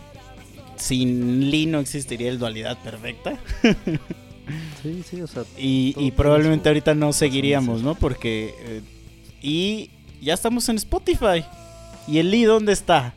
sin 0.76 1.50
Lee 1.50 1.66
no 1.66 1.78
existiría 1.80 2.30
el 2.30 2.38
dualidad 2.38 2.78
perfecta. 2.82 3.38
Sí, 4.82 5.02
sí, 5.08 5.20
o 5.20 5.26
sea, 5.26 5.44
Y, 5.58 6.10
probablemente 6.12 6.64
su 6.64 6.68
ahorita 6.68 6.94
no 6.94 7.12
seguiríamos. 7.12 7.82
¿no? 7.82 7.94
Porque. 7.94 8.54
eh, 8.60 8.82
y 9.42 9.90
ya 10.20 10.34
estamos 10.34 10.68
en 10.68 10.76
Spotify. 10.76 11.44
¿Y 12.08 12.18
el 12.18 12.30
Lee 12.30 12.44
dónde 12.44 12.72
está? 12.72 13.14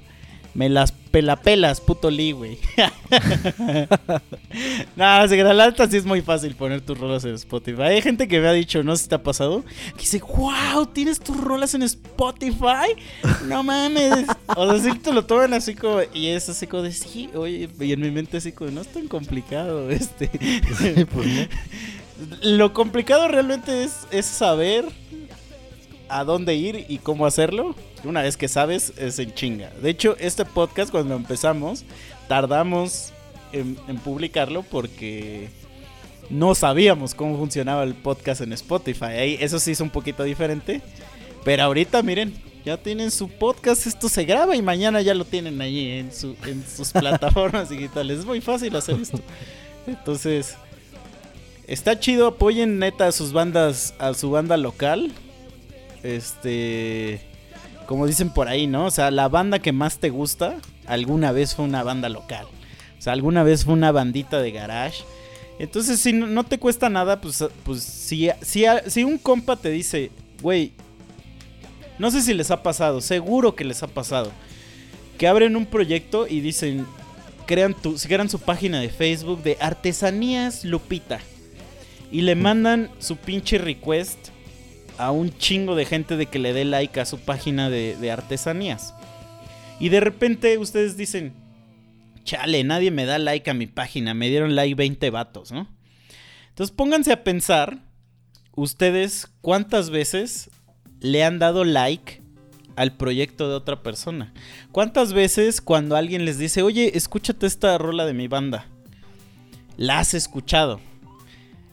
Me 0.53 0.69
las 0.69 0.91
pelapelas, 1.11 1.81
puto 1.81 2.09
Lee, 2.09 2.31
güey. 2.31 2.57
Nada, 4.95 5.27
se 5.27 5.43
la 5.43 5.67
neta 5.67 5.89
sí 5.89 5.97
es 5.97 6.05
muy 6.05 6.21
fácil 6.21 6.55
poner 6.55 6.81
tus 6.81 6.97
rolas 6.97 7.25
en 7.25 7.35
Spotify. 7.35 7.81
Hay 7.83 8.01
gente 8.01 8.27
que 8.27 8.39
me 8.39 8.47
ha 8.47 8.53
dicho, 8.53 8.83
no 8.83 8.95
sé 8.95 9.03
si 9.03 9.09
te 9.09 9.15
ha 9.15 9.23
pasado, 9.23 9.63
que 9.95 10.01
dice, 10.01 10.19
wow, 10.19 10.85
¿tienes 10.87 11.19
tus 11.19 11.37
rolas 11.37 11.73
en 11.73 11.83
Spotify? 11.83 12.95
No 13.45 13.63
mames. 13.63 14.25
O 14.55 14.69
sea, 14.69 14.91
sí 14.91 14.99
te 14.99 15.13
lo 15.13 15.25
toman 15.25 15.53
así 15.53 15.75
como, 15.75 15.99
y 16.13 16.27
es 16.27 16.49
así 16.49 16.67
como 16.67 16.83
de, 16.83 16.91
sí, 16.91 17.29
oye, 17.35 17.69
y 17.79 17.93
en 17.93 18.01
mi 18.01 18.11
mente 18.11 18.37
así 18.37 18.51
como, 18.51 18.71
no 18.71 18.81
es 18.81 18.87
tan 18.87 19.07
complicado, 19.07 19.89
este. 19.89 20.29
sí, 20.77 21.05
pues 21.05 21.27
no. 21.27 21.47
Lo 22.41 22.73
complicado 22.73 23.29
realmente 23.29 23.83
es, 23.83 24.05
es 24.11 24.25
saber 24.25 24.85
a 26.09 26.23
dónde 26.23 26.55
ir 26.55 26.85
y 26.89 26.97
cómo 26.97 27.25
hacerlo. 27.25 27.75
Una 28.03 28.21
vez 28.21 28.37
que 28.37 28.47
sabes, 28.47 28.93
es 28.97 29.19
en 29.19 29.33
chinga. 29.33 29.71
De 29.81 29.89
hecho, 29.89 30.15
este 30.19 30.45
podcast, 30.45 30.91
cuando 30.91 31.15
empezamos, 31.15 31.85
tardamos 32.27 33.13
en, 33.51 33.77
en 33.87 33.97
publicarlo 33.97 34.63
porque 34.63 35.49
no 36.29 36.53
sabíamos 36.55 37.15
cómo 37.15 37.37
funcionaba 37.37 37.83
el 37.83 37.95
podcast 37.95 38.41
en 38.41 38.53
Spotify. 38.53 39.05
Ahí, 39.05 39.37
eso 39.39 39.59
sí 39.59 39.71
es 39.71 39.81
un 39.81 39.89
poquito 39.89 40.23
diferente. 40.23 40.81
Pero 41.43 41.63
ahorita, 41.63 42.03
miren, 42.03 42.33
ya 42.65 42.77
tienen 42.77 43.11
su 43.11 43.29
podcast, 43.29 43.87
esto 43.87 44.09
se 44.09 44.25
graba 44.25 44.55
y 44.55 44.61
mañana 44.61 45.01
ya 45.01 45.13
lo 45.13 45.25
tienen 45.25 45.61
ahí 45.61 45.91
en, 45.91 46.13
su, 46.13 46.35
en 46.45 46.63
sus 46.65 46.91
plataformas 46.93 47.69
digitales. 47.69 48.19
Es 48.19 48.25
muy 48.25 48.41
fácil 48.41 48.75
hacer 48.75 48.99
esto. 48.99 49.19
Entonces, 49.87 50.55
está 51.67 51.99
chido, 51.99 52.27
apoyen 52.27 52.79
neta 52.79 53.07
a 53.07 53.11
sus 53.11 53.31
bandas, 53.31 53.93
a 53.97 54.13
su 54.13 54.29
banda 54.31 54.57
local. 54.57 55.11
Este, 56.03 57.21
como 57.85 58.07
dicen 58.07 58.29
por 58.29 58.47
ahí, 58.47 58.67
¿no? 58.67 58.85
O 58.85 58.91
sea, 58.91 59.11
la 59.11 59.27
banda 59.27 59.59
que 59.59 59.71
más 59.71 59.99
te 59.99 60.09
gusta, 60.09 60.57
alguna 60.85 61.31
vez 61.31 61.55
fue 61.55 61.65
una 61.65 61.83
banda 61.83 62.09
local. 62.09 62.45
O 62.97 63.01
sea, 63.01 63.13
alguna 63.13 63.43
vez 63.43 63.65
fue 63.65 63.73
una 63.73 63.91
bandita 63.91 64.41
de 64.41 64.51
garage. 64.51 65.03
Entonces, 65.57 65.99
si 65.99 66.13
no, 66.13 66.43
te 66.45 66.57
cuesta 66.57 66.89
nada, 66.89 67.19
pues, 67.19 67.43
pues 67.63 67.83
si, 67.83 68.29
si, 68.41 68.65
si 68.87 69.03
un 69.03 69.17
compa 69.17 69.55
te 69.55 69.69
dice, 69.69 70.11
güey, 70.41 70.71
no 71.97 72.11
sé 72.11 72.21
si 72.21 72.33
les 72.33 72.49
ha 72.49 72.63
pasado, 72.63 73.01
seguro 73.01 73.55
que 73.55 73.65
les 73.65 73.83
ha 73.83 73.87
pasado, 73.87 74.31
que 75.17 75.27
abren 75.27 75.57
un 75.57 75.65
proyecto 75.65 76.27
y 76.27 76.39
dicen, 76.39 76.85
crean, 77.45 77.73
tu, 77.73 77.95
crean 77.95 78.29
su 78.29 78.39
página 78.39 78.79
de 78.79 78.89
Facebook 78.89 79.43
de 79.43 79.57
Artesanías 79.59 80.63
Lupita. 80.63 81.19
Y 82.11 82.21
le 82.21 82.35
mandan 82.35 82.89
su 82.99 83.17
pinche 83.17 83.57
request 83.57 84.29
a 84.99 85.11
un 85.11 85.35
chingo 85.37 85.75
de 85.75 85.85
gente 85.85 86.17
de 86.17 86.25
que 86.25 86.39
le 86.39 86.51
dé 86.51 86.65
like 86.65 86.99
a 86.99 87.05
su 87.05 87.19
página 87.19 87.69
de, 87.69 88.11
artesanías. 88.11 88.93
Y 89.79 89.89
de 89.89 90.01
repente 90.01 90.57
ustedes 90.57 90.97
dicen, 90.97 91.33
chale, 92.25 92.63
nadie 92.65 92.91
me 92.91 93.05
da 93.05 93.17
like 93.17 93.49
a 93.49 93.53
mi 93.53 93.65
página, 93.65 94.13
me 94.13 94.27
dieron 94.27 94.55
like 94.55 94.75
20 94.75 95.09
vatos, 95.09 95.53
¿no? 95.53 95.69
Entonces 96.49 96.75
pónganse 96.75 97.13
a 97.13 97.23
pensar, 97.23 97.79
ustedes 98.55 99.29
cuántas 99.39 99.89
veces 99.89 100.51
le 100.99 101.23
han 101.23 101.39
dado 101.39 101.63
like 101.63 102.21
al 102.75 102.97
proyecto 102.97 103.47
de 103.47 103.55
otra 103.55 103.81
persona. 103.81 104.33
¿Cuántas 104.73 105.13
veces 105.13 105.61
cuando 105.61 105.95
alguien 105.95 106.25
les 106.25 106.37
dice, 106.37 106.61
oye, 106.61 106.97
escúchate 106.97 107.47
esta 107.47 107.77
rola 107.77 108.05
de 108.05 108.13
mi 108.13 108.27
banda? 108.27 108.67
La 109.77 109.99
has 109.99 110.13
escuchado. 110.13 110.81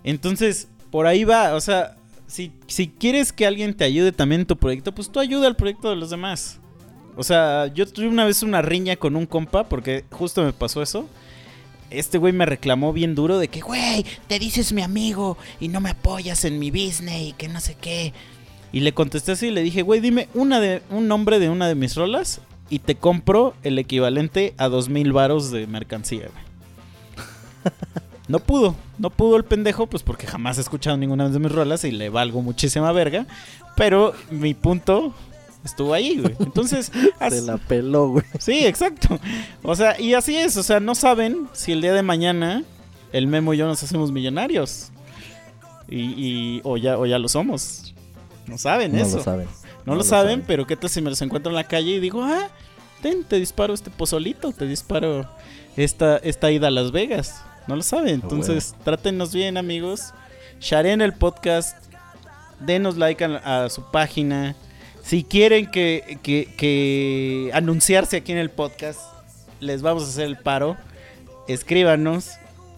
Entonces, 0.04 0.68
por 0.92 1.08
ahí 1.08 1.24
va, 1.24 1.56
o 1.56 1.60
sea, 1.60 1.95
si, 2.26 2.88
quieres 2.98 3.32
que 3.32 3.46
alguien 3.46 3.74
te 3.74 3.84
ayude 3.84 4.12
también 4.12 4.42
en 4.42 4.46
tu 4.46 4.56
proyecto, 4.56 4.92
pues 4.92 5.10
tú 5.10 5.20
ayuda 5.20 5.46
al 5.46 5.56
proyecto 5.56 5.90
de 5.90 5.96
los 5.96 6.10
demás. 6.10 6.58
O 7.16 7.22
sea, 7.22 7.68
yo 7.72 7.86
tuve 7.86 8.08
una 8.08 8.24
vez 8.24 8.42
una 8.42 8.62
riña 8.62 8.96
con 8.96 9.16
un 9.16 9.26
compa, 9.26 9.64
porque 9.68 10.04
justo 10.10 10.42
me 10.44 10.52
pasó 10.52 10.82
eso. 10.82 11.08
este 11.90 12.18
güey 12.18 12.32
me 12.32 12.46
reclamó 12.46 12.92
bien 12.92 13.14
duro 13.14 13.38
de 13.38 13.48
que, 13.48 13.60
güey, 13.60 14.04
te 14.26 14.38
dices 14.38 14.72
mi 14.72 14.82
amigo 14.82 15.38
y 15.60 15.68
no 15.68 15.80
me 15.80 15.90
apoyas 15.90 16.44
en 16.44 16.58
mi 16.58 16.70
business 16.70 17.28
y 17.28 17.32
que 17.32 17.48
no 17.48 17.60
sé 17.60 17.76
qué. 17.80 18.12
Y 18.72 18.80
le 18.80 18.92
contesté 18.92 19.32
así 19.32 19.46
y 19.46 19.50
le 19.52 19.62
dije, 19.62 19.82
güey, 19.82 20.00
dime 20.00 20.28
una 20.34 20.60
de, 20.60 20.82
un 20.90 21.08
nombre 21.08 21.38
de 21.38 21.48
una 21.48 21.68
de 21.68 21.74
mis 21.74 21.94
rolas 21.94 22.40
y 22.68 22.80
te 22.80 22.96
compro 22.96 23.54
el 23.62 23.78
equivalente 23.78 24.54
a 24.58 24.68
dos 24.68 24.88
mil 24.88 25.12
varos 25.12 25.50
de 25.50 25.66
mercancía, 25.66 26.28
güey. 26.28 26.44
No 28.28 28.40
pudo, 28.40 28.74
no 28.98 29.10
pudo 29.10 29.36
el 29.36 29.44
pendejo, 29.44 29.86
pues 29.86 30.02
porque 30.02 30.26
jamás 30.26 30.58
he 30.58 30.60
escuchado 30.60 30.96
ninguna 30.96 31.28
de 31.28 31.38
mis 31.38 31.52
rolas 31.52 31.84
y 31.84 31.92
le 31.92 32.08
valgo 32.08 32.42
muchísima 32.42 32.90
verga. 32.92 33.26
Pero 33.76 34.14
mi 34.30 34.54
punto 34.54 35.14
estuvo 35.64 35.94
ahí, 35.94 36.18
güey. 36.18 36.34
Entonces, 36.40 36.90
Se 37.30 37.40
la 37.42 37.56
peló, 37.58 38.08
güey. 38.08 38.24
Sí, 38.38 38.66
exacto. 38.66 39.18
O 39.62 39.76
sea, 39.76 40.00
y 40.00 40.14
así 40.14 40.36
es. 40.36 40.56
O 40.56 40.62
sea, 40.62 40.80
no 40.80 40.94
saben 40.96 41.46
si 41.52 41.72
el 41.72 41.80
día 41.82 41.92
de 41.92 42.02
mañana 42.02 42.64
el 43.12 43.28
Memo 43.28 43.54
y 43.54 43.58
yo 43.58 43.66
nos 43.66 43.82
hacemos 43.82 44.10
millonarios. 44.10 44.90
Y, 45.88 46.00
y- 46.00 46.60
o, 46.64 46.76
ya, 46.76 46.98
o 46.98 47.06
ya 47.06 47.18
lo 47.20 47.28
somos. 47.28 47.94
No 48.46 48.58
saben 48.58 48.92
No 48.92 48.98
eso. 49.02 49.18
lo 49.18 49.22
saben. 49.22 49.48
No, 49.84 49.94
lo, 49.94 50.02
saben, 50.02 50.42
pero 50.44 50.66
¿qué 50.66 50.74
tal 50.76 50.90
si 50.90 51.00
me 51.00 51.10
los 51.10 51.22
encuentro 51.22 51.50
en 51.50 51.54
la 51.56 51.62
calle 51.68 51.92
y 51.92 52.00
digo, 52.00 52.24
ah, 52.24 52.48
ten, 53.02 53.22
te 53.22 53.36
disparo 53.38 53.72
este 53.72 53.88
pozolito, 53.88 54.50
te 54.50 54.66
disparo 54.66 55.30
esta, 55.76 56.16
esta 56.16 56.50
ida 56.50 56.66
a 56.66 56.70
Las 56.72 56.90
Vegas? 56.90 57.40
No 57.66 57.76
lo 57.76 57.82
saben. 57.82 58.14
Entonces, 58.22 58.74
trátenos 58.84 59.32
bien, 59.34 59.56
amigos. 59.56 60.12
Sharen 60.60 61.00
el 61.00 61.12
podcast. 61.12 61.76
Denos 62.60 62.96
like 62.96 63.24
a, 63.24 63.64
a 63.64 63.68
su 63.70 63.90
página. 63.90 64.54
Si 65.02 65.24
quieren 65.24 65.70
que, 65.70 66.18
que- 66.22 66.52
que 66.56 67.50
anunciarse 67.54 68.16
aquí 68.16 68.32
en 68.32 68.38
el 68.38 68.50
podcast, 68.50 69.00
les 69.60 69.82
vamos 69.82 70.04
a 70.04 70.06
hacer 70.08 70.24
el 70.26 70.36
paro. 70.38 70.76
Escríbanos. 71.48 72.30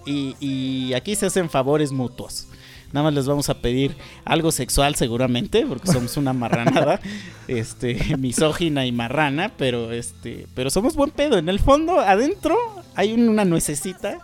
Y, 0.06 0.36
y 0.40 0.94
aquí 0.94 1.14
se 1.16 1.26
hacen 1.26 1.50
favores 1.50 1.92
mutuos. 1.92 2.46
Nada 2.92 3.04
más 3.04 3.14
les 3.14 3.26
vamos 3.26 3.50
a 3.50 3.54
pedir 3.60 3.94
algo 4.24 4.50
sexual 4.50 4.94
seguramente, 4.94 5.66
porque 5.66 5.92
somos 5.92 6.16
una 6.16 6.32
marranada, 6.32 6.98
este, 7.48 8.16
misógina 8.16 8.86
y 8.86 8.92
marrana, 8.92 9.52
pero 9.58 9.92
este, 9.92 10.46
pero 10.54 10.70
somos 10.70 10.96
buen 10.96 11.10
pedo. 11.10 11.36
En 11.36 11.50
el 11.50 11.58
fondo, 11.58 12.00
adentro, 12.00 12.56
hay 12.94 13.12
una 13.12 13.44
nuececita 13.44 14.20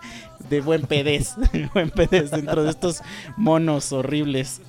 de 0.54 0.60
buen 0.60 0.82
pedez, 0.86 1.34
buen 1.74 1.90
pedez 1.90 2.30
dentro 2.30 2.62
de 2.64 2.70
estos 2.70 3.00
monos 3.36 3.92
horribles. 3.92 4.60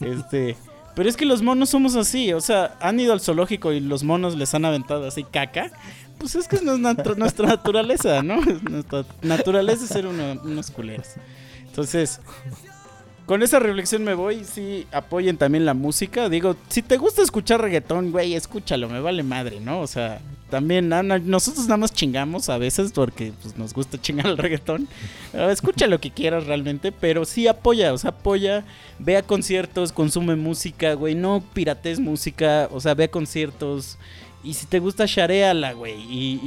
Este, 0.00 0.56
pero 0.94 1.08
es 1.08 1.16
que 1.16 1.24
los 1.26 1.42
monos 1.42 1.70
somos 1.70 1.94
así, 1.96 2.32
o 2.32 2.40
sea, 2.40 2.76
han 2.80 2.98
ido 3.00 3.12
al 3.12 3.20
zoológico 3.20 3.72
y 3.72 3.80
los 3.80 4.02
monos 4.02 4.36
les 4.36 4.52
han 4.54 4.64
aventado 4.64 5.06
así 5.06 5.24
caca. 5.24 5.70
Pues 6.18 6.34
es 6.34 6.48
que 6.48 6.56
es 6.56 6.62
nuestra, 6.62 7.46
naturaleza, 7.46 8.22
¿no? 8.22 8.40
Nuestra 8.42 9.04
naturaleza 9.22 9.84
es 9.84 9.88
ser 9.90 10.06
uno- 10.06 10.38
unos 10.44 10.70
culeros. 10.70 11.06
Entonces, 11.66 12.20
con 13.30 13.44
esa 13.44 13.60
reflexión 13.60 14.02
me 14.02 14.14
voy. 14.14 14.42
Sí, 14.42 14.88
apoyen 14.90 15.36
también 15.36 15.64
la 15.64 15.72
música. 15.72 16.28
Digo, 16.28 16.56
si 16.68 16.82
te 16.82 16.96
gusta 16.96 17.22
escuchar 17.22 17.60
reggaetón, 17.60 18.10
güey, 18.10 18.34
escúchalo, 18.34 18.88
me 18.88 18.98
vale 18.98 19.22
madre, 19.22 19.60
¿no? 19.60 19.78
O 19.78 19.86
sea, 19.86 20.20
también 20.50 20.88
nosotros 20.88 21.66
nada 21.66 21.76
más 21.76 21.92
chingamos 21.92 22.48
a 22.48 22.58
veces 22.58 22.90
porque 22.90 23.32
pues, 23.40 23.56
nos 23.56 23.72
gusta 23.72 24.00
chingar 24.00 24.26
el 24.26 24.36
reggaetón. 24.36 24.88
Eh, 25.32 25.48
escucha 25.52 25.86
lo 25.86 26.00
que 26.00 26.10
quieras 26.10 26.48
realmente, 26.48 26.90
pero 26.90 27.24
sí 27.24 27.46
apoya, 27.46 27.92
o 27.92 27.98
sea, 27.98 28.10
apoya, 28.10 28.64
ve 28.98 29.16
a 29.16 29.22
conciertos, 29.22 29.92
consume 29.92 30.34
música, 30.34 30.94
güey, 30.94 31.14
no 31.14 31.40
pirates 31.54 32.00
música, 32.00 32.68
o 32.72 32.80
sea, 32.80 32.94
ve 32.94 33.04
a 33.04 33.10
conciertos. 33.12 33.96
Y 34.42 34.54
si 34.54 34.66
te 34.66 34.80
gusta, 34.80 35.04
shareala, 35.06 35.74
güey, 35.74 35.94
y, 35.94 36.40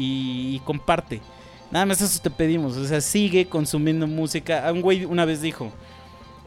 y- 0.55 0.59
comparte. 0.65 1.21
Nada 1.71 1.85
más 1.85 2.01
eso 2.01 2.21
te 2.21 2.29
pedimos, 2.29 2.75
o 2.75 2.85
sea, 2.85 2.99
sigue 2.99 3.45
consumiendo 3.47 4.05
música. 4.05 4.67
Ah, 4.67 4.73
Un 4.73 4.81
güey 4.81 5.05
una 5.05 5.23
vez 5.23 5.41
dijo, 5.41 5.71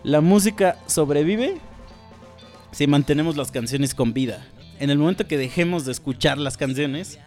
la 0.06 0.20
música 0.20 0.78
sobrevive 0.86 1.56
si 2.70 2.86
mantenemos 2.86 3.36
las 3.36 3.50
canciones 3.50 3.92
con 3.92 4.12
vida. 4.12 4.46
En 4.78 4.90
el 4.90 4.98
momento 4.98 5.26
que 5.26 5.36
dejemos 5.36 5.84
de 5.84 5.90
escuchar 5.90 6.38
las 6.38 6.56
canciones, 6.56 7.18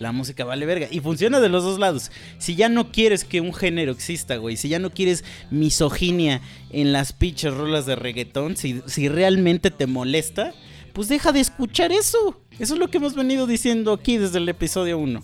la 0.00 0.12
música 0.12 0.44
vale 0.44 0.66
verga. 0.66 0.86
Y 0.90 1.00
funciona 1.00 1.40
de 1.40 1.48
los 1.48 1.64
dos 1.64 1.78
lados. 1.78 2.10
Si 2.36 2.54
ya 2.54 2.68
no 2.68 2.92
quieres 2.92 3.24
que 3.24 3.40
un 3.40 3.54
género 3.54 3.90
exista, 3.90 4.36
güey, 4.36 4.58
si 4.58 4.68
ya 4.68 4.78
no 4.78 4.90
quieres 4.90 5.24
misoginia 5.50 6.42
en 6.68 6.92
las 6.92 7.14
pinches 7.14 7.54
rolas 7.54 7.86
de 7.86 7.96
reggaetón, 7.96 8.58
si, 8.58 8.82
si 8.84 9.08
realmente 9.08 9.70
te 9.70 9.86
molesta, 9.86 10.52
pues 10.92 11.08
deja 11.08 11.32
de 11.32 11.40
escuchar 11.40 11.90
eso. 11.90 12.38
Eso 12.58 12.74
es 12.74 12.78
lo 12.78 12.88
que 12.88 12.98
hemos 12.98 13.14
venido 13.14 13.46
diciendo 13.46 13.94
aquí 13.94 14.18
desde 14.18 14.36
el 14.36 14.48
episodio 14.50 14.98
1 14.98 15.22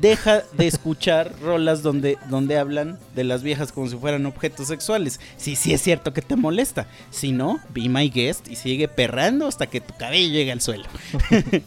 deja 0.00 0.42
de 0.52 0.66
escuchar 0.66 1.32
rolas 1.42 1.82
donde, 1.82 2.18
donde 2.28 2.58
hablan 2.58 2.98
de 3.14 3.24
las 3.24 3.42
viejas 3.42 3.72
como 3.72 3.88
si 3.88 3.96
fueran 3.96 4.26
objetos 4.26 4.68
sexuales. 4.68 5.18
Si 5.36 5.56
sí 5.56 5.72
es 5.72 5.80
cierto 5.82 6.12
que 6.12 6.22
te 6.22 6.36
molesta. 6.36 6.86
Si 7.10 7.32
no, 7.32 7.58
be 7.70 7.88
my 7.88 8.08
guest 8.10 8.46
y 8.48 8.56
sigue 8.56 8.86
perrando 8.88 9.48
hasta 9.48 9.66
que 9.66 9.80
tu 9.80 9.94
cabello 9.96 10.28
llegue 10.32 10.52
al 10.52 10.60
suelo. 10.60 10.84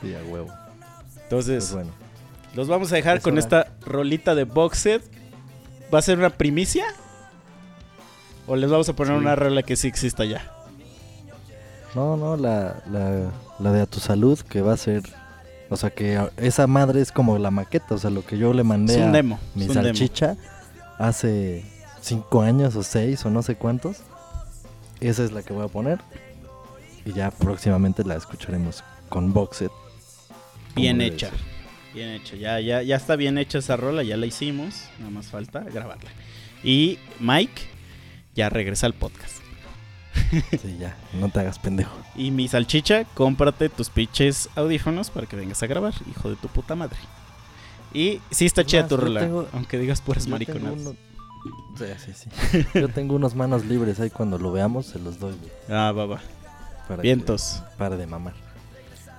Sí, 0.00 0.14
a 0.14 0.22
huevo. 0.30 0.48
Entonces, 1.24 1.64
Pues 1.64 1.74
bueno. 1.74 1.90
los 2.54 2.68
vamos 2.68 2.92
a 2.92 2.96
dejar 2.96 3.16
Es 3.18 3.22
con 3.24 3.32
hora. 3.34 3.40
esta 3.40 3.72
rolita 3.84 4.34
de 4.34 4.44
Boxed. 4.44 5.02
¿Va 5.92 5.98
a 5.98 6.02
ser 6.02 6.18
una 6.18 6.30
primicia? 6.30 6.84
¿O 8.46 8.54
les 8.56 8.70
vamos 8.70 8.88
a 8.88 8.92
poner 8.94 9.14
Sí. 9.14 9.18
una 9.20 9.34
rola 9.34 9.62
que 9.62 9.74
sí 9.76 9.88
exista 9.88 10.24
ya? 10.24 10.52
No, 11.94 12.16
no, 12.16 12.36
la, 12.36 12.82
la, 12.90 13.32
la 13.58 13.72
de 13.72 13.80
a 13.80 13.86
tu 13.86 13.98
salud, 13.98 14.38
que 14.38 14.60
va 14.60 14.74
a 14.74 14.76
ser. 14.76 15.02
O 15.70 15.76
sea, 15.76 15.90
que 15.90 16.20
esa 16.36 16.66
madre 16.66 17.00
es 17.00 17.12
como 17.12 17.38
la 17.38 17.50
maqueta. 17.50 17.94
O 17.94 17.98
sea, 17.98 18.10
lo 18.10 18.24
que 18.24 18.38
yo 18.38 18.52
le 18.54 18.64
mandé 18.64 19.02
a 19.02 19.10
demo. 19.10 19.38
mi 19.54 19.66
demo. 19.66 19.74
salchicha 19.74 20.36
hace 20.98 21.64
cinco 22.00 22.42
años 22.42 22.74
o 22.76 22.82
seis 22.82 23.24
o 23.24 23.30
no 23.30 23.42
sé 23.42 23.56
cuántos. 23.56 23.98
Esa 25.00 25.24
es 25.24 25.32
la 25.32 25.42
que 25.42 25.52
voy 25.52 25.64
a 25.64 25.68
poner. 25.68 25.98
Y 27.04 27.12
ya 27.12 27.30
próximamente 27.30 28.04
la 28.04 28.16
escucharemos 28.16 28.82
con 29.08 29.32
Boxet. 29.32 29.70
Bien 30.74 31.00
hecha. 31.00 31.30
Bien 31.94 32.10
hecha. 32.10 32.36
Ya, 32.36 32.60
ya, 32.60 32.82
ya 32.82 32.96
está 32.96 33.16
bien 33.16 33.38
hecha 33.38 33.58
esa 33.58 33.76
rola, 33.76 34.02
ya 34.02 34.16
la 34.16 34.26
hicimos. 34.26 34.84
Nada 34.98 35.10
más 35.10 35.26
falta 35.26 35.60
grabarla. 35.60 36.10
Y 36.62 36.98
Mike 37.20 37.62
ya 38.34 38.48
regresa 38.48 38.86
al 38.86 38.94
podcast. 38.94 39.47
Sí, 40.62 40.76
ya, 40.78 40.96
no 41.14 41.28
te 41.28 41.40
hagas 41.40 41.58
pendejo. 41.58 41.96
Y 42.16 42.30
mi 42.30 42.48
salchicha, 42.48 43.04
cómprate 43.14 43.68
tus 43.68 43.90
pinches 43.90 44.48
audífonos 44.56 45.10
para 45.10 45.26
que 45.26 45.36
vengas 45.36 45.62
a 45.62 45.66
grabar, 45.66 45.94
hijo 46.10 46.30
de 46.30 46.36
tu 46.36 46.48
puta 46.48 46.74
madre. 46.74 46.98
Y 47.94 48.20
sí 48.30 48.46
está 48.46 48.60
Es 48.62 48.66
chida 48.66 48.86
tu 48.88 48.96
rola, 48.96 49.20
tengo- 49.20 49.48
aunque 49.52 49.78
digas 49.78 50.00
puras 50.00 50.26
mariconadas. 50.28 50.80
uno- 50.80 50.94
Sí, 51.78 51.84
sí, 52.04 52.12
sí. 52.52 52.66
Yo 52.74 52.88
tengo 52.88 53.14
unos 53.14 53.34
manos 53.36 53.64
libres 53.64 54.00
ahí 54.00 54.10
cuando 54.10 54.38
lo 54.38 54.50
veamos, 54.52 54.86
se 54.86 54.98
los 54.98 55.18
doy. 55.20 55.36
Ah, 55.68 55.92
va, 55.92 56.06
va. 56.06 56.20
para 56.88 57.02
Vientos. 57.02 57.62
pare 57.76 57.96
de 57.96 58.06
mamar. 58.06 58.34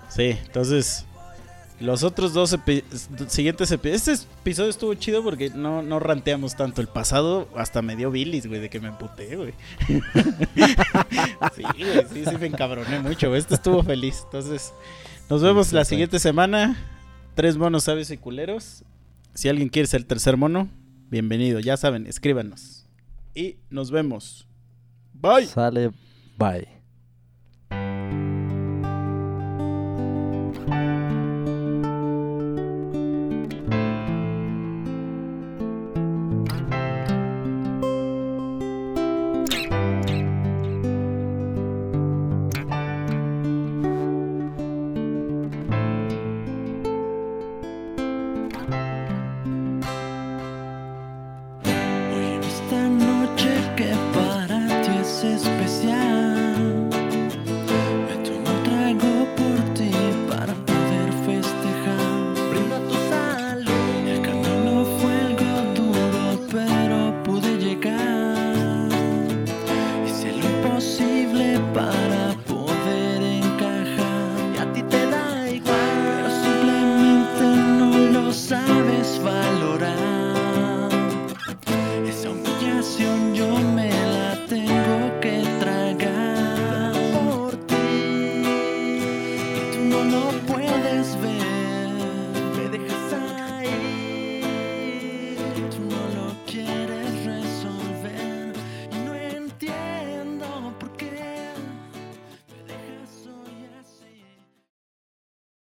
Sí, 0.09 0.37
entonces 0.43 1.05
los 1.79 2.03
otros 2.03 2.33
dos 2.33 2.53
epi- 2.53 2.83
siguientes 3.27 3.71
episodios. 3.71 4.07
Este 4.07 4.27
episodio 4.41 4.69
estuvo 4.69 4.93
chido 4.95 5.23
porque 5.23 5.49
no, 5.49 5.81
no 5.81 5.99
ranteamos 5.99 6.55
tanto. 6.55 6.81
El 6.81 6.87
pasado 6.87 7.47
hasta 7.55 7.81
me 7.81 7.95
dio 7.95 8.11
bilis, 8.11 8.47
güey, 8.47 8.59
de 8.59 8.69
que 8.69 8.79
me 8.79 8.89
emputé, 8.89 9.35
güey. 9.35 9.53
sí, 11.55 11.63
güey, 11.63 12.05
sí, 12.13 12.23
sí 12.29 12.37
me 12.39 12.47
encabroné 12.47 12.99
mucho. 12.99 13.29
güey. 13.29 13.39
Este 13.39 13.55
estuvo 13.55 13.83
feliz. 13.83 14.21
Entonces, 14.25 14.73
nos 15.29 15.41
vemos 15.41 15.71
la 15.73 15.85
siguiente 15.85 16.19
semana. 16.19 16.77
Tres 17.35 17.57
monos 17.57 17.85
sabios 17.85 18.11
y 18.11 18.17
culeros. 18.17 18.83
Si 19.33 19.47
alguien 19.47 19.69
quiere 19.69 19.87
ser 19.87 20.01
el 20.01 20.05
tercer 20.07 20.35
mono, 20.37 20.67
bienvenido. 21.09 21.59
Ya 21.59 21.77
saben, 21.77 22.07
escríbanos. 22.07 22.85
Y 23.33 23.57
nos 23.69 23.91
vemos. 23.91 24.47
Bye. 25.13 25.45
Sale, 25.45 25.91
bye. 26.37 26.78